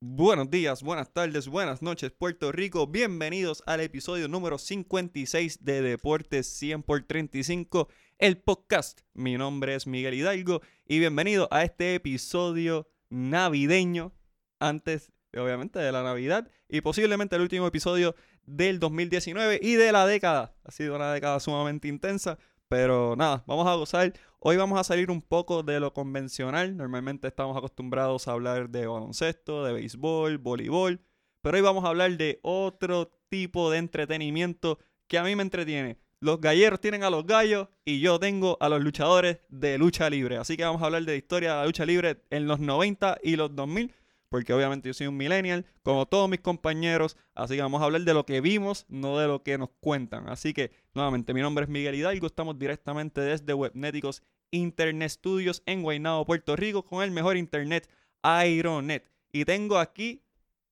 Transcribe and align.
Buenos 0.00 0.48
días, 0.48 0.84
buenas 0.84 1.12
tardes, 1.12 1.48
buenas 1.48 1.82
noches, 1.82 2.12
Puerto 2.12 2.52
Rico. 2.52 2.86
Bienvenidos 2.86 3.64
al 3.66 3.80
episodio 3.80 4.28
número 4.28 4.56
56 4.56 5.64
de 5.64 5.82
Deportes 5.82 6.46
100 6.46 6.84
por 6.84 7.02
35, 7.02 7.88
el 8.18 8.38
podcast. 8.38 9.00
Mi 9.12 9.36
nombre 9.36 9.74
es 9.74 9.88
Miguel 9.88 10.14
Hidalgo 10.14 10.62
y 10.86 11.00
bienvenido 11.00 11.48
a 11.50 11.64
este 11.64 11.96
episodio 11.96 12.88
navideño, 13.10 14.12
antes, 14.60 15.10
obviamente, 15.36 15.80
de 15.80 15.90
la 15.90 16.04
Navidad 16.04 16.48
y 16.68 16.80
posiblemente 16.80 17.34
el 17.34 17.42
último 17.42 17.66
episodio 17.66 18.14
del 18.44 18.78
2019 18.78 19.58
y 19.60 19.74
de 19.74 19.90
la 19.90 20.06
década. 20.06 20.54
Ha 20.62 20.70
sido 20.70 20.94
una 20.94 21.12
década 21.12 21.40
sumamente 21.40 21.88
intensa, 21.88 22.38
pero 22.68 23.16
nada, 23.16 23.44
vamos 23.46 23.66
a 23.66 23.74
gozar. 23.74 24.12
Hoy 24.40 24.56
vamos 24.56 24.78
a 24.78 24.84
salir 24.84 25.10
un 25.10 25.22
poco 25.22 25.62
de 25.62 25.80
lo 25.80 25.92
convencional. 25.92 26.76
Normalmente 26.76 27.26
estamos 27.26 27.56
acostumbrados 27.56 28.28
a 28.28 28.32
hablar 28.32 28.68
de 28.70 28.86
baloncesto, 28.86 29.64
de 29.64 29.72
béisbol, 29.72 30.38
voleibol. 30.38 31.00
Pero 31.40 31.56
hoy 31.56 31.62
vamos 31.62 31.84
a 31.84 31.88
hablar 31.88 32.16
de 32.16 32.40
otro 32.42 33.10
tipo 33.28 33.70
de 33.70 33.78
entretenimiento 33.78 34.78
que 35.06 35.18
a 35.18 35.24
mí 35.24 35.34
me 35.34 35.42
entretiene. 35.42 35.98
Los 36.20 36.40
galleros 36.40 36.80
tienen 36.80 37.04
a 37.04 37.10
los 37.10 37.26
gallos 37.26 37.68
y 37.84 38.00
yo 38.00 38.18
tengo 38.18 38.58
a 38.60 38.68
los 38.68 38.82
luchadores 38.82 39.38
de 39.48 39.78
lucha 39.78 40.10
libre. 40.10 40.36
Así 40.36 40.56
que 40.56 40.64
vamos 40.64 40.82
a 40.82 40.86
hablar 40.86 41.02
de 41.04 41.12
la 41.12 41.18
historia 41.18 41.50
de 41.50 41.56
la 41.56 41.66
lucha 41.66 41.86
libre 41.86 42.22
en 42.30 42.46
los 42.46 42.60
90 42.60 43.18
y 43.22 43.36
los 43.36 43.54
2000 43.54 43.94
porque 44.28 44.52
obviamente 44.52 44.88
yo 44.88 44.94
soy 44.94 45.06
un 45.06 45.16
millennial, 45.16 45.64
como 45.82 46.06
todos 46.06 46.28
mis 46.28 46.40
compañeros, 46.40 47.16
así 47.34 47.56
que 47.56 47.62
vamos 47.62 47.80
a 47.80 47.84
hablar 47.84 48.02
de 48.02 48.14
lo 48.14 48.26
que 48.26 48.40
vimos, 48.40 48.84
no 48.88 49.18
de 49.18 49.26
lo 49.26 49.42
que 49.42 49.58
nos 49.58 49.70
cuentan. 49.80 50.28
Así 50.28 50.52
que, 50.52 50.70
nuevamente, 50.94 51.34
mi 51.34 51.40
nombre 51.40 51.64
es 51.64 51.70
Miguel 51.70 51.94
Hidalgo, 51.94 52.26
estamos 52.26 52.58
directamente 52.58 53.20
desde 53.20 53.54
Webnéticos 53.54 54.22
Internet 54.50 55.10
Studios 55.10 55.62
en 55.66 55.82
Guaynabo, 55.82 56.24
Puerto 56.24 56.56
Rico, 56.56 56.84
con 56.84 57.02
el 57.02 57.10
mejor 57.10 57.36
internet, 57.36 57.88
Aeronet. 58.22 59.10
Y 59.32 59.44
tengo 59.44 59.78
aquí, 59.78 60.22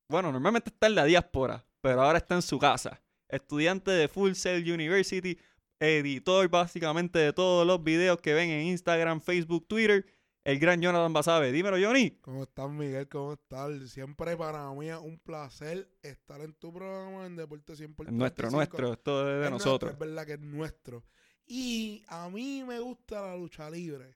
bueno, 0.09 0.31
normalmente 0.31 0.69
está 0.69 0.87
en 0.87 0.95
la 0.95 1.05
diáspora, 1.05 1.65
pero 1.81 2.01
ahora 2.01 2.17
está 2.17 2.35
en 2.35 2.41
su 2.41 2.59
casa. 2.59 3.01
Estudiante 3.29 3.91
de 3.91 4.07
Full 4.07 4.33
Sail 4.33 4.71
University, 4.71 5.37
editor 5.79 6.49
básicamente 6.49 7.19
de 7.19 7.33
todos 7.33 7.67
los 7.67 7.83
videos 7.83 8.19
que 8.19 8.33
ven 8.33 8.49
en 8.49 8.67
Instagram, 8.67 9.21
Facebook, 9.21 9.67
Twitter 9.67 10.05
el 10.47 10.59
gran 10.59 10.81
Jonathan 10.81 11.11
Basabe. 11.11 11.51
Dímelo, 11.51 11.75
Johnny. 11.77 12.11
¿Cómo 12.21 12.43
estás, 12.43 12.69
Miguel? 12.69 13.09
¿Cómo 13.09 13.33
estás? 13.33 13.89
Siempre 13.89 14.37
para 14.37 14.71
mí 14.71 14.89
es 14.89 14.95
un 14.95 15.19
placer 15.19 15.91
estar 16.01 16.39
en 16.39 16.53
tu 16.53 16.71
programa 16.71 17.25
en 17.25 17.35
Deporte 17.35 17.73
100%. 17.73 18.11
Nuestro, 18.11 18.49
nuestro, 18.49 18.93
esto 18.93 19.29
es 19.29 19.43
de 19.43 19.49
nosotros. 19.49 19.91
es 19.91 19.99
verdad 19.99 20.25
que 20.25 20.33
es 20.33 20.39
nuestro. 20.39 21.03
Y 21.45 22.05
a 22.07 22.29
mí 22.29 22.63
me 22.65 22.79
gusta 22.79 23.21
la 23.21 23.35
lucha 23.35 23.69
libre. 23.69 24.15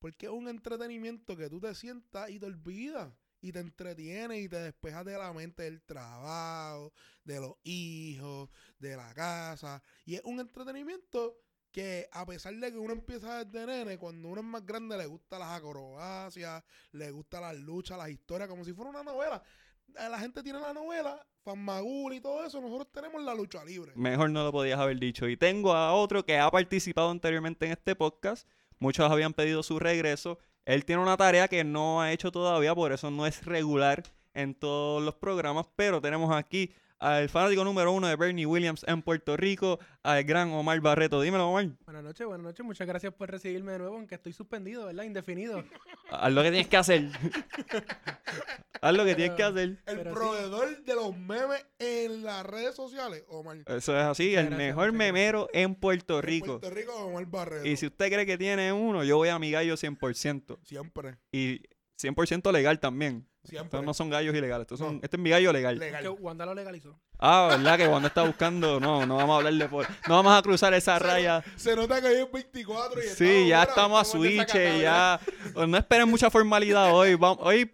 Porque 0.00 0.26
es 0.26 0.32
un 0.32 0.48
entretenimiento 0.48 1.36
que 1.36 1.48
tú 1.48 1.60
te 1.60 1.72
sientas 1.76 2.28
y 2.28 2.40
te 2.40 2.46
olvidas. 2.46 3.14
Y 3.40 3.52
te 3.52 3.60
entretiene 3.60 4.40
y 4.40 4.48
te 4.48 4.58
despejas 4.58 5.04
de 5.04 5.16
la 5.16 5.32
mente 5.32 5.62
del 5.62 5.80
trabajo, 5.82 6.92
de 7.22 7.38
los 7.38 7.54
hijos, 7.62 8.50
de 8.80 8.96
la 8.96 9.14
casa. 9.14 9.80
Y 10.04 10.16
es 10.16 10.22
un 10.24 10.40
entretenimiento 10.40 11.38
que 11.72 12.06
a 12.12 12.26
pesar 12.26 12.54
de 12.54 12.70
que 12.70 12.78
uno 12.78 12.92
empieza 12.92 13.44
desde 13.44 13.66
nene, 13.66 13.98
cuando 13.98 14.28
uno 14.28 14.42
es 14.42 14.46
más 14.46 14.64
grande 14.64 14.96
le 14.96 15.06
gusta 15.06 15.38
las 15.38 15.48
acrobacias, 15.48 16.62
le 16.92 17.10
gusta 17.10 17.40
las 17.40 17.56
luchas, 17.56 17.96
las 17.96 18.10
historias, 18.10 18.48
como 18.48 18.64
si 18.64 18.72
fuera 18.74 18.90
una 18.90 19.02
novela. 19.02 19.42
Eh, 19.88 20.08
la 20.08 20.18
gente 20.18 20.42
tiene 20.42 20.60
la 20.60 20.74
novela, 20.74 21.26
Fanmagul 21.42 22.12
y 22.12 22.20
todo 22.20 22.44
eso, 22.44 22.60
nosotros 22.60 22.92
tenemos 22.92 23.22
la 23.22 23.34
lucha 23.34 23.64
libre. 23.64 23.92
Mejor 23.96 24.30
no 24.30 24.44
lo 24.44 24.52
podías 24.52 24.78
haber 24.78 24.98
dicho. 24.98 25.26
Y 25.28 25.36
tengo 25.36 25.72
a 25.72 25.94
otro 25.94 26.24
que 26.24 26.38
ha 26.38 26.50
participado 26.50 27.10
anteriormente 27.10 27.66
en 27.66 27.72
este 27.72 27.96
podcast. 27.96 28.46
Muchos 28.78 29.10
habían 29.10 29.32
pedido 29.32 29.62
su 29.62 29.78
regreso. 29.78 30.38
Él 30.64 30.84
tiene 30.84 31.02
una 31.02 31.16
tarea 31.16 31.48
que 31.48 31.64
no 31.64 32.02
ha 32.02 32.12
hecho 32.12 32.30
todavía, 32.30 32.74
por 32.74 32.92
eso 32.92 33.10
no 33.10 33.26
es 33.26 33.44
regular 33.44 34.04
en 34.34 34.54
todos 34.54 35.02
los 35.02 35.14
programas, 35.14 35.66
pero 35.74 36.00
tenemos 36.00 36.34
aquí 36.34 36.72
al 37.02 37.28
fanático 37.28 37.64
número 37.64 37.90
uno 37.90 38.06
de 38.06 38.14
Bernie 38.14 38.46
Williams 38.46 38.84
en 38.86 39.02
Puerto 39.02 39.36
Rico, 39.36 39.80
al 40.04 40.22
gran 40.22 40.52
Omar 40.52 40.80
Barreto. 40.80 41.20
Dímelo, 41.20 41.48
Omar. 41.48 41.66
Buenas 41.84 42.04
noches, 42.04 42.24
buenas 42.24 42.44
noches. 42.44 42.64
Muchas 42.64 42.86
gracias 42.86 43.12
por 43.12 43.28
recibirme 43.28 43.72
de 43.72 43.78
nuevo, 43.80 43.96
aunque 43.96 44.14
estoy 44.14 44.32
suspendido, 44.32 44.86
¿verdad? 44.86 45.02
Indefinido. 45.02 45.64
Haz 46.10 46.32
lo 46.32 46.44
que 46.44 46.50
tienes 46.50 46.68
que 46.68 46.76
hacer. 46.76 47.10
Haz 48.80 48.94
lo 48.94 49.04
que 49.04 49.16
tienes 49.16 49.36
que 49.36 49.42
hacer. 49.42 49.82
El 49.84 50.00
proveedor 50.02 50.84
de 50.84 50.94
los 50.94 51.16
memes 51.16 51.66
en 51.80 52.22
las 52.22 52.46
redes 52.46 52.76
sociales, 52.76 53.24
Omar. 53.26 53.58
Eso 53.66 53.98
es 53.98 54.04
así, 54.04 54.36
el 54.36 54.50
mejor 54.50 54.92
memero 54.92 55.48
en 55.52 55.74
Puerto 55.74 56.22
Rico. 56.22 56.54
En 56.54 56.60
Puerto 56.60 56.76
Rico, 56.76 56.94
Omar 56.94 57.26
Barreto. 57.26 57.66
Y 57.66 57.76
si 57.76 57.86
usted 57.86 58.12
cree 58.12 58.26
que 58.26 58.38
tiene 58.38 58.72
uno, 58.72 59.02
yo 59.02 59.16
voy 59.16 59.28
a 59.28 59.40
mi 59.40 59.50
gallo 59.50 59.74
100%. 59.74 60.58
Siempre. 60.62 61.16
Y 61.32 61.62
100% 62.00 62.52
legal 62.52 62.78
también. 62.78 63.26
Estos 63.50 63.82
no 63.82 63.92
son 63.92 64.08
gallos 64.08 64.34
ilegales. 64.34 64.64
Estos 64.64 64.78
son, 64.78 65.00
Este 65.02 65.16
es 65.16 65.22
mi 65.22 65.30
gallo 65.30 65.52
legal. 65.52 65.78
Que 65.78 66.08
Wanda 66.08 66.46
lo 66.46 66.54
legalizó. 66.54 66.96
Ah, 67.18 67.48
¿verdad? 67.50 67.76
Que 67.76 67.88
Wanda 67.88 68.08
está 68.08 68.22
buscando. 68.22 68.78
No, 68.78 69.04
no 69.04 69.16
vamos 69.16 69.34
a 69.34 69.36
hablar 69.38 69.54
de. 69.54 69.86
No 70.08 70.14
vamos 70.14 70.38
a 70.38 70.42
cruzar 70.42 70.72
esa 70.74 70.98
raya. 70.98 71.42
Se 71.56 71.74
nota 71.74 72.00
que 72.00 72.06
hoy 72.06 72.16
es 72.22 72.32
24 72.32 73.00
y 73.02 73.08
Sí, 73.08 73.48
ya 73.48 73.64
estamos 73.64 74.00
a 74.00 74.04
switch. 74.04 74.52
Ya. 74.54 75.20
No 75.54 75.76
esperen 75.76 76.08
mucha 76.08 76.30
formalidad 76.30 76.94
hoy. 76.94 77.14
Vamos, 77.14 77.38
hoy 77.42 77.68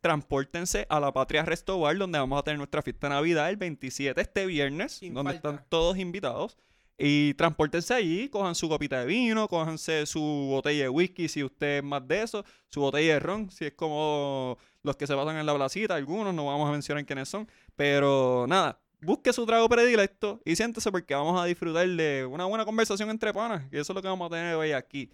transportense 0.00 0.86
a 0.88 1.00
la 1.00 1.12
Patria 1.12 1.44
Restobar, 1.44 1.96
donde 1.96 2.18
vamos 2.18 2.38
a 2.38 2.42
tener 2.42 2.58
nuestra 2.58 2.82
fiesta 2.82 3.08
de 3.08 3.14
Navidad 3.14 3.48
el 3.50 3.56
27, 3.56 4.20
este 4.20 4.46
viernes, 4.46 5.00
donde 5.02 5.34
están 5.34 5.64
todos 5.68 5.98
invitados. 5.98 6.56
Y 7.00 7.34
transportense 7.34 7.94
allí, 7.94 8.28
cojan 8.28 8.56
su 8.56 8.68
copita 8.68 8.98
de 9.00 9.06
vino, 9.06 9.46
cojanse 9.46 10.04
su 10.04 10.20
botella 10.20 10.82
de 10.82 10.88
whisky 10.88 11.28
si 11.28 11.44
usted 11.44 11.78
es 11.78 11.84
más 11.84 12.06
de 12.08 12.22
eso, 12.22 12.44
su 12.68 12.80
botella 12.80 13.14
de 13.14 13.20
ron, 13.20 13.50
si 13.52 13.66
es 13.66 13.72
como 13.74 14.58
los 14.88 14.96
que 14.96 15.06
se 15.06 15.14
basan 15.14 15.36
en 15.36 15.46
la 15.46 15.54
placita, 15.54 15.94
algunos, 15.94 16.34
no 16.34 16.46
vamos 16.46 16.68
a 16.68 16.72
mencionar 16.72 17.04
quiénes 17.04 17.28
son. 17.28 17.48
Pero 17.76 18.46
nada, 18.48 18.80
busque 19.00 19.32
su 19.32 19.46
trago 19.46 19.68
predilecto 19.68 20.40
y 20.44 20.56
siéntese 20.56 20.90
porque 20.90 21.14
vamos 21.14 21.40
a 21.40 21.44
disfrutar 21.44 21.86
de 21.86 22.26
una 22.26 22.46
buena 22.46 22.64
conversación 22.64 23.10
entre 23.10 23.32
panas. 23.32 23.64
Y 23.70 23.78
eso 23.78 23.92
es 23.92 23.94
lo 23.94 24.02
que 24.02 24.08
vamos 24.08 24.26
a 24.26 24.34
tener 24.34 24.54
hoy 24.54 24.72
aquí. 24.72 25.10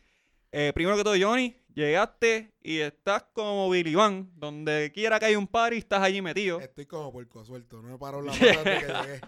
Eh, 0.57 0.73
primero 0.73 0.97
que 0.97 1.03
todo, 1.03 1.17
Johnny, 1.21 1.61
llegaste 1.75 2.55
y 2.63 2.79
estás 2.79 3.25
como 3.33 3.69
Billy 3.69 3.97
Van, 3.97 4.31
donde 4.37 4.93
quiera 4.95 5.19
que 5.19 5.27
haya 5.27 5.39
un 5.39 5.49
party, 5.49 5.79
estás 5.79 6.01
allí 6.01 6.23
metido. 6.23 6.61
Estoy 6.61 6.87
como 6.87 7.11
puerco 7.11 7.45
suelto, 7.45 7.83
no 7.83 7.97
he 7.97 7.99
parado 7.99 8.23
la 8.23 8.33
pata 8.39 8.63
desde 8.63 8.87
que 8.87 8.93
llegué. 8.93 9.21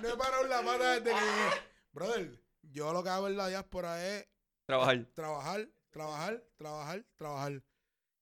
No 0.00 0.08
he, 0.08 0.16
parado 0.16 0.46
la 0.46 0.62
pata 0.62 0.90
desde 0.92 1.04
que 1.04 1.10
llegué. 1.10 1.62
Brother, 1.92 2.40
yo 2.62 2.92
lo 2.94 3.02
que 3.02 3.10
hago 3.10 3.28
en 3.28 3.36
la 3.36 3.48
diáspora 3.48 4.06
es 4.06 4.26
trabajar. 4.64 5.06
Trabajar, 5.14 5.68
trabajar, 5.90 6.42
trabajar, 6.56 7.04
trabajar. 7.16 7.62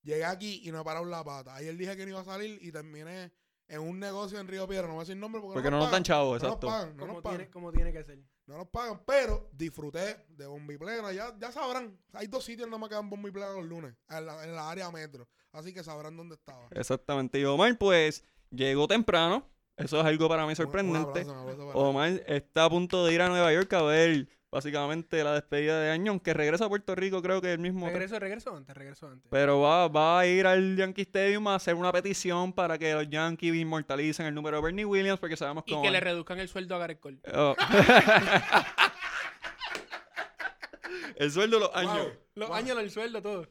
Llegué 0.05 0.23
aquí 0.23 0.61
y 0.63 0.71
no 0.71 0.79
he 0.79 0.83
parado 0.83 1.03
la 1.05 1.23
pata. 1.23 1.55
Ayer 1.55 1.75
dije 1.75 1.97
que 1.97 2.05
no 2.05 2.11
iba 2.11 2.21
a 2.21 2.25
salir 2.25 2.59
y 2.61 2.71
terminé 2.71 3.31
en 3.67 3.81
un 3.81 3.99
negocio 3.99 4.39
en 4.39 4.47
Río 4.47 4.67
Piedra. 4.67 4.87
No 4.87 4.93
voy 4.93 5.01
a 5.01 5.03
decir 5.05 5.17
nombre 5.17 5.41
porque, 5.41 5.55
porque 5.55 5.71
no, 5.71 5.79
nos, 5.79 5.89
dan 5.89 6.03
chavos, 6.03 6.41
exacto. 6.41 6.67
No 6.67 6.71
nos 6.71 6.79
pagan, 6.79 6.97
no 6.97 7.07
nos 7.07 7.21
pagan. 7.23 7.37
Tiene, 7.39 7.51
como 7.51 7.71
tiene 7.71 7.91
que 7.91 8.03
ser. 8.03 8.19
No 8.45 8.57
nos 8.57 8.67
pagan, 8.67 9.01
pero 9.03 9.49
disfruté 9.51 10.27
de 10.29 10.45
Bombiplena. 10.45 11.11
Ya, 11.11 11.35
ya 11.39 11.51
sabrán. 11.51 11.99
Hay 12.13 12.27
dos 12.27 12.45
sitios 12.45 12.67
nada 12.67 12.77
más 12.77 12.89
que 12.89 12.95
dan 12.95 13.09
Bombiplena 13.09 13.49
los 13.49 13.65
lunes, 13.65 13.95
en 14.07 14.25
la, 14.27 14.43
en 14.43 14.55
la 14.55 14.69
área 14.69 14.91
metro. 14.91 15.27
Así 15.51 15.73
que 15.73 15.83
sabrán 15.83 16.15
dónde 16.15 16.35
estaba. 16.35 16.67
Exactamente. 16.69 17.39
Y 17.39 17.45
Omar, 17.45 17.75
pues, 17.79 18.23
llegó 18.51 18.87
temprano. 18.87 19.49
Eso 19.75 19.99
es 19.99 20.05
algo 20.05 20.29
para 20.29 20.45
mí 20.45 20.55
sorprendente. 20.55 21.25
Omar 21.73 22.23
está 22.27 22.65
a 22.65 22.69
punto 22.69 23.05
de 23.05 23.13
ir 23.13 23.21
a 23.23 23.29
Nueva 23.29 23.51
York 23.51 23.73
a 23.73 23.81
ver 23.81 24.29
básicamente 24.55 25.21
la 25.21 25.33
despedida 25.33 25.81
de 25.81 25.91
Añón, 25.91 26.21
que 26.21 26.33
regresa 26.33 26.63
a 26.65 26.69
Puerto 26.69 26.95
Rico, 26.95 27.21
creo 27.21 27.41
que 27.41 27.51
el 27.51 27.59
mismo. 27.59 27.87
Regreso, 27.87 28.17
regreso 28.17 28.55
antes, 28.55 28.73
regreso 28.73 29.07
antes. 29.07 29.27
Pero 29.29 29.59
va, 29.59 29.89
va 29.89 30.21
a 30.21 30.25
ir 30.25 30.47
al 30.47 30.77
Yankee 30.77 31.01
Stadium 31.01 31.45
a 31.49 31.55
hacer 31.55 31.75
una 31.75 31.91
petición 31.91 32.53
para 32.53 32.77
que 32.77 32.93
los 32.93 33.09
Yankees 33.09 33.53
inmortalicen 33.53 34.27
el 34.27 34.33
número 34.33 34.55
de 34.57 34.63
Bernie 34.63 34.85
Williams, 34.85 35.19
porque 35.19 35.35
sabemos 35.35 35.65
que. 35.65 35.73
Y 35.73 35.81
que 35.81 35.91
le 35.91 35.99
reduzcan 35.99 36.39
el 36.39 36.47
sueldo 36.47 36.75
a 36.75 36.77
Gareth 36.79 37.01
Cole. 37.01 37.19
Oh. 37.33 37.53
el 41.17 41.31
sueldo 41.31 41.59
los 41.59 41.75
años. 41.75 42.07
Los 42.35 42.49
años, 42.51 42.79
el 42.79 42.91
sueldo, 42.91 43.21
todo. 43.21 43.45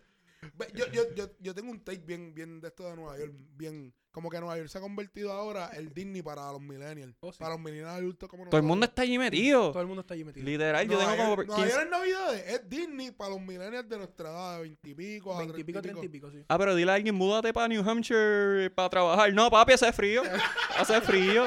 Yo, 0.74 0.86
yo, 0.90 1.02
yo, 1.14 1.28
yo 1.38 1.54
tengo 1.54 1.70
un 1.70 1.84
take 1.84 2.02
bien, 2.06 2.34
bien 2.34 2.62
de 2.62 2.68
esto 2.68 2.88
de 2.88 2.96
Nueva 2.96 3.18
York, 3.18 3.34
bien 3.56 3.92
como 4.14 4.30
que 4.30 4.38
Nueva 4.38 4.56
York 4.56 4.68
se 4.68 4.78
ha 4.78 4.80
convertido 4.80 5.32
ahora 5.32 5.70
el 5.74 5.92
Disney 5.92 6.22
para 6.22 6.52
los 6.52 6.60
millennials. 6.60 7.16
Oh, 7.18 7.32
para 7.32 7.54
los 7.54 7.60
millennials 7.60 7.98
adultos 7.98 8.28
como 8.28 8.44
Todo 8.44 8.58
el 8.58 8.62
mundo 8.62 8.86
está 8.86 9.02
allí 9.02 9.18
metido. 9.18 9.72
Todo 9.72 9.80
el 9.80 9.88
mundo 9.88 10.02
está 10.02 10.14
allí 10.14 10.22
metido. 10.22 10.46
Literal, 10.46 10.88
yo 10.88 10.98
tengo 10.98 11.16
como... 11.16 11.42
Nueva 11.42 11.68
York 11.68 11.82
en 11.82 11.90
Navidades 11.90 12.44
es 12.46 12.70
Disney 12.70 13.10
para 13.10 13.30
los 13.30 13.40
millennials 13.40 13.88
de 13.88 13.98
nuestra 13.98 14.30
edad, 14.30 14.54
de 14.54 14.62
veintipico 14.62 15.34
a 15.34 15.38
veintipico, 15.40 15.82
treinta 15.82 16.04
y 16.04 16.08
pico, 16.08 16.30
sí. 16.30 16.44
Ah, 16.46 16.56
pero 16.56 16.76
dile 16.76 16.92
a 16.92 16.94
alguien, 16.94 17.12
múdate 17.12 17.52
para 17.52 17.66
New 17.66 17.82
Hampshire 17.82 18.70
para 18.70 18.88
trabajar. 18.88 19.34
No, 19.34 19.50
papi, 19.50 19.72
hace 19.72 19.92
frío. 19.92 20.22
hace 20.78 21.00
frío. 21.00 21.46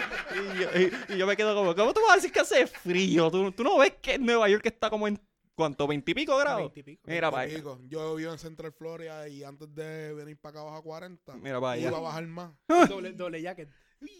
Y 1.07 1.17
yo, 1.17 1.25
me 1.25 1.37
quedo 1.37 1.55
como, 1.55 1.73
¿cómo 1.73 1.93
tú 1.93 2.01
vas 2.01 2.11
a 2.11 2.15
decir 2.15 2.33
que 2.33 2.41
hace 2.41 2.67
frío? 2.67 3.31
¿Tú, 3.31 3.49
tú 3.53 3.63
no 3.63 3.77
ves 3.77 3.93
que 4.01 4.19
Nueva 4.19 4.49
York 4.49 4.65
está 4.65 4.89
como 4.89 5.07
en 5.07 5.17
¿Cuánto? 5.57 5.87
¿Veintipico 5.87 6.37
grados? 6.37 6.59
Veintipico. 6.71 7.01
Mira, 7.07 7.31
para 7.31 7.47
Yo 7.47 8.15
vivo 8.15 8.31
en 8.31 8.37
Central 8.37 8.71
Florida 8.73 9.27
y 9.27 9.43
antes 9.43 9.73
de 9.73 10.13
venir 10.13 10.37
para 10.37 10.59
acá 10.59 10.63
bajo 10.63 10.77
a 10.77 10.83
40, 10.83 11.35
Mira, 11.37 11.57
vaya. 11.57 11.87
iba 11.87 11.97
a 11.97 12.01
bajar 12.01 12.27
más. 12.27 12.51
doble, 12.89 13.13
doble 13.13 13.41
jacket. 13.41 13.67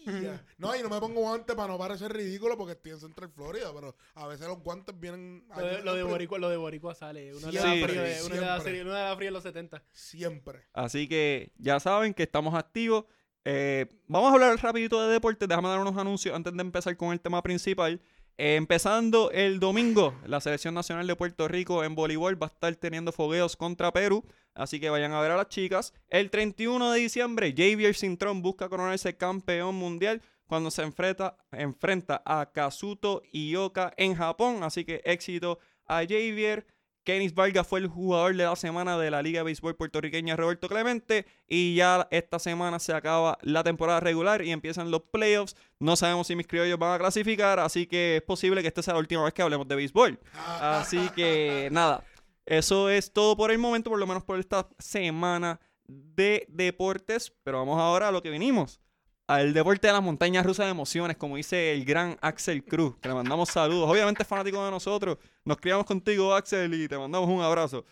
Ya. 0.06 0.44
No, 0.56 0.74
y 0.74 0.82
no 0.82 0.88
me 0.88 0.98
pongo 0.98 1.20
guantes 1.20 1.54
para 1.54 1.68
no 1.72 1.78
parecer 1.78 2.12
ridículo 2.12 2.58
porque 2.58 2.72
estoy 2.72 2.90
en 2.90 2.98
Central 2.98 3.30
Florida, 3.30 3.70
pero 3.72 3.94
a 4.14 4.26
veces 4.26 4.48
los 4.48 4.58
guantes 4.58 4.98
vienen... 4.98 5.44
Lo 5.56 5.62
de, 5.64 5.82
lo 5.84 5.94
de 5.94 6.02
Boricua, 6.02 6.38
lo 6.40 6.48
de 6.50 6.56
Boricua 6.56 6.96
sale. 6.96 7.32
Uno 7.32 7.52
le 7.52 7.56
da 7.60 7.62
Siempre, 7.72 7.88
frío, 7.92 8.02
de- 8.02 8.22
uno 8.24 8.34
le 8.34 8.40
da 8.40 8.60
siempre. 8.60 8.82
uno 8.82 8.92
le 8.92 8.98
da 8.98 9.14
frío 9.16 9.28
en 9.28 9.34
los 9.34 9.42
70. 9.44 9.84
Siempre. 9.92 10.64
Así 10.72 11.06
que 11.06 11.52
ya 11.58 11.78
saben 11.78 12.12
que 12.12 12.24
estamos 12.24 12.54
activos. 12.54 13.04
Eh, 13.44 13.86
vamos 14.08 14.32
a 14.32 14.34
hablar 14.34 14.60
rapidito 14.60 15.00
de 15.06 15.12
deportes. 15.12 15.48
Déjame 15.48 15.68
dar 15.68 15.78
unos 15.78 15.96
anuncios 15.96 16.34
antes 16.34 16.52
de 16.52 16.60
empezar 16.60 16.96
con 16.96 17.12
el 17.12 17.20
tema 17.20 17.40
principal. 17.44 18.00
Eh, 18.40 18.54
empezando 18.54 19.32
el 19.32 19.58
domingo, 19.58 20.14
la 20.24 20.40
Selección 20.40 20.72
Nacional 20.72 21.08
de 21.08 21.16
Puerto 21.16 21.48
Rico 21.48 21.82
en 21.82 21.96
voleibol 21.96 22.40
va 22.40 22.46
a 22.46 22.50
estar 22.50 22.74
teniendo 22.76 23.10
fogueos 23.10 23.56
contra 23.56 23.92
Perú. 23.92 24.24
Así 24.54 24.78
que 24.78 24.90
vayan 24.90 25.12
a 25.12 25.20
ver 25.20 25.32
a 25.32 25.36
las 25.36 25.48
chicas. 25.48 25.92
El 26.08 26.30
31 26.30 26.92
de 26.92 27.00
diciembre, 27.00 27.50
Javier 27.50 27.96
Cintrón 27.96 28.40
busca 28.40 28.68
coronarse 28.68 29.16
campeón 29.16 29.74
mundial 29.74 30.22
cuando 30.46 30.70
se 30.70 30.82
enfrenta, 30.82 31.36
enfrenta 31.50 32.22
a 32.24 32.52
Kazuto 32.52 33.22
Ioka 33.32 33.92
en 33.96 34.14
Japón. 34.14 34.62
Así 34.62 34.84
que 34.84 35.02
éxito 35.04 35.58
a 35.86 35.96
Javier. 36.02 36.64
Kenis 37.08 37.34
Vargas 37.34 37.66
fue 37.66 37.80
el 37.80 37.86
jugador 37.86 38.36
de 38.36 38.44
la 38.44 38.54
semana 38.54 38.98
de 38.98 39.10
la 39.10 39.22
Liga 39.22 39.40
de 39.40 39.44
Béisbol 39.44 39.74
puertorriqueña 39.74 40.36
Roberto 40.36 40.68
Clemente 40.68 41.24
y 41.48 41.74
ya 41.74 42.06
esta 42.10 42.38
semana 42.38 42.78
se 42.80 42.92
acaba 42.92 43.38
la 43.40 43.64
temporada 43.64 43.98
regular 43.98 44.44
y 44.44 44.50
empiezan 44.50 44.90
los 44.90 45.04
playoffs. 45.04 45.56
No 45.78 45.96
sabemos 45.96 46.26
si 46.26 46.36
mis 46.36 46.46
criollos 46.46 46.78
van 46.78 46.92
a 46.92 46.98
clasificar, 46.98 47.60
así 47.60 47.86
que 47.86 48.16
es 48.16 48.22
posible 48.22 48.60
que 48.60 48.68
esta 48.68 48.82
sea 48.82 48.92
la 48.92 49.00
última 49.00 49.24
vez 49.24 49.32
que 49.32 49.40
hablemos 49.40 49.66
de 49.66 49.76
béisbol. 49.76 50.20
Así 50.60 51.08
que 51.16 51.70
nada, 51.72 52.04
eso 52.44 52.90
es 52.90 53.10
todo 53.10 53.38
por 53.38 53.50
el 53.52 53.58
momento, 53.58 53.88
por 53.88 53.98
lo 53.98 54.06
menos 54.06 54.22
por 54.22 54.38
esta 54.38 54.68
semana 54.78 55.60
de 55.86 56.44
deportes. 56.50 57.32
Pero 57.42 57.60
vamos 57.60 57.80
ahora 57.80 58.08
a 58.08 58.12
lo 58.12 58.22
que 58.22 58.28
venimos. 58.28 58.82
Al 59.28 59.52
deporte 59.52 59.86
de 59.86 59.92
las 59.92 60.02
montañas 60.02 60.44
rusas 60.44 60.64
de 60.66 60.70
emociones, 60.70 61.16
como 61.18 61.36
dice 61.36 61.74
el 61.74 61.84
gran 61.84 62.16
Axel 62.22 62.64
Cruz, 62.64 62.96
que 62.96 63.08
le 63.08 63.14
mandamos 63.14 63.50
saludos. 63.50 63.88
Obviamente 63.90 64.22
es 64.22 64.28
fanático 64.28 64.64
de 64.64 64.70
nosotros. 64.70 65.18
Nos 65.44 65.58
criamos 65.58 65.84
contigo, 65.84 66.34
Axel, 66.34 66.72
y 66.72 66.88
te 66.88 66.96
mandamos 66.96 67.28
un 67.28 67.42
abrazo. 67.42 67.84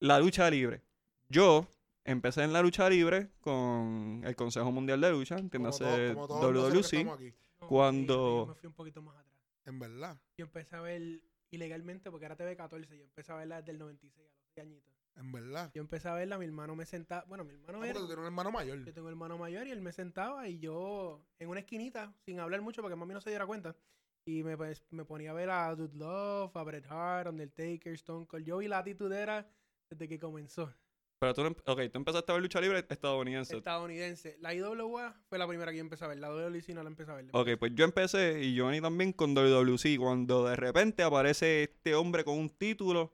La 0.00 0.18
lucha 0.18 0.48
libre. 0.50 0.80
Yo 1.28 1.66
empecé 2.04 2.42
en 2.44 2.52
la 2.54 2.62
lucha 2.62 2.88
libre 2.88 3.28
con 3.42 4.22
el 4.24 4.34
Consejo 4.34 4.72
Mundial 4.72 5.02
de 5.02 5.10
Lucha, 5.10 5.34
Como 5.36 5.44
entiéndase 5.44 5.84
todo- 5.84 6.14
como 6.14 6.26
todos 6.28 6.52
nosotros 6.54 6.90
que 6.90 6.96
WWC. 7.04 7.34
Cuando- 7.68 8.14
Yo 8.14 8.46
me 8.46 8.54
fui 8.54 8.66
un 8.68 8.74
poquito 8.74 9.02
más 9.02 9.14
atrás. 9.16 9.36
En 9.66 9.78
verdad. 9.78 10.16
Yo 10.38 10.46
empecé 10.46 10.76
a 10.76 10.80
ver 10.80 11.20
ilegalmente 11.50 12.10
porque 12.10 12.24
era 12.26 12.36
TV14. 12.36 12.96
Yo 12.96 13.04
empecé 13.04 13.32
a 13.32 13.36
verla 13.36 13.58
desde 13.60 13.72
el 13.72 13.78
96 13.78 14.26
a 14.26 14.30
los 14.32 14.40
6 14.54 14.66
añitos. 14.66 14.91
En 15.16 15.30
verdad. 15.30 15.70
Yo 15.74 15.82
empecé 15.82 16.08
a 16.08 16.14
verla, 16.14 16.38
mi 16.38 16.46
hermano 16.46 16.74
me 16.74 16.86
sentaba. 16.86 17.24
Bueno, 17.28 17.44
mi 17.44 17.52
hermano 17.52 17.82
Ah, 17.82 17.84
era. 17.86 17.92
porque 17.94 18.00
tú 18.00 18.06
tienes 18.06 18.18
un 18.20 18.24
hermano 18.26 18.50
mayor. 18.50 18.84
Yo 18.84 18.92
tengo 18.94 19.06
un 19.08 19.12
hermano 19.12 19.36
mayor 19.38 19.66
y 19.66 19.70
él 19.70 19.80
me 19.82 19.92
sentaba 19.92 20.48
y 20.48 20.58
yo 20.58 21.22
en 21.38 21.48
una 21.48 21.60
esquinita, 21.60 22.14
sin 22.24 22.40
hablar 22.40 22.62
mucho 22.62 22.80
porque 22.82 22.96
mami 22.96 23.12
no 23.14 23.20
se 23.20 23.30
diera 23.30 23.46
cuenta. 23.46 23.76
Y 24.26 24.42
me, 24.42 24.56
pues, 24.56 24.84
me 24.90 25.04
ponía 25.04 25.32
a 25.32 25.34
ver 25.34 25.50
a 25.50 25.74
Dude 25.74 25.96
Love, 25.98 26.56
a 26.56 26.62
Bret 26.62 26.86
Hart, 26.88 27.28
Undertaker, 27.28 27.92
Stone 27.94 28.26
Cold. 28.26 28.44
Yo 28.46 28.58
vi 28.58 28.68
la 28.68 28.78
atitudera 28.78 29.46
desde 29.90 30.08
que 30.08 30.18
comenzó. 30.18 30.72
Pero 31.20 31.34
tú, 31.34 31.42
no 31.42 31.48
em- 31.48 31.56
ok, 31.66 31.80
tú 31.92 31.98
empezaste 31.98 32.32
a 32.32 32.34
ver 32.34 32.42
lucha 32.42 32.60
libre 32.60 32.84
estadounidense. 32.88 33.56
Estadounidense. 33.56 34.36
La 34.40 34.54
IWA 34.54 35.14
fue 35.28 35.38
la 35.38 35.46
primera 35.46 35.70
que 35.70 35.76
yo 35.78 35.82
empecé 35.82 36.04
a 36.04 36.08
ver. 36.08 36.18
La 36.18 36.30
WLC 36.30 36.72
no 36.74 36.82
la 36.82 36.88
empecé 36.88 37.10
a 37.12 37.14
ver. 37.14 37.26
Ok, 37.32 37.48
pues 37.58 37.72
yo 37.74 37.84
empecé 37.84 38.42
y 38.42 38.58
Johnny 38.58 38.80
también 38.80 39.12
con 39.12 39.34
WWC. 39.34 39.98
Cuando 39.98 40.46
de 40.48 40.56
repente 40.56 41.02
aparece 41.02 41.64
este 41.64 41.94
hombre 41.94 42.24
con 42.24 42.38
un 42.38 42.48
título 42.50 43.12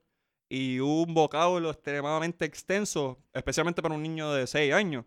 y 0.49 0.81
un 0.81 1.13
vocablo 1.15 1.71
extremadamente 1.71 2.45
extenso, 2.45 3.19
especialmente 3.33 3.83
para 3.83 3.95
un 3.95 4.03
niño 4.03 4.33
de 4.33 4.47
6 4.47 4.73
años. 4.73 5.05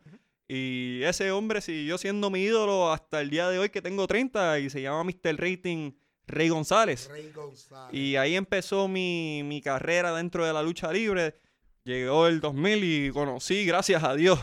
Y 0.48 1.02
ese 1.04 1.32
hombre 1.32 1.62
siguió 1.62 1.98
siendo 1.98 2.30
mi 2.30 2.42
ídolo 2.42 2.92
hasta 2.92 3.22
el 3.22 3.30
día 3.30 3.50
de 3.50 3.58
hoy 3.58 3.70
que 3.70 3.82
tengo 3.82 4.06
30 4.06 4.60
y 4.60 4.70
se 4.70 4.82
llama 4.82 5.04
Mr. 5.06 5.38
Rating 5.38 5.94
Rey 6.28 6.50
González. 6.50 7.10
Rey 7.10 7.32
González. 7.32 7.94
Y 7.94 8.18
ahí 8.18 8.36
empezó 8.36 8.88
mi, 8.88 9.44
mi 9.44 9.62
carrera 9.62 10.14
dentro 10.14 10.46
de 10.46 10.54
la 10.54 10.62
lucha 10.62 10.92
libre. 10.92 11.36
Llegó 11.84 12.28
el 12.28 12.42
2000 12.42 12.84
y 12.84 13.12
conocí, 13.12 13.66
gracias 13.66 14.04
a 14.04 14.14
Dios, 14.14 14.40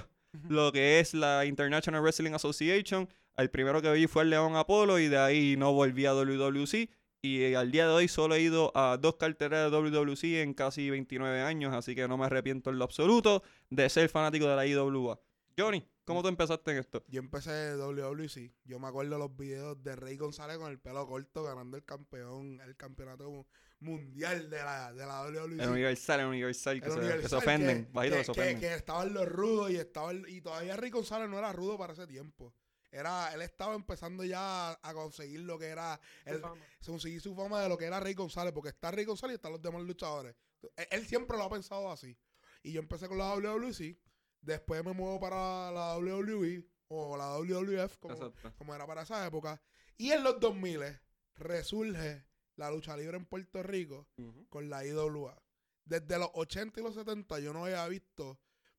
lo 0.49 0.73
que 0.73 0.99
es 0.99 1.15
la 1.15 1.45
International 1.45 2.01
Wrestling 2.01 2.33
Association. 2.33 3.09
El 3.37 3.51
primero 3.51 3.81
que 3.81 3.93
vi 3.93 4.07
fue 4.09 4.25
el 4.25 4.31
León 4.31 4.57
Apolo 4.57 4.99
y 4.99 5.09
de 5.09 5.19
ahí 5.19 5.57
no 5.57 5.73
volví 5.73 6.07
a 6.07 6.15
WWC. 6.15 6.89
Y 7.21 7.43
eh, 7.43 7.57
al 7.57 7.73
día 7.73 7.87
de 7.89 7.93
hoy 7.93 8.07
solo 8.09 8.37
he 8.37 8.41
ido 8.41 8.71
a 8.77 8.97
dos 8.97 9.17
carteras 9.17 9.71
de 9.71 9.77
WWC 9.77 10.25
en 10.43 10.55
casi 10.55 10.89
29 10.91 11.41
años, 11.43 11.75
así 11.75 11.95
que 11.97 12.07
no 12.07 12.17
me 12.17 12.27
arrepiento 12.27 12.71
en 12.71 12.79
lo 12.79 12.85
absoluto 12.85 13.43
de 13.71 13.89
ser 13.89 14.09
fanático 14.09 14.47
de 14.47 14.55
la 14.55 14.65
IWA. 14.67 15.21
Johnny, 15.59 15.85
¿cómo 16.05 16.23
tú 16.23 16.29
empezaste 16.29 16.71
en 16.71 16.77
esto? 16.79 17.03
Yo 17.09 17.19
empecé 17.19 17.75
WWC. 17.77 18.53
Yo 18.65 18.79
me 18.79 18.87
acuerdo 18.87 19.19
los 19.19 19.37
videos 19.37 19.83
de 19.83 19.97
Rey 19.97 20.17
González 20.17 20.59
con 20.59 20.71
el 20.71 20.79
pelo 20.79 21.05
corto 21.09 21.43
ganando 21.43 21.77
el 21.77 21.85
campeón, 21.85 22.61
el 22.65 22.77
campeonato 22.77 23.29
mu- 23.29 23.45
mundial 23.81 24.49
de 24.49 24.59
la, 24.59 24.93
de 24.93 25.05
la 25.05 25.23
WWC. 25.25 25.61
El 25.61 25.71
Universal, 25.71 26.21
el 26.21 26.27
Universal, 26.27 26.81
que, 26.81 26.87
El 26.87 26.93
se, 26.93 26.99
que 27.01 27.05
Universal, 27.05 27.31
se 27.31 27.37
ofenden, 27.37 27.85
que- 27.87 27.93
bajito 27.93 28.15
que 28.15 28.21
que, 28.21 28.25
se 28.27 28.33
que- 28.33 28.41
ofenden. 28.41 28.61
que 28.61 28.75
estaban 28.77 29.13
los 29.13 29.27
rudos 29.29 29.71
y 29.73 29.77
estaba 29.77 30.13
el- 30.13 30.29
y 30.29 30.41
todavía 30.41 30.77
Rey 30.77 30.91
González 30.91 31.29
no 31.29 31.37
era 31.37 31.53
rudo 31.53 31.77
para 31.77 31.95
ese 31.95 32.07
tiempo. 32.07 32.55
Era, 32.91 33.33
él 33.35 33.43
estaba 33.43 33.75
empezando 33.75 34.25
ya 34.25 34.79
a, 34.83 34.95
conseguir 34.95 35.41
lo 35.41 35.59
que 35.59 35.67
era, 35.67 36.01
Su 36.25 36.31
el, 36.31 36.41
fama. 36.41 36.65
conseguir 36.85 37.21
su 37.21 37.35
fama 37.35 37.63
de 37.63 37.69
lo 37.69 37.77
que 37.77 37.85
era 37.85 38.01
Rey 38.01 38.15
González, 38.15 38.53
porque 38.53 38.71
está 38.71 38.91
Rey 38.91 39.05
González 39.05 39.35
y 39.35 39.37
están 39.37 39.53
los 39.53 39.63
demás 39.63 39.83
luchadores. 39.83 40.35
Él, 40.77 40.87
él 40.91 41.07
siempre 41.07 41.37
lo 41.37 41.45
ha 41.45 41.51
pensado 41.51 41.91
así. 41.91 42.17
Y 42.63 42.73
yo 42.73 42.81
empecé 42.81 43.09
con 43.09 43.19
la 43.19 43.35
WWC, 43.35 43.97
después 44.41 44.85
me 44.85 44.93
muevo 44.93 45.21
para 45.21 45.71
la 45.71 45.97
WWE 45.99 46.65
o 46.89 47.17
la 47.17 47.37
WWF, 47.39 47.99
como, 47.99 48.33
como 48.57 48.75
era 48.75 48.87
para 48.87 49.03
esa 49.03 49.27
época. 49.27 49.61
Y 49.97 50.13
en 50.13 50.23
los 50.23 50.41
2000 50.41 50.99
resurge 51.35 52.25
la 52.57 52.71
lucha 52.71 52.97
libre 52.97 53.17
en 53.17 53.27
Puerto 53.27 53.63
Rico 53.63 54.09
con 54.49 54.69
la 54.69 54.85
IWA. 54.85 55.41
Desde 55.85 56.19
los 56.19 56.31
80 56.35 56.81
y 56.81 56.83
los 56.83 56.95
70 56.95 57.39
yo 57.41 57.53
no 57.53 57.65
había 57.65 57.87
visto. 57.89 58.39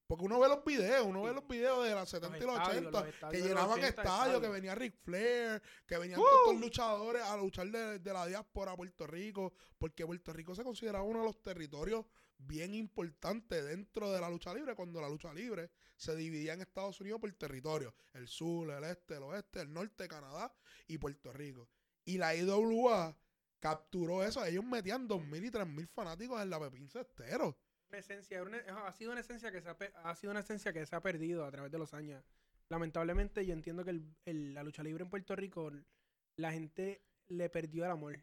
Porque 0.09 0.25
uno 0.25 0.39
ve 0.39 0.47
los 0.49 0.65
videos, 0.65 1.05
uno 1.05 1.21
ve 1.21 1.33
los 1.35 1.47
videos 1.47 1.83
de 1.85 1.93
los 1.93 2.09
70 2.09 2.35
y 2.39 2.41
los 2.41 2.55
estadios, 2.55 2.77
80, 2.87 2.99
los 2.99 3.09
estadios 3.09 3.31
que 3.31 3.37
los 3.37 3.47
llenaban 3.47 3.79
80 3.79 3.87
estadios, 3.89 4.41
que 4.41 4.47
venía 4.47 4.73
Ric 4.73 4.95
Flair, 5.03 5.61
que 5.85 5.97
venían 5.99 6.19
todos 6.19 6.39
estos 6.39 6.59
luchadores 6.59 7.21
a 7.21 7.37
luchar 7.37 7.67
de, 7.67 7.99
de 7.99 8.13
la 8.13 8.25
diáspora 8.25 8.71
a 8.71 8.75
Puerto 8.75 9.05
Rico, 9.05 9.53
porque 9.77 10.07
Puerto 10.07 10.33
Rico 10.33 10.55
se 10.55 10.63
considera 10.63 11.03
uno 11.03 11.19
de 11.19 11.25
los 11.25 11.43
territorios 11.43 12.07
bien 12.39 12.73
importantes 12.73 13.63
dentro 13.63 14.11
de 14.11 14.19
la 14.19 14.31
lucha 14.31 14.51
libre, 14.51 14.73
cuando 14.73 14.99
la 14.99 15.07
lucha 15.07 15.31
libre 15.31 15.69
se 15.95 16.15
dividía 16.15 16.53
en 16.53 16.61
Estados 16.61 16.99
Unidos 17.01 17.21
por 17.21 17.31
territorio, 17.33 17.93
el 18.13 18.27
sur, 18.27 18.67
el 18.71 18.85
este, 18.85 19.17
el 19.17 19.21
oeste, 19.21 19.61
el 19.61 19.71
norte, 19.71 20.07
Canadá 20.07 20.51
y 20.87 20.97
Puerto 20.97 21.31
Rico. 21.31 21.69
Y 22.03 22.17
la 22.17 22.35
IWA 22.35 23.15
capturó 23.59 24.23
eso, 24.23 24.43
ellos 24.43 24.63
metían 24.63 25.07
2.000 25.07 25.45
y 25.45 25.51
3.000 25.51 25.87
fanáticos 25.87 26.41
en 26.41 26.49
la 26.49 26.59
Pepín 26.59 26.89
Cestero. 26.89 27.55
Esencia, 27.91 28.43
ha 28.85 28.91
sido 28.93 29.11
una 29.11 29.21
esencia 29.21 29.51
que 29.51 29.61
se 29.61 29.69
ha, 29.69 30.15
sido 30.15 30.31
una 30.31 30.41
esencia 30.41 30.71
que 30.71 30.85
se 30.85 30.95
ha 30.95 31.01
perdido 31.01 31.43
a 31.45 31.51
través 31.51 31.71
de 31.71 31.77
los 31.79 31.93
años. 31.93 32.23
Lamentablemente, 32.69 33.45
yo 33.45 33.53
entiendo 33.53 33.83
que 33.83 33.91
el- 33.91 34.15
el- 34.25 34.53
la 34.53 34.63
lucha 34.63 34.83
libre 34.83 35.03
en 35.03 35.09
Puerto 35.09 35.35
Rico, 35.35 35.71
la 36.37 36.51
gente 36.51 37.01
le 37.27 37.49
perdió 37.49 37.85
el 37.85 37.91
amor. 37.91 38.19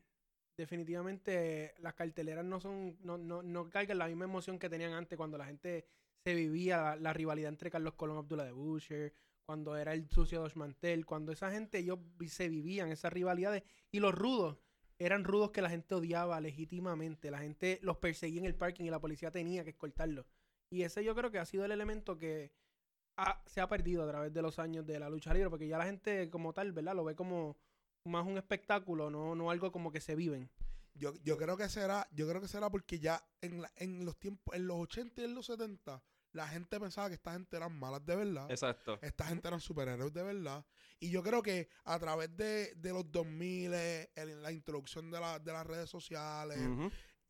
Definitivamente, 0.56 1.75
las 1.80 1.94
carteleras 1.94 2.44
no 2.44 2.61
son, 2.61 2.96
no, 3.02 3.18
no, 3.18 3.42
no 3.42 3.68
cargan 3.68 3.99
la 3.99 4.06
misma 4.06 4.25
emoción 4.25 4.58
que 4.58 4.70
tenían 4.70 4.92
antes 4.92 5.16
cuando 5.16 5.37
la 5.37 5.46
gente 5.46 5.85
se 6.25 6.35
vivía 6.35 6.96
la, 6.96 7.12
rivalidad 7.12 7.50
entre 7.50 7.70
Carlos 7.70 7.94
Colón 7.94 8.16
y 8.16 8.18
Abdullah 8.20 8.44
de 8.44 8.52
Butcher, 8.52 9.14
cuando 9.44 9.76
era 9.76 9.92
el 9.92 10.08
sucio 10.08 10.40
Dos 10.40 10.56
Mantel, 10.56 11.04
cuando 11.06 11.32
esa 11.32 11.50
gente 11.50 11.78
ellos 11.78 11.99
se 12.28 12.49
vivían 12.49 12.90
esas 12.90 13.12
rivalidades 13.12 13.62
y 13.92 14.00
los 14.00 14.14
rudos 14.14 14.58
eran 14.98 15.24
rudos 15.24 15.50
que 15.50 15.62
la 15.62 15.70
gente 15.70 15.94
odiaba 15.94 16.40
legítimamente. 16.40 17.30
La 17.30 17.38
gente 17.38 17.78
los 17.82 17.98
perseguía 17.98 18.40
en 18.40 18.46
el 18.46 18.54
parking 18.54 18.84
y 18.84 18.90
la 18.90 19.00
policía 19.00 19.30
tenía 19.30 19.64
que 19.64 19.70
escoltarlos. 19.70 20.26
Y 20.70 20.82
ese 20.82 21.04
yo 21.04 21.14
creo 21.14 21.30
que 21.30 21.38
ha 21.38 21.44
sido 21.46 21.64
el 21.64 21.72
elemento 21.72 22.18
que 22.18 22.52
ha- 23.16 23.42
se 23.46 23.60
ha 23.60 23.68
perdido 23.68 24.02
a 24.04 24.08
través 24.08 24.32
de 24.32 24.42
los 24.42 24.58
años 24.58 24.86
de 24.86 24.98
la 24.98 25.08
lucha 25.08 25.32
libre, 25.32 25.48
porque 25.50 25.68
ya 25.68 25.78
la 25.78 25.84
gente 25.86 26.28
como 26.30 26.52
tal, 26.52 26.72
¿verdad? 26.72 26.94
Lo 26.94 27.04
ve 27.04 27.14
como 27.14 27.56
más 28.04 28.26
un 28.26 28.36
espectáculo, 28.38 29.10
no, 29.10 29.34
no 29.34 29.50
algo 29.50 29.72
como 29.72 29.90
que 29.90 30.00
se 30.00 30.14
viven. 30.14 30.50
Yo, 30.94 31.12
yo 31.22 31.36
creo 31.36 31.56
que 31.56 31.68
será, 31.68 32.08
yo 32.12 32.26
creo 32.28 32.40
que 32.40 32.48
será 32.48 32.70
porque 32.70 32.98
ya 32.98 33.22
en, 33.42 33.62
la- 33.62 33.72
en 33.76 34.04
los 34.04 34.18
tiempos, 34.18 34.54
en 34.54 34.66
los 34.66 34.78
80 34.78 35.20
y 35.20 35.24
en 35.24 35.34
los 35.34 35.46
70, 35.46 36.02
la 36.37 36.47
gente 36.49 36.78
pensaba 36.78 37.09
que 37.09 37.14
esta 37.14 37.33
gente 37.33 37.57
eran 37.57 37.76
malas 37.78 38.05
de 38.07 38.14
verdad. 38.16 38.50
Exacto. 38.50 38.99
Esta 39.02 39.25
gente 39.26 39.49
eran 39.49 39.61
superhéroes 39.61 40.12
de 40.12 40.23
verdad. 40.23 40.64
Y 41.00 41.11
yo 41.11 41.23
creo 41.23 41.43
que 41.43 41.69
a 41.85 41.99
través 41.99 42.35
de, 42.37 42.75
de 42.76 42.93
los 42.93 43.11
2000, 43.11 43.73
eh, 43.75 44.11
en 44.14 44.43
la 44.43 44.52
introducción 44.52 45.11
de, 45.11 45.19
la- 45.21 45.38
de 45.38 45.52
las 45.52 45.66
redes 45.66 45.90
sociales, 45.90 46.59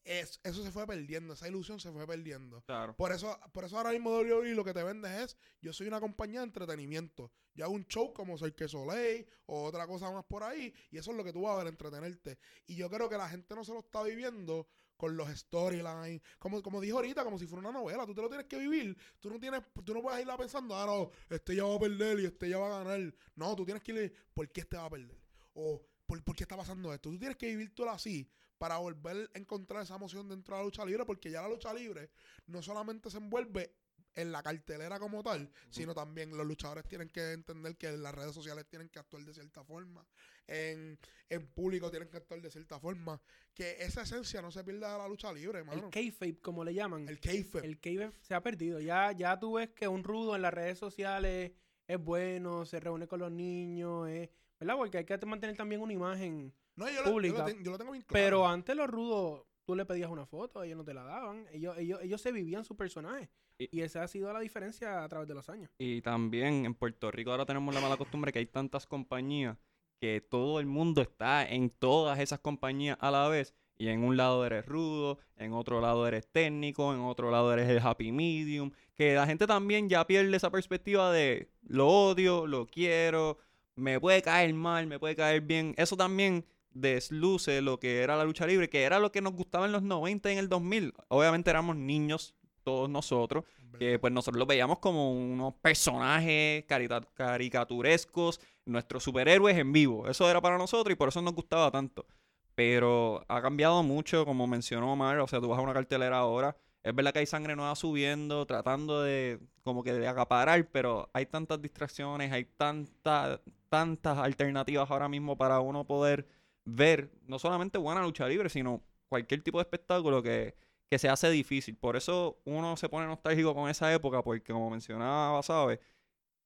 es- 0.04 0.38
eso 0.44 0.62
se 0.62 0.70
fue 0.70 0.86
perdiendo, 0.86 1.34
esa 1.34 1.48
ilusión 1.48 1.80
se 1.80 1.90
fue 1.90 2.06
perdiendo. 2.06 2.62
Claro. 2.62 2.94
Por 2.96 3.10
eso, 3.12 3.36
por 3.52 3.64
eso 3.64 3.76
ahora 3.76 3.90
mismo 3.90 4.10
WWE 4.10 4.54
lo 4.54 4.64
que 4.64 4.72
te 4.74 4.82
vendes 4.84 5.10
es, 5.12 5.36
yo 5.60 5.72
soy 5.72 5.88
una 5.88 5.98
compañía 6.00 6.40
de 6.40 6.46
entretenimiento. 6.46 7.32
Yo 7.54 7.64
hago 7.64 7.74
un 7.74 7.86
show 7.86 8.12
como 8.12 8.38
Cirque 8.38 8.68
Soleil 8.68 9.26
o 9.46 9.64
otra 9.64 9.86
cosa 9.86 10.10
más 10.12 10.24
por 10.24 10.42
ahí, 10.44 10.72
y 10.90 10.98
eso 10.98 11.10
es 11.10 11.16
lo 11.16 11.24
que 11.24 11.32
tú 11.32 11.42
vas 11.42 11.54
a 11.54 11.58
ver, 11.58 11.66
entretenerte. 11.68 12.38
Y 12.66 12.76
yo 12.76 12.88
creo 12.90 13.08
que 13.08 13.16
la 13.16 13.28
gente 13.28 13.54
no 13.54 13.64
se 13.64 13.72
lo 13.72 13.80
está 13.80 14.02
viviendo 14.04 14.68
con 14.96 15.16
los 15.16 15.28
storylines. 15.28 16.22
Como, 16.38 16.62
como 16.62 16.80
dijo 16.80 16.96
ahorita, 16.96 17.24
como 17.24 17.38
si 17.38 17.46
fuera 17.46 17.68
una 17.68 17.78
novela. 17.78 18.06
Tú 18.06 18.14
te 18.14 18.22
lo 18.22 18.28
tienes 18.28 18.46
que 18.46 18.58
vivir. 18.58 18.96
Tú 19.20 19.30
no 19.30 19.38
tienes, 19.38 19.62
tú 19.84 19.94
no 19.94 20.02
puedes 20.02 20.26
ir 20.26 20.32
pensando, 20.36 20.76
ah, 20.76 20.86
no, 20.86 21.10
este 21.28 21.56
ya 21.56 21.64
va 21.64 21.76
a 21.76 21.78
perder 21.78 22.20
y 22.20 22.26
este 22.26 22.48
ya 22.48 22.58
va 22.58 22.66
a 22.66 22.84
ganar. 22.84 23.14
No, 23.34 23.56
tú 23.56 23.64
tienes 23.64 23.82
que 23.82 23.92
ir, 23.92 24.14
¿por 24.34 24.50
qué 24.50 24.60
este 24.62 24.76
va 24.76 24.86
a 24.86 24.90
perder? 24.90 25.18
O, 25.54 25.82
¿por, 26.06 26.22
¿por 26.22 26.36
qué 26.36 26.44
está 26.44 26.56
pasando 26.56 26.92
esto? 26.92 27.10
Tú 27.10 27.18
tienes 27.18 27.36
que 27.36 27.46
vivir 27.46 27.74
todo 27.74 27.90
así 27.90 28.30
para 28.58 28.78
volver 28.78 29.30
a 29.34 29.38
encontrar 29.38 29.82
esa 29.82 29.96
emoción 29.96 30.28
dentro 30.28 30.54
de 30.54 30.60
la 30.60 30.64
lucha 30.64 30.84
libre, 30.84 31.04
porque 31.04 31.30
ya 31.30 31.42
la 31.42 31.48
lucha 31.48 31.72
libre 31.74 32.10
no 32.46 32.62
solamente 32.62 33.10
se 33.10 33.18
envuelve 33.18 33.74
en 34.14 34.32
la 34.32 34.42
cartelera 34.42 34.98
como 34.98 35.22
tal, 35.22 35.50
sino 35.70 35.94
también 35.94 36.34
los 36.34 36.46
luchadores 36.46 36.88
tienen 36.88 37.08
que 37.10 37.32
entender 37.32 37.76
que 37.76 37.92
las 37.92 38.14
redes 38.14 38.34
sociales 38.34 38.66
tienen 38.66 38.88
que 38.88 38.98
actuar 38.98 39.22
de 39.24 39.34
cierta 39.34 39.62
forma, 39.62 40.06
en, 40.48 40.98
en 41.28 41.46
público 41.48 41.90
tienen 41.90 42.08
que 42.08 42.16
actuar 42.18 42.40
de 42.40 42.50
cierta 42.50 42.78
forma, 42.78 43.20
que 43.54 43.76
esa 43.80 44.02
esencia 44.02 44.40
no 44.42 44.50
se 44.50 44.62
pierda 44.64 44.92
de 44.92 44.98
la 44.98 45.08
lucha 45.08 45.32
libre, 45.32 45.58
hermano. 45.60 45.84
El 45.86 45.90
kayfabe, 45.90 46.38
como 46.40 46.64
le 46.64 46.74
llaman. 46.74 47.08
El 47.08 47.18
kayfabe. 47.20 47.66
El 47.66 47.80
kayfabe 47.80 48.12
se 48.20 48.34
ha 48.34 48.42
perdido. 48.42 48.80
Ya, 48.80 49.12
ya 49.12 49.38
tú 49.38 49.54
ves 49.54 49.70
que 49.70 49.88
un 49.88 50.04
rudo 50.04 50.36
en 50.36 50.42
las 50.42 50.52
redes 50.54 50.78
sociales 50.78 51.52
es 51.88 51.98
bueno, 52.02 52.64
se 52.66 52.80
reúne 52.80 53.06
con 53.06 53.20
los 53.20 53.30
niños, 53.30 54.08
es, 54.08 54.28
¿verdad? 54.58 54.76
Porque 54.76 54.98
hay 54.98 55.04
que 55.04 55.18
mantener 55.26 55.56
también 55.56 55.80
una 55.80 55.92
imagen 55.92 56.52
no, 56.74 56.90
yo, 56.90 57.02
Lo, 57.04 57.10
pública. 57.12 57.34
yo, 57.36 57.40
lo, 57.40 57.44
ten- 57.46 57.64
yo 57.64 57.70
lo 57.70 57.78
tengo 57.78 57.92
bien 57.92 58.02
claro. 58.02 58.24
Pero 58.24 58.46
antes 58.46 58.76
los 58.76 58.88
rudos, 58.88 59.44
tú 59.64 59.74
le 59.74 59.86
pedías 59.86 60.10
una 60.10 60.26
foto, 60.26 60.62
ellos 60.62 60.76
no 60.76 60.84
te 60.84 60.92
la 60.94 61.02
daban. 61.04 61.46
Ellos, 61.50 61.76
ellos, 61.78 62.00
ellos 62.02 62.20
se 62.20 62.32
vivían 62.32 62.64
su 62.64 62.76
personaje. 62.76 63.30
Y- 63.58 63.78
Y 63.78 63.80
esa 63.82 64.02
ha 64.02 64.08
sido 64.08 64.30
la 64.32 64.40
diferencia 64.40 65.02
a 65.02 65.08
través 65.08 65.26
de 65.26 65.32
los 65.34 65.48
años. 65.48 65.70
Y 65.78 66.02
también 66.02 66.66
en 66.66 66.74
Puerto 66.74 67.10
Rico 67.10 67.30
ahora 67.30 67.46
tenemos 67.46 67.74
la 67.74 67.80
mala 67.80 67.96
costumbre 67.96 68.30
que 68.30 68.40
hay 68.40 68.46
tantas 68.46 68.86
compañías 68.86 69.56
que 70.00 70.20
todo 70.20 70.60
el 70.60 70.66
mundo 70.66 71.02
está 71.02 71.46
en 71.48 71.70
todas 71.70 72.18
esas 72.20 72.40
compañías 72.40 72.98
a 73.00 73.10
la 73.10 73.28
vez. 73.28 73.54
Y 73.78 73.88
en 73.88 74.04
un 74.04 74.16
lado 74.16 74.46
eres 74.46 74.64
rudo, 74.64 75.18
en 75.36 75.52
otro 75.52 75.80
lado 75.80 76.06
eres 76.08 76.26
técnico, 76.26 76.94
en 76.94 77.00
otro 77.00 77.30
lado 77.30 77.52
eres 77.52 77.68
el 77.68 77.78
happy 77.78 78.10
medium. 78.10 78.70
Que 78.94 79.14
la 79.14 79.26
gente 79.26 79.46
también 79.46 79.88
ya 79.88 80.06
pierde 80.06 80.34
esa 80.36 80.50
perspectiva 80.50 81.12
de 81.12 81.50
lo 81.62 81.88
odio, 81.88 82.46
lo 82.46 82.66
quiero, 82.66 83.38
me 83.74 84.00
puede 84.00 84.22
caer 84.22 84.54
mal, 84.54 84.86
me 84.86 84.98
puede 84.98 85.14
caer 85.14 85.42
bien. 85.42 85.74
Eso 85.76 85.96
también 85.96 86.46
desluce 86.70 87.60
lo 87.62 87.78
que 87.78 88.00
era 88.00 88.16
la 88.16 88.24
lucha 88.24 88.46
libre, 88.46 88.68
que 88.68 88.82
era 88.82 88.98
lo 88.98 89.12
que 89.12 89.20
nos 89.20 89.34
gustaba 89.34 89.66
en 89.66 89.72
los 89.72 89.82
90 89.82 90.30
y 90.30 90.32
en 90.32 90.38
el 90.38 90.48
2000. 90.48 90.94
Obviamente 91.08 91.50
éramos 91.50 91.76
niños, 91.76 92.34
todos 92.62 92.88
nosotros, 92.88 93.44
que 93.78 93.98
pues 93.98 94.12
nosotros 94.12 94.38
los 94.38 94.48
veíamos 94.48 94.78
como 94.78 95.12
unos 95.12 95.54
personajes 95.54 96.64
caricaturescos, 96.64 98.40
nuestros 98.64 99.04
superhéroes 99.04 99.56
en 99.56 99.72
vivo. 99.72 100.08
Eso 100.08 100.28
era 100.30 100.40
para 100.40 100.58
nosotros 100.58 100.92
y 100.92 100.96
por 100.96 101.08
eso 101.08 101.22
nos 101.22 101.34
gustaba 101.34 101.70
tanto. 101.70 102.06
Pero 102.54 103.24
ha 103.28 103.42
cambiado 103.42 103.82
mucho, 103.82 104.24
como 104.24 104.46
mencionó 104.46 104.92
Omar, 104.92 105.18
o 105.20 105.26
sea, 105.26 105.40
tú 105.40 105.48
vas 105.48 105.58
a 105.58 105.62
una 105.62 105.74
cartelera 105.74 106.18
ahora, 106.18 106.56
es 106.82 106.94
verdad 106.94 107.12
que 107.12 107.18
hay 107.18 107.26
sangre 107.26 107.56
nueva 107.56 107.74
subiendo, 107.74 108.46
tratando 108.46 109.02
de 109.02 109.40
como 109.64 109.82
que 109.82 109.92
de 109.92 110.06
acaparar, 110.06 110.68
pero 110.70 111.10
hay 111.12 111.26
tantas 111.26 111.60
distracciones, 111.60 112.30
hay 112.32 112.44
tanta, 112.44 113.40
tantas 113.68 114.18
alternativas 114.18 114.88
ahora 114.90 115.08
mismo 115.08 115.36
para 115.36 115.58
uno 115.58 115.84
poder 115.84 116.28
ver 116.64 117.10
no 117.26 117.40
solamente 117.40 117.78
buena 117.78 118.02
lucha 118.02 118.28
libre, 118.28 118.48
sino 118.48 118.82
cualquier 119.08 119.42
tipo 119.42 119.58
de 119.58 119.62
espectáculo 119.62 120.22
que, 120.22 120.54
que 120.90 120.98
se 120.98 121.08
hace 121.08 121.30
difícil. 121.30 121.76
Por 121.76 121.96
eso 121.96 122.40
uno 122.44 122.76
se 122.76 122.88
pone 122.88 123.06
nostálgico 123.06 123.54
con 123.54 123.68
esa 123.68 123.92
época, 123.92 124.22
porque 124.22 124.52
como 124.52 124.70
mencionaba, 124.70 125.42
¿sabes? 125.42 125.80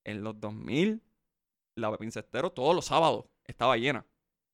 En 0.05 0.23
los 0.23 0.41
2000, 0.41 1.03
la 1.77 1.91
Pepín 1.93 2.11
Cestero 2.13 2.51
todos 2.51 2.75
los 2.75 2.87
sábados 2.87 3.27
estaba 3.45 3.77
llena. 3.77 4.07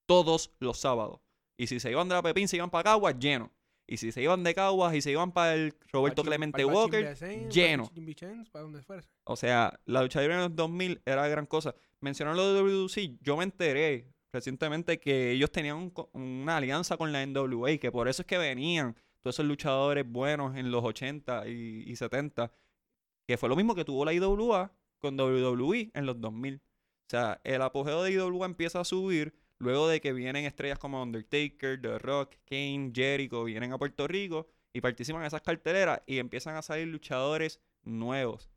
Todos 0.05 0.51
los 0.59 0.79
sábados. 0.79 1.21
Y 1.57 1.67
si 1.67 1.79
se 1.79 1.91
iban 1.91 2.07
de 2.07 2.15
la 2.15 2.21
Pepín, 2.21 2.47
se 2.47 2.57
iban 2.57 2.69
para 2.69 2.83
Caguas, 2.83 3.17
lleno. 3.17 3.51
Y 3.89 3.97
si 3.97 4.11
se 4.11 4.21
iban 4.21 4.43
de 4.43 4.53
Caguas 4.53 4.93
y 4.95 5.01
se 5.01 5.11
iban 5.11 5.31
para 5.31 5.55
el 5.55 5.73
Roberto 5.91 6.23
Clemente 6.23 6.65
Walker, 6.65 7.15
lleno. 7.49 7.83
Donde. 7.83 8.83
O 9.23 9.35
sea, 9.37 9.79
la 9.85 10.01
lucha 10.01 10.19
libre 10.19 10.35
en 10.35 10.41
los 10.41 10.55
2000 10.55 11.01
era 11.05 11.27
gran 11.29 11.45
cosa. 11.45 11.73
Mencionaron 12.01 12.37
lo 12.37 12.53
de 12.53 12.59
WC, 12.59 13.17
yo 13.21 13.37
me 13.37 13.45
enteré 13.45 14.13
recientemente 14.33 14.99
que 14.99 15.31
ellos 15.31 15.51
tenían 15.51 15.77
un 15.77 15.93
una 16.11 16.57
alianza 16.57 16.97
con 16.97 17.13
la 17.13 17.25
NWA, 17.25 17.77
que 17.77 17.91
por 17.91 18.09
eso 18.09 18.23
es 18.23 18.25
que 18.27 18.37
venían 18.37 18.95
esos 19.29 19.45
luchadores 19.45 20.05
buenos 20.09 20.55
en 20.55 20.71
los 20.71 20.83
80 20.83 21.47
y, 21.47 21.83
y 21.85 21.95
70, 21.95 22.51
que 23.27 23.37
fue 23.37 23.49
lo 23.49 23.55
mismo 23.55 23.75
que 23.75 23.85
tuvo 23.85 24.05
la 24.05 24.13
IWA 24.13 24.71
con 24.99 25.19
WWE 25.19 25.91
en 25.93 26.05
los 26.05 26.19
2000. 26.19 26.55
O 26.55 27.09
sea, 27.09 27.39
el 27.43 27.61
apogeo 27.61 28.03
de 28.03 28.11
IWA 28.11 28.45
empieza 28.45 28.79
a 28.79 28.85
subir 28.85 29.33
luego 29.59 29.87
de 29.87 30.01
que 30.01 30.13
vienen 30.13 30.45
estrellas 30.45 30.79
como 30.79 31.01
Undertaker, 31.01 31.81
The 31.81 31.99
Rock, 31.99 32.35
Kane, 32.45 32.91
Jericho, 32.93 33.43
vienen 33.43 33.73
a 33.73 33.77
Puerto 33.77 34.07
Rico 34.07 34.47
y 34.73 34.81
participan 34.81 35.21
en 35.21 35.27
esas 35.27 35.41
carteleras 35.41 36.01
y 36.05 36.19
empiezan 36.19 36.55
a 36.55 36.61
salir 36.61 36.87
luchadores 36.87 37.61
nuevos. 37.83 38.49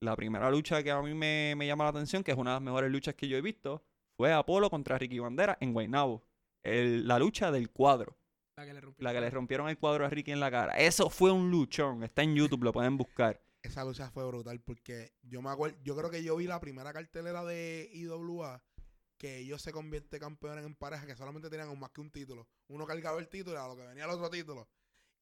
La 0.00 0.16
primera 0.16 0.50
lucha 0.50 0.82
que 0.82 0.90
a 0.90 1.00
mí 1.00 1.14
me, 1.14 1.56
llama 1.66 1.84
la 1.84 1.90
atención, 1.90 2.22
que 2.22 2.32
es 2.32 2.36
una 2.36 2.50
de 2.50 2.56
las 2.56 2.62
mejores 2.62 2.90
luchas 2.90 3.14
que 3.14 3.26
yo 3.26 3.36
he 3.36 3.42
visto, 3.42 3.82
fue 4.16 4.32
Apolo 4.32 4.70
contra 4.70 4.98
Ricky 4.98 5.18
Bandera 5.18 5.56
en 5.60 5.72
Guaynabo. 5.72 6.22
La 6.62 7.18
lucha 7.18 7.50
del 7.50 7.70
cuadro. 7.70 8.16
La 8.56 8.64
que 8.64 8.72
le 8.74 8.80
rompió. 8.80 9.02
La 9.04 9.12
que 9.12 9.20
le 9.20 9.30
rompieron 9.30 9.68
el 9.68 9.78
cuadro 9.78 10.06
a 10.06 10.08
Ricky 10.10 10.30
en 10.32 10.40
la 10.40 10.50
cara. 10.50 10.74
Eso 10.78 11.10
fue 11.10 11.32
un 11.32 11.50
luchón. 11.50 12.04
Está 12.04 12.22
en 12.22 12.34
YouTube, 12.34 12.62
lo 12.62 12.72
pueden 12.72 12.96
buscar. 12.96 13.40
Esa 13.62 13.84
lucha 13.84 14.10
fue 14.10 14.26
brutal 14.26 14.60
porque 14.60 15.12
yo 15.22 15.40
me 15.42 15.50
acuerdo, 15.50 15.76
yo 15.82 15.96
creo 15.96 16.10
que 16.10 16.22
yo 16.22 16.36
vi 16.36 16.46
la 16.46 16.60
primera 16.60 16.92
cartelera 16.92 17.44
de 17.44 17.88
IWA 17.94 18.62
que 19.18 19.38
ellos 19.38 19.62
se 19.62 19.72
convierten 19.72 20.20
campeones 20.20 20.64
en 20.66 20.74
pareja 20.74 21.06
que 21.06 21.16
solamente 21.16 21.48
tenían 21.48 21.70
un- 21.70 21.80
más 21.80 21.90
que 21.90 22.00
un 22.02 22.10
título. 22.10 22.46
Uno 22.68 22.86
cargaba 22.86 23.18
el 23.18 23.28
título 23.28 23.56
y 23.56 23.58
a 23.62 23.66
lo 23.66 23.74
que 23.76 23.86
venía 23.86 24.04
el 24.04 24.10
otro 24.10 24.28
título. 24.28 24.68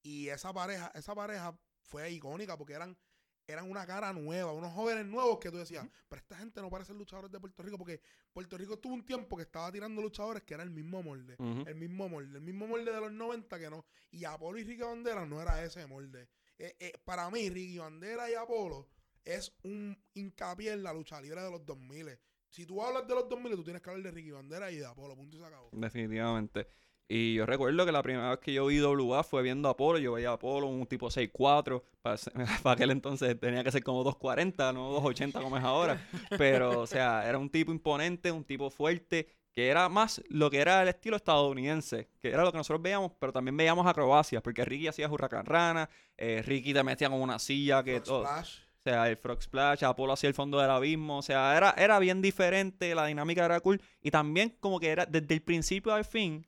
Y 0.03 0.27
esa 0.27 0.51
pareja, 0.53 0.91
esa 0.93 1.15
pareja 1.15 1.57
fue 1.83 2.11
icónica 2.11 2.57
porque 2.57 2.73
eran, 2.73 2.97
eran 3.47 3.69
una 3.69 3.85
cara 3.85 4.13
nueva, 4.13 4.53
unos 4.53 4.71
jóvenes 4.73 5.05
nuevos 5.05 5.39
que 5.39 5.51
tú 5.51 5.57
decías, 5.57 5.85
pero 6.07 6.21
esta 6.21 6.37
gente 6.37 6.61
no 6.61 6.69
parece 6.69 6.93
luchadores 6.93 7.31
de 7.31 7.39
Puerto 7.39 7.63
Rico 7.63 7.77
porque 7.77 8.01
Puerto 8.31 8.57
Rico 8.57 8.79
tuvo 8.79 8.93
un 8.93 9.05
tiempo 9.05 9.35
que 9.35 9.43
estaba 9.43 9.71
tirando 9.71 10.01
luchadores 10.01 10.43
que 10.43 10.53
era 10.53 10.63
el 10.63 10.69
mismo 10.69 11.03
molde. 11.03 11.35
El 11.65 11.75
mismo 11.75 12.07
molde, 12.09 12.37
el 12.37 12.43
mismo 12.43 12.67
molde 12.67 12.91
de 12.91 12.99
los 12.99 13.11
90 13.11 13.59
que 13.59 13.69
no. 13.69 13.85
Y 14.11 14.25
Apolo 14.25 14.57
y 14.59 14.63
Ricky 14.63 14.81
Bandera 14.81 15.25
no 15.25 15.41
era 15.41 15.63
ese 15.63 15.85
molde. 15.87 16.29
Eh, 16.57 16.75
eh, 16.79 16.93
para 17.03 17.29
mí, 17.29 17.49
Ricky 17.49 17.77
Bandera 17.77 18.29
y 18.29 18.35
Apolo 18.35 18.87
es 19.25 19.53
un 19.63 19.97
hincapié 20.13 20.73
en 20.73 20.83
la 20.83 20.93
lucha 20.93 21.19
libre 21.21 21.41
de 21.41 21.51
los 21.51 21.65
2000. 21.65 22.17
Si 22.49 22.65
tú 22.65 22.83
hablas 22.83 23.07
de 23.07 23.15
los 23.15 23.27
2000, 23.27 23.55
tú 23.55 23.63
tienes 23.63 23.81
que 23.81 23.89
hablar 23.89 24.03
de 24.03 24.11
Ricky 24.11 24.31
Bandera 24.31 24.71
y 24.71 24.77
de 24.77 24.85
Apolo, 24.85 25.15
punto 25.15 25.37
y 25.37 25.39
se 25.39 25.45
acabó. 25.45 25.69
Definitivamente. 25.71 26.67
Y 27.07 27.35
yo 27.35 27.45
recuerdo 27.45 27.85
que 27.85 27.91
la 27.91 28.01
primera 28.01 28.29
vez 28.29 28.39
que 28.39 28.53
yo 28.53 28.65
vi 28.65 28.81
WA 28.81 29.23
fue 29.23 29.43
viendo 29.43 29.67
a 29.67 29.71
Apolo. 29.71 29.99
Yo 29.99 30.13
veía 30.13 30.29
a 30.29 30.33
Apolo, 30.33 30.67
un 30.67 30.85
tipo 30.87 31.09
6'4". 31.09 31.83
Para, 32.01 32.17
para 32.63 32.73
aquel 32.73 32.91
entonces 32.91 33.39
tenía 33.39 33.63
que 33.63 33.71
ser 33.71 33.83
como 33.83 34.03
2'40", 34.03 34.73
no 34.73 34.99
2'80 35.01 35.41
como 35.41 35.57
es 35.57 35.63
ahora. 35.63 36.07
Pero, 36.37 36.81
o 36.81 36.87
sea, 36.87 37.27
era 37.27 37.37
un 37.37 37.49
tipo 37.49 37.71
imponente, 37.71 38.31
un 38.31 38.43
tipo 38.43 38.69
fuerte, 38.69 39.27
que 39.51 39.67
era 39.67 39.87
más 39.89 40.21
lo 40.29 40.49
que 40.49 40.59
era 40.59 40.81
el 40.81 40.87
estilo 40.87 41.15
estadounidense, 41.15 42.09
que 42.19 42.29
era 42.29 42.43
lo 42.43 42.51
que 42.51 42.57
nosotros 42.57 42.81
veíamos, 42.81 43.11
pero 43.19 43.31
también 43.31 43.55
veíamos 43.55 43.85
acrobacias, 43.85 44.41
porque 44.41 44.65
Ricky 44.65 44.87
hacía 44.87 45.07
huracán 45.07 45.45
rana, 45.45 45.89
eh, 46.17 46.41
Ricky 46.43 46.73
te 46.73 46.83
metía 46.83 47.09
con 47.09 47.21
una 47.21 47.37
silla 47.37 47.83
que 47.83 47.99
todo. 48.01 48.25
Splash. 48.25 48.59
O 48.85 48.89
sea, 48.89 49.07
el 49.07 49.15
Frog 49.15 49.41
Splash, 49.41 49.85
Apolo 49.85 50.11
hacia 50.11 50.27
el 50.27 50.33
fondo 50.33 50.59
del 50.59 50.69
abismo. 50.69 51.19
O 51.19 51.21
sea, 51.21 51.55
era, 51.55 51.73
era 51.77 51.99
bien 51.99 52.21
diferente, 52.21 52.93
la 52.93 53.05
dinámica 53.05 53.45
era 53.45 53.61
cool. 53.61 53.81
Y 54.01 54.11
también 54.11 54.57
como 54.59 54.77
que 54.77 54.89
era 54.89 55.05
desde 55.05 55.33
el 55.35 55.41
principio 55.41 55.93
al 55.93 56.03
fin, 56.03 56.45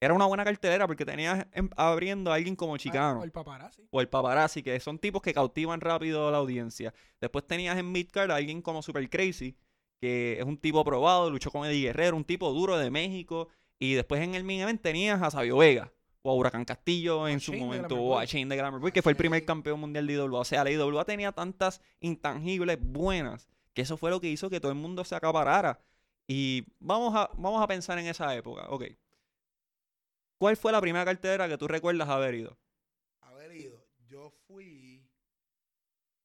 era 0.00 0.12
una 0.14 0.26
buena 0.26 0.44
cartelera 0.44 0.86
porque 0.86 1.04
tenías 1.04 1.46
abriendo 1.76 2.30
a 2.30 2.34
alguien 2.34 2.54
como 2.56 2.76
Chicano 2.76 3.18
Ah, 3.18 3.20
o 3.20 3.24
el 3.24 3.32
paparazzi. 3.32 3.82
o 3.90 4.00
el 4.00 4.08
paparazzi, 4.08 4.62
que 4.62 4.78
son 4.80 4.98
tipos 4.98 5.22
que 5.22 5.32
cautivan 5.32 5.80
rápido 5.80 6.28
a 6.28 6.30
la 6.30 6.38
audiencia. 6.38 6.92
Después 7.20 7.46
tenías 7.46 7.78
en 7.78 7.90
Midcard 7.90 8.30
a 8.30 8.36
alguien 8.36 8.60
como 8.62 8.82
Super 8.82 9.08
Crazy, 9.08 9.56
que 10.00 10.38
es 10.38 10.44
un 10.44 10.58
tipo 10.58 10.84
probado, 10.84 11.30
luchó 11.30 11.50
con 11.50 11.66
Eddie 11.66 11.86
Guerrero, 11.86 12.16
un 12.16 12.24
tipo 12.24 12.52
duro 12.52 12.76
de 12.76 12.90
México. 12.90 13.48
Y 13.78 13.94
después 13.94 14.22
en 14.22 14.34
el 14.34 14.44
main 14.44 14.60
event 14.60 14.82
tenías 14.82 15.20
a 15.22 15.30
Sabio 15.30 15.56
Vega, 15.58 15.92
o 16.22 16.30
a 16.30 16.34
Huracán 16.34 16.64
Castillo 16.64 17.26
en 17.28 17.36
a 17.36 17.40
su 17.40 17.52
Shane 17.52 17.64
momento, 17.64 17.96
o 17.96 18.18
a. 18.18 18.24
Shane 18.26 18.46
de 18.46 18.56
Glamour 18.56 18.80
Boy, 18.80 18.92
que 18.92 19.02
fue 19.02 19.12
el 19.12 19.16
primer 19.16 19.44
campeón 19.44 19.80
mundial 19.80 20.06
de 20.06 20.12
IWA. 20.14 20.40
O 20.40 20.44
sea, 20.44 20.64
la 20.64 20.70
IWA 20.70 21.04
tenía 21.06 21.32
tantas 21.32 21.80
intangibles 22.00 22.78
buenas, 22.80 23.48
que 23.74 23.82
eso 23.82 23.96
fue 23.96 24.10
lo 24.10 24.20
que 24.20 24.28
hizo 24.28 24.50
que 24.50 24.60
todo 24.60 24.72
el 24.72 24.78
mundo 24.78 25.04
se 25.04 25.14
acaparara. 25.14 25.80
Y 26.28 26.64
vamos 26.80 27.14
a, 27.14 27.30
vamos 27.36 27.62
a 27.62 27.66
pensar 27.66 27.98
en 27.98 28.06
esa 28.06 28.34
época, 28.34 28.66
ok. 28.70 28.84
¿Cuál 30.38 30.56
fue 30.56 30.72
la 30.72 30.80
primera 30.80 31.04
cartelera 31.04 31.48
que 31.48 31.56
tú 31.56 31.66
recuerdas 31.66 32.08
haber 32.08 32.34
ido? 32.34 32.58
haber 33.20 33.52
ido. 33.52 33.86
Yo 34.06 34.30
fui. 34.46 35.08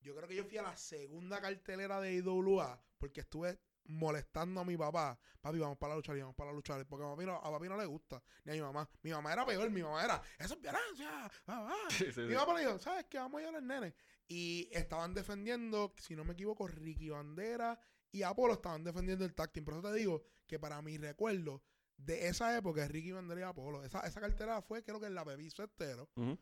Yo 0.02 0.16
creo 0.16 0.28
que 0.28 0.36
yo 0.36 0.46
fui 0.46 0.58
a 0.58 0.64
la 0.64 0.76
segunda 0.76 1.40
cartelera 1.42 2.02
de 2.02 2.14
IWA 2.16 2.84
porque 2.98 3.22
estuve 3.22 3.60
molestando 3.86 4.62
a 4.62 4.66
mi 4.66 4.78
papá. 4.78 5.20
Papi, 5.40 5.60
vamos 5.60 5.78
para 5.78 5.92
la 5.92 5.96
lucha 5.98 6.14
vamos 6.14 6.36
para 6.36 6.52
la 6.52 6.56
lucha 6.56 6.74
libre", 6.74 6.86
Porque 6.90 7.06
a 7.06 7.10
papi, 7.10 7.26
no, 7.26 7.36
a 7.36 7.52
papi 7.52 7.68
no 7.68 7.78
le 7.78 7.86
gusta, 7.86 8.22
ni 8.44 8.52
a 8.52 8.56
mi 8.56 8.62
mamá. 8.62 8.90
Mi 9.02 9.12
mamá 9.12 9.34
era 9.34 9.46
peor, 9.46 9.70
mi 9.70 9.82
mamá 9.82 10.04
era, 10.04 10.22
eso 10.38 10.54
es 10.56 10.62
violencia. 10.62 11.26
ah, 11.26 11.30
ah". 11.48 11.88
Mi 12.28 12.36
papá 12.36 12.54
le 12.56 12.62
dijo, 12.62 12.80
¿sabes 12.80 13.06
qué? 13.10 13.18
Vamos 13.18 13.42
a 13.42 13.50
ir 13.50 13.56
al 13.56 13.66
nene. 13.66 13.96
Y 14.28 14.70
estaban 14.72 15.14
defendiendo, 15.14 15.94
si 16.00 16.16
no 16.16 16.24
me 16.24 16.34
equivoco, 16.34 16.68
Ricky 16.68 17.10
Bandera 17.10 17.80
y 18.12 18.24
Apolo 18.24 18.54
estaban 18.54 18.84
defendiendo 18.84 19.26
el 19.26 19.34
tag 19.34 19.52
team. 19.52 19.66
Por 19.66 19.74
eso 19.76 19.84
te 19.84 19.94
digo 19.94 20.24
que 20.48 20.60
para 20.60 20.82
mi 20.82 20.98
recuerdo 20.98 21.64
de 22.06 22.28
esa 22.28 22.56
época 22.58 22.84
es 22.84 22.92
Ricky 22.92 23.12
Vandera 23.12 23.42
y 23.42 23.44
Apolo. 23.44 23.84
Esa, 23.84 24.00
esa 24.02 24.20
cartera 24.22 24.62
fue, 24.62 24.84
creo 24.84 25.00
que 25.00 25.08
en 25.08 25.16
la 25.16 25.24
Bebizo 25.24 25.64
Estero. 25.64 26.10
Ujú. 26.16 26.38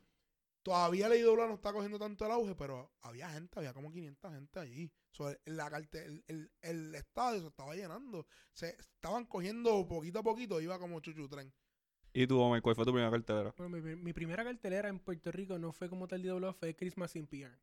Todavía 0.62 1.08
la 1.08 1.16
IWA 1.16 1.46
no 1.48 1.54
está 1.54 1.72
cogiendo 1.72 1.98
tanto 1.98 2.26
el 2.26 2.32
auge, 2.32 2.54
pero 2.54 2.92
había 3.00 3.30
gente, 3.30 3.58
había 3.58 3.72
como 3.72 3.90
500 3.90 4.32
gente 4.32 4.60
allí. 4.60 4.92
So, 5.10 5.34
la 5.46 5.68
el, 5.92 6.22
el- 6.28 6.52
el 6.60 6.94
estadio 6.94 7.40
se 7.40 7.46
estaba 7.48 7.74
llenando. 7.74 8.26
Se 8.52 8.76
estaban 8.78 9.24
cogiendo 9.24 9.88
poquito 9.88 10.18
a 10.18 10.22
poquito, 10.22 10.60
iba 10.60 10.78
como 10.78 11.00
chuchu 11.00 11.28
tren. 11.28 11.50
¿Y 12.12 12.26
tú, 12.26 12.38
Omar, 12.40 12.60
cuál 12.60 12.74
fue 12.74 12.84
tu 12.84 12.90
primera 12.92 13.10
cartelera? 13.10 13.54
Bueno, 13.56 13.78
mi, 13.78 13.96
mi 13.96 14.12
primera 14.12 14.44
cartelera 14.44 14.88
en 14.88 14.98
Puerto 14.98 15.32
Rico 15.32 15.58
no 15.58 15.72
fue 15.72 15.88
como 15.88 16.06
tal 16.08 16.24
IWA, 16.24 16.52
fue 16.52 16.74
Christmas 16.76 17.16
in 17.16 17.26
PR. 17.26 17.56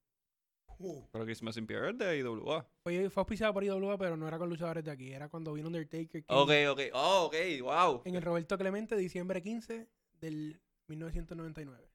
Uh, 0.80 1.04
Pero 1.12 1.26
Christmas 1.26 1.58
in 1.58 1.66
PR 1.66 1.90
es 1.90 1.98
de 1.98 2.20
IWA. 2.20 2.68
Fue, 2.84 3.10
fue 3.10 3.22
auspiciado 3.22 3.54
por 3.54 3.64
IWA, 3.64 3.98
pero 3.98 4.16
no 4.16 4.28
era 4.28 4.38
con 4.38 4.50
luchadores 4.50 4.84
de 4.84 4.92
aquí. 4.92 5.12
Era 5.12 5.28
cuando 5.30 5.54
vino 5.54 5.68
Undertaker. 5.68 6.24
que 6.24 6.26
Ok, 6.28 6.52
ok. 6.70 6.82
Oh, 6.94 7.26
ok, 7.26 7.36
wow. 7.62 8.02
En 8.06 8.16
el 8.16 8.22
Roberto 8.22 8.58
Clemente, 8.58 8.96
diciembre 8.96 9.42
15 9.42 9.88
del 10.20 10.60
1999. 10.88 11.90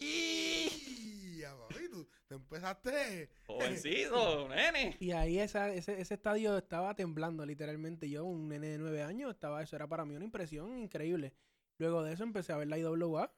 y 0.00 1.38
ya, 1.38 1.56
papi, 1.56 1.88
tú, 1.90 2.08
tú 2.28 2.34
empezaste. 2.34 3.30
Jovencito, 3.46 4.48
nene. 4.50 4.96
Y 5.00 5.12
ahí 5.12 5.38
esa, 5.38 5.72
ese, 5.72 6.00
ese 6.00 6.14
estadio 6.14 6.58
estaba 6.58 6.94
temblando, 6.94 7.46
literalmente. 7.46 8.08
Yo, 8.08 8.24
un 8.24 8.48
nene 8.48 8.68
de 8.68 8.78
9 8.78 9.02
años, 9.02 9.30
estaba, 9.30 9.62
eso 9.62 9.76
era 9.76 9.88
para 9.88 10.04
mí 10.04 10.14
una 10.14 10.24
impresión 10.24 10.78
increíble. 10.78 11.32
Luego 11.78 12.02
de 12.02 12.12
eso 12.12 12.24
empecé 12.24 12.52
a 12.52 12.58
ver 12.58 12.68
la 12.68 12.78
IWA 12.78 13.32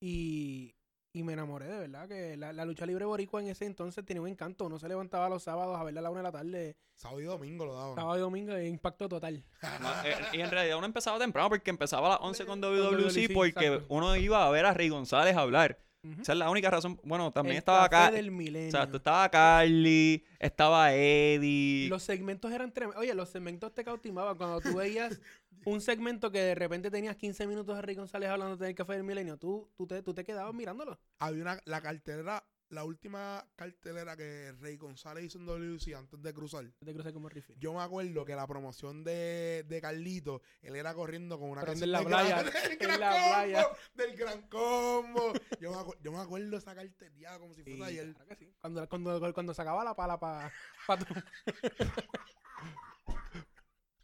y, 0.00 0.74
y 1.14 1.22
me 1.22 1.32
enamoré, 1.32 1.66
de 1.66 1.78
verdad, 1.78 2.08
que 2.08 2.36
la, 2.36 2.52
la 2.52 2.64
lucha 2.64 2.84
libre 2.84 3.04
boricua 3.04 3.40
en 3.40 3.46
ese 3.48 3.64
entonces 3.66 4.04
tenía 4.04 4.20
un 4.20 4.26
encanto. 4.28 4.66
Uno 4.66 4.80
se 4.80 4.88
levantaba 4.88 5.28
los 5.28 5.44
sábados 5.44 5.78
a 5.78 5.84
verla 5.84 6.00
a 6.00 6.02
la 6.02 6.10
una 6.10 6.18
de 6.18 6.24
la 6.24 6.32
tarde, 6.32 6.76
Sábado 6.96 7.20
y 7.20 7.24
domingo 7.24 7.64
lo 7.64 7.74
daban. 7.74 7.94
sábado 7.94 8.16
y 8.16 8.20
domingo, 8.20 8.52
e 8.52 8.66
impacto 8.68 9.08
total. 9.08 9.44
No, 9.80 9.88
eh, 10.04 10.16
y 10.32 10.40
en 10.40 10.50
realidad 10.50 10.76
uno 10.76 10.86
empezaba 10.86 11.18
temprano 11.20 11.48
porque 11.48 11.70
empezaba 11.70 12.08
a 12.08 12.10
las 12.10 12.18
11 12.20 12.46
con 12.46 12.60
WWC 12.62 13.00
WWC, 13.28 13.32
porque 13.32 13.66
exacto. 13.66 13.86
uno 13.88 14.16
iba 14.16 14.44
a 14.44 14.50
ver 14.50 14.66
a 14.66 14.74
Rey 14.74 14.88
González 14.88 15.36
hablar. 15.36 15.78
Ujú. 16.02 16.20
Esa 16.20 16.32
es 16.32 16.38
la 16.38 16.50
única 16.50 16.68
razón. 16.68 17.00
Bueno, 17.04 17.30
también 17.32 17.52
El 17.54 17.58
estaba 17.60 17.84
acá. 17.84 18.10
del 18.10 18.30
milenio. 18.30 18.66
Exacto, 18.68 18.98
estaba 18.98 19.26
Carly, 19.30 20.22
estaba 20.38 20.92
Eddie. 20.92 21.88
Los 21.88 22.02
segmentos 22.02 22.52
eran 22.52 22.72
tremendos. 22.72 23.00
Oye, 23.00 23.14
los 23.14 23.30
segmentos 23.30 23.72
te 23.72 23.84
cautivaban. 23.84 24.36
Cuando 24.36 24.60
tú 24.60 24.76
veías 24.76 25.18
un 25.66 25.80
segmento 25.80 26.30
que 26.30 26.40
de 26.40 26.54
repente 26.54 26.90
tenías 26.90 27.16
15 27.16 27.46
minutos 27.46 27.76
de 27.76 27.82
Rey 27.82 27.94
González 27.94 28.28
hablando 28.30 28.56
del 28.56 28.74
café 28.74 28.94
del 28.94 29.04
milenio, 29.04 29.38
tú, 29.38 29.70
tú, 29.76 29.86
te, 29.86 30.02
tú 30.02 30.14
te 30.14 30.24
quedabas 30.24 30.54
mirándolo. 30.54 30.98
Había 31.18 31.42
una, 31.42 31.60
la 31.64 31.80
cartelera, 31.80 32.44
la 32.70 32.84
última 32.84 33.46
cartelera 33.56 34.16
que 34.16 34.52
Rey 34.60 34.76
González 34.76 35.24
hizo 35.24 35.38
en 35.38 35.46
WC 35.46 35.94
antes 35.94 36.20
de 36.22 36.34
cruzar. 36.34 36.64
Te 36.84 36.92
crucé 36.92 37.12
como 37.12 37.28
Riffy. 37.28 37.54
Yo 37.58 37.72
me 37.74 37.82
acuerdo 37.82 38.24
que 38.24 38.34
la 38.34 38.46
promoción 38.46 39.04
de, 39.04 39.64
de 39.68 39.80
Carlito, 39.80 40.42
él 40.62 40.74
era 40.74 40.92
corriendo 40.94 41.38
con 41.38 41.50
una 41.50 41.60
Pero 41.60 41.72
canción 41.72 41.88
en 41.88 41.92
la 41.92 41.98
del 41.98 42.06
playa, 42.08 42.42
gran- 42.42 42.52
del 42.52 42.72
en 42.72 42.78
gran 42.78 43.00
la 43.00 43.10
combo, 43.12 43.28
playa. 43.28 43.66
Del 43.94 44.16
gran 44.16 44.42
combo. 44.48 45.32
Yo 45.60 45.70
me, 45.70 45.76
acu- 45.76 45.96
yo 46.02 46.12
me 46.12 46.18
acuerdo 46.18 46.56
esa 46.56 46.74
cartelera 46.74 47.38
como 47.38 47.54
si 47.54 47.62
Sí, 47.62 47.76
fuese 47.76 47.92
ayer. 47.92 48.12
claro 48.14 48.28
que 48.28 48.36
sí. 48.36 48.52
Cuando, 48.60 48.88
cuando, 48.88 49.34
cuando 49.34 49.54
sacaba 49.54 49.84
la 49.84 49.94
pala 49.94 50.18
para 50.18 50.50
pa 50.86 50.98
tu- 50.98 51.04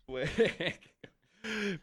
Pues, 0.07 0.29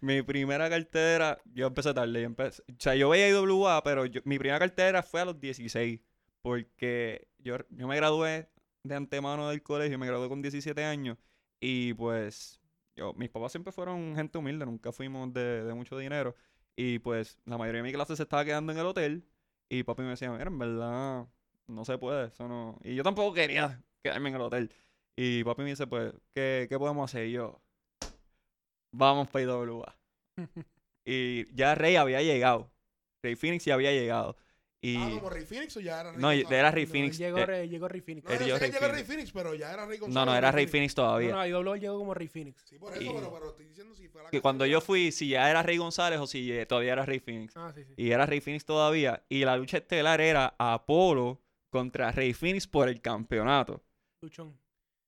mi 0.02 0.22
primera 0.22 0.70
cartera, 0.70 1.40
yo 1.54 1.68
empecé 1.68 1.94
tarde. 1.94 2.22
Yo 2.22 2.26
empecé, 2.28 2.62
o 2.64 2.76
sea, 2.80 2.96
yo 2.96 3.10
veía 3.10 3.30
IWA, 3.30 3.84
pero 3.84 4.06
yo- 4.06 4.22
mi 4.26 4.38
primera 4.40 4.60
cartera 4.60 5.04
fue 5.04 5.22
a 5.22 5.26
los 5.26 5.40
16. 5.40 6.00
Porque 6.42 7.28
yo, 7.40 7.58
yo 7.70 7.88
me 7.88 7.96
gradué 7.96 8.50
de 8.84 8.96
antemano 8.96 9.50
del 9.50 9.64
colegio, 9.64 9.98
me 10.00 10.08
gradué 10.08 10.30
con 10.30 10.42
17 10.42 10.84
años. 10.84 11.18
Y 11.60 11.94
pues, 11.96 12.62
yo, 12.96 13.14
mis 13.14 13.30
papás 13.30 13.52
siempre 13.52 13.72
fueron 13.74 14.16
gente 14.16 14.38
humilde, 14.38 14.66
nunca 14.66 14.92
fuimos 14.92 15.34
de, 15.34 15.64
de 15.64 15.74
mucho 15.74 15.98
dinero. 15.98 16.36
Y 16.76 17.00
pues, 17.00 17.38
la 17.46 17.58
mayoría 17.58 17.82
de 17.82 17.88
mi 17.88 17.94
clase 17.94 18.16
se 18.16 18.24
estaba 18.24 18.46
quedando 18.46 18.72
en 18.72 18.78
el 18.80 18.86
hotel. 18.86 19.26
Y 19.70 19.84
papi 19.84 20.04
me 20.04 20.10
decía, 20.10 20.32
mira, 20.32 20.46
en 20.46 20.58
verdad, 20.60 21.28
no 21.68 21.86
se 21.86 21.98
puede, 21.98 22.28
eso 22.28 22.48
no. 22.48 22.80
Y 22.84 22.96
yo 22.96 23.04
tampoco 23.04 23.34
quería 23.34 23.82
quedarme 24.04 24.30
en 24.30 24.36
el 24.36 24.42
hotel. 24.42 24.72
Y 25.16 25.44
papi 25.44 25.64
me 25.64 25.70
dice, 25.72 25.88
pues, 25.88 26.14
¿qué, 26.34 26.68
qué 26.70 26.78
podemos 26.80 27.10
hacer? 27.12 27.28
Y 27.28 27.32
yo, 27.34 27.62
vamos 28.98 29.28
para 29.30 29.44
IWA. 29.46 29.96
y 31.06 31.54
ya 31.56 31.76
Rey 31.76 31.96
había 31.96 32.22
llegado. 32.22 32.72
Rey 33.24 33.36
Phoenix 33.36 33.66
ya 33.66 33.74
había 33.76 33.92
llegado. 33.92 34.36
Y 34.80 34.96
Ah, 34.96 35.10
como 35.16 35.30
Rey 35.32 35.44
Phoenix 35.44 35.76
o 35.76 35.80
ya 35.80 36.00
era 36.02 36.12
Rey 36.12 36.22
no, 36.22 36.28
González? 36.28 36.52
era 36.52 36.72
Rey 36.72 36.86
No, 36.86 36.92
Phoenix. 36.92 37.18
Llegó, 37.18 37.38
eh, 37.40 37.46
Rey, 37.48 37.68
llegó 37.70 37.88
Rey 37.88 38.02
Phoenix. 38.02 38.26
No, 38.26 38.32
Era 38.32 38.46
sé 38.46 38.52
Rey 38.60 38.60
que 38.60 38.80
llegó 38.80 38.80
Rey 38.80 39.04
Phoenix. 39.04 39.08
Phoenix, 39.08 39.32
pero 39.32 39.56
ya 39.56 39.74
era 39.74 39.86
Rey 39.88 39.98
González. 39.98 40.14
no, 40.16 40.32
no, 40.32 40.38
era 40.38 40.52
Rey 40.52 40.68
Phoenix 40.68 40.96
No, 40.96 41.04
todavía. 41.04 41.32
no, 41.32 41.48
IW 41.48 41.76
llegó 41.78 41.98
como 41.98 42.14
Rey 42.14 42.28
Phoenix. 42.28 42.62
Sí, 42.64 42.78
por 42.78 42.94
eso, 42.94 43.02
Y- 43.02 43.08
pero, 43.14 43.34
pero 43.34 43.50
estoy 43.50 43.66
diciendo 43.66 43.96
si 43.96 44.08
fue 44.08 44.22
la 44.24 44.30
Que 44.30 44.40
cuando 44.40 44.66
yo 44.68 44.80
fui, 44.80 45.12
si 45.12 45.30
ya 45.30 45.50
era 45.50 45.64
Rey 45.64 45.78
González 45.78 46.20
o 46.20 46.28
si 46.28 46.52
eh, 46.52 46.66
todavía 46.68 46.94
era 46.94 47.06
Rey 47.06 47.20
Phoenix. 47.20 47.58
Ah, 47.58 47.72
sí, 47.74 47.84
sí. 47.86 47.94
Y 47.98 48.12
era 48.12 48.26
Rey 48.28 48.40
Phoenix 48.40 48.66
todavía. 48.66 49.24
Y 49.30 49.44
la 49.46 49.58
lucha 49.58 49.78
estelar 49.78 50.22
era 50.22 50.54
Apolo 50.60 51.42
contra 51.72 52.12
Rey 52.12 52.34
Phoenix 52.34 52.68
por 52.68 52.88
el 52.88 53.02
campeonato. 53.02 53.82
Luchón. 54.22 54.56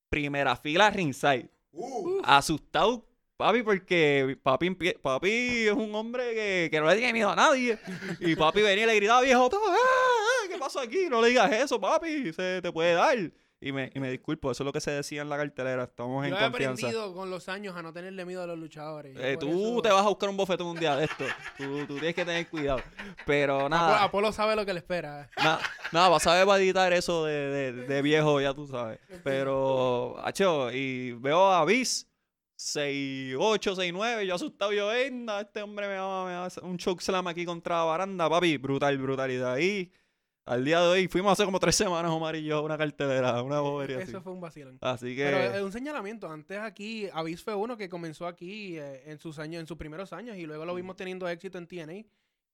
Primera 0.10 0.56
fila 0.56 0.90
ringside. 0.90 1.50
Uh, 1.72 2.22
asustado, 2.24 3.06
papi, 3.40 3.64
porque 3.64 4.38
papi, 4.44 4.70
papi 5.02 5.68
es 5.68 5.72
un 5.72 5.96
hombre 5.96 6.34
que, 6.36 6.68
que 6.70 6.80
no 6.82 6.88
le 6.88 6.98
tiene 6.98 7.14
miedo 7.14 7.30
a 7.30 7.36
nadie. 7.38 7.80
Y 8.20 8.36
papi 8.36 8.62
venía 8.62 8.84
y 8.84 8.88
le 8.88 8.96
gritaba, 8.98 9.22
viejo, 9.22 9.50
"Ah, 9.52 9.58
ah, 9.72 10.48
¿qué 10.50 10.58
pasó 10.58 10.82
aquí? 10.82 11.08
No 11.10 11.22
le 11.22 11.30
digas 11.30 11.50
eso, 11.54 11.80
papi, 11.80 12.34
se 12.34 12.62
te 12.62 12.72
puede 12.74 12.94
dar. 12.96 13.18
Y 13.62 13.74
me, 13.74 13.92
y 13.94 14.00
me 14.00 14.10
disculpo, 14.10 14.52
eso 14.52 14.64
es 14.64 14.66
lo 14.66 14.72
que 14.72 14.80
se 14.80 14.92
decía 14.92 15.22
en 15.22 15.28
la 15.28 15.36
cartelera, 15.36 15.84
estamos 15.84 16.24
en 16.26 16.32
Yo 16.32 16.38
he 16.38 16.40
confianza. 16.40 16.88
aprendido 16.88 17.14
con 17.14 17.30
los 17.30 17.50
años 17.50 17.76
a 17.76 17.82
no 17.82 17.92
tenerle 17.92 18.24
miedo 18.24 18.42
a 18.44 18.48
los 18.48 18.58
luchadores. 18.58 19.18
Eh, 19.20 19.36
tú 19.38 19.50
eso- 19.50 19.82
te 19.82 19.90
vas 19.90 20.06
a 20.06 20.08
buscar 20.10 20.30
un 20.30 20.38
bofetón 20.38 20.68
un 20.68 20.80
día 20.80 20.96
de 20.96 21.04
esto. 21.06 21.26
Tú, 21.58 21.86
tú 21.86 21.94
tienes 21.96 22.16
que 22.16 22.24
tener 22.26 22.48
cuidado. 22.48 22.82
Pero 23.26 23.68
nada, 23.70 24.04
Apolo 24.04 24.32
sabe 24.32 24.56
lo 24.56 24.66
que 24.66 24.72
le 24.74 24.80
espera. 24.80 25.30
nada, 25.38 25.60
nada, 25.92 26.08
vas 26.10 26.26
a 26.28 26.36
ver 26.36 26.46
para 26.46 26.62
editar 26.62 26.92
eso 26.94 27.26
de, 27.26 27.34
de, 27.34 27.72
de 27.86 28.02
viejo, 28.02 28.40
ya 28.40 28.54
tú 28.54 28.66
sabes. 28.68 29.00
Pero, 29.26 30.16
hacho, 30.24 30.72
y 30.72 31.12
veo 31.14 31.52
a 31.52 31.64
Viz 31.66 32.09
6'8, 32.60 33.38
6'9, 33.38 34.26
yo 34.26 34.36
asustado, 34.36 34.74
yo, 34.74 34.88
venga, 34.88 35.40
este 35.40 35.62
hombre 35.62 35.88
me 35.88 35.96
va, 35.96 36.26
me 36.26 36.34
va 36.34 36.44
a 36.44 36.46
hacer 36.48 36.62
un 36.66 36.78
choke 36.78 37.02
slam 37.02 37.26
aquí 37.28 37.46
contra 37.46 37.78
la 37.78 37.84
baranda, 37.86 38.30
papi, 38.30 38.58
brutal, 38.58 38.98
brutal. 38.98 39.32
Y 39.32 39.38
de 39.38 39.46
ahí, 39.48 39.92
al 40.46 40.66
día 40.66 40.82
de 40.82 40.88
hoy, 40.88 41.08
fuimos 41.08 41.32
hace 41.32 41.46
como 41.46 41.58
tres 41.58 41.76
semanas, 41.76 42.12
Omar 42.12 42.36
y 42.36 42.44
yo, 42.44 42.62
una 42.62 42.78
cartelera, 42.78 43.42
una 43.44 43.62
bobería 43.62 44.00
así. 44.00 44.10
Eso 44.10 44.22
fue 44.22 44.34
un 44.34 44.42
vacilón. 44.42 44.78
Así 44.82 45.16
que, 45.16 45.24
Pero 45.24 45.56
es 45.56 45.62
un 45.62 45.72
señalamiento. 45.72 46.30
Antes 46.30 46.60
aquí, 46.60 47.08
Avis 47.14 47.42
fue 47.42 47.56
uno 47.56 47.78
que 47.78 47.88
comenzó 47.88 48.28
aquí 48.28 48.78
eh, 48.78 49.04
en 49.06 49.20
sus 49.20 49.40
años, 49.40 49.62
en 49.62 49.68
sus 49.68 49.78
primeros 49.78 50.12
años, 50.12 50.36
y 50.36 50.46
luego 50.46 50.66
lo 50.66 50.76
vimos 50.76 50.98
teniendo 50.98 51.30
éxito 51.30 51.58
en 51.60 51.66
TNA. 51.66 52.04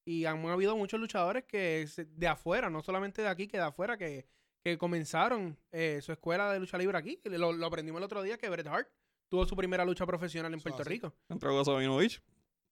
Y 0.06 0.26
han 0.26 0.46
habido 0.46 0.78
muchos 0.78 1.00
luchadores 1.00 1.46
que 1.46 1.88
de 1.98 2.28
afuera, 2.28 2.70
no 2.70 2.84
solamente 2.84 3.24
de 3.24 3.28
aquí, 3.28 3.48
que 3.48 3.58
de 3.58 3.64
afuera, 3.64 3.98
que, 3.98 4.28
que 4.64 4.78
comenzaron 4.78 5.58
eh, 5.72 6.00
su 6.04 6.12
escuela 6.12 6.54
de 6.54 6.60
lucha 6.60 6.78
libre 6.78 6.96
aquí. 6.96 7.20
Lo, 7.24 7.54
lo 7.54 7.66
aprendimos 7.66 7.98
el 7.98 8.06
otro 8.06 8.22
día 8.22 8.38
que 8.38 8.50
Bret 8.50 8.68
Hart 8.68 8.88
tuvo 9.30 9.46
su 9.46 9.56
primera 9.56 9.84
lucha 9.86 10.06
profesional 10.06 10.54
en 10.54 10.60
Puerto. 10.62 10.84
Rico. 10.84 11.14
entró 11.30 11.54
Gozovinovich, 11.54 12.22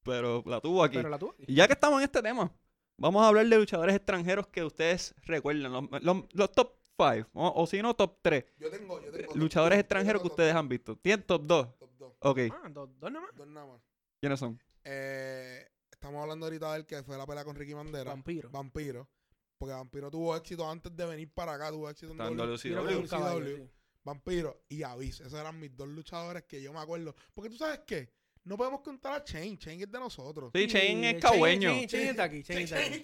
pero 0.04 0.44
la 0.46 0.60
tuvo 0.62 0.84
aquí. 0.84 0.98
Pero 0.98 1.10
la 1.10 1.18
tuvo 1.20 1.32
aquí. 1.32 1.44
Y 1.48 1.56
ya 1.56 1.68
que 1.68 1.74
estamos 1.74 2.00
en 2.00 2.06
este 2.06 2.22
tema, 2.22 2.52
vamos 2.98 3.24
a 3.24 3.28
hablar 3.28 3.46
de 3.48 3.58
luchadores 3.58 3.96
extranjeros 3.96 4.48
que 4.48 4.63
ustedes 4.63 5.13
recuerden, 5.24 5.72
los, 5.72 5.84
los- 6.04 6.26
los 6.34 6.52
top 6.52 6.76
5, 6.98 7.30
o, 7.34 7.54
o 7.63 7.68
si 7.68 7.82
no, 7.82 7.96
top 7.96 8.20
3 8.22 8.46
yo 8.60 8.70
tengo, 8.70 9.02
yo 9.02 9.12
tengo 9.12 9.34
luchadores 9.36 9.80
extranjeros 9.80 10.22
que 10.22 10.30
tengo 10.30 10.34
ustedes 10.36 10.56
han 10.56 10.70
visto. 10.70 10.96
¿Tienen 10.98 11.26
top 11.26 11.42
2? 11.46 11.80
top 11.80 11.89
dos, 11.98 12.13
Ok, 12.20 12.39
Ah, 12.52 12.70
dos, 12.70 12.89
dos 13.00 13.12
nomás. 13.12 13.32
dos 13.36 13.48
nada 13.48 13.66
más. 13.68 13.82
¿quiénes 14.22 14.39
son? 14.39 14.60
Eh, 14.86 15.68
estamos 15.92 16.22
hablando 16.22 16.46
ahorita 16.46 16.74
del 16.74 16.86
que 16.86 17.02
fue 17.04 17.18
la 17.18 17.26
pelea 17.26 17.44
con 17.44 17.56
Ricky 17.56 17.74
Bandera. 17.74 18.12
Vampiro. 18.12 18.50
Vampiro. 18.52 19.10
Porque 19.58 19.74
Vampiro 19.74 20.12
tuvo 20.12 20.36
éxito 20.36 20.70
antes 20.70 20.96
de 20.96 21.06
venir 21.06 21.32
para 21.34 21.54
acá, 21.54 21.72
tuvo 21.72 21.89
éxito 21.89 22.12
en 22.13 22.22
en 22.22 22.38
WCW. 22.38 23.02
WCW. 23.02 23.70
Vampiro 24.04 24.66
y 24.70 24.84
Avis. 24.84 25.20
Esos 25.22 25.39
eran 25.39 25.60
mis 25.60 25.76
dos 25.76 25.88
luchadores 25.88 26.44
que 26.44 26.62
yo 26.62 26.74
me 26.74 26.80
acuerdo. 26.80 27.16
Porque 27.34 27.50
tú 27.50 27.58
sabes 27.58 27.82
qué? 27.86 28.13
No 28.46 28.58
podemos 28.58 28.82
contar 28.82 29.14
a 29.14 29.24
Chain. 29.24 29.58
Chain 29.58 29.80
es 29.82 29.90
de 29.90 29.98
nosotros. 30.00 30.52
Sí, 30.54 30.68
Chain 30.68 31.02
es 31.06 31.22
cagüeño. 31.22 31.70
Chain- 31.70 31.88
Chain 31.88 32.08
está 32.10 32.24
aquí, 32.24 32.44
Chain 32.44 32.60
está 32.60 32.78
aquí. 32.78 33.02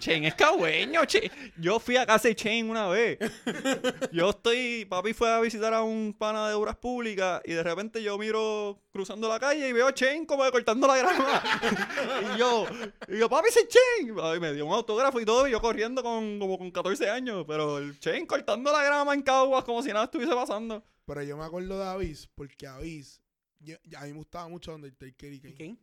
Chain, 0.00 0.24
es 0.24 0.34
cagüeño. 0.34 1.04
Chain. 1.04 1.30
Yo 1.58 1.78
fui 1.78 1.96
a 1.96 2.04
casa 2.04 2.26
de 2.26 2.34
Chain 2.34 2.68
una 2.68 2.88
vez. 2.88 3.18
Yo 4.12 4.30
estoy, 4.30 4.84
papi 4.86 5.12
fue 5.12 5.30
a 5.32 5.38
visitar 5.38 5.72
a 5.74 5.82
un 5.84 6.12
pana 6.18 6.48
de 6.48 6.54
obras 6.54 6.76
públicas 6.76 7.40
y 7.44 7.52
de 7.52 7.62
repente 7.62 8.02
yo 8.02 8.18
miro 8.18 8.80
cruzando 8.92 9.28
la 9.28 9.38
calle 9.38 9.68
y 9.68 9.72
veo 9.72 9.86
a 9.86 9.94
Chain 9.94 10.26
como 10.26 10.42
cortando 10.50 10.88
la 10.88 10.96
grama. 10.96 11.42
y 12.34 12.38
yo, 12.38 12.66
y 13.08 13.18
yo, 13.18 13.28
papi, 13.28 13.48
ese 13.50 13.60
es 13.60 13.68
Chain. 13.68 14.16
Ay, 14.20 14.40
me 14.40 14.52
dio 14.52 14.66
un 14.66 14.72
autógrafo 14.74 15.20
y 15.20 15.24
todo 15.24 15.46
y 15.46 15.52
yo 15.52 15.60
corriendo 15.60 16.02
con, 16.02 16.40
como 16.40 16.58
con 16.58 16.72
14 16.72 17.08
años. 17.10 17.44
Pero 17.46 17.78
el 17.78 17.98
Chain 18.00 18.26
cortando 18.26 18.72
la 18.72 18.82
grama 18.82 19.14
en 19.14 19.22
Caguas 19.22 19.62
como 19.62 19.82
si 19.82 19.90
nada 19.92 20.06
estuviese 20.06 20.34
pasando. 20.34 20.82
Pero 21.06 21.22
yo 21.22 21.36
me 21.36 21.44
acuerdo 21.44 21.78
de 21.78 21.84
Avis 21.84 22.28
porque 22.34 22.66
Avis, 22.66 23.20
yo- 23.64 23.76
a 23.98 24.02
mí 24.04 24.12
me 24.12 24.18
gustaba 24.18 24.48
mucho 24.48 24.74
Undertaker 24.74 25.32
y 25.32 25.36
¿Y 25.36 25.40
Kane. 25.40 25.54
Kane? 25.56 25.78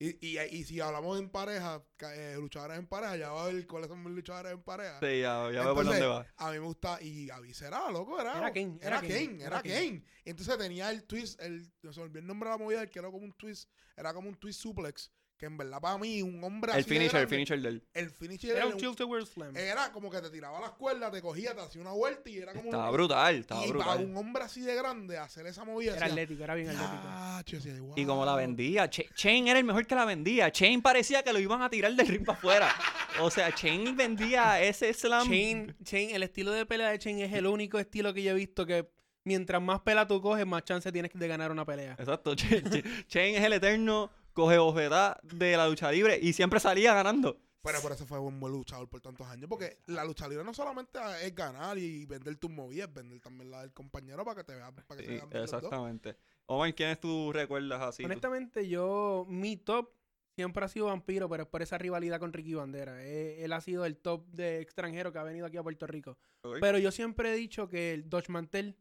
Y, 0.00 0.26
y, 0.26 0.38
y 0.40 0.64
si 0.64 0.80
hablamos 0.80 1.18
en 1.20 1.30
pareja, 1.30 1.82
eh, 2.00 2.34
luchadores 2.38 2.76
en 2.78 2.86
pareja, 2.86 3.16
ya 3.16 3.30
va 3.30 3.44
a 3.44 3.46
ver 3.46 3.64
cuáles 3.66 3.88
son 3.88 4.02
mis 4.02 4.12
luchadores 4.12 4.52
en 4.52 4.60
pareja. 4.62 4.98
Sí, 5.00 5.20
ya, 5.20 5.50
ya 5.52 5.62
veo 5.64 5.74
por 5.74 5.84
dónde 5.84 6.04
va. 6.06 6.26
A 6.36 6.46
mí 6.50 6.58
me 6.58 6.64
gusta, 6.66 7.00
y 7.00 7.30
Avis 7.30 7.62
era 7.62 7.90
loco, 7.92 8.20
era. 8.20 8.36
Era 8.38 8.52
Kane, 8.52 8.76
Era 8.80 8.98
era 8.98 9.00
Kane, 9.00 9.26
Kane, 9.26 9.42
era 9.44 9.62
Kane. 9.62 9.74
Kane. 9.74 10.04
Entonces 10.24 10.58
tenía 10.58 10.90
el 10.90 11.04
twist, 11.04 11.40
el, 11.40 11.64
se 11.80 11.88
me 12.00 12.02
olvidó 12.02 12.18
el 12.18 12.26
nombre 12.26 12.50
de 12.50 12.56
la 12.56 12.62
movida, 12.62 12.86
que 12.88 12.98
era 12.98 13.08
como 13.10 13.24
un 13.24 13.32
twist, 13.34 13.70
era 13.96 14.12
como 14.12 14.28
un 14.28 14.34
twist 14.34 14.60
suplex, 14.60 15.10
que 15.36 15.46
en 15.46 15.56
verdad 15.56 15.80
para 15.80 15.98
mí, 15.98 16.22
un 16.22 16.42
hombre 16.44 16.72
El 16.72 16.78
así 16.78 16.88
de 16.88 16.94
finisher, 16.94 17.20
el 17.22 17.26
grande, 17.26 17.34
finisher 17.36 17.60
del. 17.60 17.82
El 17.92 18.10
finisher 18.10 18.50
Era 18.50 18.58
era, 18.60 18.66
un 18.68 18.76
tilt 18.76 19.00
over 19.00 19.26
slam. 19.26 19.56
era 19.56 19.90
como 19.90 20.08
que 20.10 20.20
te 20.20 20.30
tiraba 20.30 20.60
las 20.60 20.70
cuerdas, 20.72 21.10
te 21.10 21.20
cogía, 21.20 21.54
te 21.54 21.60
hacía 21.60 21.80
una 21.80 21.90
vuelta 21.92 22.30
y 22.30 22.38
era 22.38 22.52
como 22.52 22.64
Estaba 22.66 22.88
un, 22.90 22.92
brutal, 22.96 23.34
estaba 23.36 23.60
y 23.66 23.72
para 23.72 23.78
brutal. 23.94 24.04
un 24.06 24.16
hombre 24.16 24.44
así 24.44 24.60
de 24.60 24.74
grande 24.76 25.18
hacer 25.18 25.46
esa 25.48 25.64
movida, 25.64 25.92
Era 25.96 26.06
decía, 26.06 26.12
atlético, 26.22 26.44
era 26.44 26.54
bien 26.54 26.68
atlético. 26.70 27.92
Y 27.96 28.04
como 28.06 28.24
la 28.24 28.36
vendía, 28.36 28.88
Ch- 28.88 29.10
Shane 29.16 29.50
era 29.50 29.58
el 29.58 29.64
mejor 29.64 29.86
que 29.86 29.94
la 29.94 30.04
vendía. 30.04 30.48
Shane 30.50 30.80
parecía 30.80 31.22
que 31.22 31.32
lo 31.32 31.38
iban 31.40 31.62
a 31.62 31.70
tirar 31.70 31.92
del 31.94 32.06
ring 32.06 32.24
para 32.24 32.38
afuera. 32.38 32.74
O 33.20 33.30
sea, 33.30 33.50
Shane 33.50 33.92
vendía 33.92 34.60
ese 34.62 34.92
slam. 34.94 35.28
Chain, 35.28 35.76
Chain, 35.84 36.10
el 36.14 36.22
estilo 36.22 36.52
de 36.52 36.64
pelea 36.66 36.90
de 36.90 36.98
Chain 36.98 37.18
es 37.20 37.32
el 37.32 37.46
único 37.46 37.78
estilo 37.78 38.14
que 38.14 38.22
yo 38.22 38.30
he 38.32 38.34
visto 38.34 38.66
que 38.66 38.88
mientras 39.24 39.60
más 39.62 39.80
pelea 39.80 40.06
tú 40.06 40.20
coges, 40.20 40.46
más 40.46 40.64
chance 40.64 40.90
tienes 40.92 41.10
de 41.14 41.28
ganar 41.28 41.50
una 41.50 41.64
pelea. 41.64 41.96
Exacto, 41.98 42.34
Ch- 42.34 42.62
Ch- 42.62 43.06
Shane 43.08 43.36
es 43.36 43.44
el 43.44 43.52
eterno 43.54 44.10
coge 44.34 44.58
bofetá 44.58 45.18
de 45.22 45.56
la 45.56 45.68
lucha 45.68 45.90
libre 45.90 46.18
y 46.20 46.32
siempre 46.32 46.60
salía 46.60 46.92
ganando. 46.92 47.40
Pero 47.62 47.80
por 47.80 47.92
eso 47.92 48.04
fue 48.04 48.18
un 48.18 48.38
buen 48.38 48.52
luchador 48.52 48.86
por 48.90 49.00
tantos 49.00 49.26
años. 49.26 49.48
Porque 49.48 49.78
la 49.86 50.04
lucha 50.04 50.28
libre 50.28 50.44
no 50.44 50.52
solamente 50.52 50.98
es 51.22 51.34
ganar 51.34 51.78
y 51.78 52.04
vender 52.04 52.36
tus 52.36 52.50
movidas, 52.50 52.88
es 52.88 52.94
vender 52.94 53.20
también 53.20 53.50
la 53.50 53.62
del 53.62 53.72
compañero 53.72 54.22
para 54.22 54.36
que 54.36 54.44
te 54.44 54.54
vean. 54.54 54.74
Para 54.74 55.00
que 55.00 55.06
Sí, 55.06 55.18
se 55.18 55.26
vean 55.26 55.42
exactamente. 55.44 56.16
Omar, 56.44 56.74
¿quiénes 56.74 57.00
tú 57.00 57.32
recuerdas 57.32 57.80
así? 57.80 58.02
tú? 58.02 58.06
Honestamente, 58.06 58.68
yo, 58.68 59.24
mi 59.30 59.56
top 59.56 59.94
siempre 60.34 60.62
ha 60.62 60.68
sido 60.68 60.86
Vampiro, 60.86 61.26
pero 61.30 61.44
es 61.44 61.48
por 61.48 61.62
esa 61.62 61.78
rivalidad 61.78 62.20
con 62.20 62.34
Ricky 62.34 62.52
Bandera. 62.52 63.02
Eh, 63.02 63.42
Él, 63.42 63.52
ha 63.54 63.62
sido 63.62 63.86
el 63.86 63.96
top 63.96 64.26
de 64.26 64.60
extranjero 64.60 65.10
que 65.10 65.18
ha 65.18 65.22
venido 65.22 65.46
aquí 65.46 65.56
a 65.56 65.62
Puerto 65.62 65.86
Rico. 65.86 66.18
Pero 66.60 66.76
yo 66.76 66.90
siempre 66.90 67.32
he 67.32 67.36
dicho 67.36 67.66
que 67.68 67.94
el 67.94 68.10
Dodge 68.10 68.28
Mantel, 68.28 68.76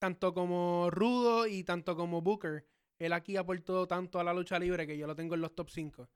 tanto 0.00 0.34
como 0.34 0.90
Rudo 0.90 1.46
y 1.46 1.62
tanto 1.62 1.94
como 1.94 2.22
Booker, 2.22 2.66
él 2.98 3.12
aquí 3.12 3.36
aportó 3.36 3.86
tanto 3.86 4.20
a 4.20 4.24
la 4.24 4.32
lucha 4.32 4.58
libre 4.58 4.86
que 4.86 4.96
yo 4.96 5.06
lo 5.06 5.16
tengo 5.16 5.34
en 5.34 5.40
los 5.40 5.54
top 5.54 5.70
5. 5.70 6.08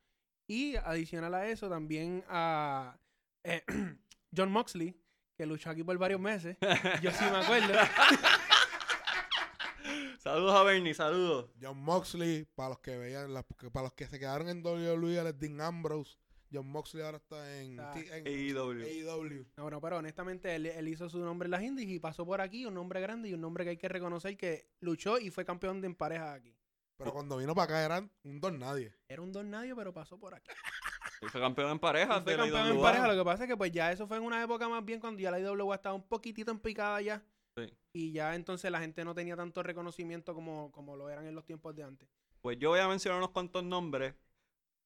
Y 0.46 0.76
adicional 0.76 1.34
a 1.34 1.48
eso, 1.48 1.68
también 1.68 2.24
a 2.28 2.98
eh, 3.44 3.64
John 4.36 4.50
Moxley, 4.50 4.96
que 5.36 5.46
luchó 5.46 5.70
aquí 5.70 5.82
por 5.82 5.98
varios 5.98 6.20
meses. 6.20 6.56
Yo 7.02 7.10
sí 7.10 7.24
me 7.30 7.36
acuerdo. 7.36 7.74
saludos 10.18 10.54
a 10.54 10.62
Bernie, 10.62 10.94
saludos. 10.94 11.50
John 11.60 11.78
Moxley, 11.78 12.46
para 12.54 12.70
los 12.70 12.78
que 12.80 12.96
veían, 12.96 13.34
la- 13.34 13.42
para 13.42 13.84
los 13.84 13.92
que 13.92 14.06
se 14.06 14.18
quedaron 14.18 14.48
en 14.48 14.64
WWE, 14.64 15.18
el 15.18 15.38
Dean 15.38 15.60
Ambrose. 15.60 16.16
John 16.50 16.66
Moxley 16.66 17.04
ahora 17.04 17.18
está 17.18 17.60
en, 17.60 17.78
AEW. 17.78 18.82
AEW. 18.82 19.46
No, 19.58 19.64
bueno, 19.64 19.80
pero 19.82 19.98
honestamente 19.98 20.54
él, 20.54 20.64
él 20.66 20.88
hizo 20.88 21.10
su 21.10 21.18
nombre 21.18 21.46
en 21.46 21.50
las 21.50 21.62
indies 21.62 21.90
y 21.90 21.98
pasó 21.98 22.24
por 22.24 22.40
aquí, 22.40 22.64
un 22.64 22.72
nombre 22.72 23.02
grande 23.02 23.28
y 23.28 23.34
un 23.34 23.42
nombre 23.42 23.64
que 23.64 23.70
hay 23.70 23.76
que 23.76 23.88
reconocer 23.88 24.34
que 24.38 24.70
luchó 24.80 25.18
y 25.18 25.30
fue 25.30 25.44
campeón 25.44 25.82
de 25.82 25.88
en 25.88 25.94
pareja 25.94 26.32
aquí. 26.32 26.56
Pero 26.98 27.12
cuando 27.12 27.36
vino 27.36 27.54
para 27.54 27.64
acá 27.64 27.84
eran 27.84 28.10
un 28.24 28.40
don 28.40 28.58
nadie. 28.58 28.92
Era 29.08 29.22
un 29.22 29.32
don 29.32 29.48
nadie, 29.48 29.74
pero 29.74 29.94
pasó 29.94 30.18
por 30.18 30.34
aquí. 30.34 30.50
Y 31.20 31.26
fue 31.26 31.40
campeón 31.40 31.70
en 31.70 31.76
Y 31.76 31.80
parejas 31.80 32.22
fue 32.22 32.36
campeón 32.36 32.68
en 32.68 32.80
pareja, 32.80 33.08
lo 33.08 33.16
que 33.16 33.24
pasa 33.24 33.42
es 33.42 33.50
que 33.50 33.56
pues 33.56 33.72
ya 33.72 33.90
eso 33.90 34.06
fue 34.06 34.18
en 34.18 34.22
una 34.22 34.40
época 34.40 34.68
más 34.68 34.84
bien 34.84 35.00
cuando 35.00 35.20
ya 35.20 35.32
la 35.32 35.40
IWA 35.40 35.74
estaba 35.74 35.96
un 35.96 36.06
poquitito 36.06 36.52
en 36.52 36.60
picada 36.60 37.00
ya. 37.00 37.24
Sí. 37.56 37.74
Y 37.92 38.12
ya 38.12 38.36
entonces 38.36 38.70
la 38.70 38.78
gente 38.78 39.04
no 39.04 39.16
tenía 39.16 39.34
tanto 39.34 39.64
reconocimiento 39.64 40.32
como, 40.32 40.70
como 40.70 40.96
lo 40.96 41.10
eran 41.10 41.26
en 41.26 41.34
los 41.34 41.44
tiempos 41.44 41.74
de 41.74 41.82
antes. 41.82 42.08
Pues 42.40 42.56
yo 42.58 42.68
voy 42.70 42.78
a 42.78 42.86
mencionar 42.86 43.18
unos 43.18 43.30
cuantos 43.30 43.64
nombres. 43.64 44.14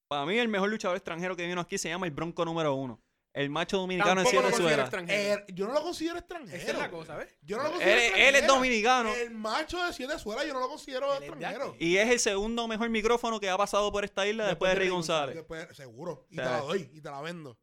Para 0.09 0.25
mí, 0.25 0.39
el 0.39 0.49
mejor 0.49 0.71
luchador 0.71 0.97
extranjero 0.97 1.37
que 1.37 1.47
vino 1.47 1.61
aquí 1.61 1.77
se 1.77 1.91
llama 1.91 2.07
el 2.07 2.13
Bronco 2.13 2.45
número 2.45 2.75
uno. 2.75 3.02
El 3.35 3.49
macho 3.49 3.79
dominicano 3.79 4.21
en 4.21 4.27
Tampoco 4.27 4.37
lo 4.43 4.43
considero 4.51 4.69
suelas. 4.69 4.87
extranjero. 4.89 5.35
Er- 5.47 5.55
yo 5.55 5.67
no 5.67 5.73
lo 5.73 5.83
considero 5.83 6.19
extranjero. 6.19 6.57
Esa 6.63 6.71
es 6.73 6.79
la 6.79 6.91
cosa, 6.91 7.17
¿ves? 7.17 7.35
Yo 7.41 7.57
no 7.57 7.63
lo 7.63 7.69
Él, 7.71 7.75
considero 7.77 7.97
él 7.97 8.03
es 8.05 8.19
extranjero. 8.19 8.55
dominicano 8.55 9.15
El 9.15 9.31
macho 9.31 9.85
de 9.87 9.93
siete 9.95 10.19
suelas 10.19 10.47
yo 10.47 10.53
no 10.53 10.61
lo 10.61 10.69
considero 10.69 11.07
Él 11.07 11.15
es 11.15 11.21
de 11.21 11.27
extranjero. 11.29 11.77
y 11.79 11.97
es 11.97 12.11
el 12.11 12.21
segundo 12.21 12.69
mejor 12.69 12.91
micrófono 12.91 13.41
que 13.41 13.49
ha 13.49 13.57
pasado 13.57 13.91
por 13.91 14.05
esta 14.05 14.27
isla 14.27 14.47
después, 14.49 14.71
de 14.73 14.79
Rey 14.79 14.89
González. 14.91 15.35
Después, 15.35 15.67
seguro. 15.75 16.27
Y 16.31 16.39
O 16.39 16.43
te 16.43 16.49
la 16.49 16.61
doy 16.61 16.91
y 16.93 17.01
te 17.01 17.11
la 17.11 17.21
vendo. 17.23 17.59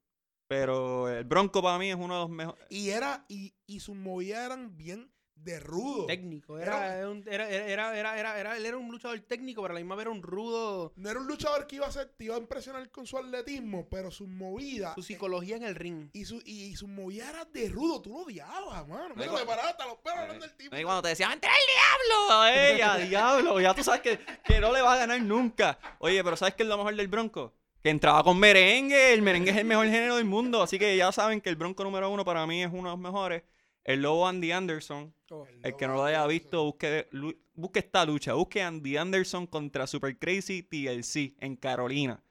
Pero 0.47 1.07
el 1.07 1.23
Bronco 1.25 1.61
para 1.61 1.77
mí 1.77 1.89
es 1.91 1.95
uno 1.95 2.15
de 2.15 2.19
los 2.21 2.29
mejores. 2.31 2.65
Y 2.69 2.89
era, 2.89 3.25
y, 3.27 3.53
y 3.67 3.79
sus 3.81 3.95
movidas 3.95 4.45
eran 4.47 4.75
bien 4.75 5.11
de 5.43 5.59
rudo. 5.59 6.05
Técnico. 6.05 6.57
Era- 6.59 6.97
Era, 6.97 7.09
un- 7.09 7.23
era, 7.27 7.49
era, 7.49 7.65
era, 7.67 7.97
era, 7.97 8.19
era, 8.19 8.39
era- 8.39 8.57
él 8.57 8.65
era 8.65 8.77
un 8.77 8.89
luchador 8.91 9.19
técnico, 9.21 9.61
pero 9.61 9.71
a 9.71 9.75
la 9.75 9.79
misma 9.79 9.95
vez 9.95 10.03
era 10.03 10.11
un 10.11 10.21
rudo. 10.21 10.93
No 10.95 11.09
era 11.09 11.19
un 11.19 11.27
luchador 11.27 11.65
que 11.67 11.77
iba 11.77 11.87
a 11.87 11.91
ser, 11.91 12.09
te 12.17 12.25
iba 12.25 12.35
a 12.35 12.39
impresionar 12.39 12.89
con 12.91 13.05
su 13.07 13.17
atletismo, 13.17 13.87
pero 13.89 14.11
sus 14.11 14.27
movidas. 14.27 14.95
Su 14.95 15.01
psicología 15.03 15.55
en 15.55 15.63
el 15.63 15.75
ring. 15.75 16.09
Y 16.13 16.25
su, 16.25 16.41
y, 16.45 16.75
sus 16.75 16.89
movidas 16.89 17.29
eran 17.29 17.51
de 17.51 17.69
rudo, 17.69 18.01
tú 18.01 18.09
lo 18.11 18.17
odiabas, 18.25 18.87
mano. 18.87 19.15
Me 19.15 19.25
paraba 19.27 19.69
hasta 19.69 19.85
los 19.87 19.97
pelos 19.99 20.19
hablando 20.19 20.45
del 20.45 20.55
tipo. 20.57 20.75
Y 20.75 20.83
cuando 20.83 21.01
te 21.01 21.09
decían, 21.09 21.31
¡entra 21.31 21.49
el 21.51 21.73
diablo! 21.75 22.45
¡Ella, 22.45 22.97
diablo! 23.07 23.61
Ya 23.61 23.73
tú 23.73 23.83
sabes 23.83 24.01
que, 24.01 24.19
que 24.43 24.59
no 24.59 24.71
le 24.73 24.81
va 24.81 24.93
a 24.93 24.97
ganar 24.97 25.21
nunca. 25.21 25.79
Oye, 25.99 26.23
pero 26.23 26.35
¿sabes 26.37 26.53
qué 26.55 26.63
es 26.63 26.69
lo 26.69 26.77
mejor 26.77 26.95
del 26.95 27.07
Bronco? 27.07 27.53
Que 27.81 27.89
entraba 27.89 28.23
con 28.23 28.37
merengue. 28.37 29.13
El 29.13 29.21
merengue 29.21 29.51
es 29.51 29.57
el 29.57 29.65
mejor 29.65 29.85
género 29.87 30.17
del 30.17 30.25
mundo. 30.25 30.61
Así 30.61 30.77
que 30.77 30.97
ya 30.97 31.11
saben 31.13 31.39
que 31.39 31.49
el 31.49 31.55
Bronco 31.55 31.83
número 31.85 32.09
uno 32.09 32.25
para 32.25 32.45
mí 32.45 32.61
es 32.61 32.69
uno 32.71 32.83
de 32.89 32.89
los 32.89 32.99
mejores. 32.99 33.43
El 33.85 34.01
lobo 34.01 34.27
Andy 34.27 34.51
Anderson. 34.51 35.15
Oh. 35.31 35.47
El 35.63 35.75
que 35.75 35.87
no 35.87 35.93
lo 35.95 36.03
haya 36.03 36.25
visto, 36.27 36.63
busque, 36.63 37.07
busque 37.53 37.79
esta 37.79 38.05
lucha. 38.05 38.33
Busque 38.33 38.61
Andy 38.61 38.97
Anderson 38.97 39.45
contra 39.47 39.85
Super 39.87 40.17
Crazy 40.17 40.63
TLC 40.63 41.35
en 41.39 41.55
Carolina. 41.55 42.23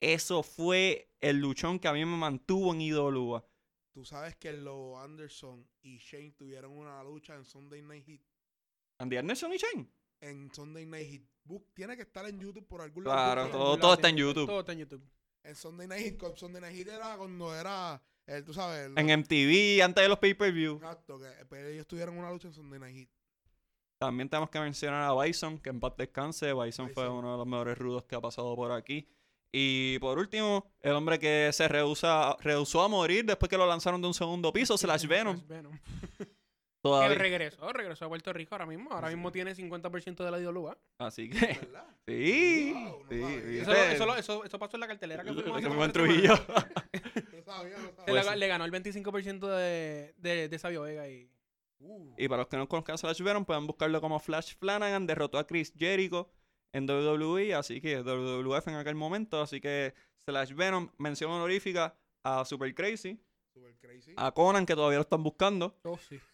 Eso 0.00 0.42
fue 0.42 1.10
el 1.20 1.38
luchón 1.38 1.78
que 1.78 1.88
a 1.88 1.92
mí 1.92 2.04
me 2.04 2.16
mantuvo 2.16 2.72
en 2.74 2.80
IWA. 2.82 3.44
Tú 3.92 4.04
sabes 4.04 4.36
que 4.36 4.52
Lobo 4.52 5.00
Anderson 5.00 5.66
y 5.82 5.98
Shane 5.98 6.32
tuvieron 6.32 6.72
una 6.76 7.02
lucha 7.04 7.34
en 7.36 7.44
Sunday 7.44 7.80
Night 7.82 8.04
Heat. 8.06 8.20
Andy 8.98 9.16
Anderson 9.16 9.52
y 9.52 9.56
Shane. 9.56 9.88
En 10.20 10.52
Sunday 10.52 10.84
Night 10.86 11.08
Heat. 11.10 11.22
Bu- 11.46 11.64
tiene 11.74 11.96
que 11.96 12.02
estar 12.02 12.26
en 12.28 12.40
YouTube 12.40 12.66
por 12.66 12.80
algún 12.80 13.04
Claro, 13.04 13.42
lado. 13.42 13.52
todo- 13.52 13.76
todo 13.78 13.94
está 13.94 14.08
en 14.08 14.16
YouTube. 14.16 14.46
Todo 14.46 14.60
está 14.60 14.72
en 14.72 14.78
YouTube. 14.80 15.02
En 15.42 15.54
Sunday 15.54 15.86
Night 15.86 16.20
Heat. 16.20 16.36
Sunday 16.36 16.60
Night 16.60 16.74
Heat 16.76 16.88
era 16.88 17.16
cuando 17.16 17.54
era, 17.54 18.02
tú 18.44 18.54
sabes. 18.54 18.90
En 18.96 19.06
MTV, 19.06 19.82
antes 19.82 20.02
de 20.02 20.08
los 20.08 20.18
pay-per-view. 20.18 20.76
Exacto, 20.76 21.18
que 21.18 21.28
pero 21.48 21.68
ellos 21.68 21.86
tuvieron 21.86 22.18
una 22.18 22.30
lucha 22.30 22.48
en 22.48 22.54
Sunday 22.54 22.78
Night 22.78 22.96
Heat. 22.96 23.08
También 23.98 24.28
tenemos 24.28 24.50
que 24.50 24.60
mencionar 24.60 25.02
a 25.02 25.22
Bison, 25.22 25.58
que 25.58 25.70
en 25.70 25.80
paz 25.80 25.94
descanse. 25.96 26.52
Bison, 26.52 26.90
fue 26.90 27.08
uno 27.08 27.32
de 27.32 27.38
los 27.38 27.46
mejores 27.46 27.78
rudos 27.78 28.04
que 28.04 28.16
ha 28.16 28.20
pasado 28.20 28.54
por 28.56 28.72
aquí. 28.72 29.08
Y 29.52 29.98
por 30.00 30.18
último, 30.18 30.72
el 30.80 30.92
hombre 30.92 31.18
que 31.18 31.50
se 31.52 31.68
rehúsa, 31.68 32.36
rehusó 32.40 32.82
a 32.82 32.88
morir 32.88 33.24
después 33.24 33.48
que 33.48 33.56
lo 33.56 33.66
lanzaron 33.66 34.02
de 34.02 34.08
un 34.08 34.14
segundo 34.14 34.52
piso, 34.52 34.76
Slash 34.78 35.06
Venom. 35.06 35.36
Slash 35.36 35.48
Venom. 35.48 35.78
Todavía. 36.84 37.14
Él 37.14 37.18
regresó, 37.18 37.72
regresó 37.72 38.04
a 38.04 38.08
Puerto 38.08 38.30
Rico 38.34 38.54
ahora 38.54 38.66
mismo. 38.66 38.92
Ahora 38.92 39.08
mismo 39.08 39.32
tiene 39.32 39.54
50% 39.56 40.22
de 40.22 40.30
la 40.30 40.38
IWA. 40.38 40.76
Así 40.98 41.30
que, 41.30 41.46
¿Verdad? 41.46 41.86
sí. 42.06 42.72
Wow, 42.74 43.02
no 43.02 43.08
sí, 43.08 43.20
sabía. 43.20 43.36
¿viste? 43.40 43.60
Eso, 43.62 43.70
lo- 43.72 43.76
eso, 43.94 44.06
lo- 44.06 44.16
eso, 44.16 44.44
eso 44.44 44.58
pasó 44.58 44.76
en 44.76 44.80
la 44.82 44.86
cartelera 44.88 45.24
que 45.24 45.32
fuimos 45.32 45.60
que 45.62 45.66
en. 45.66 45.92
Trujillo. 45.92 46.34
No 47.32 47.52
sabía, 47.52 47.76
no 47.78 47.82
sabía. 47.92 48.04
Pues 48.06 48.26
le, 48.26 48.36
le 48.36 48.48
ganó 48.48 48.64
el 48.64 48.72
25% 48.72 49.46
de, 49.48 50.14
de, 50.18 50.48
de 50.48 50.58
Sabio 50.58 50.82
Vega 50.82 51.08
y 51.08 51.30
Uh, 51.80 52.14
Y 52.16 52.28
para 52.28 52.42
los 52.42 52.48
que 52.48 52.56
no 52.56 52.66
conozcan 52.68 52.94
a 52.94 52.98
Slash 52.98 53.20
Venom, 53.22 53.44
pueden 53.44 53.66
buscarlo 53.66 54.00
como 54.00 54.18
Flash 54.18 54.54
Flanagan. 54.58 55.06
Derrotó 55.06 55.38
a 55.38 55.46
Chris 55.46 55.72
Jericho 55.76 56.30
en 56.72 56.88
WWE, 56.88 57.52
así 57.54 57.80
que 57.80 58.02
WWF 58.02 58.68
en 58.68 58.76
aquel 58.76 58.94
momento. 58.94 59.40
Así 59.42 59.60
que 59.60 59.92
Slash 60.26 60.52
Venom, 60.54 60.88
mención 60.98 61.30
honorífica 61.30 61.94
a 62.22 62.44
super 62.46 62.74
crazy. 62.74 63.20
A 64.16 64.32
Conan, 64.32 64.66
que 64.66 64.74
todavía 64.74 64.98
lo 64.98 65.02
están 65.02 65.22
buscando. 65.22 65.76
Oh, 65.84 65.98
sí. 66.08 66.18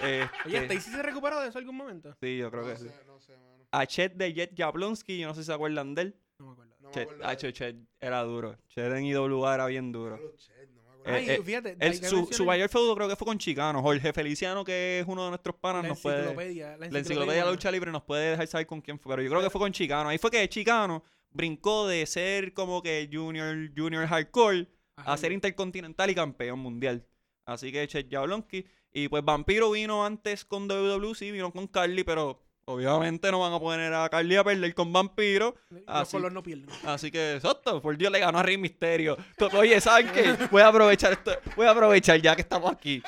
Este, 0.00 0.30
Oye, 0.46 0.64
¿Stacy 0.64 0.90
se 0.92 1.02
recuperó 1.02 1.40
de 1.42 1.48
eso 1.48 1.58
algún 1.58 1.76
momento? 1.76 2.14
Sí, 2.20 2.38
yo 2.38 2.50
creo 2.50 2.62
no 2.62 2.68
que 2.70 2.76
sí. 2.76 2.84
sé, 2.88 2.94
no 3.06 3.20
sé, 3.20 3.36
mano. 3.36 3.64
A 3.70 3.86
Chet 3.86 4.14
de 4.14 4.32
Jet 4.32 4.54
Jablonski, 4.56 5.18
yo 5.18 5.28
no 5.28 5.34
sé 5.34 5.42
si 5.42 5.46
se 5.46 5.52
acuerdan 5.52 5.94
de 5.94 6.02
él. 6.02 6.16
No 6.38 6.46
me 6.46 6.52
acuerdo. 6.52 6.74
No 6.80 6.88
me 6.88 6.94
Chet, 6.94 7.02
acuerdo. 7.02 7.24
ah, 7.26 7.36
Chet, 7.36 7.54
Chet 7.54 7.76
era 8.00 8.22
duro. 8.22 8.56
Chet 8.68 8.92
en 8.92 9.04
IWA 9.04 9.54
era 9.54 9.66
bien 9.66 9.92
duro. 9.92 10.16
Diablo, 10.16 10.36
Chet, 10.38 10.70
no 10.70 10.82
me 10.82 10.88
acuerdo. 10.88 11.10
Eh, 11.10 11.14
Ay, 11.14 11.30
eh, 11.30 11.42
fíjate, 11.44 11.76
Él- 11.78 11.94
su, 12.02 12.26
su 12.32 12.44
mayor 12.46 12.68
feudo 12.70 12.94
creo 12.96 13.08
que 13.10 13.16
fue 13.16 13.26
con 13.26 13.36
Chicano. 13.38 13.82
Jorge 13.82 14.12
Feliciano, 14.14 14.64
que 14.64 15.00
es 15.00 15.06
uno 15.06 15.24
de 15.24 15.28
nuestros 15.30 15.56
panas, 15.56 15.82
la 15.82 15.88
nos 15.90 16.00
puede... 16.00 16.16
enciclopedia. 16.20 16.76
La 16.78 16.86
enciclopedia 16.86 17.40
de 17.40 17.44
la 17.44 17.50
lucha 17.52 17.70
libre 17.70 17.92
nos 17.92 18.02
puede 18.04 18.30
dejar 18.30 18.46
saber 18.46 18.66
con 18.66 18.80
quién 18.80 18.98
fue. 18.98 19.12
Pero 19.12 19.22
yo 19.22 19.28
creo 19.30 19.42
que 19.42 19.50
fue 19.50 19.60
con 19.60 19.72
Chicano. 19.72 20.08
Ahí 20.08 20.16
fue 20.18 20.30
que 20.30 20.48
Chicano 20.48 21.04
brincó 21.30 21.86
de 21.86 22.06
ser 22.06 22.54
como 22.54 22.82
que 22.82 23.06
junior, 23.12 23.54
junior 23.76 24.06
hardcore 24.06 24.66
a 25.04 25.16
ser 25.16 25.32
intercontinental 25.32 26.10
y 26.10 26.14
campeón 26.14 26.58
mundial. 26.58 27.06
Así 27.44 27.72
que 27.72 27.86
Chet 27.88 28.10
Jablonski. 28.10 28.64
Y 28.92 29.08
pues 29.08 29.24
Vampiro 29.24 29.70
vino 29.70 30.04
antes 30.04 30.44
con 30.44 30.66
WWC, 30.68 31.20
vino 31.32 31.52
con 31.52 31.66
Carly, 31.68 32.02
pero 32.04 32.42
obviamente 32.64 33.30
no 33.30 33.40
van 33.40 33.52
a 33.52 33.60
poner 33.60 33.92
a 33.94 34.08
Carly 34.08 34.36
a 34.36 34.42
perder 34.44 34.74
con 34.74 34.92
Vampiro. 34.92 35.54
Los 35.70 35.82
así- 35.86 36.16
no 36.18 36.42
pierden. 36.42 36.68
Así 36.84 37.10
que, 37.10 37.34
exacto, 37.36 37.80
por 37.80 37.96
Dios 37.96 38.10
le 38.12 38.18
ganó 38.18 38.38
a 38.38 38.42
Rey 38.42 38.58
Misterio. 38.58 39.16
Oye, 39.56 39.80
¿saben 39.80 40.08
qué? 40.12 40.36
Voy 40.50 40.62
a 40.62 40.68
aprovechar 40.68 41.12
esto, 41.12 41.32
voy 41.56 41.66
a 41.66 41.70
aprovechar 41.70 42.20
ya 42.20 42.34
que 42.34 42.42
estamos 42.42 42.70
aquí. 42.72 43.02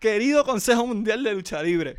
Querido 0.00 0.44
Consejo 0.44 0.86
Mundial 0.86 1.24
de 1.24 1.34
Lucha 1.34 1.62
Libre, 1.62 1.96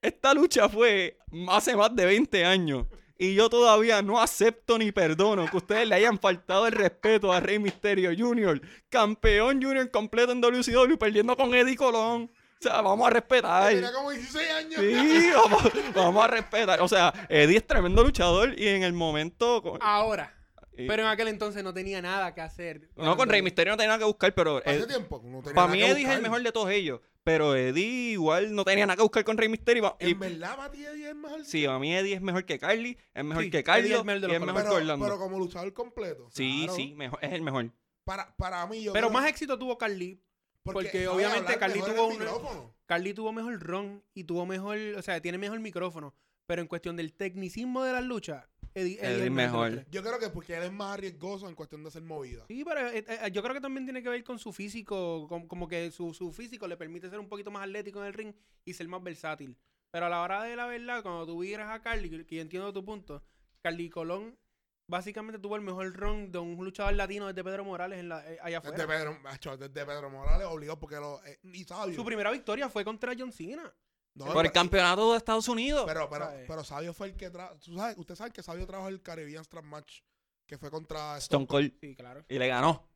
esta 0.00 0.32
lucha 0.32 0.68
fue 0.68 1.18
hace 1.50 1.76
más 1.76 1.94
de 1.94 2.06
20 2.06 2.44
años 2.44 2.86
Y 3.22 3.34
yo 3.34 3.50
todavía 3.50 4.00
no 4.00 4.18
acepto 4.18 4.78
ni 4.78 4.92
perdono 4.92 5.44
que 5.50 5.58
ustedes 5.58 5.86
le 5.86 5.94
hayan 5.94 6.18
faltado 6.18 6.66
el 6.66 6.72
respeto 6.72 7.30
a 7.34 7.40
Rey 7.40 7.58
Misterio 7.58 8.12
Jr., 8.16 8.62
campeón 8.88 9.62
junior 9.62 9.90
completo 9.90 10.32
en 10.32 10.40
WCW, 10.40 10.96
perdiendo 10.96 11.36
con 11.36 11.54
Eddie 11.54 11.76
Colón. 11.76 12.30
O 12.58 12.62
sea, 12.62 12.80
vamos 12.80 13.06
a 13.06 13.10
respetar. 13.10 13.92
Como 13.92 14.10
16 14.10 14.50
años. 14.50 14.80
Sí, 14.80 15.30
vamos, 15.34 15.62
vamos 15.94 16.24
a 16.24 16.28
respetar. 16.28 16.80
O 16.80 16.88
sea, 16.88 17.12
Eddie 17.28 17.58
es 17.58 17.66
tremendo 17.66 18.02
luchador 18.02 18.58
y 18.58 18.68
en 18.68 18.84
el 18.84 18.94
momento. 18.94 19.60
con- 19.62 19.78
Ahora. 19.82 20.34
y- 20.76 20.86
Pero 20.86 21.02
en 21.02 21.08
aquel 21.10 21.28
entonces 21.28 21.62
no 21.62 21.74
tenía 21.74 22.00
nada 22.00 22.34
que 22.34 22.40
hacer. 22.40 22.88
no, 22.96 23.18
con 23.18 23.28
Rey 23.28 23.42
Misterio 23.42 23.74
no 23.74 23.76
tenía 23.76 23.88
nada 23.88 23.98
que 23.98 24.04
buscar, 24.06 24.32
pero. 24.34 24.62
Hace 24.64 24.86
tiempo. 24.86 25.20
no 25.22 25.40
tenía 25.42 25.54
Para 25.54 25.66
nada 25.66 25.72
mí, 25.72 25.78
que 25.80 25.90
Eddie 25.90 26.04
es 26.04 26.10
el 26.10 26.22
mejor 26.22 26.42
de 26.42 26.52
todos 26.52 26.70
ellos. 26.70 27.00
Pero 27.22 27.54
Eddie 27.54 28.12
igual 28.12 28.54
no 28.54 28.64
tenía 28.64 28.86
nada 28.86 28.96
que 28.96 29.02
buscar 29.02 29.24
con 29.24 29.36
Rey 29.36 29.48
Misterio. 29.48 29.96
y 30.00 30.12
En 30.12 30.18
verdad, 30.18 30.56
para 30.56 30.70
ti 30.70 30.84
Eddie 30.84 31.10
es 31.10 31.14
mejor. 31.14 31.44
sí, 31.44 31.66
a 31.66 31.78
mí 31.78 31.94
Eddie 31.94 32.14
es 32.14 32.22
mejor 32.22 32.44
que 32.46 32.58
Carly, 32.58 32.96
es 33.12 33.24
mejor 33.24 33.44
Sí, 33.44 33.50
que 33.50 33.62
Carlos 33.62 33.90
es 33.90 34.04
mejor 34.04 34.20
de 34.20 34.26
y 34.26 34.30
los 34.30 34.32
es 34.34 34.40
mejor 34.40 34.52
Colón. 34.54 34.56
que 34.56 34.62
pero, 34.70 34.76
Orlando. 34.76 35.04
pero 35.06 35.18
como 35.18 35.38
luchador 35.38 35.72
completo. 35.74 36.28
sí, 36.32 36.62
claro. 36.64 36.74
sí, 36.76 36.94
mejor, 36.94 37.18
es 37.22 37.32
el 37.32 37.42
mejor. 37.42 37.70
Para, 38.04 38.34
para 38.36 38.66
mí, 38.66 38.82
yo 38.82 38.92
Pero 38.94 39.08
creo- 39.08 39.20
más 39.20 39.28
éxito 39.28 39.58
tuvo 39.58 39.76
Carly. 39.76 40.22
porque 40.62 40.88
sabe 41.04 41.08
obviamente 41.08 41.58
Carly 41.58 41.80
tuvo 41.80 42.10
micrófono. 42.10 42.74
Carly 42.86 43.14
tuvo 43.14 43.32
mejor 43.32 43.60
ron 43.60 44.02
y 44.14 44.24
tuvo 44.24 44.46
mejor. 44.46 44.78
O 44.96 45.02
sea, 45.02 45.20
tiene 45.20 45.38
mejor 45.38 45.60
micrófono. 45.60 46.14
Pero 46.46 46.62
en 46.62 46.68
cuestión 46.68 46.96
del 46.96 47.12
tecnicismo 47.12 47.84
de 47.84 47.92
las 47.92 48.02
luchas, 48.02 48.48
Eddie, 48.74 48.94
Eddie 48.94 49.06
Eddie 49.06 49.16
es 49.16 49.22
el 49.22 49.30
mejor. 49.30 49.86
Yo 49.90 50.02
creo 50.02 50.18
que 50.18 50.28
porque 50.30 50.56
él 50.56 50.62
es 50.64 50.72
más 50.72 50.94
arriesgoso 50.94 51.48
en 51.48 51.54
cuestión 51.54 51.82
de 51.82 51.88
hacer 51.88 52.02
movida. 52.02 52.44
Sí, 52.48 52.62
pero 52.64 52.88
eh, 52.88 53.04
eh, 53.06 53.30
yo 53.32 53.42
creo 53.42 53.54
que 53.54 53.60
también 53.60 53.84
tiene 53.84 54.02
que 54.02 54.08
ver 54.08 54.22
con 54.24 54.38
su 54.38 54.52
físico, 54.52 55.26
con- 55.28 55.48
como 55.48 55.66
que 55.68 55.90
su, 55.90 56.14
su 56.14 56.32
físico 56.32 56.68
le 56.68 56.76
permite 56.76 57.10
ser 57.10 57.18
un 57.18 57.28
poquito 57.28 57.50
más 57.50 57.62
atlético 57.64 58.00
en 58.00 58.06
el 58.06 58.14
ring 58.14 58.32
y 58.64 58.72
ser 58.74 58.86
más 58.88 59.02
versátil. 59.02 59.56
Pero 59.90 60.06
a 60.06 60.08
la 60.08 60.22
hora 60.22 60.44
de 60.44 60.54
la 60.54 60.66
verdad, 60.66 61.02
cuando 61.02 61.26
tú 61.26 61.40
vieras 61.40 61.68
a 61.70 61.82
Carly, 61.82 62.24
que- 62.24 62.36
yo 62.36 62.40
entiendo 62.42 62.72
tu 62.72 62.84
punto, 62.84 63.22
Carly 63.62 63.90
Colón 63.90 64.38
básicamente 64.86 65.38
tuvo 65.40 65.54
el 65.56 65.62
mejor 65.62 65.92
run 65.96 66.32
de 66.32 66.38
un 66.38 66.56
luchador 66.64 66.92
latino 66.94 67.26
desde 67.28 67.44
Pedro 67.44 67.64
Morales 67.64 67.98
en 68.00 68.08
la, 68.08 68.20
eh, 68.28 68.38
allá 68.42 68.60
Desde 68.60 68.82
afuera. 68.82 68.86
Pedro, 68.98 69.20
macho, 69.20 69.56
desde 69.56 69.86
Pedro 69.86 70.10
Morales 70.10 70.46
obligado 70.48 70.78
porque 70.80 70.96
lo. 70.96 71.24
eh, 71.24 71.38
y 71.44 71.64
sabio. 71.64 71.94
Su 71.94 72.04
primera 72.04 72.30
victoria 72.30 72.68
fue 72.68 72.84
contra 72.84 73.12
John 73.18 73.32
Cena. 73.32 73.72
No, 74.14 74.26
Por 74.32 74.44
el 74.44 74.52
campeonato 74.52 75.12
de 75.12 75.18
Estados 75.18 75.48
Unidos. 75.48 75.84
Pero, 75.86 76.08
pero, 76.10 76.24
¿sabes? 76.26 76.44
pero 76.48 76.64
Sabio 76.64 76.92
fue 76.92 77.08
el 77.08 77.16
que 77.16 77.30
trajo. 77.30 77.56
¿sabes? 77.76 77.96
Usted 77.96 78.14
sabe 78.16 78.30
que 78.32 78.42
Sabio 78.42 78.66
trajo 78.66 78.88
el 78.88 79.00
Caribbean 79.02 79.44
Strap 79.44 79.64
Match 79.64 80.00
que 80.46 80.58
fue 80.58 80.70
contra 80.70 81.16
Stone 81.18 81.46
Cold. 81.46 81.72
Sí, 81.80 81.94
claro. 81.94 82.24
Y 82.28 82.38
le 82.38 82.48
ganó. 82.48 82.88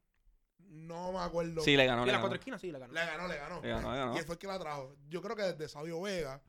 No 0.59 1.13
me 1.13 1.19
acuerdo. 1.21 1.61
Sí, 1.63 1.77
le 1.77 1.87
ganó. 1.87 2.03
y 2.03 2.07
Le 2.07 2.13
las 2.13 2.17
ganó. 2.19 2.23
cuatro 2.23 2.39
esquinas, 2.39 2.61
sí, 2.61 2.73
la 2.73 2.81
ganó. 2.81 2.93
Le 2.93 3.01
ganó, 3.07 3.29
le 3.29 3.37
ganó. 3.37 3.61
Le 3.63 3.69
ganó, 3.69 3.93
le 3.93 3.99
ganó. 3.99 4.15
Y 4.15 4.19
él 4.19 4.25
fue 4.25 4.35
el 4.35 4.39
que 4.41 4.47
la 4.49 4.59
trajo. 4.59 4.97
Yo 5.09 5.23
creo 5.23 5.37
que 5.37 5.43
desde 5.43 5.69
Sabio 5.69 6.01
Vega, 6.01 6.43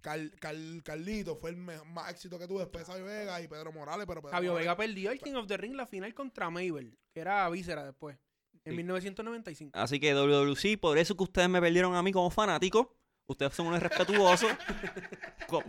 Car- 0.00 0.30
Car- 0.38 0.82
Carlito 0.84 1.34
fue 1.36 1.50
el 1.50 1.56
más 1.56 2.10
éxito 2.10 2.38
que 2.38 2.46
tuvo 2.46 2.60
después 2.60 2.86
de 2.86 2.92
Sabio 2.92 3.06
Vega 3.06 3.40
y 3.42 3.48
Pedro 3.48 3.72
Morales. 3.72 4.06
Pero 4.06 4.22
Pedro 4.22 4.36
Morales- 4.36 4.54
Vega 4.54 4.76
perdió 4.76 5.10
el 5.10 5.18
King 5.20 5.34
of 5.34 5.46
the 5.48 5.56
Ring 5.56 5.74
la 5.74 5.86
final 5.86 6.14
contra 6.14 6.48
Mabel, 6.48 6.96
que 7.12 7.20
era 7.20 7.48
víscera 7.50 7.84
después, 7.84 8.16
en 8.64 8.72
Sí. 8.72 8.76
1995. 8.76 9.76
Así 9.76 9.98
que 9.98 10.14
WWC, 10.14 10.78
por 10.78 10.96
eso 10.96 11.16
que 11.16 11.24
ustedes 11.24 11.48
me 11.48 11.60
perdieron 11.60 11.94
a 11.96 12.02
mí 12.04 12.12
como 12.12 12.30
fanático. 12.30 12.96
Ustedes 13.30 13.54
son 13.54 13.68
unos 13.68 13.80
respetuosos. 13.80 14.50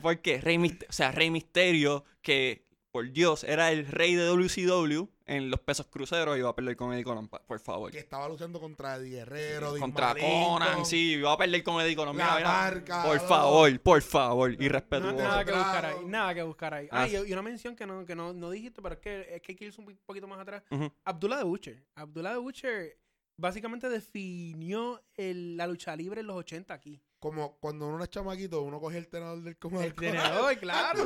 Porque 0.01 0.39
Rey 0.41 0.57
Misterio, 0.57 0.87
o 0.89 0.93
sea, 0.93 1.11
Rey 1.11 1.29
Misterio, 1.29 2.03
que 2.21 2.65
por 2.91 3.09
Dios 3.11 3.43
era 3.43 3.71
el 3.71 3.87
rey 3.87 4.15
de 4.15 4.25
WCW 4.25 5.07
en 5.25 5.49
los 5.49 5.61
pesos 5.61 5.87
cruceros, 5.87 6.37
iba 6.37 6.49
a 6.49 6.55
perder 6.55 6.75
con 6.75 6.91
Eddie 6.91 7.05
Colón, 7.05 7.29
pa- 7.29 7.41
por 7.41 7.59
favor. 7.59 7.89
que 7.89 7.99
estaba 7.99 8.27
luchando 8.27 8.59
contra 8.59 8.97
Eddie 8.97 9.17
Guerrero, 9.19 9.71
Dean 9.73 9.79
Contra 9.81 10.13
Conan, 10.15 10.85
sí, 10.85 11.13
iba 11.13 11.31
a 11.31 11.37
perder 11.37 11.63
con 11.63 11.79
Eddie 11.81 11.95
Colón. 11.95 12.15
Mira, 12.17 12.39
marca. 12.41 13.03
Por 13.03 13.19
favor, 13.21 13.79
por 13.79 14.01
favor, 14.01 14.57
No, 14.57 14.63
irrespetuoso. 14.65 15.15
nada 15.17 15.45
que 15.45 15.51
buscar 15.53 15.85
ahí, 15.85 15.95
nada 16.05 16.33
que 16.33 16.43
buscar 16.43 16.73
ahí. 16.73 16.87
Ah, 16.91 17.03
Ah, 17.03 17.07
y, 17.07 17.11
sí. 17.11 17.17
y 17.27 17.31
una 17.33 17.41
mención 17.43 17.75
que 17.77 17.85
no, 17.85 18.05
que 18.05 18.13
no, 18.15 18.33
no 18.33 18.49
dijiste, 18.49 18.81
pero 18.81 18.95
es 18.95 18.99
que, 19.01 19.35
es 19.35 19.41
que 19.41 19.51
hay 19.53 19.55
que 19.55 19.65
irse 19.65 19.79
un 19.79 19.97
poquito 20.05 20.27
más 20.27 20.39
atrás. 20.39 20.63
Abdullah 21.05 21.37
de 21.37 21.43
Butcher. 21.45 21.85
Abdullah 21.95 22.31
de 22.33 22.37
Butcher 22.39 22.97
básicamente 23.41 23.89
definió 23.89 25.01
el- 25.15 25.57
la 25.57 25.67
lucha 25.67 25.95
libre 25.95 26.21
en 26.21 26.27
los 26.27 26.37
80 26.37 26.73
aquí. 26.73 27.01
Como 27.19 27.57
cuando 27.59 27.87
uno 27.87 28.03
es 28.03 28.09
chamaquito, 28.09 28.61
uno 28.61 28.79
coge 28.79 28.97
el 28.97 29.07
tenedor 29.07 29.41
del 29.43 29.57
comedor. 29.57 29.85
El 29.85 29.93
tenedor, 29.93 30.57
claro. 30.57 31.03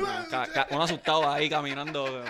Uno 0.71 0.84
asustado 0.84 1.30
ahí 1.30 1.50
caminando. 1.50 2.24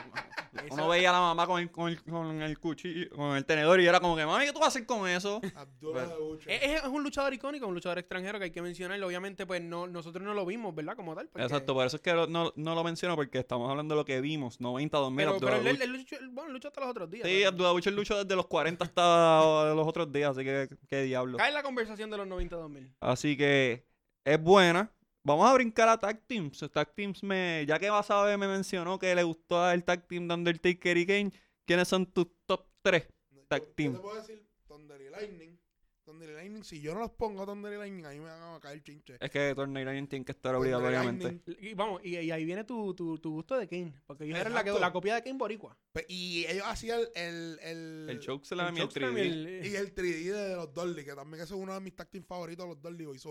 Uno 0.71 0.87
veía 0.87 1.09
a 1.09 1.13
la 1.13 1.19
mamá 1.19 1.45
con 1.47 1.61
el, 1.61 1.71
con 1.71 1.89
el, 1.89 2.01
con 2.03 2.41
el 2.41 2.59
cuchillo, 2.59 3.09
con 3.15 3.35
el 3.35 3.45
tenedor 3.45 3.79
y 3.79 3.87
era 3.87 3.99
como 3.99 4.15
que, 4.15 4.25
mami, 4.25 4.45
¿qué 4.45 4.53
tú 4.53 4.59
vas 4.59 4.67
a 4.67 4.69
hacer 4.69 4.85
con 4.85 5.07
eso? 5.07 5.41
Abdullah 5.55 6.15
Butcher. 6.17 6.51
Es, 6.51 6.81
es 6.83 6.87
un 6.89 7.03
luchador 7.03 7.33
icónico, 7.33 7.67
un 7.67 7.73
luchador 7.73 7.97
extranjero 7.99 8.39
que 8.39 8.45
hay 8.45 8.51
que 8.51 8.61
mencionarlo. 8.61 9.07
Obviamente, 9.07 9.45
pues 9.45 9.61
no, 9.61 9.87
nosotros 9.87 10.23
no 10.23 10.33
lo 10.33 10.45
vimos, 10.45 10.73
¿verdad? 10.73 10.95
Como 10.95 11.15
tal. 11.15 11.27
porque- 11.27 11.43
Exacto, 11.43 11.73
por 11.73 11.85
eso 11.85 11.97
es 11.97 12.01
que 12.01 12.13
lo- 12.13 12.27
no, 12.27 12.51
no 12.55 12.75
lo 12.75 12.83
menciono 12.83 13.15
porque 13.15 13.39
estamos 13.39 13.69
hablando 13.69 13.95
de 13.95 13.99
lo 14.01 14.05
que 14.05 14.21
vimos, 14.21 14.59
90, 14.61 14.97
2000, 14.97 15.25
Pero, 15.25 15.39
pero 15.39 15.57
él, 15.57 15.91
luchó, 15.91 16.15
bueno, 16.31 16.51
luchó 16.51 16.67
hasta 16.69 16.81
los 16.81 16.89
otros 16.89 17.09
días. 17.09 17.27
Sí. 17.27 17.43
Abdullah 17.43 17.91
luchó 17.91 18.23
desde 18.23 18.35
los 18.35 18.47
40 18.47 18.85
hasta 18.85 19.03
los 19.75 19.87
otros 19.87 20.11
días, 20.11 20.31
así 20.31 20.43
que 20.43 20.69
qué 20.87 21.03
diablo. 21.03 21.37
Cae 21.37 21.49
en 21.49 21.53
la 21.53 21.63
conversación 21.63 22.09
de 22.09 22.17
los 22.17 22.27
90 22.27 22.55
2000. 22.55 22.93
Así 22.99 23.35
que 23.37 23.85
es 24.23 24.41
buena. 24.41 24.91
Vamos 25.25 25.49
a 25.49 25.53
brincar 25.55 25.89
a 25.89 25.97
Tag 25.99 26.21
Teams. 26.27 26.59
Tag 26.71 26.93
Teams 26.93 27.23
me, 27.23 27.65
ya 27.67 27.79
que 27.79 27.89
Basabe 27.89 28.37
me 28.37 28.47
mencionó 28.47 28.99
que 28.99 29.13
le 29.15 29.23
gustó 29.23 29.69
el 29.71 29.83
Tag 29.83 30.07
Team 30.07 30.27
de 30.27 30.33
Undertaker 30.35 30.97
y 30.97 31.05
Kane, 31.07 31.31
¿quiénes 31.65 31.87
son 31.87 32.05
tus 32.05 32.27
top 32.45 32.67
3? 32.83 33.07
Tag 33.47 33.63
Yo- 33.63 33.71
team. 33.75 33.93
Yo 33.93 33.97
te 33.99 34.03
puedo 34.03 34.15
decir 34.21 34.47
Thunder 34.67 35.01
y 35.01 35.09
Lightning. 35.09 35.59
Thunder 36.03 36.29
y 36.29 36.33
Lightning, 36.33 36.63
si 36.63 36.79
yo 36.79 36.93
no 36.93 36.99
los 36.99 37.09
pongo 37.13 37.41
a 37.41 37.45
Thunder 37.47 37.73
y 37.73 37.77
Lightning, 37.77 38.05
a 38.05 38.09
mí 38.11 38.19
me 38.19 38.25
van 38.25 38.53
a 38.55 38.59
caer 38.59 38.83
chinche. 38.83 39.17
Es 39.19 39.31
que 39.31 39.55
Tornado 39.55 39.83
Lightning 39.85 40.07
tiene 40.07 40.23
que 40.25 40.33
estar 40.33 40.53
Thunder 40.53 40.69
y 40.69 40.73
obligatoriamente. 40.75 41.41
Y 41.59 41.73
vamos, 41.73 42.01
y, 42.03 42.19
y 42.19 42.29
ahí 42.29 42.45
viene 42.45 42.63
tu, 42.63 42.93
tu, 42.93 43.17
tu 43.17 43.31
gusto 43.31 43.57
de 43.57 43.67
Kane. 43.67 43.95
Porque 44.05 44.25
ellos 44.25 44.37
eran 44.37 44.53
la, 44.53 44.61
la 44.63 44.93
copia 44.93 45.15
de 45.15 45.23
Kane 45.23 45.39
Boricua. 45.39 45.75
Y 46.07 46.45
ellos 46.47 46.65
hacían 46.67 46.99
el. 47.15 47.57
El, 47.63 48.07
El 48.11 48.19
Chokeslam 48.19 48.77
y 48.77 48.81
el 48.81 48.87
chokeslam 48.87 49.15
3D. 49.15 49.19
el- 49.21 49.65
Y 49.65 49.75
el 49.75 49.95
3D 49.95 50.31
de 50.49 50.55
los 50.55 50.71
Dolly, 50.71 51.03
que 51.03 51.15
también 51.15 51.41
ese 51.41 51.55
es 51.55 51.59
uno 51.59 51.73
de 51.73 51.79
mis 51.79 51.95
tag 51.95 52.11
team 52.11 52.23
favoritos, 52.23 52.67
los 52.67 52.79
Dolly 52.79 53.05
Boys. 53.05 53.27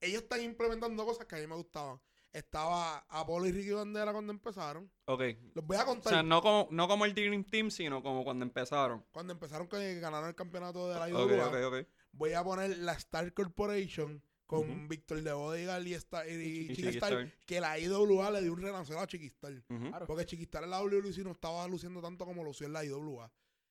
Ellos 0.00 0.22
están 0.22 0.42
implementando 0.42 1.04
cosas 1.04 1.26
que 1.26 1.36
a 1.36 1.38
mí 1.38 1.46
me 1.46 1.54
gustaban. 1.56 2.00
Estaba 2.32 2.98
Apolo 3.08 3.46
y 3.46 3.52
Ricky 3.52 3.70
Bandera 3.70 4.12
cuando 4.12 4.32
empezaron. 4.32 4.90
Ok. 5.06 5.22
Los 5.54 5.64
voy 5.66 5.76
a 5.78 5.82
O 5.82 5.86
contar. 5.86 6.12
sea, 6.12 6.22
no 6.22 6.42
como, 6.42 6.68
no 6.70 6.86
como 6.86 7.04
el 7.06 7.14
Dream 7.14 7.42
Team, 7.44 7.70
sino 7.70 8.02
como 8.02 8.22
cuando 8.22 8.44
empezaron. 8.44 9.04
Cuando 9.12 9.32
empezaron 9.32 9.66
que 9.66 9.98
ganaron 9.98 10.28
el 10.28 10.34
campeonato 10.34 10.88
de 10.88 10.98
la 10.98 11.08
IWA. 11.08 11.46
ok, 11.48 11.54
ok. 11.66 11.86
Voy 12.12 12.32
a 12.34 12.44
poner 12.44 12.76
la 12.78 12.92
Star 12.92 13.32
Corporation 13.32 14.22
con 14.46 14.60
Ujú. 14.60 14.88
Víctor 14.88 15.22
de 15.22 15.32
Bodegal 15.32 15.86
y, 15.86 15.94
Star- 15.94 16.28
y, 16.28 16.32
Y 16.32 16.68
Chiquistar, 16.76 17.10
Chiquistar. 17.10 17.44
que 17.46 17.60
la 17.60 17.78
IWA 17.78 18.30
le 18.30 18.42
dio 18.42 18.52
un 18.52 18.62
renacer 18.62 18.96
a 18.98 19.06
Chiquistar. 19.06 19.52
Ujú. 19.68 19.88
Claro. 19.88 20.06
Porque 20.06 20.26
Chiquistar 20.26 20.64
en 20.64 20.70
la 20.70 20.80
WLC 20.80 21.18
no 21.24 21.32
estaba 21.32 21.66
luciendo 21.66 22.00
tanto 22.00 22.24
como 22.24 22.44
lució 22.44 22.66
en 22.66 22.72
la 22.74 22.84
IWA. 22.84 23.30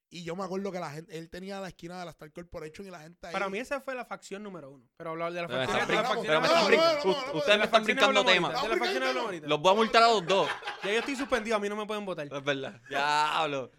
Y 0.10 0.24
yo 0.24 0.36
me 0.38 0.46
acuerdo 0.46 0.72
que 0.72 0.80
la 0.80 0.90
gente, 0.90 1.18
él 1.18 1.30
tenía 1.30 1.60
la 1.60 1.68
esquina 1.68 2.00
de 2.00 2.06
la 2.06 2.12
Star 2.12 2.32
Corporation 2.32 2.88
y 2.88 2.92
la 2.92 3.02
gente 3.02 3.28
ahí. 3.28 3.34
Para 3.34 3.50
mí 3.50 3.60
esa 3.60 3.82
fue 3.82 3.94
la 3.94 4.06
facción 4.06 4.42
número 4.42 4.72
uno. 4.72 4.86
Pero 4.96 5.10
hablar 5.10 5.34
de 5.34 5.42
la 5.42 5.50
facción 5.50 5.86
pero 6.26 6.42
me 6.42 6.48
están 6.48 7.10
Ustedes 7.34 7.58
me 7.58 7.66
están 7.66 7.84
brincando 7.84 8.24
temas. 8.24 8.62
De 8.62 8.70
la 8.70 8.78
facción 8.78 9.04
hablamos 9.04 9.26
ahorita. 9.26 9.48
Los 9.48 9.60
voy 9.60 9.72
a 9.74 9.76
multar 9.76 10.04
a 10.04 10.08
los 10.08 10.26
dos. 10.26 10.50
Ya 10.84 10.94
yo 10.94 11.00
estoy 11.00 11.16
suspendido, 11.16 11.58
a 11.58 11.60
mí 11.60 11.68
no 11.68 11.76
me 11.76 11.86
pueden 11.86 12.06
votar. 12.06 12.26
Es 12.32 12.44
verdad. 12.44 12.82
Diablo. 12.88 13.72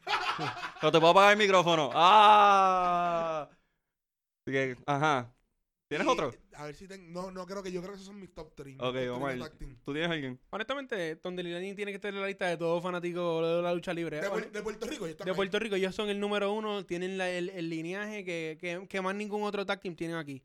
No 0.82 0.92
te 0.92 0.98
puedo 0.98 1.12
apagar 1.12 1.32
el 1.32 1.38
micrófono. 1.38 1.90
¡Ah! 1.94 3.48
Así 4.44 4.52
que, 4.52 4.76
ajá. 4.86 5.32
¿Tienes 5.88 6.06
Y- 6.06 6.10
otro? 6.10 6.32
A 6.54 6.64
ver 6.66 6.74
si 6.74 6.86
tengo. 6.86 7.10
No, 7.22 7.30
no 7.30 7.46
creo 7.46 7.62
que 7.62 7.72
yo 7.72 7.80
creo 7.80 7.92
que 7.92 7.96
esos 7.96 8.06
son 8.08 8.20
mis 8.20 8.32
top 8.34 8.52
3. 8.54 8.76
Ok, 8.78 8.94
vamos 9.10 9.30
a 9.30 9.34
ver. 9.34 9.50
¿Tú 9.84 9.92
tienes 9.92 10.10
alguien? 10.10 10.38
Honestamente, 10.50 11.18
y 11.24 11.42
Lightning 11.42 11.74
tiene 11.76 11.92
que 11.92 11.96
estar 11.96 12.12
en 12.12 12.20
la 12.20 12.26
lista 12.26 12.46
de 12.46 12.56
todos 12.58 12.82
fanáticos 12.82 13.46
de 13.56 13.62
la 13.62 13.72
lucha 13.72 13.94
libre. 13.94 14.20
De, 14.20 14.28
de 14.50 14.62
Puerto 14.62 14.86
Rico, 14.86 15.06
están 15.06 15.24
de 15.24 15.30
ahí. 15.30 15.36
Puerto 15.36 15.58
Rico, 15.58 15.76
ellos 15.76 15.94
son 15.94 16.10
el 16.10 16.20
número 16.20 16.52
uno, 16.52 16.84
tienen 16.84 17.16
la- 17.16 17.30
el, 17.30 17.48
el 17.50 17.70
lineaje 17.70 18.22
que, 18.24 18.58
que, 18.60 18.86
que 18.86 19.00
más 19.00 19.14
ningún 19.14 19.42
otro 19.44 19.64
tag 19.64 19.80
team 19.80 19.96
tienen 19.96 20.16
aquí. 20.16 20.42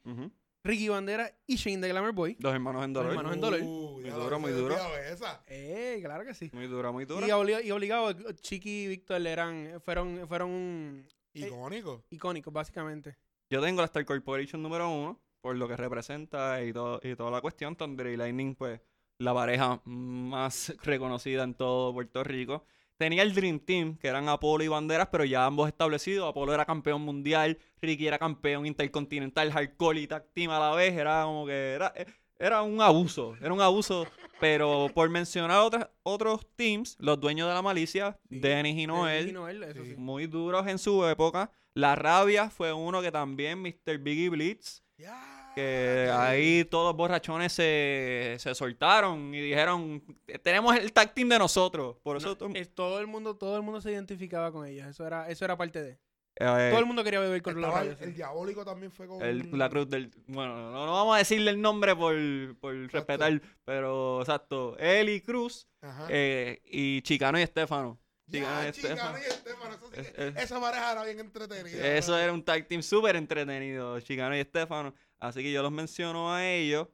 Ricky 0.65 0.87
Bandera 0.87 1.29
y 1.45 1.57
Shane 1.57 1.79
de 1.81 1.89
Glamour 1.89 2.13
Boy. 2.13 2.37
Dos 2.39 2.53
hermanos 2.53 2.85
en 2.85 2.93
Dos 2.93 3.03
dolor. 3.03 3.17
hermanos. 3.17 3.35
en 3.35 3.41
dólar. 3.41 3.61
Uh, 3.63 3.99
Muy 3.99 4.09
duro, 4.11 4.39
muy 4.39 4.51
duro. 4.53 4.77
esa. 4.97 5.43
Eh, 5.47 5.99
claro 6.01 6.23
que 6.23 6.33
sí. 6.33 6.49
Muy 6.53 6.67
dura, 6.67 6.89
muy 6.93 7.03
Y, 7.03 7.05
dura. 7.05 7.27
obli- 7.37 7.65
y 7.65 7.71
obligado, 7.71 8.13
Chiqui 8.31 8.83
y 8.83 8.87
Víctor 8.87 9.27
eran, 9.27 9.81
fueron, 9.83 10.25
fueron 10.25 11.05
Icónico. 11.33 12.05
icónicos, 12.11 12.53
básicamente. 12.53 13.17
Yo 13.49 13.61
tengo 13.61 13.81
la 13.81 13.85
Star 13.87 14.05
Corporation 14.05 14.63
número 14.63 14.89
uno, 14.89 15.19
por 15.43 15.57
lo 15.57 15.67
que 15.67 15.75
representa 15.75 16.63
y, 16.63 16.71
todo, 16.71 17.01
y 17.03 17.15
toda 17.17 17.29
la 17.29 17.41
cuestión. 17.41 17.75
Thunder 17.75 18.07
y 18.07 18.15
Lightning, 18.15 18.55
pues, 18.55 18.79
la 19.17 19.33
pareja 19.33 19.81
más 19.83 20.73
reconocida 20.83 21.43
en 21.43 21.53
todo 21.53 21.93
Puerto 21.93 22.23
Rico. 22.23 22.65
Tenía 22.97 23.23
el 23.23 23.33
Dream 23.35 23.59
Team, 23.59 23.97
que 23.97 24.07
eran 24.07 24.29
Apolo 24.29 24.63
y 24.63 24.69
Banderas, 24.69 25.09
pero 25.11 25.25
ya 25.25 25.45
ambos 25.45 25.67
establecidos. 25.67 26.29
Apolo 26.29 26.53
era 26.53 26.63
campeón 26.65 27.01
mundial, 27.01 27.57
Ricky 27.81 28.07
era 28.07 28.17
campeón 28.17 28.65
intercontinental, 28.65 29.51
hardcore 29.51 29.99
y 29.99 30.07
tag 30.07 30.25
team 30.33 30.49
a 30.51 30.59
la 30.59 30.73
vez. 30.75 30.93
Era 30.93 31.23
como 31.25 31.45
que 31.45 31.73
era, 31.73 31.91
eh, 31.97 32.05
era 32.39 32.61
un 32.61 32.79
abuso, 32.81 33.35
era 33.41 33.51
un 33.53 33.59
abuso. 33.61 34.07
Pero 34.39 34.89
por 34.93 35.09
mencionar 35.09 35.59
otras, 35.59 35.89
otros 36.03 36.47
teams, 36.55 36.95
los 36.99 37.19
dueños 37.19 37.49
de 37.49 37.53
la 37.53 37.61
malicia, 37.61 38.17
Sí. 38.29 38.39
Dennis 38.39 38.77
y 38.77 38.87
Noel, 38.87 39.27
Y 39.29 39.33
Noel, 39.33 39.63
eso 39.63 39.83
Sí. 39.83 39.95
muy 39.97 40.27
duros 40.27 40.65
en 40.67 40.77
su 40.77 41.05
época. 41.05 41.51
La 41.73 41.95
rabia 41.95 42.49
fue 42.49 42.71
uno 42.71 43.01
que 43.01 43.11
también, 43.11 43.61
Mr. 43.61 43.97
Biggie 43.97 44.29
Blitz. 44.29 44.81
Ya. 44.97 45.32
Que 45.55 46.09
ahí 46.11 46.65
todos 46.65 46.87
los 46.89 46.95
borrachones 46.97 47.53
se, 47.53 48.35
se 48.39 48.55
soltaron 48.55 49.33
y 49.35 49.39
dijeron, 49.41 50.03
tenemos 50.41 50.75
el 50.75 50.91
tag 50.91 51.13
team 51.13 51.29
de 51.29 51.37
nosotros. 51.39 51.97
Por 52.01 52.17
eso 52.17 52.29
No, 52.29 52.37
todo- 52.37 52.49
es- 52.55 52.73
todo 52.73 52.99
el 52.99 53.07
mundo, 53.07 53.35
todo 53.35 53.55
el 53.57 53.61
mundo 53.61 53.79
se 53.79 53.91
identificaba 53.91 54.51
con 54.51 54.65
ellos. 54.65 54.87
Eso 54.87 55.05
era, 55.05 55.29
eso 55.29 55.45
era 55.45 55.55
parte 55.55 55.81
de. 55.83 55.91
eh, 56.37 56.69
Todo 56.71 56.79
el 56.79 56.85
mundo 56.87 57.03
quería 57.03 57.19
beber 57.19 57.43
con 57.43 57.53
los 57.61 57.65
el, 57.65 57.71
rayos. 57.71 58.01
el 58.01 58.15
diabólico 58.15 58.65
también 58.65 58.91
fue 58.91 59.05
con. 59.05 59.21
el- 59.21 59.47
la 59.55 59.69
cruz 59.69 59.87
del... 59.89 60.09
Bueno, 60.25 60.71
no, 60.71 60.85
no 60.87 60.91
vamos 60.93 61.15
a 61.15 61.19
decirle 61.19 61.51
el 61.51 61.61
nombre 61.61 61.95
por, 61.95 62.15
por 62.59 62.73
respetar, 62.91 63.39
pero 63.63 64.21
exacto. 64.21 64.75
Él 64.79 65.09
y 65.09 65.21
Cruz 65.21 65.67
eh, 66.09 66.61
y 66.65 67.01
Chicano 67.03 67.37
y 67.39 67.43
Estefano. 67.43 67.99
Chicano 68.31 68.63
Ya, 68.63 68.69
y 68.69 68.71
Chicano 68.71 68.93
Estefano. 68.95 69.17
y 69.19 69.21
Estefano, 69.29 69.75
eso 69.75 69.89
sí 69.93 69.99
Es- 69.99 70.11
que- 70.11 70.27
es- 70.29 70.35
esa 70.37 70.59
pareja 70.59 70.91
era 70.93 71.03
bien 71.03 71.19
entretenida. 71.19 71.87
Eso 71.97 72.17
era 72.17 72.33
un 72.33 72.41
tag 72.43 72.65
team 72.67 72.81
súper 72.81 73.15
entretenido, 73.17 73.99
Chicano 73.99 74.35
y 74.35 74.39
Estefano. 74.39 74.95
Así 75.23 75.41
que 75.41 75.51
yo 75.51 75.61
los 75.61 75.71
menciono 75.71 76.33
a 76.33 76.45
ellos. 76.45 76.87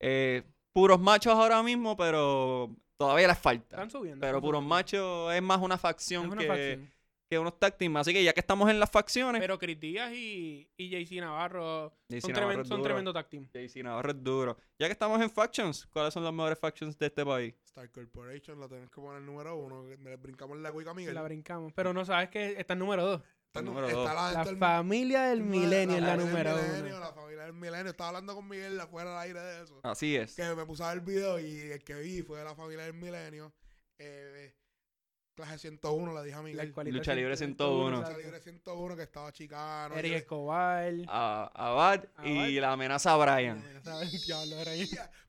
Eh, 0.00 0.42
puros 0.72 1.00
machos 1.00 1.32
ahora 1.34 1.62
mismo, 1.62 1.96
pero 1.96 2.74
todavía 2.96 3.28
les 3.28 3.38
falta. 3.38 3.76
Están 3.76 3.90
subiendo. 3.90 4.20
Pero 4.20 4.38
están 4.38 4.42
puros 4.42 4.58
subiendo. 4.60 4.74
machos 4.74 5.34
es 5.34 5.42
más 5.42 5.60
una 5.60 5.74
Es 5.76 5.80
facción, 5.80 6.26
una 6.30 6.40
que, 6.42 6.46
facción. 6.48 6.92
que 7.30 7.38
unos 7.38 7.58
tag 7.58 7.76
team. 7.78 7.96
Así 7.96 8.12
que 8.12 8.22
ya 8.24 8.32
que 8.32 8.40
estamos 8.40 8.68
en 8.70 8.80
las 8.80 8.90
facciones, 8.90 9.40
Pero 9.40 9.58
Chris 9.58 9.78
Díaz 9.80 10.12
y, 10.12 10.68
y 10.76 10.88
JC 10.90 11.20
Navarro 11.20 11.92
JC 12.08 12.20
son, 12.20 12.32
Navarro 12.32 12.52
tremen- 12.62 12.64
son 12.66 12.82
tremendo 12.82 13.12
tag 13.12 13.28
team. 13.28 13.46
JC 13.52 13.82
Navarro 13.84 14.10
es 14.10 14.22
duro. 14.22 14.56
Ya 14.78 14.86
que 14.86 14.92
estamos 14.92 15.20
en 15.22 15.30
factions, 15.30 15.86
¿cuáles 15.86 16.12
son 16.12 16.24
las 16.24 16.32
mejores 16.32 16.58
factions 16.58 16.98
de 16.98 17.06
este 17.06 17.24
país? 17.24 17.54
Star 17.64 17.90
Corporation 17.90 18.58
la 18.60 18.68
tenés 18.68 18.90
que 18.90 19.00
poner 19.00 19.22
número 19.22 19.56
uno. 19.56 19.84
Le 19.84 20.16
brincamos 20.16 20.58
la 20.58 20.72
cuica 20.72 20.90
a 20.90 20.94
Miguel. 20.94 21.14
La 21.14 21.22
brincamos. 21.22 21.72
Pero 21.74 21.92
no 21.94 22.04
sabes 22.04 22.30
que 22.30 22.58
está 22.58 22.72
en 22.72 22.78
número 22.80 23.04
dos. 23.06 23.22
Está, 23.58 23.62
número 23.62 23.86
está 23.86 23.98
dos. 23.98 24.06
la, 24.14 24.14
La 24.14 24.28
está 24.40 24.50
el- 24.50 24.58
familia 24.58 25.22
del 25.22 25.42
milenio 25.42 25.96
es 25.96 26.02
la 26.02 26.08
familia 26.10 26.26
número 26.32 26.56
del 26.56 26.66
milenio, 26.72 26.96
uno. 26.96 27.00
La 27.06 27.12
familia 27.12 27.42
del 27.44 27.52
milenio. 27.54 27.90
Estaba 27.90 28.08
hablando 28.08 28.34
con 28.34 28.48
Miguel 28.48 28.80
afuera 28.80 29.10
del 29.10 29.18
aire 29.20 29.40
de 29.40 29.62
eso. 29.64 29.80
Así 29.82 30.16
es. 30.16 30.34
Que 30.34 30.54
me 30.54 30.64
puse 30.66 30.82
a 30.82 30.88
ver 30.88 30.98
el 30.98 31.04
video 31.04 31.38
y 31.38 31.58
el 31.72 31.82
que 31.84 31.94
vi 31.94 32.22
fue 32.22 32.38
de 32.38 32.44
la 32.44 32.54
familia 32.54 32.84
del 32.84 32.94
milenio. 32.94 33.52
Eh, 33.98 34.54
clase 35.36 35.58
101, 35.58 36.14
le 36.14 36.22
dije 36.24 36.34
a 36.34 36.38
La 36.38 36.42
Miguel. 36.42 36.72
Lucha 36.94 37.14
libre 37.14 37.36
101, 37.36 37.36
101. 37.36 37.96
Lucha 38.00 38.18
libre 38.18 38.40
101 38.40 38.96
que 38.96 39.02
estaba 39.02 39.32
chicano. 39.32 39.94
Eric 39.94 40.12
yo- 40.12 40.18
Escobar. 40.18 40.92
A, 41.06 41.50
Abad 41.54 42.04
y 42.24 42.58
la 42.58 42.72
amenaza 42.72 43.12
a 43.12 43.16
Brian. 43.18 43.62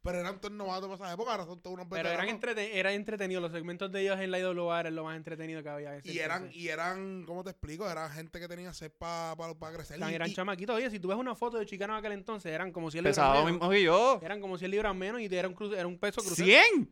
Pero 0.02 0.20
eran 0.20 0.40
todos 0.40 0.54
novatos 0.56 0.90
para 0.90 1.04
esa 1.10 1.14
época, 1.14 1.32
ahora 1.32 1.46
son 1.46 1.62
todos 1.62 1.74
unos 1.76 1.88
Pero 1.90 2.10
eran, 2.10 2.28
entrete- 2.30 2.70
eran 2.74 2.94
entretenidos. 2.94 3.42
Los 3.42 3.52
segmentos 3.52 3.92
de 3.92 4.02
ellos 4.02 4.20
en 4.20 4.32
la 4.32 4.40
IWA 4.40 4.80
eran 4.80 4.96
lo 4.96 5.04
más 5.04 5.18
entretenido 5.18 5.62
que 5.62 5.70
había. 5.70 6.00
Y 6.04 6.20
eran, 6.20 6.38
entonces. 6.44 6.62
y 6.62 6.70
eran, 6.70 7.24
¿cómo 7.26 7.44
te 7.44 7.50
explico? 7.52 7.90
Era 7.90 8.10
gente 8.10 8.40
que 8.40 8.48
tenía 8.48 8.74
sed 8.74 8.92
para 8.98 9.36
crecer. 9.74 9.98
Eran, 9.98 10.12
y- 10.12 10.16
eran 10.16 10.30
y- 10.30 10.34
chamaquitos. 10.34 10.76
Oye, 10.78 10.90
si 10.90 11.00
tú 11.00 11.10
ves 11.10 11.18
una 11.18 11.36
foto 11.36 11.58
de 11.58 11.66
Chicano 11.66 11.94
en 11.94 12.00
aquel 12.00 12.14
entonces, 12.14 12.52
eran 12.52 12.72
como 12.72 12.90
100 12.90 13.04
libras 13.04 13.18
Pesado 13.18 13.34
menos. 13.44 13.52
mismo 13.52 13.70
que 13.70 13.84
yo. 13.84 14.20
Eran 14.24 14.40
como 14.40 14.58
100 14.58 14.72
libras 14.72 14.96
menos 14.96 15.20
y 15.22 15.26
era 15.26 15.48
un, 15.50 15.56
cru- 15.56 15.76
era 15.76 15.86
un 15.88 15.98
peso 16.00 16.22
crucero. 16.22 16.48
¿100? 16.48 16.88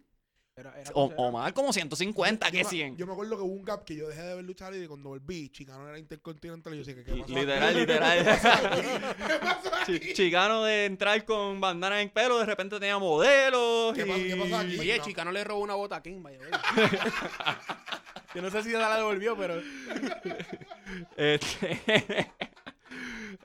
Era, 0.58 0.74
era 0.80 0.89
O, 0.94 1.32
más, 1.34 1.52
como 1.52 1.74
150, 1.74 2.48
yo 2.48 2.52
que 2.54 2.63
me- 2.63 2.70
100. 2.70 2.96
Yo 2.96 3.06
me 3.06 3.12
acuerdo 3.12 3.36
que 3.36 3.44
hubo 3.44 3.52
un 3.52 3.65
gap 3.65 3.84
que 3.84 3.94
yo 3.94 4.08
dejé 4.08 4.22
de 4.22 4.36
ver 4.36 4.46
luchar 4.46 4.74
y 4.74 4.88
cuando 4.88 5.10
volví, 5.10 5.50
Chicano 5.50 5.86
era 5.89 6.00
intercontinental 6.00 6.74
y 6.74 6.78
yo 6.78 6.84
dije, 6.86 7.04
¿qué 7.04 7.12
pasó? 7.12 7.24
aquí? 7.24 7.36
Literal, 7.36 7.76
literal. 7.76 8.24
¿Qué 8.24 9.34
pasó 9.41 9.76
aquí? 9.76 10.00
Chi- 10.00 10.13
Chicano 10.13 10.63
de 10.63 10.86
entrar 10.86 11.26
con 11.26 11.60
bandana 11.60 12.02
en 12.02 12.10
pelo, 12.10 12.39
de 12.39 12.46
repente 12.46 12.80
tenía 12.80 12.98
modelos. 12.98 13.94
¿Qué 13.96 14.06
pasa- 14.06 14.18
y- 14.18 14.28
qué 14.30 14.36
pasa 14.38 14.60
aquí? 14.62 14.80
Oye, 14.80 14.98
No. 14.98 15.04
Chicano 15.04 15.32
le 15.34 15.44
robó 15.44 15.60
una 15.60 15.76
bota 15.76 15.98
a 15.98 16.02
King, 16.02 16.24
vaya. 16.24 16.39
Yo 18.34 18.41
no 18.41 18.50
sé 18.50 18.63
si 18.63 18.72
se 18.72 18.78
la 18.78 18.96
devolvió, 18.96 19.36
pero. 19.36 19.56
Este... 21.18 21.80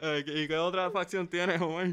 Eh, 0.01 0.25
¿Y 0.27 0.47
qué 0.49 0.57
otra 0.57 0.91
facción 0.93 1.27
tienes, 1.27 1.61
Omar? 1.61 1.89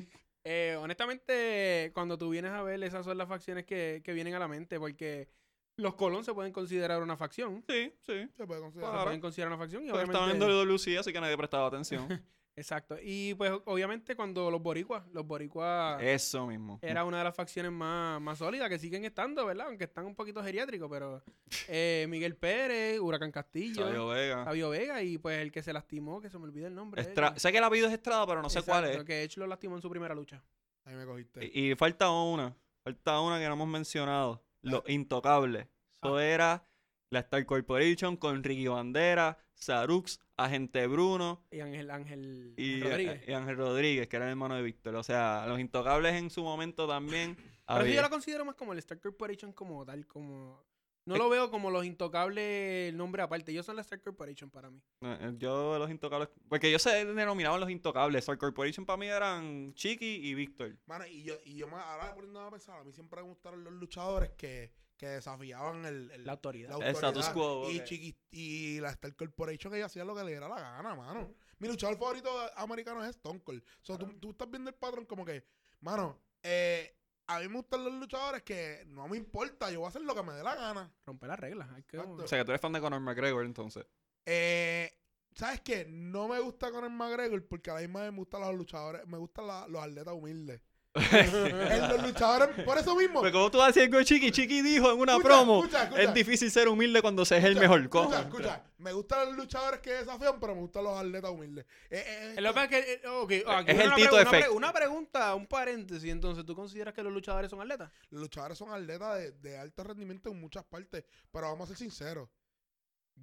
Eh, 0.49 0.77
honestamente, 0.77 1.91
cuando 1.93 2.17
tú 2.17 2.29
vienes 2.29 2.51
a 2.51 2.63
ver, 2.63 2.81
esas 2.81 3.03
son 3.03 3.17
las 3.17 3.27
facciones 3.27 3.65
que, 3.65 4.01
que 4.01 4.13
vienen 4.13 4.33
a 4.33 4.39
la 4.39 4.47
mente, 4.47 4.79
porque 4.79 5.27
los 5.75 5.95
Colón 5.95 6.23
se 6.23 6.33
pueden 6.33 6.53
considerar 6.53 7.03
una 7.03 7.17
facción. 7.17 7.65
Sí, 7.67 7.93
sí. 7.99 8.29
Se 8.38 8.47
puede 8.47 8.62
considerar. 8.62 8.97
Se 8.97 9.03
pueden 9.03 9.19
considerar 9.19 9.51
una 9.51 9.57
facción 9.57 9.83
y 9.83 9.91
Pero 9.91 10.03
estaban 10.03 10.29
en 10.29 10.41
obviamente... 10.41 10.73
WWE, 10.73 10.99
así 10.99 11.12
que 11.12 11.19
nadie 11.19 11.36
prestaba 11.36 11.67
atención. 11.67 12.07
Exacto. 12.57 12.97
Y 12.99 13.35
pues 13.35 13.51
obviamente 13.65 14.15
cuando 14.15 14.49
los 14.49 14.61
boricuas, 14.61 15.03
los 15.13 15.25
boricuas 15.25 16.01
Eso 16.01 16.47
mismo. 16.47 16.79
era 16.81 17.05
una 17.05 17.19
de 17.19 17.23
las 17.23 17.35
facciones 17.35 17.71
más, 17.71 18.19
más 18.19 18.39
sólidas 18.39 18.67
que 18.67 18.79
siguen 18.79 19.05
estando, 19.05 19.45
¿verdad? 19.45 19.67
Aunque 19.67 19.83
están 19.83 20.07
un 20.07 20.15
poquito 20.15 20.43
geriátricos, 20.43 20.89
pero 20.89 21.21
eh, 21.67 22.07
Miguel 22.09 22.35
Pérez, 22.35 22.99
Huracán 22.99 23.31
Castillo, 23.31 23.85
Sabio 23.85 24.07
Vega. 24.07 24.43
Fabio 24.43 24.69
Vega 24.71 25.03
y 25.03 25.19
pues 25.19 25.39
el 25.39 25.51
que 25.51 25.61
se 25.61 25.71
lastimó, 25.71 26.19
que 26.19 26.31
se 26.31 26.39
me 26.39 26.45
olvida 26.45 26.65
el 26.67 26.73
nombre. 26.73 26.99
Estra-. 27.03 27.37
Sé 27.37 27.51
que 27.51 27.59
el 27.59 27.63
apellido 27.63 27.87
es 27.89 27.93
Estrada, 27.93 28.25
pero 28.25 28.41
no 28.41 28.49
sé 28.49 28.63
cuál 28.63 28.85
es. 28.85 29.03
Que 29.03 29.23
Edge 29.23 29.37
lo 29.37 29.45
lastimó 29.45 29.75
en 29.75 29.81
su 29.83 29.89
primera 29.89 30.15
lucha. 30.15 30.43
Ahí 30.83 30.95
me 30.95 31.05
cogiste. 31.05 31.45
Y, 31.53 31.71
y 31.71 31.75
falta 31.75 32.09
una. 32.09 32.55
Falta 32.83 33.21
una 33.21 33.37
que 33.37 33.45
no 33.45 33.53
hemos 33.53 33.67
mencionado. 33.67 34.43
Los 34.63 34.81
Intocables. 34.87 35.67
Eso 35.93 36.19
era 36.19 36.67
la 37.09 37.19
Star 37.19 37.45
Corporation 37.45 38.17
con 38.17 38.43
Ricky 38.43 38.67
Bandera, 38.67 39.37
Sarux, 39.53 40.19
Agente 40.35 40.85
Bruno 40.87 41.43
Y 41.51 41.61
Ángel, 41.61 41.89
Ángel 41.89 42.53
y, 42.57 42.81
Rodríguez. 42.81 43.27
y 43.27 43.33
Ángel 43.33 43.57
Rodríguez, 43.57 44.07
que 44.07 44.15
era 44.15 44.25
el 44.25 44.31
hermano 44.31 44.55
de 44.55 44.61
Víctor. 44.61 44.95
O 44.95 45.03
sea, 45.03 45.45
los 45.47 45.59
Intocables 45.59 46.13
en 46.15 46.29
su 46.29 46.43
momento 46.43 46.87
también. 46.87 47.35
Pero 47.35 47.79
había. 47.81 47.95
yo 47.95 48.01
lo 48.01 48.09
considero 48.09 48.45
más 48.45 48.55
como 48.55 48.73
el 48.73 48.79
Star 48.79 48.99
Corporation 48.99 49.51
como 49.53 49.85
tal, 49.85 50.05
como... 50.07 50.65
No 51.05 51.15
lo 51.15 51.29
veo 51.29 51.49
como 51.49 51.71
los 51.71 51.85
intocables 51.85 52.89
el 52.89 52.97
nombre 52.97 53.21
aparte. 53.21 53.53
Ellos 53.53 53.65
son 53.65 53.77
la 53.77 53.81
Star 53.81 54.01
Corporation 54.01 54.49
para 54.49 54.69
mí. 54.69 54.81
Eh, 54.99 55.17
eh, 55.21 55.33
Yo 55.37 55.79
los 55.79 55.89
Intocables. 55.89 56.27
Porque 56.49 56.67
ellos 56.67 56.81
se 56.81 57.05
denominaban 57.05 57.61
los 57.61 57.69
Intocables. 57.69 58.19
Star 58.19 58.37
Corporation 58.37 58.85
para 58.85 58.97
mí 58.97 59.07
eran 59.07 59.73
Chiqui 59.73 60.27
y 60.27 60.33
Víctor. 60.33 60.75
Mano, 60.85 61.07
y 61.07 61.23
yo, 61.23 61.35
y 61.45 61.55
yo 61.55 61.67
me, 61.67 61.75
ahora 61.75 62.13
poniendo 62.13 62.41
a 62.41 62.51
pensar, 62.51 62.81
a 62.81 62.83
mí 62.83 62.91
siempre 62.91 63.21
me 63.21 63.29
gustaron 63.29 63.63
los 63.63 63.71
luchadores 63.71 64.31
que, 64.31 64.73
que 64.97 65.07
desafiaban 65.07 65.86
el, 65.86 66.10
el- 66.12 66.25
La 66.25 66.33
autoridad. 66.33 66.77
la 66.79 66.88
El 66.89 66.95
status 66.95 67.29
quo, 67.29 67.69
Y. 67.69 67.79
Chiqui- 67.81 68.15
y 68.31 68.79
la 68.79 68.89
Star 68.89 69.15
Corporation 69.15 69.71
que 69.71 69.83
hacía 69.83 70.03
lo 70.03 70.15
que 70.15 70.23
le 70.23 70.31
diera 70.31 70.49
la 70.49 70.60
gana, 70.60 70.95
mano. 70.95 71.33
Mi 71.60 71.67
luchador 71.67 71.97
favorito 71.97 72.29
americano 72.57 73.03
es 73.03 73.12
Stone 73.12 73.41
Cold. 73.43 73.63
So, 73.81 73.97
tú, 73.97 74.07
tú 74.19 74.31
estás 74.31 74.49
viendo 74.49 74.69
el 74.69 74.75
patrón 74.75 75.05
como 75.05 75.23
que, 75.25 75.45
mano, 75.81 76.19
eh, 76.43 76.95
a 77.27 77.39
mí 77.39 77.47
me 77.47 77.55
gustan 77.57 77.83
los 77.83 77.93
luchadores 77.93 78.41
que 78.43 78.83
no 78.88 79.07
me 79.07 79.17
importa, 79.17 79.69
yo 79.71 79.79
voy 79.79 79.86
a 79.88 79.89
hacer 79.89 80.01
lo 80.01 80.15
que 80.15 80.23
me 80.23 80.33
dé 80.33 80.43
la 80.43 80.55
gana. 80.55 80.91
Romper 81.05 81.29
las 81.29 81.39
reglas. 81.39 81.69
Hay 81.71 81.83
que... 81.83 81.97
Exacto. 81.97 82.23
O 82.23 82.27
sea, 82.27 82.39
que 82.39 82.45
tú 82.45 82.51
eres 82.51 82.62
fan 82.62 82.73
de 82.73 82.79
Conor 82.81 82.99
McGregor 83.01 83.45
entonces. 83.45 83.86
Eh, 84.25 84.91
¿Sabes 85.36 85.62
qué? 85.62 85.86
No 85.88 86.27
me 86.27 86.39
gusta 86.39 86.71
Conor 86.71 86.89
McGregor 86.89 87.45
porque 87.47 87.69
a 87.69 87.75
la 87.75 87.81
misma 87.81 88.01
vez 88.03 88.12
me 88.12 88.17
gustan 88.19 88.41
los 88.41 88.55
luchadores, 88.55 89.05
me 89.07 89.17
gustan 89.17 89.45
la- 89.47 89.67
los 89.67 89.83
atletas 89.83 90.13
humildes. 90.13 90.62
En 90.95 91.89
los 91.89 92.02
luchadores, 92.08 92.65
por 92.65 92.78
eso 92.78 92.95
mismo. 92.95 93.19
Pues 93.19 93.32
como 93.32 93.52
tú 93.52 93.60
vas 93.60 93.69
a 93.69 93.71
decir 93.71 93.91
con 93.91 94.04
Chiqui, 94.04 94.32
Chiqui 94.32 94.62
dijo 94.63 94.91
en 94.91 95.00
una 95.00 95.12
Escucha, 95.13 95.28
promo, 95.28 95.60
escucha, 95.60 95.84
escucha. 95.84 96.02
es 96.04 96.13
difícil 96.13 96.50
ser 96.50 96.67
humilde 96.67 97.02
cuando 97.02 97.23
se 97.23 97.38
es 97.38 97.43
el 97.43 97.56
mejor. 97.56 97.82
Escucha, 97.82 98.04
Cojo. 98.06 98.15
escucha. 98.21 98.63
Me 98.80 98.93
gustan 98.93 99.28
los 99.28 99.36
luchadores 99.38 99.80
que 99.82 99.91
desafían, 99.93 100.39
pero 100.39 100.56
me 100.56 100.62
gustan 100.62 100.84
los 100.86 100.97
atletas 100.97 101.30
humildes. 101.32 101.65
Eh, 101.89 102.04
eh, 102.08 102.34
Eh, 102.38 102.41
Lo 102.41 102.54
que 102.54 102.67
que... 102.67 102.78
eh, 102.80 103.02
aquí 103.47 103.71
Es 103.71 103.76
una 103.76 103.84
el 103.84 103.93
Tito 103.95 104.15
una, 104.15 104.30
pre- 104.30 104.39
Effect. 104.39 104.54
una 104.56 104.73
pregunta, 104.73 105.36
un 105.36 105.47
paréntesis. 105.47 106.12
Entonces, 106.12 106.45
¿tú 106.45 106.56
consideras 106.56 106.93
que 106.93 107.04
los 107.04 107.13
luchadores 107.13 107.50
son 107.52 107.62
atletas? 107.62 107.91
Los 108.10 108.21
luchadores 108.21 108.58
son 108.58 108.71
atletas 108.71 109.17
de, 109.19 109.32
de 109.34 109.58
alto 109.58 109.84
rendimiento 109.84 110.30
en 110.32 110.39
muchas 110.39 110.63
partes, 110.63 111.04
pero 111.32 111.47
vamos 111.47 111.65
a 111.65 111.67
ser 111.67 111.78
sinceros. 111.78 112.28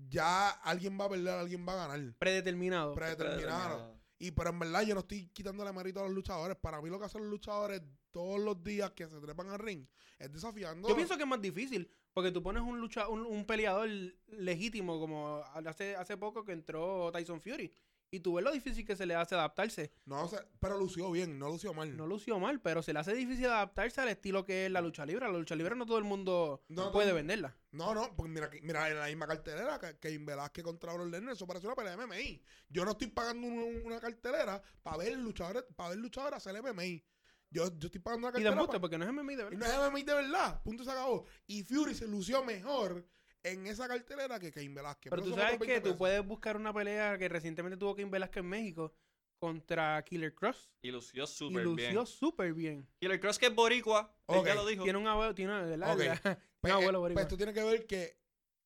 Ya 0.08 0.50
alguien 0.50 0.98
va 1.00 1.04
a 1.04 1.08
perder, 1.08 1.34
alguien 1.38 1.66
va 1.66 1.72
a 1.74 1.88
ganar. 1.88 2.14
Predeterminados. 2.18 2.94
Predeterminado. 2.96 3.96
Y 4.18 4.30
pero 4.30 4.50
en 4.50 4.58
verdad 4.58 4.82
yo 4.82 4.94
no 4.94 5.00
estoy 5.00 5.26
quitándole 5.28 5.72
mérito 5.72 6.00
a 6.00 6.04
los 6.04 6.12
luchadores. 6.12 6.56
Para 6.56 6.80
mí 6.80 6.88
lo 6.88 6.98
que 6.98 7.06
hacen 7.06 7.22
los 7.22 7.30
luchadores 7.30 7.82
todos 8.10 8.40
los 8.40 8.62
días 8.62 8.92
que 8.92 9.08
se 9.08 9.20
trepan 9.20 9.48
al 9.50 9.58
ring 9.58 9.86
es 10.18 10.32
desafiando. 10.32 10.88
Yo 10.88 10.94
pienso 10.94 11.16
que 11.16 11.24
es 11.24 11.28
más 11.28 11.42
difícil, 11.42 11.90
porque 12.12 12.30
tú 12.30 12.42
pones 12.42 12.62
un 12.62 12.80
lucha, 12.80 13.08
un, 13.08 13.26
un 13.26 13.44
peleador 13.44 13.88
legítimo, 14.28 15.00
como 15.00 15.42
hace, 15.66 15.96
hace 15.96 16.16
poco 16.16 16.44
que 16.44 16.52
entró 16.52 17.10
Tyson 17.12 17.40
Fury, 17.40 17.72
y 18.14 18.20
tú 18.20 18.34
ves 18.34 18.44
lo 18.44 18.52
difícil 18.52 18.84
que 18.86 18.96
se 18.96 19.06
le 19.06 19.14
hace 19.14 19.34
adaptarse. 19.34 19.92
No, 20.04 20.24
o 20.24 20.28
sea, 20.28 20.46
pero 20.60 20.78
lució 20.78 21.10
bien, 21.10 21.38
no 21.38 21.48
lució 21.48 21.74
mal. 21.74 21.96
No 21.96 22.06
lució 22.06 22.38
mal, 22.38 22.60
pero 22.60 22.82
se 22.82 22.92
le 22.92 22.98
hace 23.00 23.14
difícil 23.14 23.46
adaptarse 23.46 24.00
al 24.00 24.08
estilo 24.08 24.44
que 24.44 24.66
es 24.66 24.72
la 24.72 24.80
lucha 24.80 25.04
libre. 25.06 25.26
La 25.26 25.36
lucha 25.38 25.54
libre 25.56 25.74
no 25.76 25.86
todo 25.86 25.98
el 25.98 26.04
mundo 26.04 26.62
No, 26.68 26.92
puede 26.92 27.10
no. 27.10 27.14
venderla. 27.16 27.56
No, 27.72 27.92
no, 27.94 28.14
porque 28.16 28.30
mira, 28.30 28.50
mira 28.62 28.88
en 28.88 28.98
la 28.98 29.06
misma 29.06 29.26
cartelera 29.26 29.78
que, 29.80 29.98
que 29.98 30.16
Velázquez 30.18 30.62
contra 30.64 30.92
Brock 30.94 31.08
Lesnar, 31.10 31.34
eso 31.34 31.46
parece 31.46 31.66
una 31.66 31.74
pelea 31.76 31.96
de 31.96 32.06
MMA. 32.06 32.40
Yo 32.68 32.84
no 32.84 32.92
estoy 32.92 33.08
pagando 33.08 33.46
un- 33.46 33.82
una 33.84 33.98
cartelera 34.00 34.62
para 34.82 34.96
ver 34.98 35.16
luchadores, 35.18 35.64
para 35.74 35.90
ver 35.90 35.98
luchadores 35.98 36.36
hacer 36.36 36.54
MMA. 36.62 37.02
Yo, 37.50 37.66
yo 37.78 37.86
estoy 37.86 38.00
pagando 38.00 38.28
una 38.28 38.38
Y 38.38 38.42
de 38.42 38.44
cartelera 38.48 38.52
embuste, 38.52 38.76
pa- 38.76 38.80
porque 38.80 38.98
no 38.98 39.04
es 39.04 39.10
MMA 39.10 39.32
de 39.36 39.42
y 39.42 39.44
verdad. 39.44 39.58
no 39.58 39.66
es 39.66 39.90
MMA 39.92 39.98
de 40.04 40.14
verdad. 40.14 40.62
Punto 40.62 40.82
y 40.82 40.86
se 40.86 40.92
acabó. 40.92 41.26
Y 41.46 41.62
Fury 41.62 41.94
se 41.94 42.08
lució 42.08 42.44
mejor 42.44 43.06
en 43.44 43.66
esa 43.66 43.86
cartelera 43.86 44.38
que 44.40 44.50
Cain 44.50 44.74
Velázquez. 44.74 45.10
Pero 45.10 45.22
Por 45.22 45.30
tú 45.30 45.36
sabes 45.36 45.58
que 45.58 45.66
20 45.66 45.80
tú 45.90 45.96
puedes 45.96 46.26
buscar 46.26 46.56
una 46.56 46.72
pelea 46.72 47.16
que 47.18 47.28
recientemente 47.28 47.76
tuvo 47.76 47.94
Kim 47.94 48.10
Velasquez 48.10 48.42
en 48.42 48.48
México 48.48 48.92
contra 49.38 50.02
Killer 50.04 50.34
Cross. 50.34 50.70
Y 50.82 50.90
lució 50.90 51.24
Y 51.24 51.26
súper 51.26 51.64
lució 51.64 51.90
bien. 51.90 52.06
súper 52.06 52.54
bien. 52.54 52.88
Killer 52.98 53.20
Cross 53.20 53.38
que 53.38 53.46
es 53.46 53.54
boricua, 53.54 54.14
él 54.28 54.38
Ok, 54.38 54.46
ya 54.46 54.54
lo 54.54 54.66
dijo. 54.66 54.84
Tiene 54.84 54.98
un 54.98 55.06
abuelo, 55.06 55.34
tiene 55.34 55.52
una, 55.52 55.62
¿verdad? 55.62 55.92
Ok. 55.92 55.98
tiene 56.22 56.38
Pues, 56.60 56.72
un 56.72 56.80
abuelo 56.80 56.98
eh, 56.98 57.00
boricua. 57.00 57.22
pues 57.22 57.28
tú 57.28 57.36
tienes 57.36 57.54
que 57.54 57.62
ver 57.62 57.86
que 57.86 58.18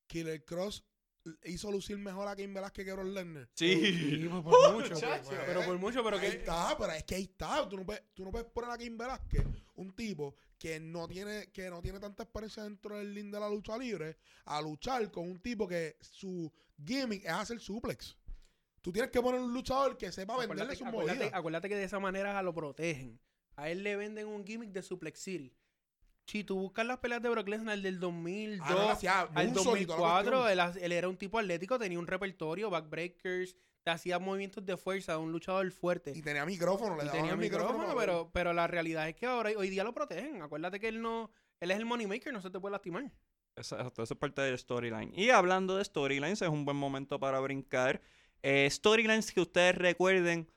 Killer 0.07 0.45
Cross 0.45 0.85
hizo 1.45 1.71
lucir 1.71 1.97
mejor 1.99 2.27
a 2.29 2.37
Cain 2.37 2.53
Velázquez 2.55 2.85
que 2.85 2.93
Brock 2.93 3.07
Lesnar. 3.07 3.49
Sí. 3.55 3.75
Sí, 3.75 4.29
pues, 4.31 4.43
por 4.43 4.73
mucho. 4.75 4.95
muchacho. 4.95 5.29
pero- 5.31 5.43
Pero 5.47 5.63
por 5.65 5.79
mucho, 5.79 6.05
pero 6.05 6.17
Ahí 6.19 6.31
que. 6.31 6.37
está, 6.39 6.77
pero 6.79 6.93
es 6.93 7.05
que 7.05 7.15
ahí 7.17 7.23
está. 7.25 7.69
Tú 7.69 7.77
no 7.77 7.85
puedes, 7.87 8.03
tú 8.15 8.25
no 8.25 8.31
puedes 8.31 8.47
poner 8.49 8.71
a 8.71 8.79
Cain 8.79 8.97
Velázquez, 8.97 9.45
un 9.77 9.95
tipo 9.95 10.35
que 10.59 10.81
no 10.81 11.07
tiene, 11.09 11.51
que 11.53 11.71
no 11.71 11.81
tiene 11.81 12.01
tanta 12.01 12.25
experiencia 12.25 12.65
dentro 12.65 12.97
del 12.97 13.15
link 13.15 13.33
de 13.33 13.41
la 13.41 13.49
lucha 13.49 13.77
libre, 13.79 14.17
a 14.47 14.61
luchar 14.61 15.11
con 15.11 15.29
un 15.31 15.39
tipo 15.41 15.67
que 15.69 15.97
su 16.01 16.53
gimmick 16.85 17.25
es 17.25 17.31
hacer 17.33 17.61
suplex. 17.61 18.17
Tú 18.81 18.93
tienes 18.93 19.11
que 19.11 19.21
poner 19.21 19.41
un 19.41 19.53
luchador 19.53 19.97
que 19.97 20.11
sepa 20.13 20.35
venderle 20.37 20.63
Acuérdate, 20.63 20.77
sus 20.79 20.87
acuérdate- 20.89 21.19
movidas. 21.19 21.35
acuérdate 21.35 21.69
que 21.69 21.77
de 21.77 21.85
esa 21.85 21.99
manera 22.01 22.43
lo 22.43 22.55
protegen. 22.55 23.21
A 23.57 23.69
él 23.71 23.83
le 23.83 23.97
venden 23.97 24.29
un 24.29 24.45
gimmick 24.47 24.71
de 24.71 24.83
Suplex 24.83 25.21
City. 25.21 25.53
Si 26.29 26.45
tú 26.45 26.57
buscas 26.59 26.85
las 26.87 26.99
peleas 26.99 27.23
de 27.23 27.31
Brock 27.31 27.49
Lesnar 27.49 27.79
del 27.81 27.99
2002 27.99 28.67
Ah, 28.69 28.75
no, 28.75 28.89
hacía 28.91 29.21
al 29.23 29.47
moonsault 29.49 29.81
y 29.81 29.87
toda 29.87 29.99
la 29.99 30.23
2004, 30.23 30.41
cuestión. 30.43 30.77
él, 30.77 30.85
él 30.85 30.93
era 30.93 31.09
un 31.09 31.17
tipo 31.17 31.39
atlético, 31.39 31.79
tenía 31.79 31.99
un 31.99 32.07
repertorio, 32.07 32.69
backbreakers, 32.69 33.57
te 33.83 33.91
hacía 33.91 34.19
movimientos 34.19 34.67
de 34.67 34.77
fuerza, 34.77 35.17
un 35.17 35.33
luchador 35.33 35.71
fuerte. 35.73 36.13
Y 36.15 36.21
tenía 36.21 36.45
micrófono, 36.45 36.97
le 36.97 37.05
Y 37.05 37.07
daban 37.07 37.17
tenía 37.19 37.33
el 37.33 37.39
micrófono. 37.39 37.95
pero, 37.97 38.31
pero 38.31 38.53
la 38.53 38.67
realidad 38.67 39.09
es 39.09 39.15
que 39.17 39.25
ahora 39.25 39.51
hoy 39.57 39.71
día 39.71 39.85
lo 39.85 39.95
protegen. 39.95 40.43
Acuérdate 40.43 40.79
que 40.79 40.89
él 40.89 41.01
no, 41.01 41.31
él 41.61 41.71
es 41.71 41.79
el 41.79 41.87
moneymaker, 41.87 42.31
no 42.33 42.43
se 42.43 42.51
te 42.51 42.61
puede 42.61 42.73
lastimar. 42.73 43.11
Exacto, 43.57 44.03
eso 44.03 44.13
es 44.15 44.21
parte 44.21 44.43
del 44.43 44.59
storyline. 44.59 45.13
Y 45.15 45.31
hablando 45.31 45.79
de 45.79 45.85
storylines, 45.85 46.43
es 46.43 46.49
un 46.49 46.65
buen 46.67 46.77
momento 46.77 47.19
para 47.19 47.41
brincar. 47.41 48.03
Eh, 48.43 48.69
storylines 48.71 49.33
que 49.33 49.41
ustedes 49.41 49.75
recuerden, 49.77 50.49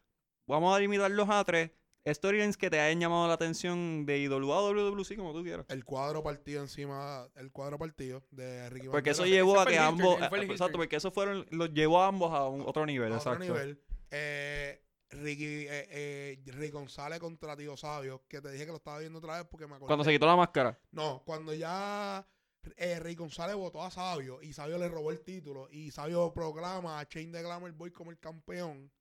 vamos 0.45 0.75
a 0.75 0.79
limitarlos 0.79 1.29
a 1.29 1.43
tres. 1.45 1.71
Storylines 2.07 2.57
que 2.57 2.69
te 2.69 2.79
hayan 2.79 2.99
llamado 2.99 3.27
la 3.27 3.33
atención 3.35 4.05
de 4.05 4.19
IWA 4.19 4.59
o 4.59 4.73
WWC, 4.73 5.15
como 5.15 5.33
tú 5.33 5.43
quieras. 5.43 5.65
El 5.69 5.85
cuadro 5.85 6.23
partido 6.23 6.61
encima, 6.61 7.27
el 7.35 7.51
cuadro 7.51 7.77
partido 7.77 8.23
de 8.31 8.69
Ricky 8.69 8.87
Porque 8.87 9.11
eso 9.11 9.25
llevó 9.25 9.59
a 9.59 9.65
que 9.65 9.77
ambos. 9.77 10.19
eh, 10.19 10.29
Exacto, 10.49 10.77
porque 10.77 10.95
eso 10.95 11.11
fueron, 11.11 11.45
los 11.51 11.71
llevó 11.73 12.01
a 12.01 12.07
ambos 12.07 12.33
a 12.33 12.47
un 12.47 12.61
otro 12.61 12.85
nivel. 12.85 13.13
a 13.13 13.17
otro 13.17 13.33
exacto. 13.33 13.53
nivel. 13.53 13.79
Eh, 14.09 14.81
Ricky, 15.11 15.45
eh, 15.67 15.87
eh, 15.89 16.43
Rick 16.45 16.73
González 16.73 17.19
contra 17.19 17.55
Tío 17.55 17.75
Sabio, 17.77 18.23
que 18.27 18.41
te 18.41 18.51
dije 18.51 18.65
que 18.65 18.71
lo 18.71 18.77
estaba 18.77 18.99
viendo 18.99 19.19
otra 19.19 19.37
vez 19.37 19.47
porque 19.49 19.67
me 19.67 19.75
acuerdo. 19.75 19.87
Cuando 19.87 20.03
se 20.03 20.11
quitó 20.11 20.25
la 20.25 20.35
máscara. 20.35 20.79
No, 20.91 21.21
cuando 21.25 21.53
ya 21.53 22.25
eh, 22.77 22.99
Rick 22.99 23.19
González 23.19 23.55
votó 23.55 23.83
a 23.83 23.91
Sabio 23.91 24.41
y 24.41 24.53
Sabio 24.53 24.77
le 24.77 24.89
robó 24.89 25.11
el 25.11 25.21
título 25.21 25.67
y 25.71 25.91
Sabio 25.91 26.31
proclama 26.33 26.99
a 26.99 27.07
Chain 27.07 27.31
de 27.31 27.41
Glamour 27.41 27.71
Boy 27.71 27.91
como 27.91 28.11
el 28.11 28.19
campeón, 28.19 28.91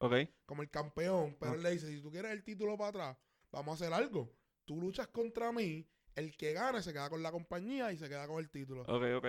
como 0.47 0.63
el 0.63 0.71
campeón, 0.71 1.37
pero 1.39 1.55
él 1.55 1.63
le 1.63 1.73
dice, 1.73 1.89
si 1.89 2.01
tú 2.01 2.11
quieres 2.11 2.33
el 2.33 2.43
título 2.43 2.77
para 2.77 2.89
atrás, 2.89 3.17
vamos 3.51 3.73
a 3.73 3.85
hacer 3.85 3.95
algo. 3.95 4.33
Tú 4.65 4.77
luchas 4.81 5.09
contra 5.09 5.53
mí, 5.53 5.87
el 6.15 6.37
que 6.37 6.53
gane 6.53 6.83
se 6.83 6.93
queda 6.93 7.11
con 7.11 7.23
la 7.23 7.33
compañía 7.33 7.93
y 7.93 7.99
se 7.99 8.09
queda 8.09 8.27
con 8.27 8.39
el 8.39 8.51
título. 8.51 8.83
Ok, 8.83 9.05
ok. 9.17 9.27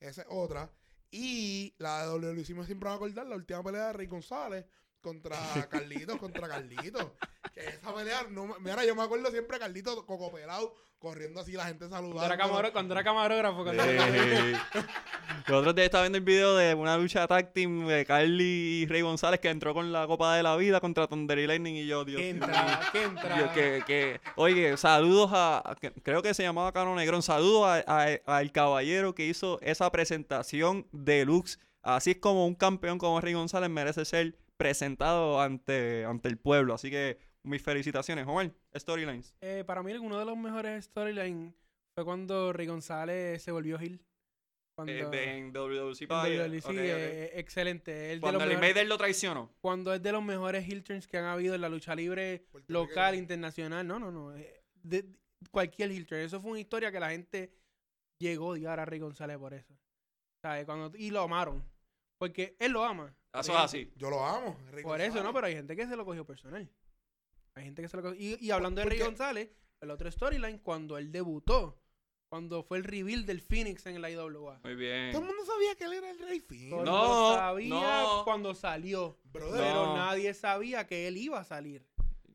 Esa 0.00 0.22
es 0.22 0.28
otra. 0.30 0.70
Y 1.10 1.74
la 1.78 2.02
de 2.02 2.08
WWC 2.08 2.50
me 2.50 2.64
siempre 2.64 2.88
va 2.88 2.92
a 2.92 2.96
acordar 2.96 3.26
la 3.26 3.36
última 3.36 3.62
pelea 3.62 3.88
de 3.88 3.92
Rey 3.94 4.06
González 4.06 4.66
contra 5.00 5.36
Carlitos, 5.70 6.18
contra 6.18 6.48
Carlitos. 6.48 7.12
Que 7.58 7.68
esa 7.70 7.94
pelea, 7.94 8.26
no, 8.30 8.46
me- 8.46 8.54
mira, 8.60 8.84
yo 8.84 8.94
me 8.94 9.02
acuerdo 9.02 9.30
siempre 9.30 9.56
de 9.56 9.60
Carlitos 9.60 10.04
cocopelado, 10.04 10.74
corriendo 10.98 11.40
así, 11.40 11.52
la 11.52 11.64
gente 11.66 11.88
Cuando 11.88 12.08
saludando. 12.08 12.24
era, 12.34 12.36
camaro- 12.36 12.72
cuando 12.72 12.94
era 12.94 13.04
camarógrafo. 13.04 13.64
cuando- 13.64 13.82
Eh, 13.84 14.54
Los 15.46 15.60
otros 15.60 15.74
días 15.74 15.86
estaba 15.86 16.04
viendo 16.04 16.18
el 16.18 16.24
video 16.24 16.56
de 16.56 16.74
una 16.74 16.96
lucha 16.96 17.26
tag 17.26 17.52
team 17.52 17.86
de 17.86 18.04
Carly 18.04 18.82
y 18.82 18.86
Rey 18.86 19.00
González 19.02 19.40
que 19.40 19.48
entró 19.48 19.72
con 19.74 19.92
la 19.92 20.06
Copa 20.06 20.36
de 20.36 20.42
la 20.42 20.56
Vida 20.56 20.80
contra 20.80 21.06
Thunder 21.06 21.38
y 21.38 21.46
Lightning 21.46 21.74
y 21.76 21.86
yo, 21.86 22.04
Dios 22.04 22.20
¿Qué 22.20 22.34
mío. 22.34 22.44
entra? 22.44 22.80
¿Qué 22.92 23.02
entra? 23.02 23.36
Dios, 23.36 23.50
que, 23.52 23.82
que, 23.86 24.20
oye, 24.36 24.76
saludos 24.76 25.30
a, 25.32 25.58
a- 25.70 25.74
que- 25.74 25.92
creo 26.02 26.22
que 26.22 26.34
se 26.34 26.42
llamaba 26.42 26.72
Cano 26.72 26.94
Negrón, 26.94 27.22
saludos 27.22 27.66
a- 27.66 27.84
a- 27.86 28.36
al 28.38 28.52
caballero 28.52 29.14
que 29.14 29.26
hizo 29.26 29.58
esa 29.62 29.90
presentación 29.90 30.86
deluxe. 30.92 31.58
Así 31.82 32.10
es 32.12 32.16
como 32.18 32.46
un 32.46 32.54
campeón 32.54 32.98
como 32.98 33.20
Rey 33.20 33.34
González 33.34 33.70
merece 33.70 34.04
ser 34.04 34.36
presentado 34.56 35.40
ante, 35.40 36.04
ante 36.04 36.28
el 36.28 36.36
pueblo. 36.36 36.74
Así 36.74 36.90
que 36.90 37.18
mis 37.44 37.62
felicitaciones, 37.62 38.26
Omar. 38.26 38.50
Storylines. 38.76 39.34
Eh, 39.40 39.64
para 39.66 39.82
mí, 39.82 39.92
uno 39.94 40.18
de 40.18 40.24
los 40.24 40.36
mejores 40.36 40.84
storylines 40.86 41.54
fue 41.96 42.04
cuando 42.04 42.52
Rey 42.52 42.66
González 42.66 43.42
se 43.42 43.50
volvió 43.52 43.80
Hill. 43.80 44.00
Cuando, 44.76 44.92
Eh, 44.92 45.06
de- 45.10 45.38
en 45.38 45.52
WWC 45.52 46.02
en 46.04 46.08
para 46.08 46.28
WWE, 46.28 46.60
sí, 46.60 46.66
ok, 46.68 46.70
ok. 46.70 46.76
eh, 46.78 47.30
excelente. 47.34 47.90
De 47.90 48.20
Cuando 48.20 48.38
los 48.38 48.42
el 48.44 48.48
mejores- 48.50 48.70
Invader 48.70 48.86
lo 48.88 48.96
traicionó. 48.96 49.52
cuando 49.60 49.92
es 49.92 50.00
de 50.02 50.12
los 50.12 50.22
mejores 50.22 50.68
heel 50.68 50.84
turns 50.84 51.08
que 51.08 51.18
han 51.18 51.24
habido 51.24 51.56
en 51.56 51.60
la 51.62 51.68
lucha 51.68 51.96
libre 51.96 52.44
local, 52.68 53.16
internacional. 53.16 53.84
No, 53.86 53.98
no, 53.98 54.12
no. 54.12 54.36
eh, 54.36 54.62
De, 54.74 55.02
de- 55.02 55.18
cualquier 55.50 55.90
heel 55.90 56.06
turn. 56.06 56.20
Eso 56.20 56.40
fue 56.40 56.52
una 56.52 56.60
historia 56.60 56.92
que 56.92 57.00
la 57.00 57.10
gente 57.10 57.52
llegó 58.20 58.46
a 58.46 58.48
odiar 58.50 58.78
a 58.78 58.84
Rey 58.84 59.00
González 59.00 59.36
por 59.38 59.52
eso. 59.54 59.74
¿Sabes? 60.44 60.64
Cuando, 60.64 60.96
y 60.96 61.10
lo 61.10 61.22
amaron. 61.22 61.64
Porque 62.20 62.56
él 62.60 62.70
lo 62.72 62.84
ama. 62.84 63.12
Eso 63.34 63.52
es 63.52 63.58
así. 63.58 63.92
Yo 63.96 64.10
lo 64.10 64.24
amo. 64.24 64.56
Rey 64.70 64.84
Por 64.84 65.00
eso. 65.00 65.22
¿no? 65.24 65.32
Pero 65.32 65.46
hay 65.48 65.54
gente 65.54 65.74
que 65.74 65.86
se 65.88 65.96
lo 65.96 66.04
cogió 66.04 66.24
personal. 66.24 66.68
Hay 67.58 67.64
gente 67.64 67.82
que 67.82 67.88
se 67.88 67.96
lo. 67.96 68.14
Y, 68.14 68.38
y 68.40 68.50
hablando 68.50 68.80
de 68.80 68.84
¿Por 68.84 68.90
Rey 68.90 68.98
qué? 68.98 69.04
González, 69.04 69.50
el 69.80 69.90
otro 69.90 70.10
storyline, 70.10 70.58
cuando 70.58 70.96
él 70.98 71.10
debutó, 71.12 71.80
cuando 72.28 72.62
fue 72.62 72.78
el 72.78 72.84
reveal 72.84 73.24
del 73.26 73.40
Phoenix 73.40 73.86
en 73.86 74.00
la 74.02 74.10
IWA. 74.10 74.60
Muy 74.62 74.74
bien. 74.74 75.10
Todo 75.12 75.22
el 75.22 75.28
mundo 75.28 75.44
sabía 75.44 75.74
que 75.76 75.84
él 75.84 75.92
era 75.94 76.10
el 76.10 76.18
Rey 76.18 76.40
Finn. 76.40 76.70
Todo 76.70 76.84
No, 76.84 76.92
mundo 76.92 77.34
sabía 77.34 78.02
no. 78.02 78.24
cuando 78.24 78.54
salió. 78.54 79.18
Brother, 79.24 79.60
Pero 79.62 79.86
No. 79.86 79.96
nadie 79.96 80.34
sabía 80.34 80.86
que 80.86 81.08
él 81.08 81.16
iba 81.16 81.40
a 81.40 81.44
salir. 81.44 81.86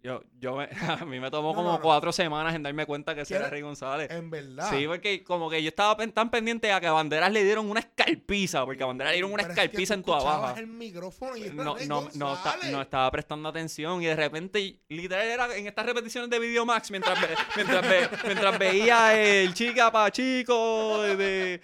Yo, 0.04 0.22
yo 0.38 0.58
me- 0.58 0.68
a 1.02 1.06
mí 1.06 1.18
me 1.22 1.32
tomó 1.32 1.52
No, 1.52 1.56
como 1.56 1.70
no, 1.72 1.76
no. 1.78 1.82
cuatro 1.82 2.12
semanas 2.12 2.54
en 2.54 2.62
darme 2.62 2.86
cuenta 2.86 3.16
que 3.16 3.22
ese 3.22 3.38
era. 3.38 3.50
Rey 3.50 3.62
González. 3.62 4.12
en 4.12 4.30
verdad. 4.30 4.70
Sí, 4.70 4.86
porque 4.86 5.24
como 5.24 5.50
que 5.50 5.64
yo 5.64 5.70
estaba 5.70 5.96
tan 5.96 6.30
pendiente 6.30 6.74
a 6.74 6.82
que 6.82 6.88
a 6.88 6.92
Banderas 6.92 7.32
le 7.32 7.42
dieron 7.46 7.70
una 7.70 7.80
escalpiza, 7.80 8.66
porque 8.66 8.84
a 8.84 8.88
Banderas 8.88 9.12
le 9.12 9.16
dieron 9.16 9.32
una 9.32 9.44
Pero 9.44 9.54
es 9.54 9.58
que 9.60 9.64
escalpiza 9.66 9.94
tú 9.94 10.00
en 10.00 10.04
tu 10.04 10.14
abajo. 10.14 10.60
el 10.60 10.68
micrófono 10.68 11.38
y 11.38 11.44
era 11.44 11.54
No, 11.54 11.76
Rey 11.76 11.88
no, 11.88 12.10
no, 12.16 12.38
no 12.70 12.82
estaba 12.82 13.10
prestando 13.12 13.48
atención 13.48 14.02
y 14.02 14.08
de 14.08 14.16
repente, 14.18 14.82
literal, 14.90 15.26
era 15.26 15.56
en 15.56 15.68
estas 15.68 15.86
repeticiones 15.86 16.30
de 16.30 16.38
Videomax 16.40 16.92
mientras, 16.92 17.22
ve- 17.22 17.28
mientras, 17.56 17.82
ve- 17.90 18.10
mientras 18.26 18.60
veía 18.60 19.18
el 19.18 19.54
chica 19.54 19.90
pa' 19.90 20.12
chico 20.12 21.02
de, 21.04 21.16
de- 21.16 21.62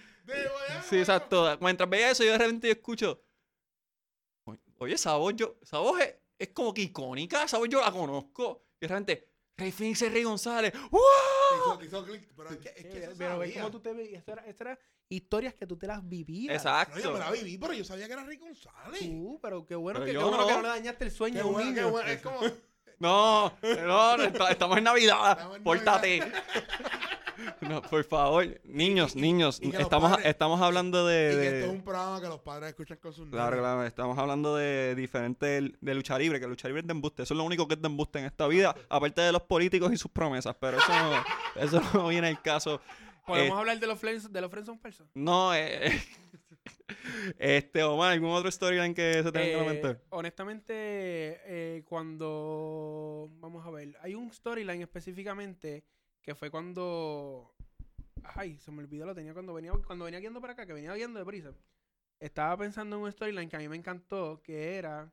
Sí, 0.89 0.97
exacto. 0.99 1.57
Mientras 1.59 1.89
veía 1.89 2.11
eso, 2.11 2.23
yo 2.23 2.31
de 2.31 2.37
repente 2.37 2.67
yo 2.67 2.71
escucho. 2.73 3.21
Oye, 4.77 4.93
esa 4.95 5.15
voz, 5.17 5.33
yo, 5.35 5.57
esa 5.61 5.79
voz 5.79 5.99
es, 5.99 6.15
es 6.39 6.49
como 6.49 6.73
que 6.73 6.81
icónica, 6.81 7.45
voz 7.45 7.69
yo 7.69 7.81
la 7.81 7.91
conozco. 7.91 8.63
Y 8.81 8.85
de 8.85 8.87
repente, 8.87 9.29
Rey 9.57 9.71
Phoenix 9.71 10.01
y 10.03 10.09
Rey 10.09 10.23
González. 10.23 10.73
¡Wow! 10.89 11.01
Hizo- 11.81 12.05
pero 12.35 12.49
es 12.51 12.57
que, 12.59 12.69
es 12.69 12.85
que 12.85 13.03
eso 13.03 13.11
pero 13.17 13.37
ves 13.39 13.49
sabía. 13.49 13.61
cómo 13.61 13.71
tú 13.71 13.79
te 13.81 13.93
veías. 13.93 14.19
Esto 14.19 14.31
era, 14.33 14.45
esto 14.45 14.63
era 14.63 14.79
historias 15.09 15.53
que 15.55 15.67
tú 15.67 15.77
te 15.77 15.85
las 15.87 16.07
vivías. 16.07 16.63
No, 16.63 16.69
yo 16.71 16.79
Exacto. 16.81 17.13
me 17.13 17.19
la 17.19 17.31
viví, 17.31 17.57
pero 17.57 17.73
yo 17.73 17.83
sabía 17.83 18.07
que 18.07 18.13
era 18.13 18.23
Rey 18.23 18.37
González. 18.37 18.99
Tú, 19.01 19.39
pero 19.41 19.65
qué 19.65 19.75
bueno, 19.75 19.99
Pero 19.99 20.05
que, 20.05 20.13
yo 20.13 20.19
qué 20.19 20.25
bueno 20.25 20.47
que 20.47 20.53
no. 20.53 20.61
le 20.61 20.67
dañaste 20.69 21.03
el 21.05 21.11
sueño 21.11 21.41
a 21.41 21.45
un 21.45 21.53
bueno, 21.53 21.67
qué 21.69 21.75
niño. 21.81 21.91
bueno. 21.91 22.09
Es 22.09 22.21
como... 22.21 22.39
No, 22.99 23.53
no, 23.61 24.47
estamos 24.49 24.77
en 24.77 24.83
Navidad. 24.83 25.31
Estamos 25.31 25.57
en 25.57 25.63
Pórtate. 25.63 26.31
No, 27.61 27.81
por 27.81 28.03
favor. 28.03 28.59
Niños, 28.65 29.15
niños. 29.15 29.59
y 29.61 29.71
que 29.71 29.77
los 29.77 29.83
estamos, 29.83 30.11
padres- 30.11 30.25
estamos 30.27 30.61
hablando 30.61 31.05
de. 31.05 31.29
Y 31.31 31.35
que 31.35 31.37
de- 31.37 31.59
esto 31.59 31.71
es 31.71 31.77
un 31.77 31.83
programa 31.83 32.21
que 32.21 32.27
los 32.27 32.39
padres 32.39 32.69
escuchan 32.69 32.97
con 32.97 33.13
sus 33.13 33.29
Claro, 33.29 33.51
nenes. 33.51 33.61
claro, 33.61 33.85
estamos 33.85 34.17
hablando 34.17 34.55
de 34.55 34.95
diferentes 34.95 35.71
de 35.79 35.93
lucha 35.95 36.17
libre, 36.17 36.39
que 36.39 36.47
lucha 36.47 36.67
libre 36.67 36.81
es 36.81 36.87
de 36.87 36.91
embuste. 36.91 37.23
Eso 37.23 37.33
es 37.33 37.37
lo 37.37 37.43
único 37.43 37.67
que 37.67 37.75
es 37.75 37.81
de 37.81 37.87
embuste 37.87 38.19
en 38.19 38.25
esta 38.25 38.47
vida, 38.47 38.75
aparte 38.89 39.21
de 39.21 39.31
los 39.31 39.43
políticos 39.43 39.91
y 39.93 39.97
sus 39.97 40.11
promesas, 40.11 40.55
pero 40.59 40.77
eso 40.77 40.91
no, 40.91 41.11
eso 41.61 41.81
no 41.93 42.07
viene 42.07 42.27
al 42.27 42.41
caso. 42.41 42.81
Podemos 43.25 43.57
Eh, 43.57 43.59
hablar 43.59 43.79
de 43.79 43.87
los 43.87 43.99
friends, 43.99 44.31
de 44.33 44.41
los 44.41 44.49
friends 44.49 44.65
son 44.67 44.79
personas. 44.79 45.11
No, 45.13 45.53
eh, 45.53 45.91
este, 47.37 47.83
Omar, 47.83 48.11
¿algún 48.13 48.31
otro 48.31 48.49
storyline 48.51 48.93
que 48.93 49.13
se 49.23 49.31
tenga 49.31 49.45
que 49.45 49.53
Eh, 49.53 49.57
comentar? 49.57 50.01
honestamente, 50.09 50.73
eh, 50.75 51.83
cuando. 51.85 53.29
Vamos 53.39 53.65
a 53.65 53.71
ver. 53.71 53.95
Hay 54.01 54.15
un 54.15 54.31
storyline 54.33 54.81
específicamente 54.81 55.83
que 56.21 56.35
fue 56.35 56.49
cuando. 56.51 57.53
Ay, 58.23 58.57
se 58.59 58.71
me 58.71 58.83
olvidó, 58.83 59.05
lo 59.05 59.15
tenía 59.15 59.33
cuando 59.33 59.53
venía, 59.53 59.73
cuando 59.85 60.05
venía 60.05 60.19
guiando 60.19 60.41
para 60.41 60.53
acá, 60.53 60.65
que 60.65 60.73
venía 60.73 60.93
guiando 60.95 61.19
de 61.19 61.25
prisa. 61.25 61.53
Estaba 62.19 62.57
pensando 62.57 62.97
en 62.97 63.03
un 63.03 63.11
storyline 63.11 63.49
que 63.49 63.57
a 63.57 63.59
mí 63.59 63.69
me 63.69 63.77
encantó, 63.77 64.41
que 64.43 64.77
era. 64.77 65.11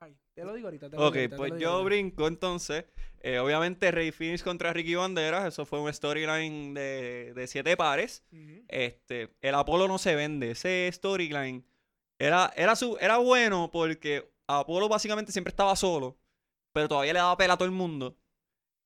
Ay, 0.00 0.16
te 0.34 0.42
lo 0.44 0.54
digo 0.54 0.68
ahorita. 0.68 0.88
Te 0.90 0.98
lo 0.98 1.04
Ok, 1.04 1.16
digo 1.16 1.28
te 1.28 1.36
pues 1.36 1.52
lo 1.52 1.54
digo 1.56 1.68
yo 1.68 1.70
ahorita. 1.70 1.84
brinco 1.84 2.26
entonces. 2.26 2.86
Eh, 3.20 3.38
obviamente, 3.38 3.90
Rey 3.90 4.12
Phoenix 4.12 4.42
contra 4.42 4.72
Ricky 4.72 4.94
Banderas, 4.94 5.46
eso 5.46 5.66
fue 5.66 5.80
un 5.80 5.92
storyline 5.92 6.72
de, 6.74 7.32
de 7.34 7.46
siete 7.46 7.76
pares. 7.76 8.24
Este, 8.68 9.34
el 9.42 9.54
Apolo 9.54 9.88
no 9.88 9.98
se 9.98 10.14
vende. 10.14 10.52
Ese 10.52 10.90
storyline 10.92 11.64
era, 12.18 12.52
era, 12.56 12.76
su, 12.76 12.96
era 13.00 13.18
bueno 13.18 13.70
porque 13.72 14.30
Apolo 14.46 14.88
básicamente 14.88 15.32
siempre 15.32 15.50
estaba 15.50 15.76
solo, 15.76 16.18
pero 16.72 16.88
todavía 16.88 17.12
le 17.14 17.18
daba 17.20 17.36
pela 17.36 17.54
a 17.54 17.58
todo 17.58 17.66
el 17.66 17.72
mundo. 17.74 18.16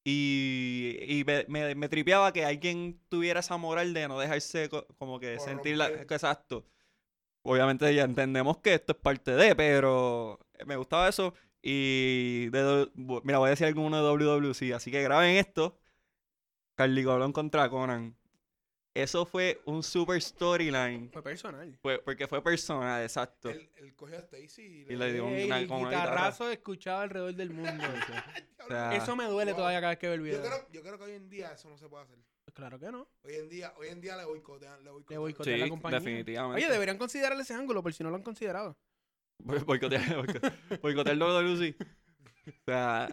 Y, 0.05 0.97
y 1.07 1.25
me, 1.25 1.45
me- 1.49 1.75
me 1.75 1.89
tripeaba 1.89 2.33
que 2.33 2.45
alguien 2.45 3.01
tuviera 3.09 3.41
esa 3.41 3.57
moral 3.59 3.93
de 3.95 4.09
no 4.09 4.19
dejarse 4.19 4.69
co- 4.69 4.87
como 4.99 5.21
que 5.21 5.39
sentir 5.39 5.77
la... 5.77 5.87
Corromper. 5.89 6.13
Exacto. 6.15 6.67
Obviamente 7.43 7.95
ya 7.95 8.05
entendemos 8.05 8.59
que 8.59 8.75
esto 8.75 8.93
es 8.93 8.99
parte 8.99 9.33
de, 9.33 9.55
pero 9.57 10.39
me 10.67 10.77
gustaba 10.77 11.09
eso. 11.09 11.35
Y 11.63 12.49
de, 12.51 12.91
mira, 12.95 13.39
voy 13.39 13.49
a 13.49 13.51
decir 13.51 13.67
alguno 13.67 13.97
de 13.99 14.03
WWC, 14.27 14.75
así 14.75 14.91
que 14.91 15.03
graben 15.03 15.37
esto. 15.37 15.79
Carly 16.77 17.05
Colón 17.05 17.33
contra 17.33 17.69
Conan. 17.71 18.17
Eso 18.95 19.25
fue 19.25 19.61
un 19.67 19.83
super 19.83 20.21
storyline. 20.21 21.11
Fue 21.13 21.23
personal. 21.23 21.79
Fue, 21.81 21.99
porque 22.01 22.27
fue 22.27 22.43
personal, 22.43 23.03
exacto. 23.03 23.51
Él, 23.51 23.71
él 23.77 23.95
cogió 23.95 24.17
a 24.17 24.21
Stacy 24.21 24.63
y, 24.89 24.93
Y 24.93 24.97
le 24.97 25.13
dio 25.13 25.27
un- 25.27 25.33
Ey, 25.35 25.47
una- 25.47 25.59
el 25.61 25.69
con 25.69 25.81
una 25.83 25.91
guitarrazo 25.91 26.51
escuchado 26.51 27.01
alrededor 27.01 27.35
del 27.35 27.51
mundo. 27.51 27.71
O 28.63 28.69
sea, 28.73 28.95
Eso 28.95 29.17
me 29.17 29.25
duele 29.25 29.53
Wow. 29.53 29.59
todavía 29.61 29.81
cada 29.81 29.91
vez 29.91 29.99
que 29.99 30.07
veo 30.07 30.15
el 30.15 30.21
video. 30.21 30.43
Yo 30.43 30.49
creo, 30.49 30.67
yo 30.71 30.83
creo 30.83 30.99
que 30.99 31.05
hoy 31.05 31.13
en 31.13 31.29
día 31.29 31.51
eso 31.53 31.69
no 31.69 31.77
se 31.77 31.89
puede 31.89 32.05
hacer. 32.05 32.19
Claro 32.55 32.79
que 32.79 32.93
no. 32.93 33.09
Hoy 33.25 33.35
en 33.35 33.49
día, 33.49 33.73
hoy 33.79 33.89
en 33.89 34.01
día 34.01 34.17
le 34.17 34.25
boicotean, 34.27 34.79
le 34.79 34.85
Le 34.85 34.91
boicotean. 34.91 35.21
boicotean 35.21 35.57
sí, 35.57 35.61
la 35.63 35.69
compañía. 35.69 35.99
definitivamente. 35.99 36.63
Oye, 36.65 36.73
deberían 36.73 36.99
considerar 36.99 37.41
ese 37.41 37.55
ángulo 37.55 37.83
por 37.83 37.93
si 37.93 38.05
no 38.05 38.11
lo 38.11 38.17
han 38.17 38.23
considerado. 38.23 38.77
Boicotear, 39.39 40.17
boicotear, 40.17 40.53
boicotear 40.83 41.13
el 41.15 41.19
logo 41.19 41.39
de 41.39 41.43
Lucy. 41.43 41.77
O 42.47 42.53
sea, 42.67 43.09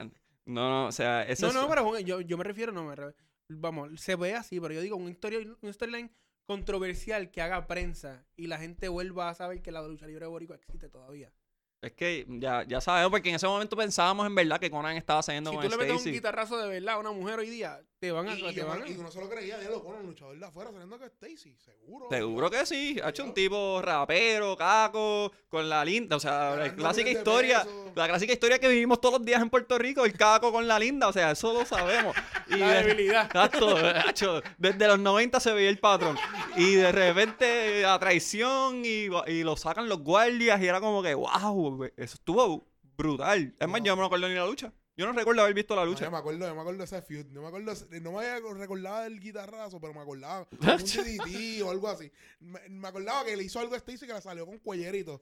no, 0.45 0.69
no, 0.69 0.87
o 0.87 0.91
sea, 0.91 1.23
eso 1.23 1.45
No, 1.47 1.49
es- 1.49 1.55
no, 1.55 1.69
pero 1.69 1.87
un- 1.89 1.99
yo, 1.99 2.21
yo 2.21 2.37
me 2.37 2.43
refiero, 2.43 2.71
no 2.71 2.83
me 2.83 2.95
re- 2.95 3.13
Vamos, 3.49 4.01
se 4.01 4.15
ve 4.15 4.35
así, 4.35 4.59
pero 4.59 4.73
yo 4.73 4.81
digo, 4.81 4.97
un, 4.97 5.09
story, 5.09 5.55
un 5.61 5.73
storyline 5.73 6.11
controversial 6.45 7.31
que 7.31 7.41
haga 7.41 7.67
prensa 7.67 8.25
y 8.35 8.47
la 8.47 8.57
gente 8.57 8.89
vuelva 8.89 9.29
a 9.29 9.35
saber 9.35 9.61
que 9.61 9.71
la 9.71 9.81
lucha 9.81 10.07
libre 10.07 10.25
Boricua 10.25 10.55
existe 10.55 10.89
todavía. 10.89 11.31
Es 11.79 11.91
que 11.93 12.25
ya, 12.27 12.63
ya 12.67 12.81
sabemos, 12.81 13.11
porque 13.11 13.29
en 13.29 13.35
ese 13.35 13.45
momento 13.47 13.75
pensábamos 13.77 14.25
en 14.25 14.33
verdad 14.33 14.59
que 14.59 14.71
Conan 14.71 14.97
estaba 14.97 15.21
saliendo 15.21 15.51
Si 15.51 15.57
con 15.57 15.65
tú 15.65 15.71
le 15.71 15.77
metes 15.77 15.91
un 15.91 15.97
Stacy. 15.99 16.11
guitarrazo 16.11 16.57
de 16.57 16.67
verdad 16.69 16.95
a 16.95 16.97
una 16.97 17.11
mujer 17.11 17.37
hoy 17.37 17.49
día, 17.51 17.79
te 17.99 18.11
van 18.11 18.27
a... 18.27 18.33
Y, 18.33 18.39
y 18.43 18.47
te 18.47 18.53
yo 18.55 18.67
van 18.67 18.81
a- 18.81 18.87
y 18.89 18.95
uno 18.95 19.11
se 19.11 19.19
lo 19.21 19.29
creía, 19.29 19.61
ya 19.61 19.69
lo 19.69 19.83
con 19.83 19.95
un 19.95 20.07
luchador 20.07 20.39
de 20.39 20.43
afuera 20.45 20.71
saliendo 20.71 20.97
con 20.97 21.07
Stacy, 21.07 21.55
seguro. 21.63 22.07
Seguro 22.09 22.49
que 22.49 22.65
sí, 22.65 22.99
ha 23.03 23.09
hecho 23.09 23.23
un 23.23 23.33
tipo 23.35 23.79
rapero, 23.83 24.57
caco, 24.57 25.31
con 25.49 25.69
la 25.69 25.85
linda, 25.85 26.15
o 26.15 26.19
sea, 26.19 26.55
la 26.55 26.73
clásica 26.75 27.05
de 27.09 27.11
historia, 27.15 27.65
la 27.95 28.07
clásica 28.07 28.33
historia 28.33 28.57
que 28.57 28.67
vivimos 28.69 28.99
todos 28.99 29.19
los 29.19 29.25
días 29.25 29.39
en 29.41 29.49
Puerto 29.51 29.77
Rico, 29.77 30.03
el 30.03 30.13
caco 30.13 30.51
con 30.51 30.67
la 30.67 30.79
linda, 30.79 31.07
o 31.07 31.13
sea, 31.13 31.29
eso 31.31 31.53
lo 31.53 31.63
sabemos. 31.63 32.15
Y 32.49 32.55
La 32.59 32.75
de- 32.75 32.83
debilidad. 32.83 33.25
Exacto, 33.25 33.75
hacho, 33.77 34.41
desde 34.57 34.87
los 34.87 34.97
90 34.99 35.37
se 35.41 35.51
veía 35.51 35.69
el 35.69 35.79
patrón. 35.79 36.17
Y 36.55 36.75
de 36.75 36.93
repente 36.93 37.81
la 37.81 37.99
traición 37.99 38.83
y, 38.85 39.09
y 39.27 39.43
lo 39.43 39.57
sacan 39.57 39.89
los 39.89 39.99
guardias 39.99 40.61
y 40.61 40.65
era 40.65 40.79
como 40.79 41.03
que, 41.03 41.13
wow, 41.13 41.66
eso 41.97 42.15
estuvo 42.15 42.67
brutal. 42.95 43.55
Es 43.59 43.67
más, 43.67 43.81
No. 43.81 43.85
yo 43.87 43.95
no 43.95 44.01
me 44.01 44.05
acuerdo 44.07 44.27
ni 44.29 44.35
la 44.35 44.45
lucha. 44.45 44.73
Yo 44.95 45.05
no 45.05 45.13
recuerdo 45.13 45.41
haber 45.43 45.53
visto 45.53 45.75
la 45.75 45.83
No, 45.85 45.91
lucha. 45.91 46.05
yo 46.05 46.11
me 46.11 46.17
acuerdo, 46.17 46.47
yo 46.47 46.55
me 46.55 46.61
acuerdo 46.61 46.79
de 46.79 46.85
ese 46.85 47.01
feud. 47.03 47.25
No 47.27 47.41
me 47.41 47.47
acuerdo, 47.49 47.71
no 48.01 48.11
me 48.13 48.17
había 48.27 48.39
recordaba 48.55 49.03
del 49.03 49.19
guitarrazo, 49.19 49.79
pero 49.79 49.93
me 49.93 49.99
acordaba 49.99 50.47
de 50.51 50.57
un 50.73 50.77
DDT 50.79 51.61
o 51.63 51.69
algo 51.69 51.87
así. 51.87 52.11
Me, 52.39 52.67
me 52.69 52.87
acordaba 52.87 53.23
que 53.23 53.37
le 53.37 53.43
hizo 53.43 53.59
algo 53.59 53.75
a 53.75 53.77
Stacy 53.77 54.07
que 54.07 54.13
la 54.13 54.21
salió 54.21 54.45
con 54.47 54.57
cuellerito. 54.57 55.21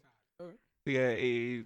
Y, 0.86 0.94
que- 0.94 1.66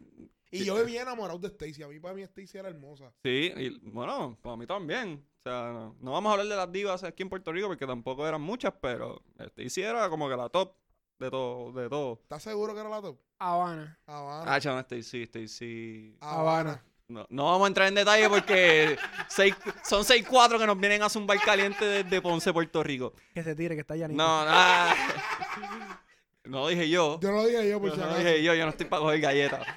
y- 0.51 0.59
Y 0.61 0.65
yo 0.65 0.73
me 0.75 0.83
vi 0.83 0.97
enamorado 0.97 1.37
de 1.37 1.49
Stacy. 1.49 1.83
A 1.83 1.87
mí, 1.87 1.99
para 1.99 2.15
mí, 2.15 2.23
Stacy 2.23 2.57
era 2.57 2.69
hermosa. 2.69 3.13
sí, 3.23 3.53
y 3.55 3.77
bueno, 3.89 4.35
para 4.41 4.55
mí 4.57 4.65
también. 4.65 5.23
O 5.39 5.41
sea, 5.49 5.71
no, 5.71 5.95
no 6.01 6.11
vamos 6.13 6.29
a 6.29 6.33
hablar 6.33 6.47
de 6.47 6.55
las 6.55 6.71
divas 6.71 7.03
aquí 7.03 7.21
en 7.23 7.29
Puerto 7.29 7.51
Rico 7.53 7.67
porque 7.67 7.85
tampoco 7.85 8.27
eran 8.27 8.41
muchas, 8.41 8.73
pero 8.81 9.21
este 9.37 9.63
hiciera 9.63 10.09
como 10.09 10.27
que 10.27 10.35
la 10.35 10.49
top 10.49 10.73
de 11.19 11.29
todo, 11.29 11.71
de 11.73 11.89
todo. 11.89 12.19
¿Estás 12.23 12.43
seguro 12.43 12.73
que 12.73 12.79
era 12.79 12.89
la 12.89 13.01
top? 13.01 13.17
Habana. 13.39 13.99
Habana. 14.07 14.53
Ah, 14.55 14.59
chaval, 14.59 14.81
Stacy, 14.85 15.23
Stacy. 15.23 16.17
Habana. 16.21 16.83
No, 17.07 17.25
no 17.29 17.45
vamos 17.45 17.65
a 17.65 17.67
entrar 17.67 17.87
en 17.87 17.95
detalle 17.95 18.29
porque 18.29 18.97
seis- 19.29 19.55
son 19.83 20.03
6-4 20.03 20.59
que 20.59 20.67
nos 20.67 20.79
vienen 20.79 21.01
a 21.01 21.09
zumbar 21.09 21.39
caliente 21.41 21.83
desde 21.85 22.21
Ponce, 22.21 22.53
Puerto 22.53 22.83
Rico. 22.83 23.13
Que 23.33 23.43
se 23.43 23.55
tire, 23.55 23.75
que 23.75 23.81
está 23.81 23.95
llanito. 23.95 24.21
No, 24.21 24.45
no. 24.45 24.51
No 26.49 26.59
lo 26.61 26.67
dije 26.69 26.89
yo. 26.89 27.19
Yo 27.21 27.31
no 27.31 27.37
lo 27.37 27.45
dije 27.47 27.69
yo 27.69 27.79
por 27.79 27.89
No 27.89 27.95
si 27.95 27.99
lo 28.01 28.05
acaso. 28.07 28.19
dije 28.19 28.43
yo, 28.43 28.53
yo 28.55 28.63
no 28.65 28.71
estoy 28.71 28.85
para 28.87 29.01
coger 29.01 29.19
galletas. 29.21 29.67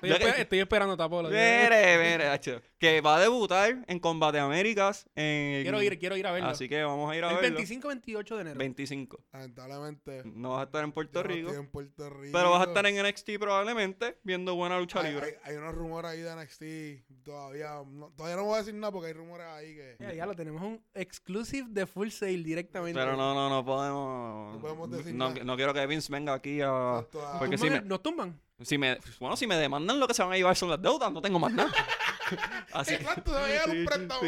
Estoy, 0.00 0.10
Ya 0.12 0.18
que- 0.18 0.24
esper- 0.30 0.40
estoy 0.40 0.58
esperando 0.60 0.96
Tapolo. 0.96 1.28
Mire, 1.28 1.98
mire, 1.98 2.26
hacho, 2.28 2.62
Que 2.78 3.02
va 3.02 3.16
a 3.16 3.20
debutar 3.20 3.84
en 3.86 3.98
Combate 3.98 4.38
Américas. 4.38 5.06
En... 5.14 5.60
Quiero 5.62 5.82
ir, 5.82 5.98
quiero 5.98 6.16
ir 6.16 6.26
a 6.26 6.32
verlo. 6.32 6.48
Así 6.48 6.70
que 6.70 6.82
vamos 6.82 7.12
a 7.12 7.16
ir 7.16 7.22
a 7.24 7.32
el 7.32 7.36
verlo. 7.36 7.58
25-28 7.58 8.34
de 8.36 8.40
enero. 8.40 8.58
25. 8.58 9.20
Lamentablemente. 9.30 10.22
No 10.24 10.52
vas 10.52 10.60
a 10.60 10.64
estar 10.64 10.84
en 10.84 10.92
Puerto 10.92 11.22
no 11.22 11.28
Rico. 11.28 11.48
estoy 11.48 11.64
en 11.64 11.70
Puerto 11.70 12.08
Rico. 12.08 12.32
Pero 12.32 12.50
vas 12.50 12.62
a 12.62 12.64
estar 12.70 12.86
en 12.86 12.96
NXT 13.06 13.30
probablemente 13.38 14.16
viendo 14.22 14.54
buena 14.54 14.78
lucha 14.78 15.00
Hay, 15.02 15.12
libre. 15.12 15.38
hay, 15.44 15.52
hay 15.52 15.56
unos 15.58 15.74
rumores 15.74 16.10
ahí 16.12 16.20
de 16.20 16.34
NXT. 16.34 17.22
Todavía 17.22 17.82
no, 17.86 18.10
todavía 18.16 18.36
no 18.36 18.44
voy 18.44 18.54
a 18.54 18.58
decir 18.58 18.74
nada 18.74 18.90
porque 18.92 19.08
hay 19.08 19.12
rumores 19.12 19.46
ahí 19.48 19.74
que. 19.74 19.96
Ya, 20.00 20.14
ya 20.14 20.24
lo 20.24 20.34
tenemos 20.34 20.62
un 20.62 20.82
exclusive 20.94 21.66
de 21.68 21.86
Full 21.86 22.08
Sale 22.08 22.38
directamente. 22.42 22.98
Pero 22.98 23.16
no, 23.18 23.34
no, 23.34 23.50
no 23.50 23.62
podemos. 23.66 24.54
No 24.54 24.60
podemos 24.60 24.90
decir 24.90 25.14
no, 25.14 25.28
nada. 25.28 25.44
no 25.44 25.56
quiero 25.56 25.74
que 25.74 25.86
Vince 25.86 26.09
venga 26.10 26.34
aquí 26.34 26.60
a. 26.62 27.04
Porque 27.38 27.56
¿Tumban 27.56 27.58
si 27.58 27.70
me- 27.70 27.80
¿Nos 27.82 28.02
tumban? 28.02 28.40
Si 28.62 28.76
me, 28.76 28.98
bueno, 29.18 29.36
si 29.36 29.46
me 29.46 29.56
demandan 29.56 29.98
lo 29.98 30.06
que 30.06 30.12
se 30.12 30.22
van 30.22 30.32
a 30.32 30.36
llevar 30.36 30.54
son 30.54 30.68
las 30.68 30.82
deudas, 30.82 31.10
no 31.10 31.22
tengo 31.22 31.38
más 31.38 31.52
nada. 31.52 31.72
Así 32.74 32.94
que. 32.96 33.02
Exacto, 33.02 33.32
se 33.32 33.38
va 33.38 33.44
a 33.44 33.48
llegar 33.48 33.70
un 33.70 33.84
préstamo. 33.86 34.20
sí, 34.20 34.26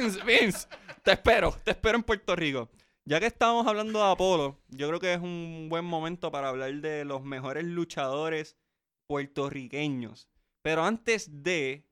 Vince, 0.00 0.24
Vince, 0.24 0.68
te 1.02 1.12
espero, 1.12 1.52
te 1.62 1.72
espero 1.72 1.98
en 1.98 2.02
Puerto 2.02 2.34
Rico. 2.34 2.70
Ya 3.04 3.20
que 3.20 3.26
estamos 3.26 3.66
hablando 3.66 3.98
de 3.98 4.10
Apolo, 4.10 4.58
yo 4.70 4.88
creo 4.88 4.98
que 5.00 5.12
es 5.12 5.20
un 5.20 5.66
buen 5.68 5.84
momento 5.84 6.32
para 6.32 6.48
hablar 6.48 6.72
de 6.76 7.04
los 7.04 7.22
mejores 7.22 7.64
luchadores 7.64 8.56
puertorriqueños. 9.06 10.28
Pero 10.62 10.84
antes 10.84 11.42
de, 11.42 11.86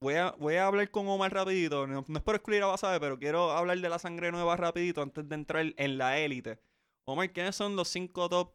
voy 0.00 0.14
a, 0.14 0.30
voy 0.38 0.54
a 0.56 0.66
hablar 0.66 0.90
con 0.90 1.06
Omar 1.08 1.32
rapidito, 1.34 1.86
no, 1.86 2.04
no 2.08 2.18
es 2.18 2.24
por 2.24 2.34
excluir 2.34 2.62
a 2.62 2.66
Basabe, 2.66 2.98
pero 3.00 3.18
quiero 3.18 3.50
hablar 3.52 3.78
de 3.78 3.88
la 3.88 3.98
sangre 3.98 4.32
nueva 4.32 4.56
rapidito 4.56 5.02
antes 5.02 5.28
de 5.28 5.34
entrar 5.34 5.66
en 5.76 5.98
la 5.98 6.18
élite. 6.18 6.58
Omar, 7.04 7.30
¿quiénes 7.32 7.54
son 7.54 7.76
los 7.76 7.88
cinco 7.88 8.28
top 8.28 8.52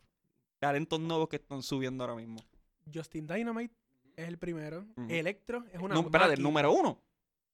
talentos 0.62 0.99
nuevos 0.99 1.28
que 1.28 1.38
están 1.38 1.64
subiendo 1.64 2.03
ahora 2.03 2.16
mismo? 2.16 2.39
Justin 2.93 3.26
Dynamite 3.26 3.74
es 4.16 4.28
el 4.28 4.38
primero. 4.38 4.86
Electro 5.09 5.66
es 5.74 5.80
una 5.82 5.95
No, 5.95 6.01
espérate, 6.01 6.36
el 6.36 6.43
número 6.43 6.72
uno. 6.72 7.01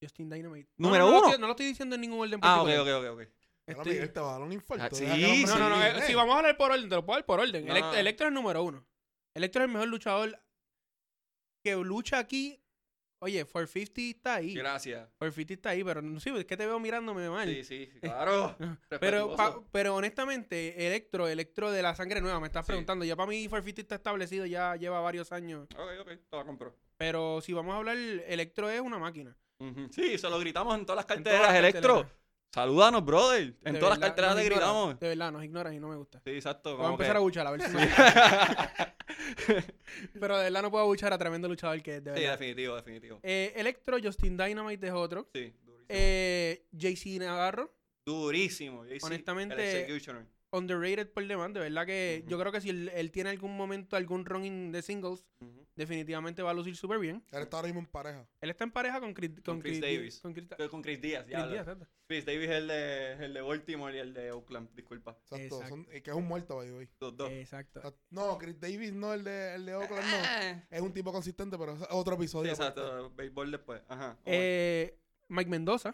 Justin 0.01 0.29
Dynamite. 0.29 0.69
¿Número 0.77 1.05
no, 1.05 1.11
no, 1.11 1.17
uno? 1.17 1.17
No, 1.17 1.21
lo 1.21 1.27
estoy- 1.29 1.41
no 1.41 1.47
lo 1.47 1.51
estoy 1.53 1.65
diciendo 1.67 1.95
en 1.95 2.01
ningún 2.01 2.19
orden 2.19 2.39
Ah, 2.43 2.61
ok, 2.61 2.69
ok, 2.69 2.87
ok, 2.87 2.87
ok. 2.87 3.07
Ahora, 3.07 3.29
Estoy- 3.65 3.93
Miguel, 3.93 4.13
te 4.13 4.19
va 4.19 4.29
a 4.29 4.31
dar 4.33 4.41
un 4.41 4.51
infarto. 4.53 4.83
Ah, 4.85 4.89
sí, 4.91 5.05
sí. 5.05 5.45
No, 5.45 5.57
no, 5.57 5.69
no. 5.69 5.83
eh, 5.83 6.01
Si 6.05 6.13
vamos 6.13 6.35
a 6.35 6.37
hablar 6.39 6.57
por 6.57 6.71
orden, 6.71 6.87
te 6.89 6.95
lo 6.95 7.05
puedo 7.05 7.17
dar 7.17 7.25
por 7.25 7.39
orden. 7.39 7.65
No, 7.65 7.73
Elect- 7.73 7.81
no. 7.81 7.93
Electro 7.95 8.25
es 8.25 8.29
el 8.29 8.33
número 8.35 8.63
uno. 8.63 8.85
Electro 9.33 9.61
es 9.61 9.67
el 9.67 9.73
mejor 9.73 9.87
luchador 9.89 10.41
que 11.63 11.75
lucha 11.75 12.19
aquí. 12.19 12.59
Oye, 13.19 13.43
450 13.45 14.01
está 14.17 14.35
ahí. 14.35 14.53
Gracias. 14.53 15.07
450 15.17 15.53
está 15.53 15.69
ahí, 15.71 15.83
pero 15.83 16.01
no 16.01 16.19
sí, 16.19 16.29
es 16.35 16.45
que 16.45 16.55
te 16.55 16.65
veo 16.67 16.79
mirándome 16.79 17.29
mal. 17.29 17.47
Sí, 17.49 17.63
sí, 17.63 17.89
claro. 17.99 18.55
Pero, 18.99 19.35
pa- 19.35 19.59
pero 19.71 19.95
honestamente, 19.95 20.85
Electro, 20.87 21.27
Electro 21.27 21.71
de 21.71 21.81
la 21.81 21.95
sangre 21.95 22.21
nueva, 22.21 22.39
me 22.39 22.47
estás 22.47 22.65
Sí. 22.65 22.71
preguntando. 22.71 23.05
Ya 23.05 23.15
para 23.15 23.27
mí 23.29 23.47
450 23.47 23.81
está 23.81 23.95
establecido, 23.95 24.45
ya 24.45 24.75
lleva 24.75 24.99
varios 25.01 25.31
años. 25.31 25.67
Ok, 25.75 25.89
ok, 26.01 26.07
te 26.29 26.37
la 26.37 26.45
compro. 26.45 26.75
Pero 26.97 27.41
si 27.41 27.53
vamos 27.53 27.73
a 27.73 27.77
hablar, 27.77 27.97
Electro 27.97 28.69
es 28.69 28.81
una 28.81 28.97
máquina. 28.99 29.35
Sí, 29.91 30.17
se 30.19 30.29
lo 30.29 30.39
gritamos 30.39 30.77
en 30.77 30.85
todas 30.85 31.03
las 31.07 31.17
En 31.17 31.23
todas 31.23 31.39
carteras, 31.41 31.59
Electro. 31.59 31.93
carteleras. 31.95 32.26
Salúdanos, 32.53 33.03
brother. 33.05 33.55
En 33.63 33.73
De 33.73 33.79
todas 33.79 33.97
las 33.99 34.07
carteras 34.07 34.35
te 34.35 34.43
gritamos. 34.45 34.99
De 34.99 35.07
verdad, 35.09 35.31
nos 35.31 35.43
ignoras 35.43 35.73
y 35.73 35.79
no 35.79 35.89
me 35.89 35.95
gusta. 35.95 36.19
Sí, 36.23 36.31
exacto. 36.31 36.71
Vamos 36.77 36.89
a 36.89 36.91
empezar 36.93 37.13
que- 37.13 37.17
a 37.17 37.21
buchar, 37.21 37.47
a 37.47 37.51
ver 37.51 37.61
si 37.61 37.71
Pero 40.19 40.37
de 40.37 40.43
verdad 40.45 40.61
no 40.61 40.71
puedo 40.71 40.85
buchar 40.85 41.13
a 41.13 41.17
tremendo 41.17 41.47
luchador 41.47 41.81
que 41.81 41.97
es, 41.97 42.03
de 42.03 42.13
Sí, 42.13 42.19
verdad. 42.21 42.37
definitivo, 42.39 42.75
definitivo. 42.75 43.19
Eh, 43.23 43.53
Electro, 43.55 43.97
Justin 44.01 44.37
Dynamite 44.37 44.87
es 44.87 44.93
otro. 44.93 45.29
Sí, 45.33 45.53
durísimo. 45.65 45.85
Eh, 45.89 46.65
JC 46.71 47.19
Navarro, 47.19 47.73
Durísimo. 48.05 48.85
JC, 48.85 49.03
honestamente, 49.03 49.55
el 49.55 49.77
executioner. 49.81 50.25
Underrated 50.51 51.09
por 51.11 51.25
demás. 51.27 51.53
De 51.53 51.59
verdad 51.59 51.85
que 51.85 52.23
yo 52.27 52.39
creo 52.39 52.51
que 52.51 52.61
si 52.61 52.69
él, 52.69 52.89
él 52.93 53.11
tiene 53.11 53.29
algún 53.31 53.55
momento, 53.55 53.95
algún 53.95 54.25
running 54.25 54.71
de 54.71 54.81
singles, 54.81 55.25
definitivamente 55.75 56.41
va 56.41 56.51
a 56.51 56.53
lucir 56.53 56.75
súper 56.75 56.99
bien. 56.99 57.23
Él 57.31 57.41
está 57.43 57.57
ahora 57.57 57.67
mismo 57.67 57.81
en 57.81 57.85
pareja. 57.87 58.27
Él 58.41 58.49
está 58.49 58.63
en 58.63 58.71
pareja 58.71 58.99
con 58.99 59.13
Chris, 59.13 59.31
con 59.45 59.59
Chris 59.59 59.79
Chris 59.79 59.81
Davis. 59.81 60.19
Con 60.21 60.33
Chris, 60.33 60.47
Con 60.69 60.81
Chris 60.81 61.01
Díaz, 61.01 61.23
Chris 61.25 61.37
ya. 61.37 61.47
Díaz. 61.47 61.67
Chris 62.07 62.25
Davis 62.25 62.49
es 62.49 62.55
el 62.55 62.67
de, 62.67 63.13
el 63.25 63.33
de 63.33 63.41
Baltimore 63.41 63.95
y 63.95 63.99
el 63.99 64.13
de 64.13 64.31
Oakland, 64.31 64.69
disculpa. 64.73 65.11
Exacto. 65.11 65.35
Exacto. 65.43 65.67
son- 65.69 65.87
eh, 65.91 66.01
que 66.01 66.09
es 66.09 66.15
un 66.15 66.25
muerto, 66.25 66.55
by 66.55 66.67
the 66.67 66.73
way. 66.73 66.89
Los 67.01 67.17
dos. 67.17 67.29
Exacto. 67.29 67.81
Ah, 67.83 67.93
No, 68.09 68.37
Chris 68.37 68.59
Davis 68.59 68.93
no, 68.93 69.13
el 69.13 69.23
de, 69.23 69.55
el 69.55 69.65
de 69.65 69.75
Oakland 69.75 70.05
no. 70.09 70.17
Eh. 70.47 70.63
Es 70.71 70.81
un 70.81 70.93
tipo 70.93 71.11
consistente, 71.11 71.57
pero 71.57 71.73
es 71.73 71.81
otro 71.91 72.15
episodio. 72.15 72.49
exacto. 72.51 73.11
Béisbol 73.15 73.51
después. 73.51 73.81
Ajá. 73.89 74.17
Eh, 74.25 74.97
Mike 75.27 75.49
Mendoza. 75.49 75.93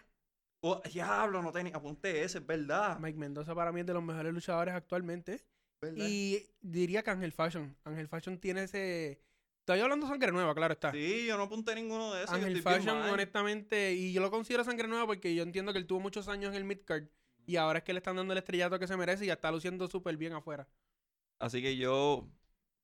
Oh, 0.66 0.82
diablo, 0.90 1.42
no 1.42 1.52
tenía. 1.52 1.76
Apunté 1.76 2.24
ese, 2.24 2.38
es 2.38 2.46
verdad. 2.46 2.98
Mike 2.98 3.20
Mendoza 3.20 3.54
para 3.54 3.74
mí 3.74 3.82
es 3.82 3.86
de 3.86 3.94
los 3.94 4.02
mejores 4.02 4.34
luchadores 4.34 4.74
actualmente. 4.74 5.44
¿verdad? 5.82 6.06
Y 6.08 6.46
diría 6.62 7.04
que 7.04 7.12
Ángel 7.12 7.34
Fashion. 7.34 7.76
Ángel 7.84 8.08
Fashion 8.08 8.40
tiene 8.40 8.64
ese. 8.64 9.22
Estoy 9.60 9.82
hablando 9.82 10.06
de 10.06 10.12
sangre 10.14 10.32
nueva, 10.32 10.56
claro 10.56 10.74
está. 10.74 10.94
Sí, 10.94 11.26
yo 11.26 11.36
no 11.36 11.44
apunté 11.44 11.76
ninguno 11.76 12.14
de 12.14 12.24
esos. 12.24 12.34
Ángel 12.34 12.62
Fashion, 12.62 12.98
honestamente, 12.98 13.94
y 13.94 14.14
yo 14.14 14.22
lo 14.22 14.32
considero 14.32 14.64
sangre 14.64 14.88
nueva 14.88 15.06
porque 15.06 15.36
yo 15.36 15.44
entiendo 15.44 15.74
que 15.74 15.80
él 15.80 15.86
tuvo 15.86 16.00
muchos 16.00 16.30
años 16.30 16.52
en 16.52 16.56
el 16.56 16.64
midcard 16.64 17.04
y 17.46 17.58
ahora 17.58 17.80
es 17.80 17.84
que 17.84 17.92
le 17.92 17.98
están 17.98 18.16
dando 18.16 18.32
el 18.32 18.40
estrellato 18.40 18.80
que 18.80 18.88
se 18.88 18.96
merece 18.96 19.26
y 19.26 19.28
ya 19.28 19.34
está 19.34 19.52
luciendo 19.52 19.88
súper 19.88 20.16
bien 20.16 20.32
afuera. 20.32 20.66
Así 21.40 21.62
que 21.62 21.76
yo, 21.76 22.26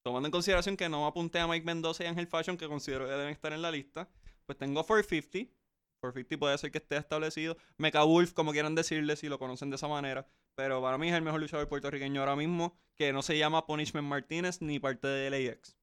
tomando 0.03 0.27
en 0.27 0.31
consideración 0.31 0.75
que 0.75 0.89
no 0.89 1.07
apunté 1.07 1.39
a 1.39 1.47
Mike 1.47 1.65
Mendoza 1.65 2.03
y 2.03 2.07
Ángel 2.07 2.27
Fashion, 2.27 2.57
que 2.57 2.67
considero 2.67 3.05
que 3.05 3.11
deben 3.11 3.29
estar 3.29 3.53
en 3.53 3.61
la 3.61 3.71
lista, 3.71 4.09
pues 4.45 4.57
tengo 4.57 4.83
450. 4.83 5.58
450 6.03 6.37
puede 6.39 6.57
ser 6.57 6.71
que 6.71 6.77
esté 6.79 6.97
establecido. 6.97 7.57
Mecha 7.77 8.03
Wolf, 8.03 8.33
como 8.33 8.51
quieran 8.51 8.75
decirle, 8.75 9.15
si 9.15 9.27
lo 9.27 9.37
conocen 9.39 9.69
de 9.69 9.75
esa 9.75 9.87
manera. 9.87 10.25
Pero 10.55 10.81
para 10.81 10.97
mí 10.97 11.09
es 11.09 11.15
el 11.15 11.21
mejor 11.21 11.39
luchador 11.41 11.67
puertorriqueño 11.67 12.19
ahora 12.21 12.35
mismo, 12.35 12.77
que 12.95 13.13
no 13.13 13.21
se 13.21 13.37
llama 13.37 13.65
Punishment 13.65 14.07
Martínez 14.07 14.61
ni 14.61 14.79
parte 14.79 15.07
de 15.07 15.29
LAX. 15.29 15.77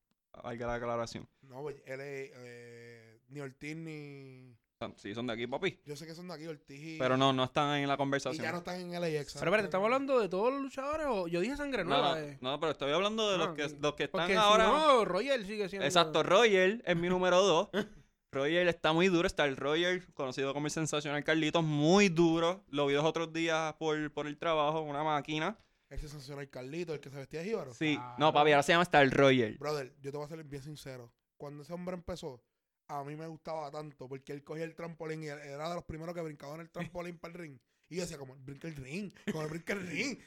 Hay 0.45 0.59
que 0.59 0.65
la 0.65 0.75
aclaración. 0.75 1.29
No, 1.43 1.63
pues, 1.63 1.77
él 1.87 2.01
es 2.01 2.31
eh, 2.35 3.21
ni 3.29 3.41
Ortiz 3.41 3.77
ni. 3.77 4.55
Son- 4.79 4.95
Sí, 4.99 5.15
son 5.15 5.27
de 5.27 5.33
aquí, 5.33 5.47
papi. 5.47 5.81
Yo 5.87 5.97
sé 5.97 6.07
que 6.07 6.15
son 6.15 6.29
de 6.29 6.35
aquí, 6.35 6.47
Ortiz 6.47 6.79
y... 6.79 6.99
Pero 6.99 7.17
no, 7.17 7.33
no 7.33 7.45
están 7.45 7.79
en 7.79 7.89
la 7.89 7.95
Y 7.95 7.97
conversación. 7.97 8.45
ya 8.45 8.53
no 8.53 8.59
están 8.59 8.79
en 8.79 8.93
LAX. 9.01 9.33
Pero 9.33 9.47
espérate, 9.47 9.65
¿estamos 9.65 9.87
hablando 9.87 10.21
de 10.21 10.29
todos 10.29 10.53
los 10.53 10.61
luchadores 10.61 11.07
o 11.09 11.27
yo 11.29 11.41
dije 11.41 11.57
sangre 11.57 11.83
No, 11.83 11.91
nueva? 11.91 12.11
no, 12.11 12.19
eh? 12.21 12.39
no, 12.43 12.61
pero 12.61 12.73
estoy 12.73 12.93
hablando 12.93 13.31
de 13.31 13.37
Ah, 13.37 13.39
los 13.39 13.55
que, 13.57 13.65
ok. 13.65 13.73
los 13.81 13.95
que 13.95 14.05
están 14.05 14.21
Porque 14.21 14.37
ahora. 14.37 14.67
no, 14.67 15.05
Royal 15.07 15.47
sigue 15.47 15.67
siendo... 15.71 15.87
Exacto, 15.87 16.23
Roger 16.23 16.83
es 16.85 16.97
mi 16.97 17.09
número 17.09 17.41
dos. 17.43 17.69
Roger 18.37 18.69
está 18.69 18.93
muy 18.93 19.09
duro. 19.09 19.27
Está 19.27 19.47
el 19.47 19.57
Roger, 19.57 20.07
conocido 20.13 20.53
como 20.53 20.67
el 20.67 20.71
sensacional 20.71 21.25
Carlitos, 21.25 21.65
muy 21.65 22.09
duro. 22.09 22.65
Lo 22.69 22.87
vi 22.87 22.95
los 22.95 23.05
otros 23.05 23.33
días 23.33 23.75
por, 23.75 24.13
por 24.13 24.27
el 24.27 24.37
trabajo, 24.37 24.83
una 24.83 25.03
máquina. 25.03 25.59
Ese 25.89 26.09
sensacional 26.09 26.51
Carlito, 26.51 26.93
el 26.93 27.01
que 27.01 27.11
se 27.11 27.17
vestía 27.17 27.41
de 27.41 27.47
jíbaro. 27.47 27.73
Sí, 27.73 27.99
no, 28.19 28.33
papi, 28.33 28.51
ahora 28.53 28.63
se 28.63 28.73
llama 28.73 28.83
Star 28.83 29.09
Roger. 29.11 29.57
Brother, 29.59 29.95
yo 30.01 30.11
te 30.11 30.17
voy 30.17 30.27
a 30.27 30.29
ser 30.29 30.45
bien 30.45 30.63
sincero. 30.63 31.13
Cuando 31.37 31.63
ese 31.63 31.73
hombre 31.73 31.95
empezó, 31.95 32.43
a 32.89 33.05
mí 33.05 33.17
me 33.17 33.27
gustaba 33.27 33.71
tanto 33.71 34.09
porque 34.09 34.33
él 34.33 34.43
cogía 34.45 34.65
el 34.65 34.75
trampolín 34.75 35.23
y 35.23 35.27
era 35.27 35.69
de 35.69 35.75
los 35.75 35.85
primeros 35.85 36.15
que 36.15 36.21
brincaba 36.21 36.55
en 36.57 36.63
el 36.63 36.71
trampolín 36.71 37.19
para 37.19 37.33
el 37.33 37.39
ring. 37.39 37.59
Y 37.89 37.97
yo 37.97 38.03
decía, 38.03 38.19
como, 38.19 38.35
brinca 38.37 38.69
el 38.69 38.77
ring, 38.77 39.13
como 39.33 39.49
brinca 39.49 39.73
el 39.73 39.87
ring. 39.87 40.19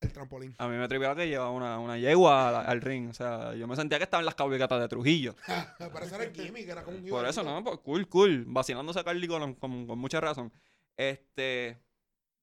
El 0.00 0.12
trampolín. 0.12 0.54
A 0.58 0.68
mí 0.68 0.76
me 0.76 0.86
tripeaba 0.86 1.16
que 1.16 1.26
llevaba 1.26 1.50
una, 1.50 1.78
una 1.80 1.98
yegua 1.98 2.48
al, 2.48 2.66
al 2.66 2.80
ring. 2.80 3.10
O 3.10 3.14
sea, 3.14 3.54
yo 3.54 3.66
me 3.66 3.74
sentía 3.74 3.98
que 3.98 4.04
estaba 4.04 4.20
en 4.20 4.26
las 4.26 4.36
cabalgatas 4.36 4.80
de 4.80 4.88
Trujillo. 4.88 5.34
Era 5.78 6.24
el 6.24 6.32
gimmick, 6.32 6.68
era 6.68 6.84
como 6.84 6.98
un 6.98 7.08
Por 7.08 7.26
eso, 7.26 7.42
no, 7.42 7.62
pues 7.64 7.78
cool, 7.78 8.08
cool. 8.08 8.44
Vacilándose 8.46 9.00
a 9.00 9.04
Carly 9.04 9.26
con, 9.26 9.54
con, 9.54 9.86
con 9.86 9.98
mucha 9.98 10.20
razón. 10.20 10.52
Este. 10.96 11.78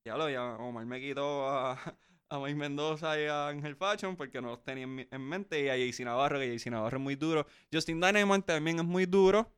Ya 0.05 0.17
lo 0.17 0.29
ya 0.29 0.43
Omar 0.57 0.85
me 0.85 1.01
quitó 1.01 1.49
a, 1.49 1.73
a 2.29 2.39
Mike 2.39 2.55
Mendoza 2.55 3.19
y 3.19 3.25
a 3.25 3.47
Ángel 3.47 3.75
Fashion 3.75 4.15
porque 4.15 4.41
no 4.41 4.49
los 4.49 4.63
tenía 4.63 4.83
en, 4.83 5.21
mente. 5.21 5.63
Y 5.63 5.69
a 5.69 5.77
JC 5.77 6.01
Navarro, 6.03 6.39
que 6.39 6.57
JC 6.57 6.71
Navarro 6.71 6.97
es 6.97 7.03
muy 7.03 7.15
duro. 7.15 7.47
Justin 7.71 8.01
Dynamite 8.01 8.43
también 8.43 8.79
es 8.79 8.85
muy 8.85 9.05
duro. 9.05 9.51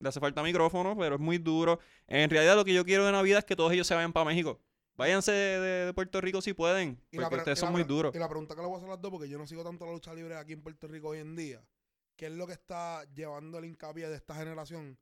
Le 0.00 0.08
hace 0.08 0.20
falta 0.20 0.42
micrófono, 0.42 0.96
pero 0.98 1.14
es 1.14 1.20
muy 1.20 1.38
duro. 1.38 1.78
En 2.06 2.28
realidad, 2.28 2.56
lo 2.56 2.64
que 2.64 2.74
yo 2.74 2.84
quiero 2.84 3.06
de 3.06 3.12
Navidad 3.12 3.38
es 3.38 3.44
que 3.44 3.56
todos 3.56 3.72
ellos 3.72 3.86
se 3.86 3.94
vayan 3.94 4.12
para 4.12 4.26
México. 4.26 4.60
Váyanse 4.96 5.32
de, 5.32 5.86
de 5.86 5.94
Puerto 5.94 6.20
Rico 6.20 6.40
si 6.40 6.52
pueden. 6.52 7.00
Y 7.10 7.18
Porque 7.18 7.36
ustedes 7.36 7.58
son 7.58 7.68
la 7.68 7.72
muy 7.72 7.84
duros. 7.84 8.14
Y 8.14 8.18
la 8.18 8.28
pregunta 8.28 8.54
que 8.54 8.60
le 8.60 8.66
voy 8.66 8.74
a 8.74 8.78
hacer 8.78 8.88
a 8.88 8.92
las 8.92 9.02
dos, 9.02 9.10
porque 9.10 9.28
yo 9.28 9.38
no 9.38 9.46
sigo 9.46 9.64
tanto 9.64 9.86
la 9.86 9.92
lucha 9.92 10.14
libre 10.14 10.36
aquí 10.36 10.52
en 10.52 10.62
Puerto 10.62 10.86
Rico 10.86 11.08
hoy 11.08 11.18
en 11.18 11.34
día. 11.34 11.64
¿Qué 12.16 12.26
es 12.26 12.32
lo 12.32 12.46
que 12.46 12.52
está 12.52 13.04
llevando 13.12 13.58
el 13.58 13.64
hincapié 13.64 14.08
de 14.08 14.16
esta 14.16 14.34
generación 14.34 14.96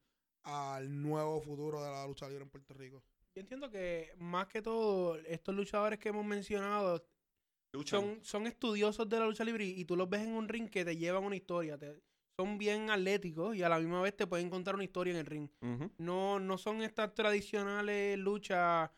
al 0.44 1.02
nuevo 1.02 1.40
futuro 1.42 1.82
de 1.82 1.90
la 1.90 2.06
lucha 2.06 2.26
libre 2.28 2.44
en 2.44 2.50
Puerto 2.50 2.72
Rico? 2.74 3.02
Yo 3.34 3.40
entiendo 3.40 3.70
que 3.70 4.12
más 4.18 4.46
que 4.46 4.62
todo, 4.62 5.16
estos 5.16 5.54
luchadores 5.54 5.98
que 5.98 6.08
hemos 6.08 6.24
mencionado 6.24 7.06
son, 7.84 8.18
son 8.22 8.46
estudiosos 8.46 9.08
de 9.08 9.18
la 9.18 9.26
lucha 9.26 9.44
libre 9.44 9.64
y, 9.64 9.84
tú 9.84 9.96
los 9.96 10.08
ves 10.08 10.22
en 10.22 10.34
un 10.34 10.48
ring 10.48 10.68
que 10.68 10.84
te 10.84 10.96
llevan 10.96 11.24
una 11.24 11.36
historia. 11.36 11.78
te- 11.78 12.02
son 12.36 12.58
bien 12.58 12.90
atléticos 12.90 13.54
y 13.54 13.62
a 13.62 13.68
la 13.68 13.78
misma 13.78 14.00
vez 14.00 14.16
te 14.16 14.26
pueden 14.26 14.48
contar 14.48 14.74
una 14.74 14.84
historia 14.84 15.12
en 15.12 15.18
el 15.18 15.26
ring. 15.26 15.48
No, 15.98 16.40
no 16.40 16.58
son 16.58 16.82
estas 16.82 17.14
tradicionales 17.14 18.18
luchas, 18.18 18.90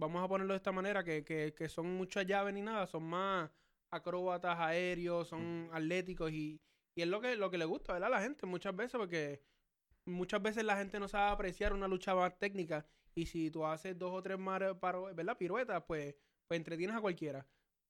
vamos 0.00 0.24
a 0.24 0.28
ponerlo 0.28 0.54
de 0.54 0.58
esta 0.58 0.72
manera, 0.72 1.04
que, 1.04 1.24
que, 1.24 1.54
que 1.54 1.68
son 1.68 1.86
muchas 1.96 2.26
llaves 2.26 2.54
ni 2.54 2.62
nada, 2.62 2.86
son 2.86 3.04
más 3.04 3.50
acróbatas 3.90 4.58
aéreos, 4.58 5.28
son 5.28 5.68
atléticos 5.72 6.30
y, 6.32 6.60
y 6.94 7.02
es 7.02 7.08
lo 7.08 7.20
que, 7.20 7.36
lo 7.36 7.50
que 7.50 7.58
le 7.58 7.64
gusta, 7.64 7.92
¿verdad? 7.92 8.08
A 8.08 8.16
la 8.18 8.22
gente 8.22 8.46
muchas 8.46 8.74
veces, 8.76 8.98
porque 8.98 9.42
muchas 10.06 10.42
veces 10.42 10.64
la 10.64 10.76
gente 10.76 10.98
no 11.00 11.08
sabe 11.08 11.30
apreciar 11.32 11.72
una 11.72 11.88
lucha 11.88 12.14
más 12.14 12.38
técnica 12.38 12.86
y 13.14 13.26
si 13.26 13.50
tú 13.50 13.66
haces 13.66 13.98
dos 13.98 14.12
o 14.12 14.22
tres 14.22 14.38
mar- 14.38 14.78
paro- 14.80 15.14
¿verdad? 15.14 15.36
piruetas, 15.38 15.82
pues, 15.86 16.14
pues 16.48 16.58
entretienes 16.58 16.96
a 16.96 17.00
cualquiera. 17.00 17.46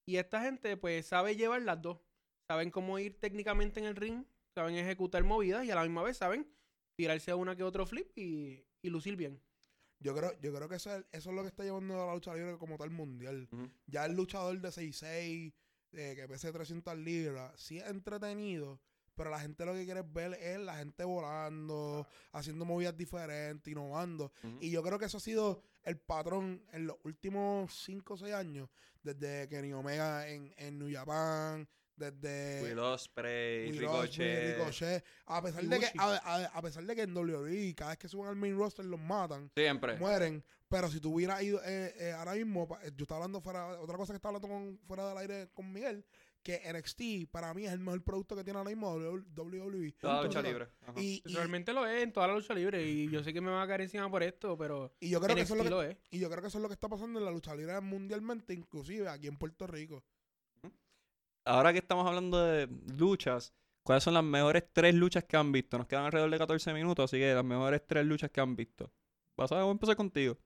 Y 0.07 0.17
esta 0.17 0.41
gente 0.43 0.77
pues 0.77 1.07
sabe 1.07 1.37
llevar 1.37 1.63
las 1.63 1.81
dos, 1.83 2.01
saben 2.49 2.71
cómo 2.71 2.99
ir 2.99 3.19
técnicamente 3.21 3.81
en 3.81 3.87
el 3.87 3.97
ring, 3.97 4.25
saben 4.55 4.75
ejecutar 4.77 5.23
movidas 5.25 5.65
y 5.65 5.71
a 5.71 5.75
la 5.77 5.83
misma 5.83 6.03
vez 6.03 6.17
saben 6.17 6.51
tirarse 6.97 7.33
una 7.35 7.57
que 7.57 7.63
otro 7.65 7.87
flip 7.87 8.11
y, 8.17 8.67
y 8.83 8.91
lucir 8.91 9.17
bien. 9.17 9.41
Yo 10.01 10.15
creo, 10.15 10.33
yo 10.41 10.53
creo 10.55 10.69
que 10.69 10.77
eso 10.77 10.95
es, 10.97 11.05
eso 11.13 11.31
es 11.31 11.37
lo 11.37 11.43
que 11.43 11.49
está 11.49 11.63
llevando 11.63 12.03
a 12.03 12.07
la 12.07 12.15
lucha 12.15 12.35
libre 12.35 12.57
como 12.59 12.79
tal 12.79 12.91
mundial. 12.91 13.49
Ya 13.87 14.07
el 14.07 14.15
luchador 14.15 14.59
de 14.61 14.69
6'6, 14.71 15.53
eh, 15.93 16.15
que 16.17 16.27
pese 16.27 16.51
300 16.51 16.97
libras, 16.97 17.53
sí 17.61 17.79
es 17.79 17.87
entretenido, 17.87 18.81
pero 19.15 19.29
la 19.29 19.41
gente 19.41 19.67
lo 19.67 19.75
que 19.75 19.85
quiere 19.85 20.03
ver 20.03 20.35
es 20.35 20.59
la 20.59 20.77
gente 20.77 21.05
volando, 21.05 22.07
haciendo 22.33 22.65
movidas 22.65 22.97
diferentes, 22.97 23.71
innovando. 23.71 24.33
Y 24.61 24.71
yo 24.71 24.83
creo 24.83 24.99
que 24.99 25.05
eso 25.05 25.19
ha 25.19 25.21
sido 25.21 25.63
el 25.83 25.99
patrón 25.99 26.65
en 26.73 26.87
los 26.87 26.97
últimos 27.05 27.75
5 27.85 28.15
o 28.15 28.17
6 28.17 28.33
años, 28.33 28.69
desde 29.03 29.49
Kenny 29.49 29.73
Omega 29.75 30.29
en, 30.29 30.55
en 30.57 30.79
New 30.79 30.91
Japan, 30.91 31.69
desde 32.01 32.63
Will 32.65 32.79
Ospreay, 32.79 33.71
Will 33.71 33.85
Ospreay, 33.85 34.55
Ricochet. 34.55 34.59
Ricochet. 34.59 35.05
A 35.27 35.43
pesar 35.43 35.63
de 35.65 35.79
que, 35.79 35.87
a, 35.99 36.05
a- 36.17 36.47
a 36.47 36.63
pesar 36.63 36.85
de 36.85 36.97
que 36.97 37.03
en 37.03 37.17
WWE 37.17 37.75
cada 37.77 37.91
vez 37.91 37.99
que 37.99 38.09
suben 38.09 38.27
al 38.29 38.37
main 38.37 38.57
roster 38.57 38.85
los 38.85 38.99
matan, 38.99 39.51
Siempre. 39.55 39.97
mueren. 39.99 40.43
Pero 40.69 40.89
si 40.89 41.01
tú 41.01 41.15
hubieras 41.15 41.43
ido 41.43 41.61
eh, 41.65 41.93
eh, 41.99 42.13
ahora 42.13 42.35
mismo, 42.35 42.67
pa- 42.67 42.81
yo 42.85 43.03
estaba 43.03 43.19
hablando 43.19 43.41
fuera, 43.41 43.81
otra 43.81 43.97
cosa 43.97 44.13
que 44.13 44.17
estaba 44.17 44.37
hablando 44.37 44.49
con, 44.49 44.79
fuera 44.87 45.09
del 45.09 45.19
aire 45.19 45.49
con 45.53 45.71
Miguel, 45.73 46.05
que 46.45 46.63
NXT 46.73 47.31
para 47.31 47.53
mí 47.53 47.67
es 47.67 47.73
el 47.73 47.81
mejor 47.81 48.03
producto 48.03 48.35
que 48.37 48.45
tiene 48.45 48.59
ahora 48.59 48.71
mismo 48.71 48.95
WWE. 48.95 49.93
Toda 50.01 50.17
la 50.17 50.23
lucha 50.23 50.41
libre. 50.43 50.69
Y, 50.97 51.23
y- 51.27 51.35
Realmente 51.35 51.73
lo 51.73 51.87
es 51.87 52.03
en 52.03 52.13
toda 52.13 52.29
la 52.29 52.35
lucha 52.35 52.55
libre 52.55 52.83
y 52.87 53.11
yo 53.11 53.23
sé 53.23 53.33
que 53.33 53.41
me 53.41 53.51
va 53.51 53.63
a 53.63 53.67
caer 53.67 53.83
encima 53.83 54.11
por 54.11 54.23
esto, 54.23 54.57
pero 54.57 54.95
y 55.01 55.11
yo 55.11 55.21
creo 55.21 55.35
que 55.37 55.43
eso 55.43 55.55
es 55.55 55.59
lo 55.59 55.65
NXT 55.65 55.69
que, 55.69 55.71
lo 55.71 55.83
es. 55.91 55.97
y 56.11 56.19
yo 56.19 56.31
creo 56.31 56.41
que 56.43 56.49
eso 56.49 56.59
es 56.59 56.63
lo 56.63 56.69
que 56.69 56.75
está 56.75 56.89
pasando 56.89 57.19
en 57.19 57.25
la 57.25 57.31
lucha 57.31 57.55
libre 57.55 57.79
mundialmente, 57.81 58.55
inclusive 58.55 59.09
aquí 59.09 59.27
en 59.27 59.37
Puerto 59.37 59.67
Rico. 59.67 60.03
Ahora 61.45 61.73
que 61.73 61.79
estamos 61.79 62.07
hablando 62.07 62.45
de 62.45 62.69
luchas, 62.97 63.55
¿cuáles 63.83 64.05
son 64.05 64.15
las 64.15 64.25
mejores 64.25 64.65
tres 64.73 64.95
luchas 64.95 65.25
que 65.25 65.37
han 65.37 65.53
visto? 65.53 65.79
Nos 65.79 65.87
quedan 65.87 66.05
alrededor 66.05 66.31
de 66.31 66.39
14 66.39 66.73
minutos, 66.73 67.05
así 67.05 67.19
que 67.19 67.35
las 67.35 67.45
mejores 67.45 67.83
tres 67.87 68.05
luchas 68.07 68.31
que 68.31 68.41
han 68.41 68.57
visto. 68.57 68.93
Vas 69.37 69.53
a 69.53 69.57
voy 69.57 69.69
a 69.69 69.71
empezar 69.73 69.97
contigo. 69.97 70.37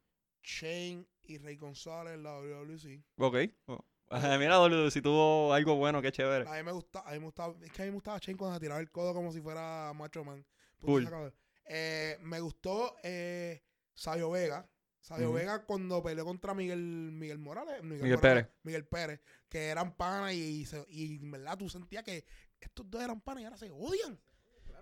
Shane 0.42 1.07
y 1.22 1.38
Rey 1.38 1.57
González, 1.57 2.18
la 2.18 2.38
WWC. 2.38 3.03
Ok. 3.18 3.36
Oh. 3.66 3.84
Mira, 4.38 4.90
si 4.90 5.03
tuvo 5.03 5.53
algo 5.53 5.76
bueno, 5.76 6.01
qué 6.01 6.12
chévere. 6.12 6.49
A 6.49 6.55
mí 6.55 6.62
me 6.62 6.72
gusta, 6.72 7.01
a 7.01 7.12
mí 7.12 7.18
me 7.18 7.24
gustaba, 7.24 7.55
es 7.62 7.72
que 7.72 7.82
a 7.82 7.84
mí 7.86 7.90
me 7.90 7.95
gustaba 7.95 8.18
Shane 8.18 8.36
cuando 8.36 8.55
se 8.57 8.61
tiraba 8.61 8.80
el 8.80 8.90
codo 8.90 9.14
como 9.14 9.32
si 9.32 9.40
fuera 9.40 9.92
Macho 9.95 10.24
Man. 10.24 10.45
Cool. 10.80 11.07
acabó. 11.07 11.32
Eh, 11.66 12.18
me 12.20 12.40
gustó 12.40 12.97
eh, 13.03 13.62
Sabio 13.95 14.30
Vega. 14.30 14.68
Sabio. 15.05 15.32
Vega 15.32 15.64
cuando 15.64 16.02
peleó 16.02 16.24
contra 16.24 16.55
Miguel 16.55 16.78
Miguel 17.12 17.38
Morales. 17.38 17.82
Miguel 17.82 17.98
Morales, 18.00 18.20
Pérez. 18.20 18.48
Miguel 18.62 18.86
Pérez. 18.86 19.20
Que 19.48 19.66
eran 19.66 19.94
panas 19.96 20.32
y, 20.32 20.61
y, 20.61 20.64
se- 20.66 20.84
y 20.88 21.16
en 21.16 21.30
verdad 21.30 21.59
tú 21.59 21.68
sentías 21.68 22.02
que 22.05 22.24
estos 22.61 22.90
dos 22.90 23.02
eran 23.02 23.20
panas 23.20 23.42
y 23.42 23.44
ahora 23.44 23.57
se 23.59 23.70
odian. 23.70 24.18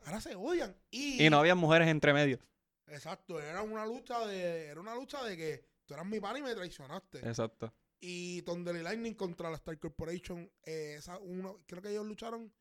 Ahora 0.04 0.20
se 0.20 0.34
odian. 0.34 0.76
Y, 0.90 1.24
Y 1.26 1.30
no 1.30 1.38
había 1.38 1.54
mujeres 1.54 1.88
entre 1.88 2.12
medio. 2.12 2.38
Exacto, 2.86 3.40
era 3.40 3.62
una 3.62 3.86
lucha 3.86 4.26
de, 4.26 4.66
era 4.66 4.80
una 4.80 4.94
lucha 4.94 5.22
de 5.24 5.36
que 5.36 5.64
tú 5.86 5.94
eras 5.94 6.06
mi 6.06 6.20
pana 6.20 6.38
y 6.38 6.42
me 6.42 6.54
traicionaste. 6.54 7.18
Exacto. 7.18 7.72
Y 8.00 8.42
Thunder 8.42 8.74
y 8.76 8.82
Lightning 8.82 9.14
contra 9.14 9.48
la 9.50 9.56
Star 9.56 9.78
Corporation, 9.78 10.50
eh, 10.64 10.96
esa 10.98 11.18
uno, 11.18 11.58
creo 11.66 11.80
que 11.80 11.90
ellos 11.90 12.04
lucharon, 12.06 12.52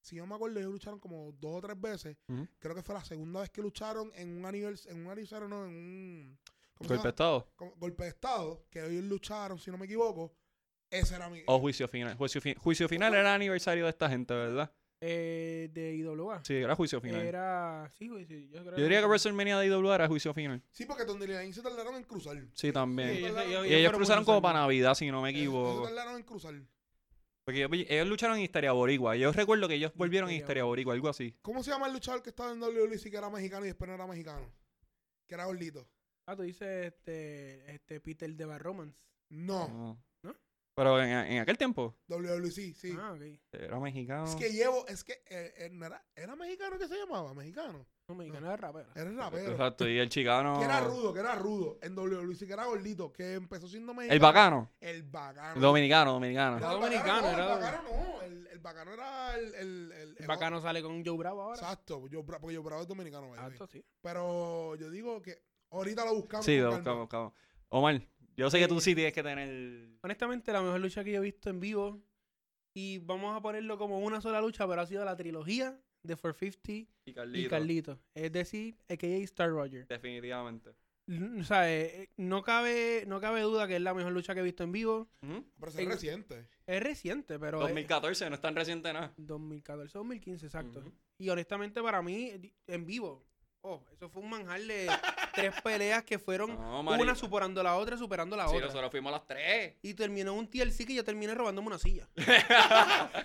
si 0.00 0.16
no 0.16 0.26
me 0.26 0.34
acuerdo, 0.34 0.60
ellos 0.60 0.72
lucharon 0.72 1.00
como 1.00 1.32
dos 1.32 1.56
o 1.56 1.60
tres 1.62 1.80
veces. 1.80 2.16
Creo 2.58 2.74
que 2.74 2.82
fue 2.82 2.94
la 2.94 3.04
segunda 3.04 3.40
vez 3.40 3.50
que 3.50 3.62
lucharon 3.62 4.12
en 4.14 4.36
un 4.36 4.44
anivers 4.44 4.86
en 4.86 5.04
un 5.04 5.10
aniversario, 5.10 5.48
no, 5.48 5.64
en 5.66 5.74
un 5.74 6.38
¿cómo 6.38 6.52
se 6.52 6.55
Golpe 6.78 7.02
de 7.02 7.08
estado. 7.08 7.48
Como- 7.56 7.74
golpe 7.76 8.04
de 8.04 8.08
estado, 8.10 8.64
que 8.70 8.84
ellos 8.84 9.04
lucharon, 9.04 9.58
si 9.58 9.70
no 9.70 9.78
me 9.78 9.86
equivoco. 9.86 10.32
Ese 10.90 11.16
era 11.16 11.28
mi. 11.28 11.42
O 11.46 11.58
juicio 11.58 11.88
final. 11.88 12.16
Juicio, 12.16 12.40
fi- 12.40 12.54
juicio 12.54 12.88
final 12.88 13.12
era 13.12 13.22
el 13.22 13.26
aniversario 13.34 13.84
de 13.84 13.90
esta 13.90 14.08
gente, 14.08 14.32
¿verdad? 14.34 14.72
Eh, 15.00 15.68
de 15.72 15.94
IWA. 15.94 16.42
Sí, 16.44 16.54
era 16.54 16.74
juicio 16.74 17.00
final. 17.00 17.20
Era. 17.20 17.90
Sí, 17.98 18.08
güey, 18.08 18.24
sí. 18.24 18.48
Yo, 18.50 18.60
creo 18.62 18.76
Yo 18.76 18.82
diría 18.84 19.00
que 19.00 19.06
WrestleMania 19.06 19.58
de 19.58 19.66
IWA 19.66 19.94
era 19.94 20.06
juicio 20.08 20.32
final. 20.32 20.62
Sí, 20.70 20.86
porque 20.86 21.02
y 21.02 21.26
Lightning 21.26 21.52
se 21.52 21.62
tardaron 21.62 21.96
en 21.96 22.04
cruzar. 22.04 22.36
Sí, 22.54 22.72
también. 22.72 23.10
Sí, 23.10 23.16
ellos- 23.18 23.32
tardaron- 23.34 23.50
ellos- 23.50 23.66
y 23.66 23.74
ellos 23.74 23.92
cruzaron 23.92 24.24
como 24.24 24.40
para 24.40 24.60
Navidad, 24.60 24.94
si 24.94 25.10
no 25.10 25.20
me 25.22 25.30
ellos- 25.30 25.40
ellos 25.42 25.54
equivoco. 25.54 25.86
tardaron 25.88 26.16
en 26.16 26.22
cruzar. 26.22 26.54
Porque 27.44 27.62
ellos, 27.64 27.86
ellos 27.90 28.06
lucharon 28.08 28.38
en 28.38 28.44
Histeria 28.44 28.72
Boricua. 28.72 29.16
Yo 29.16 29.30
recuerdo 29.32 29.68
que 29.68 29.74
ellos 29.74 29.92
volvieron 29.94 30.30
en 30.30 30.36
Histeria 30.36 30.64
Boricua, 30.64 30.94
algo 30.94 31.08
así. 31.08 31.36
¿Cómo 31.42 31.62
se 31.62 31.70
llama 31.70 31.86
el 31.88 31.92
luchador 31.92 32.22
que 32.22 32.30
estaba 32.30 32.52
en 32.52 32.60
WWE 32.60 32.98
que 33.10 33.16
era 33.16 33.28
mexicano 33.30 33.64
y 33.64 33.68
después 33.68 33.88
no 33.88 33.94
era 33.94 34.06
mexicano? 34.06 34.50
Que 35.28 35.34
era 35.34 35.44
gordito. 35.44 35.86
Ah, 36.26 36.34
tú 36.34 36.42
dices 36.42 36.92
este, 36.92 37.72
este 37.72 38.00
Peter 38.00 38.28
de 38.34 38.44
Bar 38.44 38.60
Romance. 38.60 38.98
No, 39.30 39.68
No. 39.68 40.02
¿No? 40.22 40.34
Pero 40.74 41.00
en, 41.00 41.08
en 41.08 41.38
aquel 41.38 41.56
tiempo 41.56 41.94
WWC, 42.08 42.74
sí. 42.74 42.94
Ah, 42.98 43.12
ok. 43.12 43.22
era 43.52 43.78
mexicano. 43.80 44.24
Es 44.24 44.34
que 44.34 44.50
llevo, 44.50 44.86
es 44.88 45.04
que 45.04 45.12
eh, 45.30 45.54
eh, 45.56 45.68
no 45.72 45.86
era, 45.86 46.04
era 46.14 46.34
mexicano 46.36 46.78
que 46.78 46.88
se 46.88 46.96
llamaba, 46.98 47.32
mexicano. 47.32 47.86
No, 48.08 48.14
mexicano 48.14 48.50
de 48.50 48.56
rapero. 48.56 48.88
Era 48.94 49.10
el 49.10 49.16
rapero. 49.16 49.52
Exacto, 49.52 49.88
y 49.88 49.98
el 49.98 50.08
chicano. 50.08 50.58
Que 50.58 50.64
era 50.64 50.80
rudo, 50.80 51.14
que 51.14 51.20
era 51.20 51.34
rudo. 51.34 51.78
En 51.80 51.94
WWC 51.94 52.46
que 52.46 52.52
era 52.52 52.66
gordito, 52.66 53.12
que 53.12 53.34
empezó 53.34 53.68
siendo 53.68 53.94
mexicano. 53.94 54.14
El 54.14 54.20
bacano. 54.20 54.70
El 54.80 55.02
bacano. 55.04 55.60
Dominicano, 55.60 56.12
dominicano. 56.12 56.58
Era 56.58 56.72
el 56.72 56.80
dominicano, 56.80 57.22
bacano, 57.22 57.32
era 57.32 57.46
no, 57.46 57.54
el 57.54 57.60
bacano 57.60 57.88
no. 57.88 58.22
El, 58.22 58.46
el 58.48 58.58
bacano 58.58 58.92
era 58.92 59.36
el... 59.38 59.54
el, 59.54 59.92
el, 59.92 60.16
El 60.18 60.26
bacano 60.26 60.60
sale 60.60 60.82
con 60.82 61.04
Joe 61.04 61.16
Bravo 61.16 61.42
ahora. 61.42 61.60
Exacto, 61.60 62.06
yo, 62.08 62.24
porque 62.24 62.52
yo 62.52 62.62
bravo 62.62 62.82
es 62.82 62.88
dominicano. 62.88 63.34
Exacto, 63.34 63.66
sí. 63.66 63.84
Pero 64.02 64.74
yo 64.76 64.90
digo 64.90 65.22
que 65.22 65.42
ahorita 65.70 66.04
lo 66.04 66.14
buscamos. 66.14 66.46
Sí, 66.46 66.58
lo 66.58 66.70
buscamos, 66.72 67.00
buscamos. 67.00 67.32
Omar, 67.68 68.00
yo 68.36 68.50
sé 68.50 68.58
que 68.58 68.68
tú 68.68 68.78
Eh, 68.78 68.80
sí 68.80 68.94
tienes 68.94 69.12
que 69.12 69.22
tener. 69.22 69.88
Honestamente, 70.02 70.52
la 70.52 70.62
mejor 70.62 70.80
lucha 70.80 71.02
que 71.04 71.12
yo 71.12 71.18
he 71.18 71.24
visto 71.24 71.50
en 71.50 71.60
vivo, 71.60 72.00
y 72.74 72.98
vamos 72.98 73.36
a 73.36 73.40
ponerlo 73.40 73.78
como 73.78 73.98
una 74.00 74.20
sola 74.20 74.40
lucha, 74.40 74.66
pero 74.68 74.82
ha 74.82 74.86
sido 74.86 75.04
la 75.04 75.16
trilogía 75.16 75.78
de 76.02 76.14
450 76.16 76.70
Y 76.70 77.10
y 77.10 77.14
Carlito. 77.14 77.50
Carlito. 77.50 77.98
Es 78.14 78.30
decir, 78.32 78.76
a.k.a. 78.88 79.08
Star 79.24 79.50
Roger. 79.50 79.86
Definitivamente. 79.88 80.70
O 81.40 81.44
sea, 81.44 81.72
eh, 81.72 82.10
no 82.16 82.42
cabe, 82.42 83.04
no 83.06 83.20
cabe 83.20 83.40
duda 83.42 83.68
que 83.68 83.76
es 83.76 83.80
la 83.82 83.94
mejor 83.94 84.12
lucha 84.12 84.34
que 84.34 84.40
he 84.40 84.42
visto 84.42 84.64
en 84.64 84.72
vivo. 84.72 85.08
Pero 85.20 85.70
es 85.70 85.78
En- 85.78 85.88
reciente. 85.88 86.48
Es 86.66 86.82
reciente, 86.82 87.38
pero... 87.38 87.58
es- 87.58 87.68
2014, 87.68 88.28
no 88.28 88.34
es 88.34 88.40
tan 88.40 88.56
reciente 88.56 88.92
nada. 88.92 89.14
2014, 89.16 89.96
2015, 89.98 90.46
exacto. 90.46 90.82
Y 91.16 91.28
honestamente 91.28 91.80
para 91.80 92.02
mí, 92.02 92.32
en 92.66 92.84
vivo, 92.86 93.24
oh, 93.62 93.84
eso 93.92 94.08
fue 94.08 94.20
un 94.22 94.30
manjar 94.30 94.60
de 94.62 94.86
tres 95.36 95.54
peleas 95.62 96.02
que 96.02 96.18
fueron 96.18 96.56
No, 96.58 96.80
una 96.80 97.14
superando 97.14 97.62
la 97.62 97.76
otra, 97.76 97.96
superando 97.96 98.36
la 98.36 98.48
Sí, 98.48 98.56
otra. 98.56 98.66
nosotros 98.66 98.90
fuimos 98.90 99.10
a 99.12 99.18
las 99.18 99.26
3. 99.28 99.74
Y 99.82 99.94
terminó 99.94 100.34
un 100.34 100.48
TLC 100.48 100.86
que 100.86 100.94
yo 100.94 101.04
terminé 101.04 101.34
robándome 101.34 101.68
una 101.68 101.78
silla. 101.78 102.08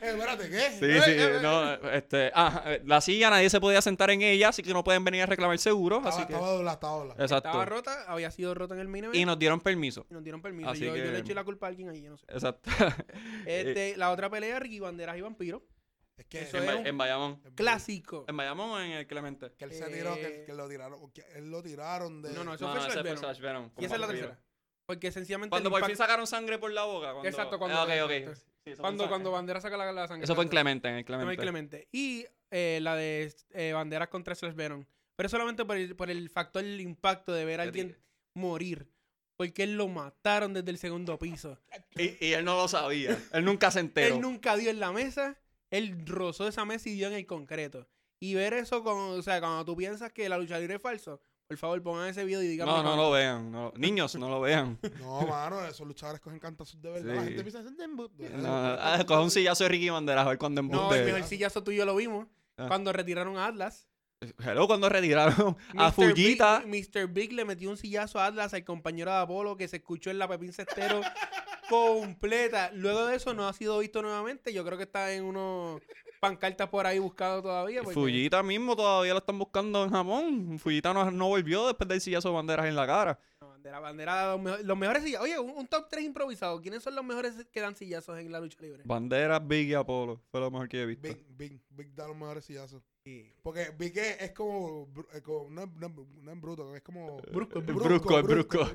Eh, 0.01 0.12
espérate, 0.14 0.49
¿qué? 0.49 0.70
Sí, 0.72 0.86
Eh, 0.86 1.01
sí, 1.05 1.12
eh, 1.12 1.39
no, 1.41 1.74
este, 1.91 2.32
ah, 2.34 2.64
la 2.86 3.01
silla 3.01 3.30
nadie 3.30 3.49
se 3.49 3.59
podía 3.59 3.82
sentar 3.82 4.09
en 4.12 4.22
ella, 4.22 4.49
así 4.49 4.64
que 4.64 4.74
no 4.74 4.84
pueden 4.84 5.03
venir 5.03 5.22
a 5.24 5.26
reclamar 5.26 5.57
seguros, 5.59 5.99
Estaba, 5.99 6.16
así 6.16 6.28
que... 6.28 6.34
estaba 6.34 6.51
doblada, 6.51 6.74
estaba 6.74 6.93
doblada. 6.97 7.24
Exacto. 7.24 7.49
Estaba 7.49 7.66
rota, 7.66 8.03
había 8.07 8.32
sido 8.32 8.53
rota 8.53 8.74
en 8.76 8.82
el 8.82 8.88
event 8.88 9.16
Y 9.16 9.26
nos 9.26 9.38
dieron 9.39 9.59
permiso. 9.59 10.05
y 10.09 10.14
nos 10.14 10.24
dieron 10.24 10.41
permiso. 10.41 10.70
Así 10.70 10.86
Yo, 10.86 10.95
le 10.95 11.18
eché 11.20 11.34
la 11.34 11.43
culpa 11.43 11.68
a 11.68 11.70
alguien 11.70 11.89
ahí, 11.89 12.01
yo 12.01 12.12
no 12.12 12.18
sé. 12.18 12.26
Exacto. 12.30 12.70
Este, 13.45 13.95
la 13.97 14.12
otra 14.12 14.30
pelea, 14.30 14.59
Ricky 14.59 14.80
Banderas 14.80 15.18
y 15.18 15.22
Vampiro. 15.22 15.62
Es 16.22 16.28
que, 16.28 16.41
Eso 16.43 16.57
en, 16.57 16.69
es 16.69 16.76
un 16.76 16.88
en 16.88 16.97
Bayamón. 16.97 17.41
Clásico. 17.55 18.26
En 18.28 18.38
Bayamón 18.38 18.69
o 18.69 18.80
en 18.82 18.91
el 18.91 19.07
Clemente. 19.07 19.51
que 19.57 19.65
él 19.65 19.74
se 19.74 19.86
tiró, 19.88 20.13
que, 20.15 20.41
Eh, 20.41 20.43
que 20.45 20.53
lo 20.53 20.67
tiraron, 20.69 21.11
que 21.11 21.24
él 21.36 21.49
lo 21.49 21.61
tiraron 21.63 22.22
de... 22.22 22.32
No, 22.34 22.43
no, 22.43 22.53
eso 22.53 22.65
No, 22.65 22.72
fue 22.74 22.80
no, 22.82 22.86
ese 22.88 22.91
Slash 22.93 23.01
fue 23.01 23.03
Venom. 23.03 23.19
Slash 23.19 23.39
Venom, 23.39 23.69
Y 23.80 23.86
esa 23.86 23.95
es 23.95 23.99
la 24.01 24.07
Vampiro. 24.07 24.28
tercera. 24.30 24.45
Porque 24.86 25.11
sencillamente. 25.11 25.49
Cuando 25.51 25.69
el 25.69 25.72
por 25.72 25.82
fin 25.82 25.91
impacto- 25.91 25.97
sacaron 26.03 26.28
sangre 26.28 26.57
por 26.59 26.72
la 26.72 26.84
boca. 26.84 27.11
Cuando... 27.13 27.30
Exacto, 27.30 27.57
cuando- 27.59 27.78
Ah, 27.78 27.84
ok, 27.84 27.89
ok. 28.05 28.11
exacto. 28.11 28.39
Sí, 28.63 28.69
eso 28.72 28.76
fue 28.76 28.82
Cuando, 28.84 29.07
cuando 29.09 29.32
Banderas 29.32 29.63
saca 29.63 29.78
la, 29.78 29.91
la 29.91 30.07
sangre. 30.07 30.24
Eso 30.26 30.36
fue 30.36 30.43
en. 30.43 30.49
Clemente, 30.49 30.88
en 30.89 30.95
el 30.95 31.05
Clemente. 31.05 31.34
en 31.34 31.39
Clemente. 31.39 31.88
Y 31.91 32.26
eh, 32.51 32.80
la 32.82 32.95
de 32.95 33.34
eh, 33.53 33.74
Banderas 33.74 34.09
contra 34.09 34.36
Slash 34.36 34.53
Venom. 34.53 34.86
Pero 35.15 35.30
solamente 35.30 35.65
por 35.65 35.78
el, 35.78 35.95
por 35.95 36.09
el 36.11 36.30
factor 36.30 36.61
del 36.63 36.80
impacto 36.82 37.34
de 37.34 37.45
ver 37.45 37.59
a 37.59 37.63
alguien 37.63 37.97
morir. 38.36 38.88
Porque 39.38 39.63
él 39.63 39.76
lo 39.76 39.88
mataron 39.88 40.53
desde 40.53 40.69
el 40.69 40.78
segundo 40.78 41.17
piso. 41.17 41.57
Y, 41.95 42.24
y 42.24 42.34
él 42.34 42.45
no 42.45 42.55
lo 42.57 42.67
sabía. 42.67 43.17
él 43.34 43.43
nunca 43.45 43.72
se 43.72 43.80
enteró. 43.80 44.15
Él 44.15 44.22
nunca 44.22 44.55
dio 44.55 44.69
en 44.69 44.80
la 44.80 44.91
mesa. 44.91 45.38
Él 45.72 46.05
rozó 46.05 46.47
esa 46.47 46.65
mesa 46.65 46.89
y 46.89 46.93
dio 46.93 47.07
en 47.07 47.13
el 47.13 47.26
concreto. 47.26 47.88
Y 48.19 48.36
ver 48.36 48.53
eso, 48.53 48.84
con, 48.84 48.97
o 49.17 49.22
sea, 49.24 49.39
cuando 49.39 49.65
tú 49.65 49.76
piensas 49.76 50.11
que 50.11 50.30
la 50.30 50.38
lucha 50.38 50.59
libre 50.59 50.76
es 50.76 50.82
falso, 50.82 51.19
por 51.47 51.57
favor 51.57 51.82
pongan 51.82 52.09
ese 52.09 52.24
video 52.24 52.43
y 52.43 52.47
díganme. 52.47 52.72
No, 52.72 52.84
no 52.84 52.95
lo 52.95 53.11
vean. 53.11 53.51
no. 53.51 53.74
Niños, 53.76 54.15
no 54.15 54.30
lo 54.30 54.39
vean. 54.41 54.78
No, 54.99 55.26
mano, 55.26 55.65
esos 55.65 55.88
luchadores 55.88 56.22
cogen 56.22 56.39
cantazos 56.39 56.80
de 56.82 56.91
verdad. 56.91 57.13
Sí. 57.13 57.17
La 57.17 57.24
gente 57.24 57.41
piensa 57.43 57.59
en 57.59 57.76
de 57.76 57.84
embuste. 57.84 58.30
No, 58.30 58.47
ah, 58.47 59.03
coge 59.07 59.24
un 59.24 59.32
sillazo 59.32 59.63
de 59.63 59.69
Ricky 59.69 59.89
Banderas 59.89 60.26
a 60.26 60.30
ver 60.30 60.38
cuándo 60.38 60.61
No, 60.61 60.67
embuste. 60.67 60.99
el 60.99 61.05
mejor 61.05 61.24
sillazo 61.24 61.63
tuyo 61.63 61.86
lo 61.86 61.95
vimos. 61.95 62.28
Ah. 62.57 62.67
Cuando 62.67 62.93
retiraron 62.93 63.38
a 63.38 63.47
Atlas. 63.47 63.88
Hello, 64.45 64.67
cuando 64.67 64.88
retiraron 64.88 65.57
a 65.76 65.88
Mr. 65.89 65.93
Fujita. 65.93 66.59
Big, 66.59 66.89
Mr. 66.93 67.07
Big 67.07 67.34
le 67.34 67.43
metió 67.43 67.69
un 67.72 67.78
sillazo 67.78 68.19
a 68.19 68.28
Atlas 68.28 68.53
al 68.53 68.63
compañero 68.63 69.09
de 69.09 69.17
Apolo 69.17 69.57
que 69.57 69.67
se 69.67 69.78
escuchó 69.78 70.11
en 70.11 70.19
la 70.19 70.28
Pepín 70.28 70.53
Cestero 70.53 71.01
completa. 71.72 72.72
Luego 72.74 73.05
de 73.07 73.15
eso 73.15 73.34
no 73.34 73.47
ha 73.47 73.53
sido 73.53 73.80
visto 73.80 74.01
nuevamente. 74.01 74.53
Yo 74.53 74.63
creo 74.65 74.78
que 74.78 74.84
está 74.84 75.11
en 75.13 75.24
unos 75.24 75.82
pancartas 76.19 76.69
por 76.69 76.86
ahí 76.86 76.99
buscado 76.99 77.41
todavía. 77.41 77.82
porque- 77.82 77.93
Fujita 77.99 78.43
mismo 78.43 78.76
todavía 78.76 79.13
lo 79.13 79.19
están 79.19 79.39
buscando 79.39 79.84
en 79.84 79.89
Japón. 79.91 80.59
Fujita 80.59 80.93
no, 80.93 81.09
no 81.09 81.28
volvió 81.30 81.65
después 81.67 81.88
del 81.88 82.01
sillazo 82.01 82.30
de 82.30 82.36
banderas 82.36 82.67
en 82.67 82.76
la 82.76 82.86
cara. 82.86 83.19
No, 83.41 83.49
bandera, 83.49 83.80
bandera, 83.80 84.32
los, 84.34 84.41
mejo- 84.41 84.57
los 84.63 84.78
mejores 84.78 85.03
sillazos. 85.03 85.26
Oye, 85.26 85.39
un, 85.39 85.49
un 85.51 85.67
top 85.67 85.88
3 85.89 86.03
improvisado. 86.05 86.61
¿Quiénes 86.61 86.84
son 86.84 86.93
los 86.95 87.03
mejores 87.03 87.34
que 87.51 87.59
dan 87.61 87.76
sillazos 87.76 88.19
en 88.19 88.32
la 88.32 88.39
lucha 88.39 88.57
libre? 88.61 88.84
Banderas, 88.86 89.45
Big 89.47 89.69
y 89.69 89.74
Apolo. 89.74 90.22
Fue 90.30 90.39
lo 90.39 90.51
mejor 90.51 90.69
que 90.69 90.82
he 90.82 90.86
visto. 90.86 91.07
Big, 91.07 91.26
Big, 91.30 91.61
Big 91.69 91.95
da 91.95 92.07
los 92.07 92.15
mejores 92.15 92.45
sillazos. 92.45 92.84
Sí. 93.04 93.34
Porque 93.41 93.72
Big 93.80 93.97
es, 93.97 94.22
es 94.22 94.32
como, 94.32 94.88
eh, 95.14 95.22
como- 95.22 95.49
no, 95.49 95.64
es- 95.64 95.70
no 96.22 96.32
es 96.32 96.41
bruto, 96.41 96.76
es 96.76 96.82
como... 96.84 97.18
Brusco, 97.32 97.60
es 97.60 97.66
brusco, 97.66 98.18
es 98.20 98.24
brusco. 98.28 98.70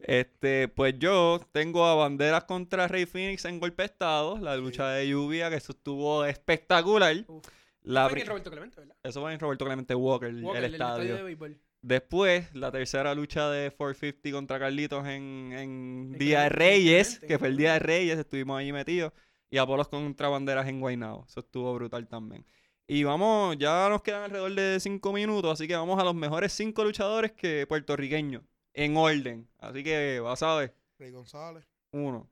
Este, 0.00 0.66
pues 0.68 0.98
yo 0.98 1.40
tengo 1.52 1.86
a 1.86 1.94
Banderas 1.94 2.44
contra 2.44 2.88
Rey 2.88 3.06
Phoenix 3.06 3.44
en 3.44 3.60
golpe 3.60 3.84
estado. 3.84 4.38
La 4.38 4.56
lucha 4.56 4.88
de 4.90 5.08
lluvia, 5.08 5.48
que 5.48 5.56
eso 5.56 5.72
estuvo 5.72 6.24
espectacular. 6.24 7.14
Uf. 7.28 7.44
La 7.84 8.08
Fue 8.08 8.20
en 8.20 8.26
Roberto 8.26 8.50
Clemente, 8.50 8.80
¿verdad? 8.80 8.96
eso 9.02 9.20
fue 9.20 9.32
en 9.32 9.40
Roberto 9.40 9.64
Clemente 9.64 9.94
Walker, 9.94 10.28
el- 10.28 10.42
Walker, 10.44 10.64
el 10.64 10.72
del 10.72 10.80
estadio. 10.80 11.16
de 11.16 11.22
béisbol. 11.22 11.58
Después, 11.82 12.54
la 12.54 12.70
tercera 12.70 13.12
lucha 13.14 13.50
de 13.50 13.72
450 13.72 14.30
contra 14.30 14.58
Carlitos 14.60 15.04
en, 15.06 15.50
en 15.52 16.10
En 16.12 16.12
Día 16.12 16.42
de 16.42 16.48
Reyes, 16.48 17.18
que 17.18 17.38
fue 17.40 17.48
el 17.48 17.56
Día 17.56 17.72
de 17.72 17.78
Reyes, 17.80 18.18
estuvimos 18.18 18.58
ahí 18.58 18.72
metidos. 18.72 19.12
Y 19.50 19.58
Apolos 19.58 19.88
contra 19.88 20.28
Banderas 20.28 20.68
en 20.68 20.78
Guaynabo. 20.80 21.24
Eso 21.28 21.40
estuvo 21.40 21.74
brutal 21.74 22.06
también. 22.08 22.44
Y 22.88 23.04
vamos, 23.04 23.56
ya 23.58 23.88
nos 23.88 24.02
quedan 24.02 24.24
alrededor 24.24 24.54
de 24.54 24.80
cinco 24.80 25.12
minutos, 25.12 25.52
así 25.52 25.66
que 25.68 25.76
vamos 25.76 25.98
a 26.00 26.04
los 26.04 26.14
mejores 26.14 26.52
cinco 26.52 26.84
luchadores 26.84 27.32
que 27.32 27.66
puertorriqueños, 27.66 28.42
en 28.74 28.96
orden. 28.96 29.48
Así 29.58 29.84
que, 29.84 30.20
vas 30.20 30.42
a 30.42 30.56
ver, 30.56 30.76
Rey 30.98 31.10
González, 31.10 31.64
uno, 31.92 32.28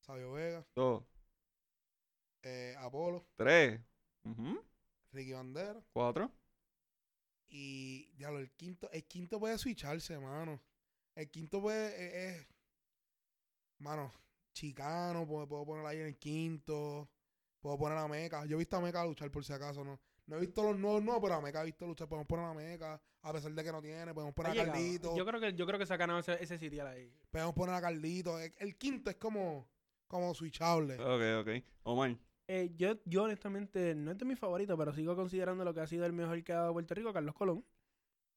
Sabio 0.00 0.32
Vega, 0.32 0.64
dos, 0.76 1.04
eh, 2.42 2.74
Apolo, 2.78 3.26
tres, 3.36 3.80
ujú, 4.24 4.62
Ricky 5.12 5.32
Bandera. 5.32 5.82
cuatro. 5.92 6.30
Y, 7.48 8.10
diablo, 8.12 8.40
el 8.40 8.50
quinto, 8.52 8.90
el 8.92 9.04
quinto 9.04 9.40
puede 9.40 9.56
switcharse, 9.56 10.18
mano. 10.18 10.60
El 11.14 11.30
quinto 11.30 11.62
puede, 11.62 11.88
eh, 11.96 12.28
es, 12.36 12.46
mano, 13.78 14.12
chicano, 14.52 15.26
puedo, 15.26 15.48
puedo 15.48 15.64
poner 15.64 15.86
ahí 15.86 15.98
en 15.98 16.06
el 16.06 16.18
quinto. 16.18 17.08
Puedo 17.68 17.78
poner 17.80 17.98
a 17.98 18.08
Meca. 18.08 18.46
Yo 18.46 18.56
he 18.56 18.58
visto 18.60 18.78
a 18.78 18.80
Meca 18.80 19.04
luchar 19.04 19.30
por 19.30 19.44
si 19.44 19.52
acaso, 19.52 19.84
¿no? 19.84 20.00
No 20.26 20.36
he 20.38 20.40
visto 20.40 20.62
los 20.62 20.78
nuevos, 20.78 21.02
no, 21.02 21.20
pero 21.20 21.34
a 21.34 21.40
Meca 21.42 21.60
he 21.60 21.66
visto 21.66 21.86
luchar. 21.86 22.08
Podemos 22.08 22.26
poner 22.26 22.46
a 22.46 22.54
Meca, 22.54 22.98
a 23.20 23.32
pesar 23.34 23.52
de 23.52 23.62
que 23.62 23.70
no 23.70 23.82
tiene. 23.82 24.14
Podemos 24.14 24.32
Ha 24.32 24.34
poner 24.34 24.52
a 24.52 24.54
llegado. 24.54 24.72
Carlito. 24.72 25.14
Yo 25.18 25.26
creo 25.26 25.38
que 25.38 25.52
yo 25.52 25.66
creo 25.66 25.78
que 25.78 25.84
se 25.84 25.92
ha 25.92 25.98
ganado 25.98 26.18
ese, 26.20 26.42
ese 26.42 26.56
sitial 26.56 26.86
ahí. 26.86 27.12
Podemos 27.30 27.54
poner 27.54 27.74
a 27.74 27.80
Carlito. 27.82 28.38
El, 28.40 28.54
el 28.56 28.76
quinto 28.78 29.10
es 29.10 29.16
como, 29.16 29.68
como 30.06 30.34
switchable. 30.34 30.94
Ok, 30.94 31.46
ok. 31.46 31.62
Omar. 31.82 32.16
Eh, 32.46 32.70
yo, 32.74 32.94
yo 33.04 33.24
honestamente 33.24 33.94
no 33.94 34.12
es 34.12 34.16
de 34.16 34.24
mis 34.24 34.38
favoritos, 34.38 34.78
pero 34.78 34.94
sigo 34.94 35.14
considerando 35.14 35.62
lo 35.62 35.74
que 35.74 35.80
ha 35.80 35.86
sido 35.86 36.06
el 36.06 36.14
mejor 36.14 36.42
que 36.42 36.54
ha 36.54 36.60
dado 36.60 36.72
Puerto 36.72 36.94
Rico, 36.94 37.12
Carlos 37.12 37.34
Colón. 37.34 37.66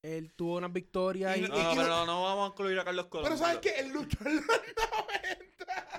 Él 0.01 0.33
tuvo 0.33 0.57
unas 0.57 0.73
victorias 0.73 1.37
y, 1.37 1.45
Y- 1.45 1.47
No, 1.47 1.55
y- 1.57 1.63
no, 1.63 1.71
y- 1.71 1.75
pero 1.77 1.87
no, 1.87 2.05
no 2.05 2.23
vamos 2.23 2.49
a 2.49 2.51
incluir 2.51 2.77
a 2.79 2.83
Carlos 2.83 3.05
Colón. 3.05 3.23
Pero 3.23 3.37
¿sabes 3.37 3.59
qué? 3.59 3.79
El 3.79 3.93
luchó 3.93 4.17
en 4.27 4.35
los 4.35 4.45
90. 4.45 5.45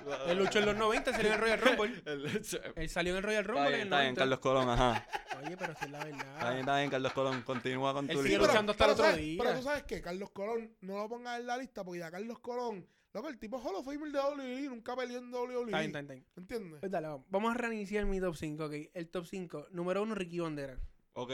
él 0.28 0.38
luchó 0.38 0.58
en 0.60 0.66
los 0.66 0.76
90, 0.76 1.12
salió 1.12 1.28
en 1.28 1.34
el 1.34 1.40
Royal 1.40 1.60
Rumble. 1.60 2.02
Está 2.40 2.58
Él 2.76 2.88
salió 2.88 3.12
en 3.12 3.16
el 3.18 3.22
Royal 3.22 3.44
Rumble 3.44 3.68
bien, 3.68 3.74
en 3.74 3.80
el 3.80 3.86
está 3.86 4.00
bien, 4.00 4.14
90. 4.14 4.20
Carlos 4.20 4.38
Colón, 4.40 4.68
ajá. 4.70 5.06
Oye, 5.44 5.56
pero 5.56 5.74
si 5.76 5.84
es 5.84 5.90
la 5.90 5.98
Está 5.98 6.06
bien, 6.06 6.18
verdad. 6.18 6.58
está 6.60 6.78
bien, 6.78 6.90
Carlos 6.90 7.12
Colón. 7.12 7.42
Continúa 7.42 7.92
con 7.94 8.10
Él 8.10 8.16
tu 8.16 8.22
sigue 8.22 8.34
libro. 8.34 8.46
luchando 8.46 8.72
hasta 8.72 8.84
el 8.84 8.90
otro 8.92 9.04
¿sabes, 9.04 9.20
día. 9.20 9.42
pero 9.42 9.56
tú 9.56 9.62
sabes 9.64 9.82
que 9.84 10.00
Carlos 10.02 10.30
Colón 10.30 10.76
no 10.80 10.96
lo 10.98 11.08
pongas 11.08 11.40
en 11.40 11.46
la 11.46 11.56
lista 11.56 11.84
porque 11.84 12.00
ya 12.00 12.10
Carlos 12.10 12.38
Colón, 12.40 12.86
loco, 13.12 13.28
el 13.28 13.38
tipo 13.38 13.58
es 13.58 13.64
Hall 13.64 13.74
of 13.76 13.84
Famer 13.84 14.10
de 14.12 14.18
WWE, 14.20 14.68
nunca 14.68 14.94
peleó 14.96 15.18
en 15.18 15.32
WWE. 15.32 15.64
Está 15.64 15.78
bien, 15.80 15.86
está 15.90 15.98
bien, 16.00 16.02
está 16.02 16.14
bien. 16.14 16.26
¿Entiendes? 16.36 16.80
Pues 16.80 16.92
dale, 16.92 17.08
vamos. 17.08 17.26
Vamos 17.30 17.54
a 17.54 17.58
reiniciar 17.58 18.04
mi 18.06 18.20
top 18.20 18.36
5, 18.36 18.64
ok. 18.64 18.72
El 18.94 19.08
top 19.08 19.26
5. 19.26 19.66
Número 19.70 20.02
1, 20.02 20.14
Ricky 20.14 20.38
Bandera. 20.40 20.78
Ok. 21.14 21.32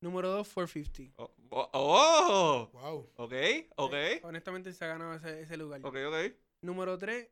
Número 0.00 0.30
2, 0.30 0.48
450. 0.48 1.14
Oh, 1.22 1.30
oh, 1.50 1.70
oh. 1.72 2.70
Wow. 2.72 3.10
Ok, 3.16 3.32
ok. 3.76 3.92
Eh, 3.94 4.20
honestamente 4.24 4.72
se 4.72 4.84
ha 4.84 4.88
ganado 4.88 5.14
ese, 5.14 5.42
ese 5.42 5.56
lugar. 5.56 5.80
Ok, 5.84 5.96
ok. 6.08 6.32
Número 6.62 6.98
3, 6.98 7.28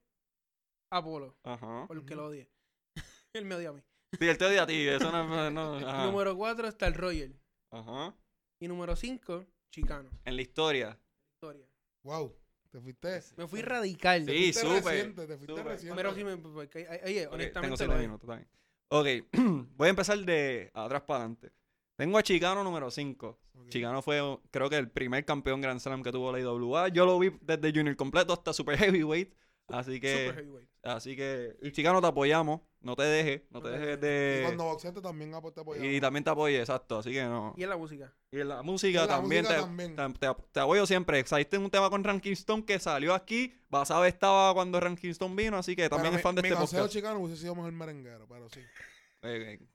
Apolo. 0.91 1.36
Ajá. 1.45 1.84
Porque 1.86 2.14
lo 2.14 2.26
odie. 2.26 2.51
Él 3.32 3.45
me 3.45 3.55
odia 3.55 3.70
a 3.70 3.72
mí. 3.72 3.82
Sí, 4.18 4.28
él 4.28 4.36
te 4.36 4.45
odia 4.45 4.64
a 4.64 4.66
ti. 4.66 4.88
Eso 4.88 5.12
no, 5.12 5.51
no. 5.51 6.07
Número 6.07 6.36
4 6.36 6.66
está 6.66 6.88
el 6.88 6.95
Royal. 6.95 7.32
Ajá. 7.70 8.14
Y 8.59 8.66
número 8.66 8.97
5, 8.97 9.47
Chicano. 9.70 10.11
En 10.24 10.34
la 10.34 10.43
historia. 10.43 10.99
Historia. 11.36 11.66
Wow. 12.03 12.36
Te 12.70 12.80
fuiste. 12.80 13.20
Me 13.36 13.47
fui 13.47 13.62
radical. 13.62 14.24
Sí, 14.24 14.53
fuiste 14.53 14.61
súper, 14.61 14.84
reciente, 14.84 15.26
te 15.26 15.36
fuiste 15.36 15.62
reciente. 15.62 15.97
Pero 15.97 16.14
sí 16.14 16.24
me. 16.24 16.36
porque, 16.36 16.86
oye, 17.05 17.26
Ok, 17.26 17.34
honestamente. 17.34 17.53
tengo 17.53 17.68
lo 17.68 17.76
siete 17.76 17.95
es. 17.95 18.01
minutos 18.01 18.26
también. 18.28 18.49
Ok, 18.93 19.07
voy 19.76 19.86
a 19.86 19.91
empezar 19.91 20.18
de 20.18 20.70
atrás 20.74 21.03
para 21.03 21.20
adelante. 21.20 21.53
Tengo 21.97 22.18
a 22.18 22.22
Chicano 22.22 22.64
número 22.64 22.91
5. 22.91 23.41
Ok. 23.55 23.68
Chicano 23.68 24.03
fue, 24.03 24.20
creo 24.51 24.70
que, 24.70 24.76
el 24.76 24.91
primer 24.91 25.24
campeón 25.24 25.61
Grand 25.61 25.80
Slam 25.80 26.03
que 26.03 26.12
tuvo 26.12 26.32
la 26.32 26.41
IWA. 26.41 26.88
Yo 26.88 27.07
lo 27.07 27.18
vi 27.18 27.30
desde 27.41 27.72
Junior 27.72 27.97
completo 27.97 28.32
hasta 28.32 28.53
Super 28.53 28.78
Heavyweight. 28.78 29.34
Así 29.68 30.01
que, 30.01 30.26
Super 30.26 30.45
heavyweight. 30.45 30.70
Así 30.83 31.16
que, 31.16 31.57
y 31.62 31.72
Chicano 31.72 32.01
te 32.01 32.07
apoyamos. 32.09 32.61
No 32.83 32.97
te 32.97 33.03
dejes, 33.03 33.43
no 33.51 33.61
te 33.61 33.68
dejes 33.68 33.99
Y 33.99 34.01
de... 34.01 34.41
cuando 34.45 34.64
boxeaste 34.64 35.03
también 35.03 35.35
apo- 35.35 35.53
te 35.53 35.61
apoyaba. 35.61 35.87
Y 35.87 36.01
también 36.01 36.24
te 36.24 36.31
apoye, 36.31 36.59
exacto. 36.61 36.99
Así 37.01 37.12
que 37.12 37.22
no. 37.24 37.53
Y 37.59 37.62
en 37.62 37.68
la 37.68 37.76
música. 37.76 38.14
Y 38.33 38.41
en 38.41 38.49
la 38.49 38.62
música 38.62 39.03
En 39.03 39.07
la 39.09 39.16
también, 39.16 39.43
música 39.43 39.57
te, 39.61 39.66
también. 39.66 39.97
te- 39.97 40.18
te- 40.28 40.35
te 40.53 40.61
apoyo 40.61 40.87
siempre. 40.87 41.22
Saliste 41.26 41.57
en 41.57 41.64
un 41.64 41.70
tema 41.70 41.91
con 41.91 42.03
Ranking 42.03 42.33
Stone 42.33 42.64
que 42.64 42.78
salió 42.78 43.12
aquí. 43.12 43.53
Basabe 43.68 44.09
estaba 44.09 44.55
cuando 44.55 44.81
Ranking 44.81 45.11
Stone 45.11 45.35
vino, 45.35 45.59
así 45.59 45.76
que 45.76 45.91
también 45.91 46.12
Pero 46.12 46.16
es 46.16 46.22
fan 46.22 46.35
de 46.37 46.41
mi, 46.41 46.49
este 46.49 46.55
mi 46.55 46.59
consejo 46.61 46.83
podcast. 46.85 46.97
chicano 46.97 47.20
hubiese 47.20 47.43
sido 47.43 47.55
mejor 47.55 47.72
merenguero, 47.72 48.26
pero 48.26 48.49
sí. 48.49 48.61
Eh, 49.22 49.59
eh, 49.61 49.66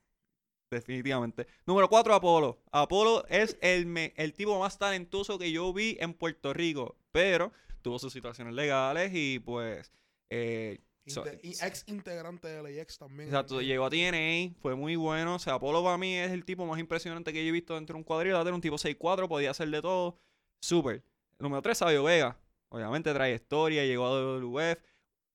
definitivamente. 0.72 1.46
Número 1.68 1.88
4, 1.88 2.14
Apolo. 2.16 2.64
Apolo 2.72 3.24
es 3.28 3.58
el, 3.62 3.86
me- 3.86 4.14
el 4.18 4.34
tipo 4.34 4.60
más 4.60 4.78
talentoso 4.80 5.38
que 5.38 5.52
yo 5.52 5.72
vi 5.74 5.98
en 6.00 6.14
Puerto 6.16 6.54
Rico, 6.54 6.98
pero 7.12 7.52
tuvo 7.84 8.00
sus 8.00 8.12
situaciones 8.14 8.56
legales 8.56 9.12
y 9.14 9.38
pues 9.38 9.92
eh, 10.32 10.80
So- 11.08 11.24
ex 11.26 11.84
integrante 11.88 12.48
de 12.48 12.64
LAX 12.64 12.98
también. 12.98 13.30
Exacto, 13.30 13.62
llegó 13.62 13.86
a 13.86 13.90
TNA, 13.90 14.56
fue 14.60 14.76
muy 14.76 14.96
bueno. 14.96 15.36
O 15.36 15.40
sea, 15.40 15.54
Apolo 15.54 15.84
para 15.84 15.98
mí 15.98 16.16
es 16.16 16.32
el 16.32 16.44
tipo 16.46 16.66
más 16.66 16.80
impresionante 16.80 17.32
que 17.32 17.44
yo 17.44 17.50
he 17.50 17.52
visto 17.52 17.76
dentro 17.76 17.94
de 17.94 17.98
un 18.00 18.04
cuadrilátero. 18.04 18.56
Un 18.56 18.62
tipo 18.62 18.78
6'4, 18.78 19.28
podía 19.28 19.52
hacer 19.52 19.70
de 19.70 19.82
todo. 19.82 20.18
Súper. 20.62 21.04
Número 21.38 21.62
3, 21.62 21.78
Sabio 21.78 22.04
Vega. 22.04 22.38
Obviamente 22.70 23.14
trayectoria, 23.14 23.86
llegó 23.86 24.08
a 24.08 24.12
WWF. 24.40 24.78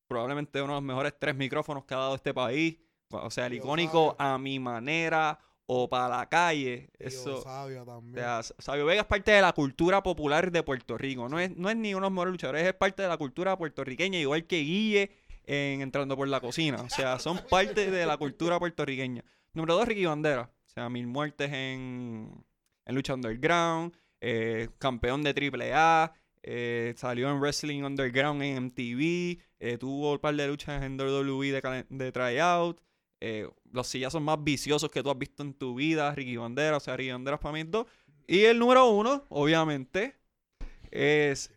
Probablemente 0.09 0.61
uno 0.61 0.73
de 0.73 0.77
los 0.79 0.83
mejores 0.83 1.15
tres 1.19 1.37
micrófonos 1.37 1.85
que 1.85 1.95
ha 1.95 1.99
dado 1.99 2.17
este 2.17 2.35
país. 2.35 2.79
O 3.11 3.31
sea, 3.31 3.47
el 3.47 3.55
icónico 3.55 4.17
Sabio. 4.19 4.35
a 4.35 4.39
mi 4.39 4.59
manera 4.59 5.39
o 5.67 5.89
para 5.89 6.09
la 6.09 6.29
calle. 6.29 6.91
Eso. 6.99 7.43
Sabio 7.43 7.85
O 7.85 8.03
sea, 8.13 8.43
Sabio 8.43 8.87
Vega 8.87 9.03
es 9.03 9.07
parte 9.07 9.31
de 9.31 9.41
la 9.41 9.53
cultura 9.53 10.03
popular 10.03 10.51
de 10.51 10.65
Puerto 10.65 10.99
Rico. 10.99 11.29
No 11.29 11.39
es, 11.39 11.57
no 11.57 11.71
es 11.71 11.77
ni 11.77 11.95
uno 11.95 12.07
de 12.07 12.11
los 12.11 12.13
mejores 12.13 12.33
luchadores, 12.33 12.67
es 12.67 12.75
parte 12.75 13.03
de 13.03 13.09
la 13.09 13.17
cultura 13.17 13.57
puertorriqueña, 13.57 14.19
igual 14.19 14.47
que 14.49 14.59
Guille 14.59 15.13
en 15.47 15.83
Entrando 15.83 16.17
por 16.17 16.29
la 16.29 16.41
Cocina. 16.41 16.83
O 16.83 16.91
sea, 16.91 17.19
son 17.19 17.41
parte 17.49 17.91
de 17.91 18.07
la 18.07 18.17
cultura 18.17 18.59
puertorriqueña. 18.59 19.25
Número 19.53 19.75
dos, 19.75 19.87
Ricky 19.87 20.07
Bandera. 20.07 20.51
O 20.67 20.69
sea, 20.69 20.89
mil 20.89 21.07
muertes 21.07 21.51
en, 21.53 22.45
en 22.87 22.95
lucha 22.95 23.15
underground, 23.15 23.93
eh, 24.21 24.69
campeón 24.79 25.23
de 25.23 25.31
AAA, 25.31 26.13
eh, 26.43 26.95
salió 26.97 27.31
en 27.31 27.41
Wrestling 27.41 27.83
Underground 27.83 28.43
en 28.43 28.65
MTV, 28.67 29.39
eh, 29.59 29.77
tuvo 29.79 30.13
un 30.13 30.19
par 30.19 30.35
de 30.35 30.47
luchas 30.47 30.83
en 30.83 30.99
WWE 30.99 31.53
de, 31.53 31.87
de 31.89 32.13
tryout. 32.13 32.81
Eh, 33.23 33.47
los 33.73 33.87
sillazos 33.87 34.23
más 34.23 34.43
viciosos 34.43 34.91
que 34.91 35.03
tú 35.03 35.11
has 35.11 35.19
visto 35.19 35.43
en 35.43 35.53
tu 35.53 35.75
vida, 35.75 36.15
Ricky 36.15 36.37
Bandera, 36.37 36.79
o 36.79 36.81
sea, 36.81 36.97
Ricky 36.97 37.11
Bandera 37.11 37.35
es 37.35 37.41
para 37.41 37.53
mí 37.53 37.65
dos. 37.65 37.87
Y 38.27 38.45
el 38.45 38.59
número 38.59 38.89
uno, 38.89 39.25
obviamente, 39.29 40.17
es. 40.91 41.53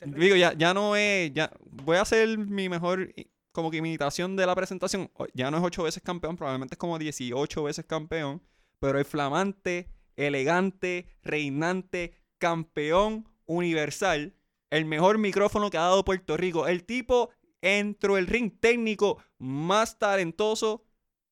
Digo, 0.00 0.36
ya, 0.36 0.52
ya 0.52 0.74
no 0.74 0.96
es. 0.96 1.32
Ya, 1.32 1.50
voy 1.70 1.96
a 1.96 2.02
hacer 2.02 2.38
mi 2.38 2.68
mejor 2.68 3.12
como 3.52 3.70
que 3.70 3.78
imitación 3.78 4.36
de 4.36 4.46
la 4.46 4.54
presentación. 4.54 5.10
Ya 5.34 5.50
no 5.50 5.58
es 5.58 5.64
ocho 5.64 5.82
veces 5.82 6.02
campeón, 6.02 6.36
probablemente 6.36 6.74
es 6.74 6.78
como 6.78 6.98
18 6.98 7.62
veces 7.62 7.84
campeón. 7.84 8.42
Pero 8.78 8.98
el 8.98 9.04
flamante, 9.04 9.88
elegante, 10.16 11.06
reinante, 11.22 12.14
campeón 12.38 13.28
universal. 13.46 14.34
El 14.70 14.84
mejor 14.86 15.18
micrófono 15.18 15.70
que 15.70 15.76
ha 15.76 15.82
dado 15.82 16.04
Puerto 16.04 16.36
Rico. 16.36 16.66
El 16.66 16.84
tipo 16.84 17.30
entró 17.60 18.16
el 18.18 18.26
ring 18.26 18.58
técnico 18.58 19.22
más 19.38 19.98
talentoso. 19.98 20.84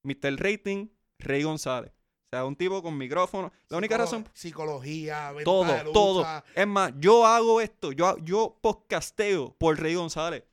Mr. 0.03 0.37
Rating, 0.37 0.89
Rey 1.19 1.43
González. 1.43 1.93
O 2.33 2.37
sea, 2.37 2.45
un 2.45 2.55
tipo 2.55 2.81
con 2.81 2.97
micrófono. 2.97 3.53
La 3.69 3.79
única 3.79 3.97
Psicolo- 3.97 3.99
razón 3.99 4.29
Psicología, 4.33 5.33
todo, 5.43 5.65
lucha, 5.65 5.85
todo. 5.93 6.43
Es 6.55 6.67
más, 6.67 6.93
yo 6.99 7.27
hago 7.27 7.61
esto, 7.61 7.91
yo, 7.91 8.17
yo 8.19 8.57
podcasteo 8.61 9.53
por 9.59 9.77
Rey 9.81 9.97
González. 9.97 10.45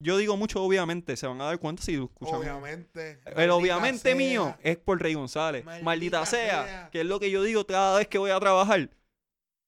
Yo 0.00 0.16
digo 0.16 0.36
mucho, 0.36 0.60
obviamente, 0.62 1.16
se 1.16 1.28
van 1.28 1.40
a 1.40 1.44
dar 1.44 1.60
cuenta 1.60 1.84
si 1.84 1.94
escuchan. 1.94 2.34
Obviamente. 2.34 3.20
El 3.36 3.50
obviamente 3.50 4.00
sea. 4.10 4.14
mío 4.16 4.56
es 4.60 4.76
por 4.76 5.00
Rey 5.00 5.14
González. 5.14 5.64
Maldita 5.64 5.84
Maldita, 5.84 6.26
sea, 6.26 6.64
sea. 6.64 6.90
que 6.90 7.00
es 7.02 7.06
lo 7.06 7.20
que 7.20 7.30
yo 7.30 7.44
digo 7.44 7.64
cada 7.64 7.98
vez 7.98 8.08
que 8.08 8.18
voy 8.18 8.32
a 8.32 8.40
trabajar. 8.40 8.90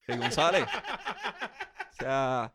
Rey 0.02 0.18
González. 0.18 0.64
o 1.92 1.96
sea, 1.96 2.52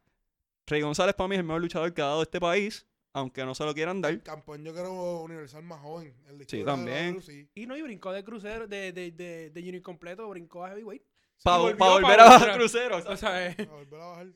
Rey 0.67 0.81
González 0.81 1.15
para 1.15 1.29
mí 1.29 1.35
es 1.35 1.39
el 1.39 1.45
mejor 1.45 1.61
luchador 1.61 1.93
que 1.93 2.01
ha 2.01 2.07
dado 2.07 2.21
este 2.23 2.41
país, 2.41 2.85
aunque 3.13 3.45
no 3.45 3.55
se 3.55 3.63
lo 3.65 3.73
quieran 3.73 4.01
dar. 4.01 4.11
El 4.11 4.23
campeón, 4.23 4.63
yo 4.63 4.73
creo, 4.73 5.21
universal 5.21 5.63
más 5.63 5.79
joven. 5.81 6.13
El 6.27 6.39
de 6.39 6.45
Sí, 6.45 6.57
historia 6.57 6.65
de 6.65 6.71
también. 6.71 7.13
WC. 7.15 7.49
Y 7.55 7.65
no, 7.67 7.77
y 7.77 7.81
brincó 7.81 8.11
de 8.11 8.23
crucero, 8.23 8.67
de, 8.67 8.91
de, 8.91 9.11
de, 9.11 9.49
de 9.51 9.61
unit 9.61 9.83
completo, 9.83 10.27
brincó 10.29 10.65
a 10.65 10.69
heavyweight. 10.69 11.03
Para 11.43 11.57
volvió 11.57 11.77
volver 11.85 12.17
pa' 12.17 12.23
a 12.25 12.29
bajar 12.29 12.57
crucero. 12.57 12.97
O 13.07 13.17
sea, 13.17 13.47
eh, 13.47 13.55
A 13.69 13.73
volver 13.73 14.01
a 14.01 14.05
bajar. 14.05 14.27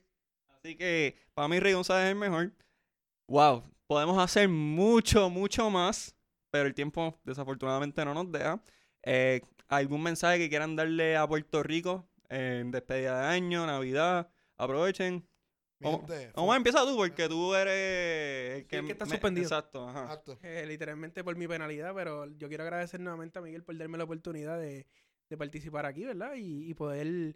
Así 0.49 0.75
que 0.75 1.15
para 1.33 1.47
mí 1.47 1.59
Rey 1.59 1.73
González 1.73 2.05
es 2.05 2.11
el 2.11 2.15
mejor. 2.17 2.51
Wow, 3.27 3.63
podemos 3.87 4.17
hacer 4.17 4.47
mucho, 4.49 5.29
mucho 5.29 5.69
más, 5.69 6.15
pero 6.49 6.65
el 6.67 6.73
tiempo 6.73 7.19
desafortunadamente 7.23 8.03
no 8.05 8.13
nos 8.13 8.31
deja. 8.31 8.61
Eh, 9.03 9.41
¿Algún 9.69 10.01
mensaje 10.03 10.37
que 10.37 10.49
quieran 10.49 10.75
darle 10.75 11.17
a 11.17 11.27
Puerto 11.27 11.61
Rico 11.61 12.07
en 12.29 12.71
despedida 12.71 13.19
de 13.21 13.27
año, 13.27 13.65
Navidad? 13.65 14.29
Aprovechen. 14.57 15.26
Gente, 15.79 16.31
vamos 16.35 16.53
a 16.53 16.57
empezar 16.57 16.85
tú 16.85 16.95
porque 16.95 17.27
tú 17.29 17.53
eres 17.53 18.57
el 18.61 18.67
que, 18.67 18.77
el 18.77 18.85
que 18.85 18.91
está 18.93 19.05
me- 19.05 19.11
suspendido. 19.11 19.45
Exacto, 19.45 19.87
ajá. 19.87 20.03
Exacto. 20.03 20.39
eh, 20.41 20.65
literalmente 20.67 21.23
por 21.23 21.35
mi 21.35 21.47
penalidad, 21.47 21.93
pero 21.93 22.25
yo 22.37 22.47
quiero 22.47 22.63
agradecer 22.63 22.99
nuevamente 22.99 23.37
a 23.37 23.41
Miguel 23.41 23.63
por 23.63 23.77
darme 23.77 23.97
la 23.97 24.05
oportunidad 24.05 24.59
de, 24.59 24.87
de 25.29 25.37
participar 25.37 25.85
aquí, 25.85 26.03
¿verdad? 26.05 26.33
Y, 26.35 26.69
y 26.69 26.73
poder 26.73 27.35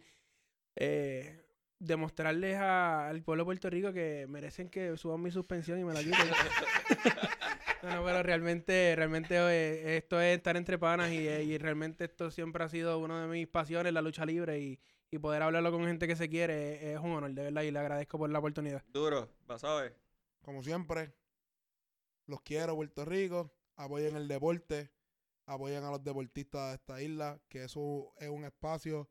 eh, 0.75 1.41
demostrarles 1.79 2.55
a- 2.57 3.09
al 3.09 3.21
pueblo 3.21 3.43
de 3.43 3.45
Puerto 3.45 3.69
Rico 3.69 3.93
que 3.93 4.25
merecen 4.27 4.69
que 4.69 4.97
suban 4.97 5.21
mi 5.21 5.31
suspensión 5.31 5.79
y 5.79 5.83
me 5.83 5.93
la 5.93 5.99
quiten. 5.99 6.17
no, 7.83 7.89
no, 7.95 8.05
pero 8.05 8.23
realmente, 8.23 8.93
realmente 8.95 9.35
eh, 9.35 9.97
esto 9.97 10.19
es 10.21 10.37
estar 10.37 10.57
entre 10.57 10.77
panas 10.77 11.11
y, 11.11 11.27
eh, 11.27 11.43
y 11.43 11.57
realmente 11.57 12.05
esto 12.05 12.31
siempre 12.31 12.63
ha 12.63 12.69
sido 12.69 12.97
una 12.99 13.21
de 13.23 13.27
mis 13.27 13.47
pasiones, 13.47 13.93
la 13.93 14.01
lucha 14.01 14.25
libre 14.25 14.59
y, 14.59 14.79
y 15.11 15.19
poder 15.19 15.43
hablarlo 15.43 15.71
con 15.71 15.85
gente 15.85 16.07
que 16.07 16.15
se 16.15 16.29
quiere 16.29 16.93
es 16.93 16.99
un 16.99 17.11
honor, 17.11 17.33
de 17.33 17.43
verdad, 17.43 17.63
y 17.63 17.71
le 17.71 17.79
agradezco 17.79 18.17
por 18.17 18.29
la 18.29 18.39
oportunidad. 18.39 18.81
Duro, 18.87 19.29
vas 19.45 19.63
a 19.65 19.75
ver. 19.75 19.99
Como 20.41 20.63
siempre, 20.63 21.13
los 22.27 22.41
quiero, 22.41 22.75
Puerto 22.75 23.03
Rico. 23.03 23.53
Apoyen 23.75 24.15
el 24.15 24.29
deporte. 24.29 24.89
Apoyen 25.45 25.83
a 25.83 25.91
los 25.91 26.01
deportistas 26.01 26.69
de 26.69 26.75
esta 26.75 27.01
isla. 27.01 27.41
Que 27.49 27.65
eso 27.65 28.13
es 28.19 28.29
un 28.29 28.45
espacio 28.45 29.09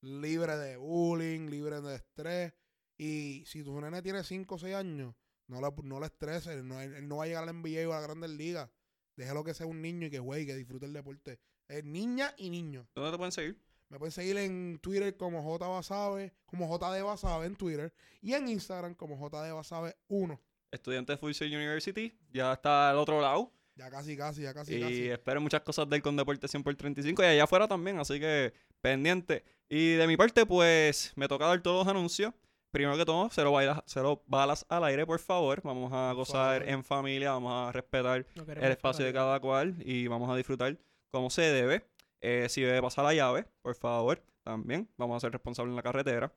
libre 0.00 0.56
de 0.56 0.78
bullying, 0.78 1.50
libre 1.50 1.82
de 1.82 1.96
estrés. 1.96 2.54
Y 2.96 3.44
si 3.44 3.62
tu 3.62 3.78
nene 3.78 4.00
tiene 4.00 4.24
5 4.24 4.54
o 4.54 4.58
6 4.58 4.74
años, 4.74 5.14
no 5.48 5.60
le, 5.60 5.68
no 5.82 6.00
le 6.00 6.06
estreses. 6.06 6.64
No, 6.64 6.80
él, 6.80 6.94
él 6.94 7.06
no 7.06 7.18
va 7.18 7.24
a 7.24 7.26
llegar 7.26 7.42
a 7.42 7.46
la 7.46 7.52
NBA 7.52 7.86
o 7.88 7.92
a 7.92 8.00
la 8.00 8.06
Grandes 8.06 8.30
Ligas. 8.30 8.70
Déjalo 9.16 9.44
que 9.44 9.52
sea 9.52 9.66
un 9.66 9.82
niño 9.82 10.06
y 10.06 10.10
que 10.10 10.18
juegue 10.18 10.44
y 10.44 10.46
que 10.46 10.54
disfrute 10.54 10.86
el 10.86 10.94
deporte. 10.94 11.40
Es 11.68 11.84
niña 11.84 12.32
y 12.38 12.48
niño. 12.48 12.88
¿Dónde 12.94 13.10
te 13.10 13.18
pueden 13.18 13.32
seguir? 13.32 13.71
Me 13.92 13.98
pueden 13.98 14.12
seguir 14.12 14.38
en 14.38 14.78
Twitter 14.78 15.14
como 15.18 15.42
J 15.42 15.68
Basabe, 15.68 16.32
como 16.46 16.66
JD 16.66 17.02
Basabe 17.04 17.44
en 17.44 17.56
Twitter. 17.56 17.92
Y 18.22 18.32
en 18.32 18.48
Instagram 18.48 18.94
como 18.94 19.16
JD 19.16 19.52
Basabe 19.52 19.94
1. 20.08 20.40
Estudiante 20.70 21.12
de 21.12 21.18
Full 21.18 21.32
Sail 21.32 21.54
University. 21.54 22.18
Ya 22.32 22.54
está 22.54 22.88
al 22.88 22.96
otro 22.96 23.20
lado. 23.20 23.52
Ya 23.76 23.90
casi, 23.90 24.16
casi, 24.16 24.42
ya 24.42 24.54
casi, 24.54 24.76
y 24.76 24.80
casi. 24.80 25.08
esperen 25.10 25.42
muchas 25.42 25.60
cosas 25.60 25.90
del 25.90 26.00
con 26.00 26.16
Deporte 26.16 26.48
100 26.48 26.62
por 26.62 26.74
35 26.74 27.22
y 27.22 27.26
allá 27.26 27.44
afuera 27.44 27.68
también, 27.68 27.98
así 27.98 28.18
que 28.18 28.54
pendiente. 28.80 29.44
Y 29.68 29.92
de 29.92 30.06
mi 30.06 30.16
parte, 30.16 30.46
pues 30.46 31.12
me 31.16 31.28
toca 31.28 31.44
dar 31.44 31.60
todos 31.60 31.84
los 31.84 31.94
anuncios. 31.94 32.32
Primero 32.70 32.96
que 32.96 33.04
todo, 33.04 33.28
cero, 33.30 33.52
balas, 33.52 33.82
cero 33.84 34.22
balas 34.26 34.64
al 34.70 34.84
aire, 34.84 35.04
por 35.04 35.18
favor. 35.18 35.60
Vamos 35.62 35.92
a 35.92 36.12
gozar 36.14 36.66
en 36.66 36.82
familia, 36.82 37.32
vamos 37.32 37.68
a 37.68 37.72
respetar 37.72 38.24
No 38.36 38.44
el 38.50 38.72
espacio 38.72 39.04
de 39.04 39.12
cada 39.12 39.38
cual 39.38 39.76
y 39.84 40.06
vamos 40.06 40.30
a 40.30 40.36
disfrutar 40.36 40.78
como 41.10 41.28
se 41.28 41.42
debe. 41.42 41.84
Eh, 42.22 42.46
si 42.48 42.62
debe 42.62 42.80
pasar 42.80 43.04
la 43.04 43.14
llave, 43.14 43.46
por 43.62 43.74
favor, 43.74 44.22
también. 44.44 44.88
Vamos 44.96 45.16
a 45.16 45.20
ser 45.20 45.32
responsables 45.32 45.72
en 45.72 45.76
la 45.76 45.82
carretera. 45.82 46.32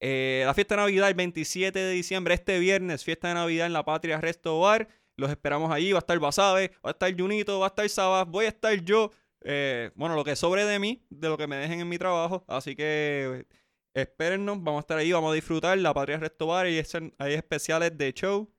Eh, 0.00 0.42
la 0.44 0.54
fiesta 0.54 0.74
de 0.76 0.82
Navidad 0.82 1.08
el 1.08 1.14
27 1.14 1.78
de 1.78 1.90
diciembre, 1.92 2.34
este 2.34 2.58
viernes, 2.58 3.04
fiesta 3.04 3.28
de 3.28 3.34
Navidad 3.34 3.66
en 3.66 3.72
la 3.72 3.84
Patria 3.84 4.20
Resto 4.20 4.60
Bar. 4.60 4.88
Los 5.16 5.30
esperamos 5.30 5.70
allí. 5.70 5.92
Va 5.92 5.98
a 5.98 6.00
estar 6.00 6.18
Basabe, 6.18 6.72
va 6.84 6.90
a 6.90 6.92
estar 6.92 7.14
Junito, 7.16 7.58
va 7.60 7.66
a 7.66 7.68
estar 7.68 7.88
Sabas, 7.88 8.26
voy 8.26 8.46
a 8.46 8.48
estar 8.48 8.74
yo. 8.82 9.10
Eh, 9.42 9.90
bueno, 9.94 10.16
lo 10.16 10.24
que 10.24 10.36
sobre 10.36 10.64
de 10.64 10.78
mí, 10.78 11.02
de 11.10 11.28
lo 11.28 11.38
que 11.38 11.46
me 11.46 11.56
dejen 11.56 11.80
en 11.80 11.88
mi 11.88 11.98
trabajo. 11.98 12.44
Así 12.48 12.74
que 12.74 13.46
espérennos, 13.94 14.62
vamos 14.62 14.78
a 14.78 14.80
estar 14.80 14.98
ahí, 14.98 15.12
vamos 15.12 15.32
a 15.32 15.34
disfrutar. 15.34 15.78
La 15.78 15.94
Patria 15.94 16.18
Resto 16.18 16.46
Bar 16.46 16.68
y 16.68 16.82
hay 17.18 17.34
especiales 17.34 17.96
de 17.96 18.12
show. 18.12 18.50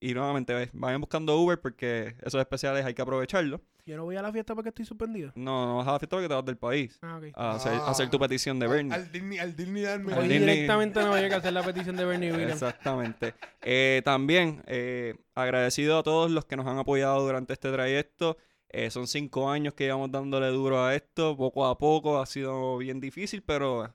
Y 0.00 0.14
nuevamente, 0.14 0.70
vayan 0.74 1.00
buscando 1.00 1.38
Uber 1.38 1.60
porque 1.60 2.16
esos 2.22 2.40
especiales 2.40 2.84
hay 2.84 2.94
que 2.94 3.02
aprovecharlos. 3.02 3.60
Yo 3.86 3.96
no 3.98 4.04
voy 4.04 4.16
a 4.16 4.22
la 4.22 4.32
fiesta 4.32 4.54
porque 4.54 4.70
estoy 4.70 4.86
suspendido. 4.86 5.30
No, 5.34 5.66
no 5.66 5.76
vas 5.76 5.86
a 5.88 5.92
la 5.92 5.98
fiesta 5.98 6.16
porque 6.16 6.28
te 6.28 6.34
vas 6.34 6.44
del 6.44 6.56
país. 6.56 6.98
Ah, 7.02 7.18
ok. 7.18 7.24
A 7.34 7.50
hacer, 7.56 7.72
a 7.74 7.86
hacer 7.90 8.08
tu 8.08 8.16
Ah. 8.16 8.20
petición 8.20 8.58
de 8.58 8.66
Bernie. 8.66 8.94
Al, 8.94 9.12
Disney, 9.12 9.38
al 9.38 9.54
Disney 9.54 9.82
darme- 9.82 10.12
Al 10.14 10.20
Hoy 10.20 10.28
Disney- 10.28 10.54
directamente 10.54 11.00
no 11.02 11.08
voy 11.10 11.20
a 11.20 11.36
hacer 11.36 11.52
la 11.52 11.62
petición 11.62 11.96
de 11.96 12.04
Bernie 12.06 12.32
Williams. 12.32 12.52
Exactamente. 12.54 13.34
Eh, 13.60 14.00
también 14.04 14.62
eh, 14.66 15.16
agradecido 15.34 15.98
a 15.98 16.02
todos 16.02 16.30
los 16.30 16.46
que 16.46 16.56
nos 16.56 16.66
han 16.66 16.78
apoyado 16.78 17.20
durante 17.26 17.52
este 17.52 17.70
trayecto. 17.70 18.38
Eh, 18.70 18.90
son 18.90 19.06
cinco 19.06 19.50
años 19.50 19.74
que 19.74 19.84
llevamos 19.84 20.10
dándole 20.10 20.46
duro 20.48 20.82
a 20.82 20.94
esto. 20.94 21.36
Poco 21.36 21.66
a 21.66 21.76
poco 21.76 22.18
ha 22.20 22.26
sido 22.26 22.78
bien 22.78 23.00
difícil, 23.00 23.42
pero 23.42 23.94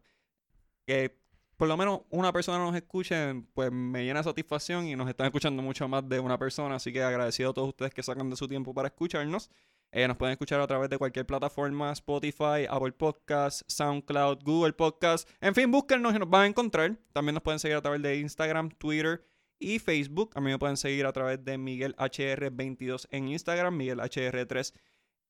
que 0.85 1.17
por 1.57 1.67
lo 1.67 1.75
menos 1.75 2.01
una 2.11 2.31
persona 2.31 2.59
nos 2.59 2.73
escuche, 2.75 3.15
pues 3.53 3.71
me 3.71 4.05
llena 4.05 4.19
de 4.19 4.23
satisfacción 4.23 4.85
y 4.87 4.95
nos 4.95 5.09
están 5.09 5.25
escuchando 5.25 5.61
mucho 5.61 5.87
más 5.89 6.07
de 6.07 6.19
una 6.19 6.37
persona. 6.37 6.75
Así 6.75 6.93
que 6.93 7.01
agradecido 7.03 7.49
a 7.49 7.53
todos 7.53 7.69
ustedes 7.69 7.93
que 7.93 8.03
sacan 8.03 8.29
de 8.29 8.35
su 8.37 8.47
tiempo 8.47 8.73
para 8.73 8.87
escucharnos. 8.87 9.49
Eh, 9.91 10.07
nos 10.07 10.17
pueden 10.17 10.33
escuchar 10.33 10.61
a 10.61 10.67
través 10.67 10.89
de 10.89 10.97
cualquier 10.97 11.25
plataforma, 11.25 11.91
Spotify, 11.93 12.67
Apple 12.69 12.91
Podcasts, 12.91 13.65
SoundCloud, 13.67 14.43
Google 14.43 14.73
Podcasts. 14.73 15.31
En 15.41 15.55
fin, 15.55 15.71
búsquennos 15.71 16.15
y 16.15 16.19
nos 16.19 16.29
van 16.29 16.43
a 16.43 16.47
encontrar. 16.47 16.95
También 17.11 17.33
nos 17.33 17.43
pueden 17.43 17.59
seguir 17.59 17.77
a 17.77 17.81
través 17.81 18.01
de 18.01 18.17
Instagram, 18.17 18.69
Twitter 18.69 19.25
y 19.57 19.79
Facebook. 19.79 20.31
A 20.35 20.41
mí 20.41 20.51
me 20.51 20.59
pueden 20.59 20.77
seguir 20.77 21.07
a 21.07 21.11
través 21.11 21.43
de 21.43 21.57
Miguel 21.57 21.95
HR22 21.95 23.07
en 23.09 23.29
Instagram, 23.29 23.75
Miguel 23.75 23.99
HR3 23.99 24.73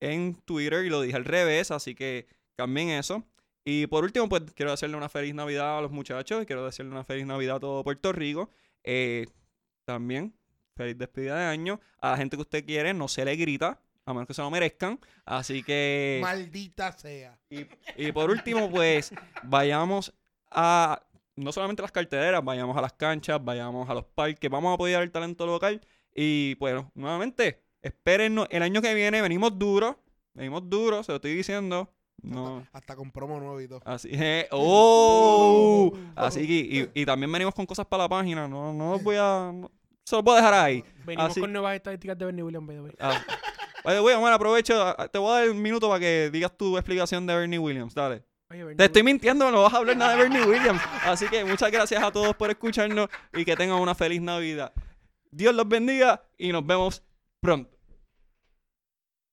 en 0.01 0.35
Twitter. 0.43 0.85
Y 0.85 0.89
lo 0.89 1.01
dije 1.01 1.15
al 1.15 1.25
revés, 1.25 1.71
así 1.71 1.95
que 1.95 2.27
cambien 2.57 2.89
eso. 2.89 3.23
Y 3.63 3.87
por 3.87 4.03
último, 4.03 4.27
pues 4.27 4.43
quiero 4.55 4.73
hacerle 4.73 4.97
una 4.97 5.09
feliz 5.09 5.33
Navidad 5.33 5.77
a 5.77 5.81
los 5.81 5.91
muchachos. 5.91 6.43
y 6.43 6.45
Quiero 6.45 6.65
decirle 6.65 6.91
una 6.91 7.05
feliz 7.05 7.25
Navidad 7.25 7.57
a 7.57 7.59
todo 7.61 7.83
Puerto 7.83 8.11
Rico. 8.11 8.49
Eh, 8.83 9.25
también 9.85 10.33
feliz 10.75 10.97
despedida 10.97 11.37
de 11.37 11.45
año. 11.45 11.79
A 11.99 12.11
la 12.11 12.17
gente 12.17 12.37
que 12.37 12.41
usted 12.41 12.65
quiere, 12.65 12.93
no 12.93 13.07
se 13.07 13.25
le 13.25 13.35
grita, 13.35 13.81
a 14.09 14.13
menos 14.13 14.27
que 14.27 14.33
se 14.33 14.41
lo 14.41 14.49
merezcan. 14.49 14.99
Así 15.25 15.63
que. 15.63 16.19
Maldita 16.21 16.91
sea. 16.93 17.37
Y, 17.49 17.65
y 17.97 18.11
por 18.11 18.29
último, 18.29 18.69
pues, 18.69 19.13
vayamos 19.43 20.13
a 20.51 21.01
no 21.35 21.51
solamente 21.53 21.81
a 21.81 21.83
las 21.83 21.91
carteleras, 21.93 22.43
vayamos 22.43 22.75
a 22.75 22.81
las 22.81 22.91
canchas, 22.93 23.39
vayamos 23.43 23.89
a 23.89 23.93
los 23.93 24.03
parques, 24.05 24.49
vamos 24.49 24.71
a 24.71 24.73
apoyar 24.73 25.01
el 25.03 25.11
talento 25.11 25.45
local. 25.45 25.79
Y 26.13 26.55
bueno, 26.55 26.91
nuevamente, 26.95 27.61
espérennos. 27.81 28.47
El 28.51 28.61
año 28.63 28.81
que 28.81 28.93
viene 28.93 29.21
venimos 29.21 29.57
duros, 29.57 29.95
venimos 30.33 30.69
duros, 30.69 31.05
se 31.05 31.11
lo 31.13 31.15
estoy 31.17 31.35
diciendo. 31.35 31.89
No. 32.21 32.67
Hasta 32.73 32.97
con 32.97 33.11
promo 33.11 33.39
nuevo 33.39 33.61
y 33.61 33.69
todo. 33.69 33.79
Así 33.85 34.09
que, 34.09 34.47
¡oh! 34.51 35.93
Así 36.17 36.45
que, 36.45 36.53
y, 36.93 37.01
y 37.01 37.05
también 37.05 37.31
venimos 37.31 37.53
con 37.55 37.65
cosas 37.65 37.85
para 37.85 38.03
la 38.03 38.09
página. 38.09 38.45
No, 38.47 38.73
no 38.73 38.91
los 38.91 39.03
voy 39.03 39.15
a. 39.17 39.51
no- 39.53 39.71
se 40.03 40.15
los 40.15 40.25
voy 40.25 40.33
a 40.33 40.37
dejar 40.37 40.53
ahí. 40.55 40.83
Venimos 41.05 41.31
Así- 41.31 41.39
con 41.39 41.53
nuevas 41.53 41.75
estadísticas 41.75 42.17
de 42.17 42.25
Bernie 42.25 42.43
Williams, 42.43 42.67
by 42.67 42.75
the 42.75 42.81
way. 42.81 42.93
Ah, 42.99 43.23
by 43.83 43.95
the 43.95 44.01
way, 44.01 44.15
Omar, 44.15 44.33
aprovecho. 44.33 44.95
Te 45.11 45.17
voy 45.17 45.31
a 45.31 45.39
dar 45.41 45.49
un 45.49 45.61
minuto 45.61 45.87
para 45.87 45.99
que 45.99 46.29
digas 46.31 46.55
tu 46.57 46.77
explicación 46.77 47.25
de 47.25 47.35
Bernie 47.35 47.59
Williams. 47.59 47.93
Dale. 47.93 48.23
Oye, 48.51 48.63
Bernie 48.63 48.77
Te 48.77 48.85
estoy 48.85 49.03
mintiendo, 49.03 49.51
no 49.51 49.63
vas 49.63 49.73
a 49.73 49.77
hablar 49.77 49.97
nada 49.97 50.15
de 50.15 50.23
Bernie 50.23 50.43
Williams. 50.43 50.81
Así 51.03 51.27
que 51.27 51.45
muchas 51.45 51.71
gracias 51.71 52.01
a 52.01 52.11
todos 52.11 52.35
por 52.35 52.49
escucharnos 52.49 53.07
y 53.33 53.45
que 53.45 53.55
tengan 53.55 53.79
una 53.79 53.95
feliz 53.95 54.21
Navidad. 54.21 54.73
Dios 55.31 55.53
los 55.53 55.67
bendiga 55.67 56.23
y 56.37 56.51
nos 56.51 56.65
vemos 56.65 57.03
pronto. 57.41 57.78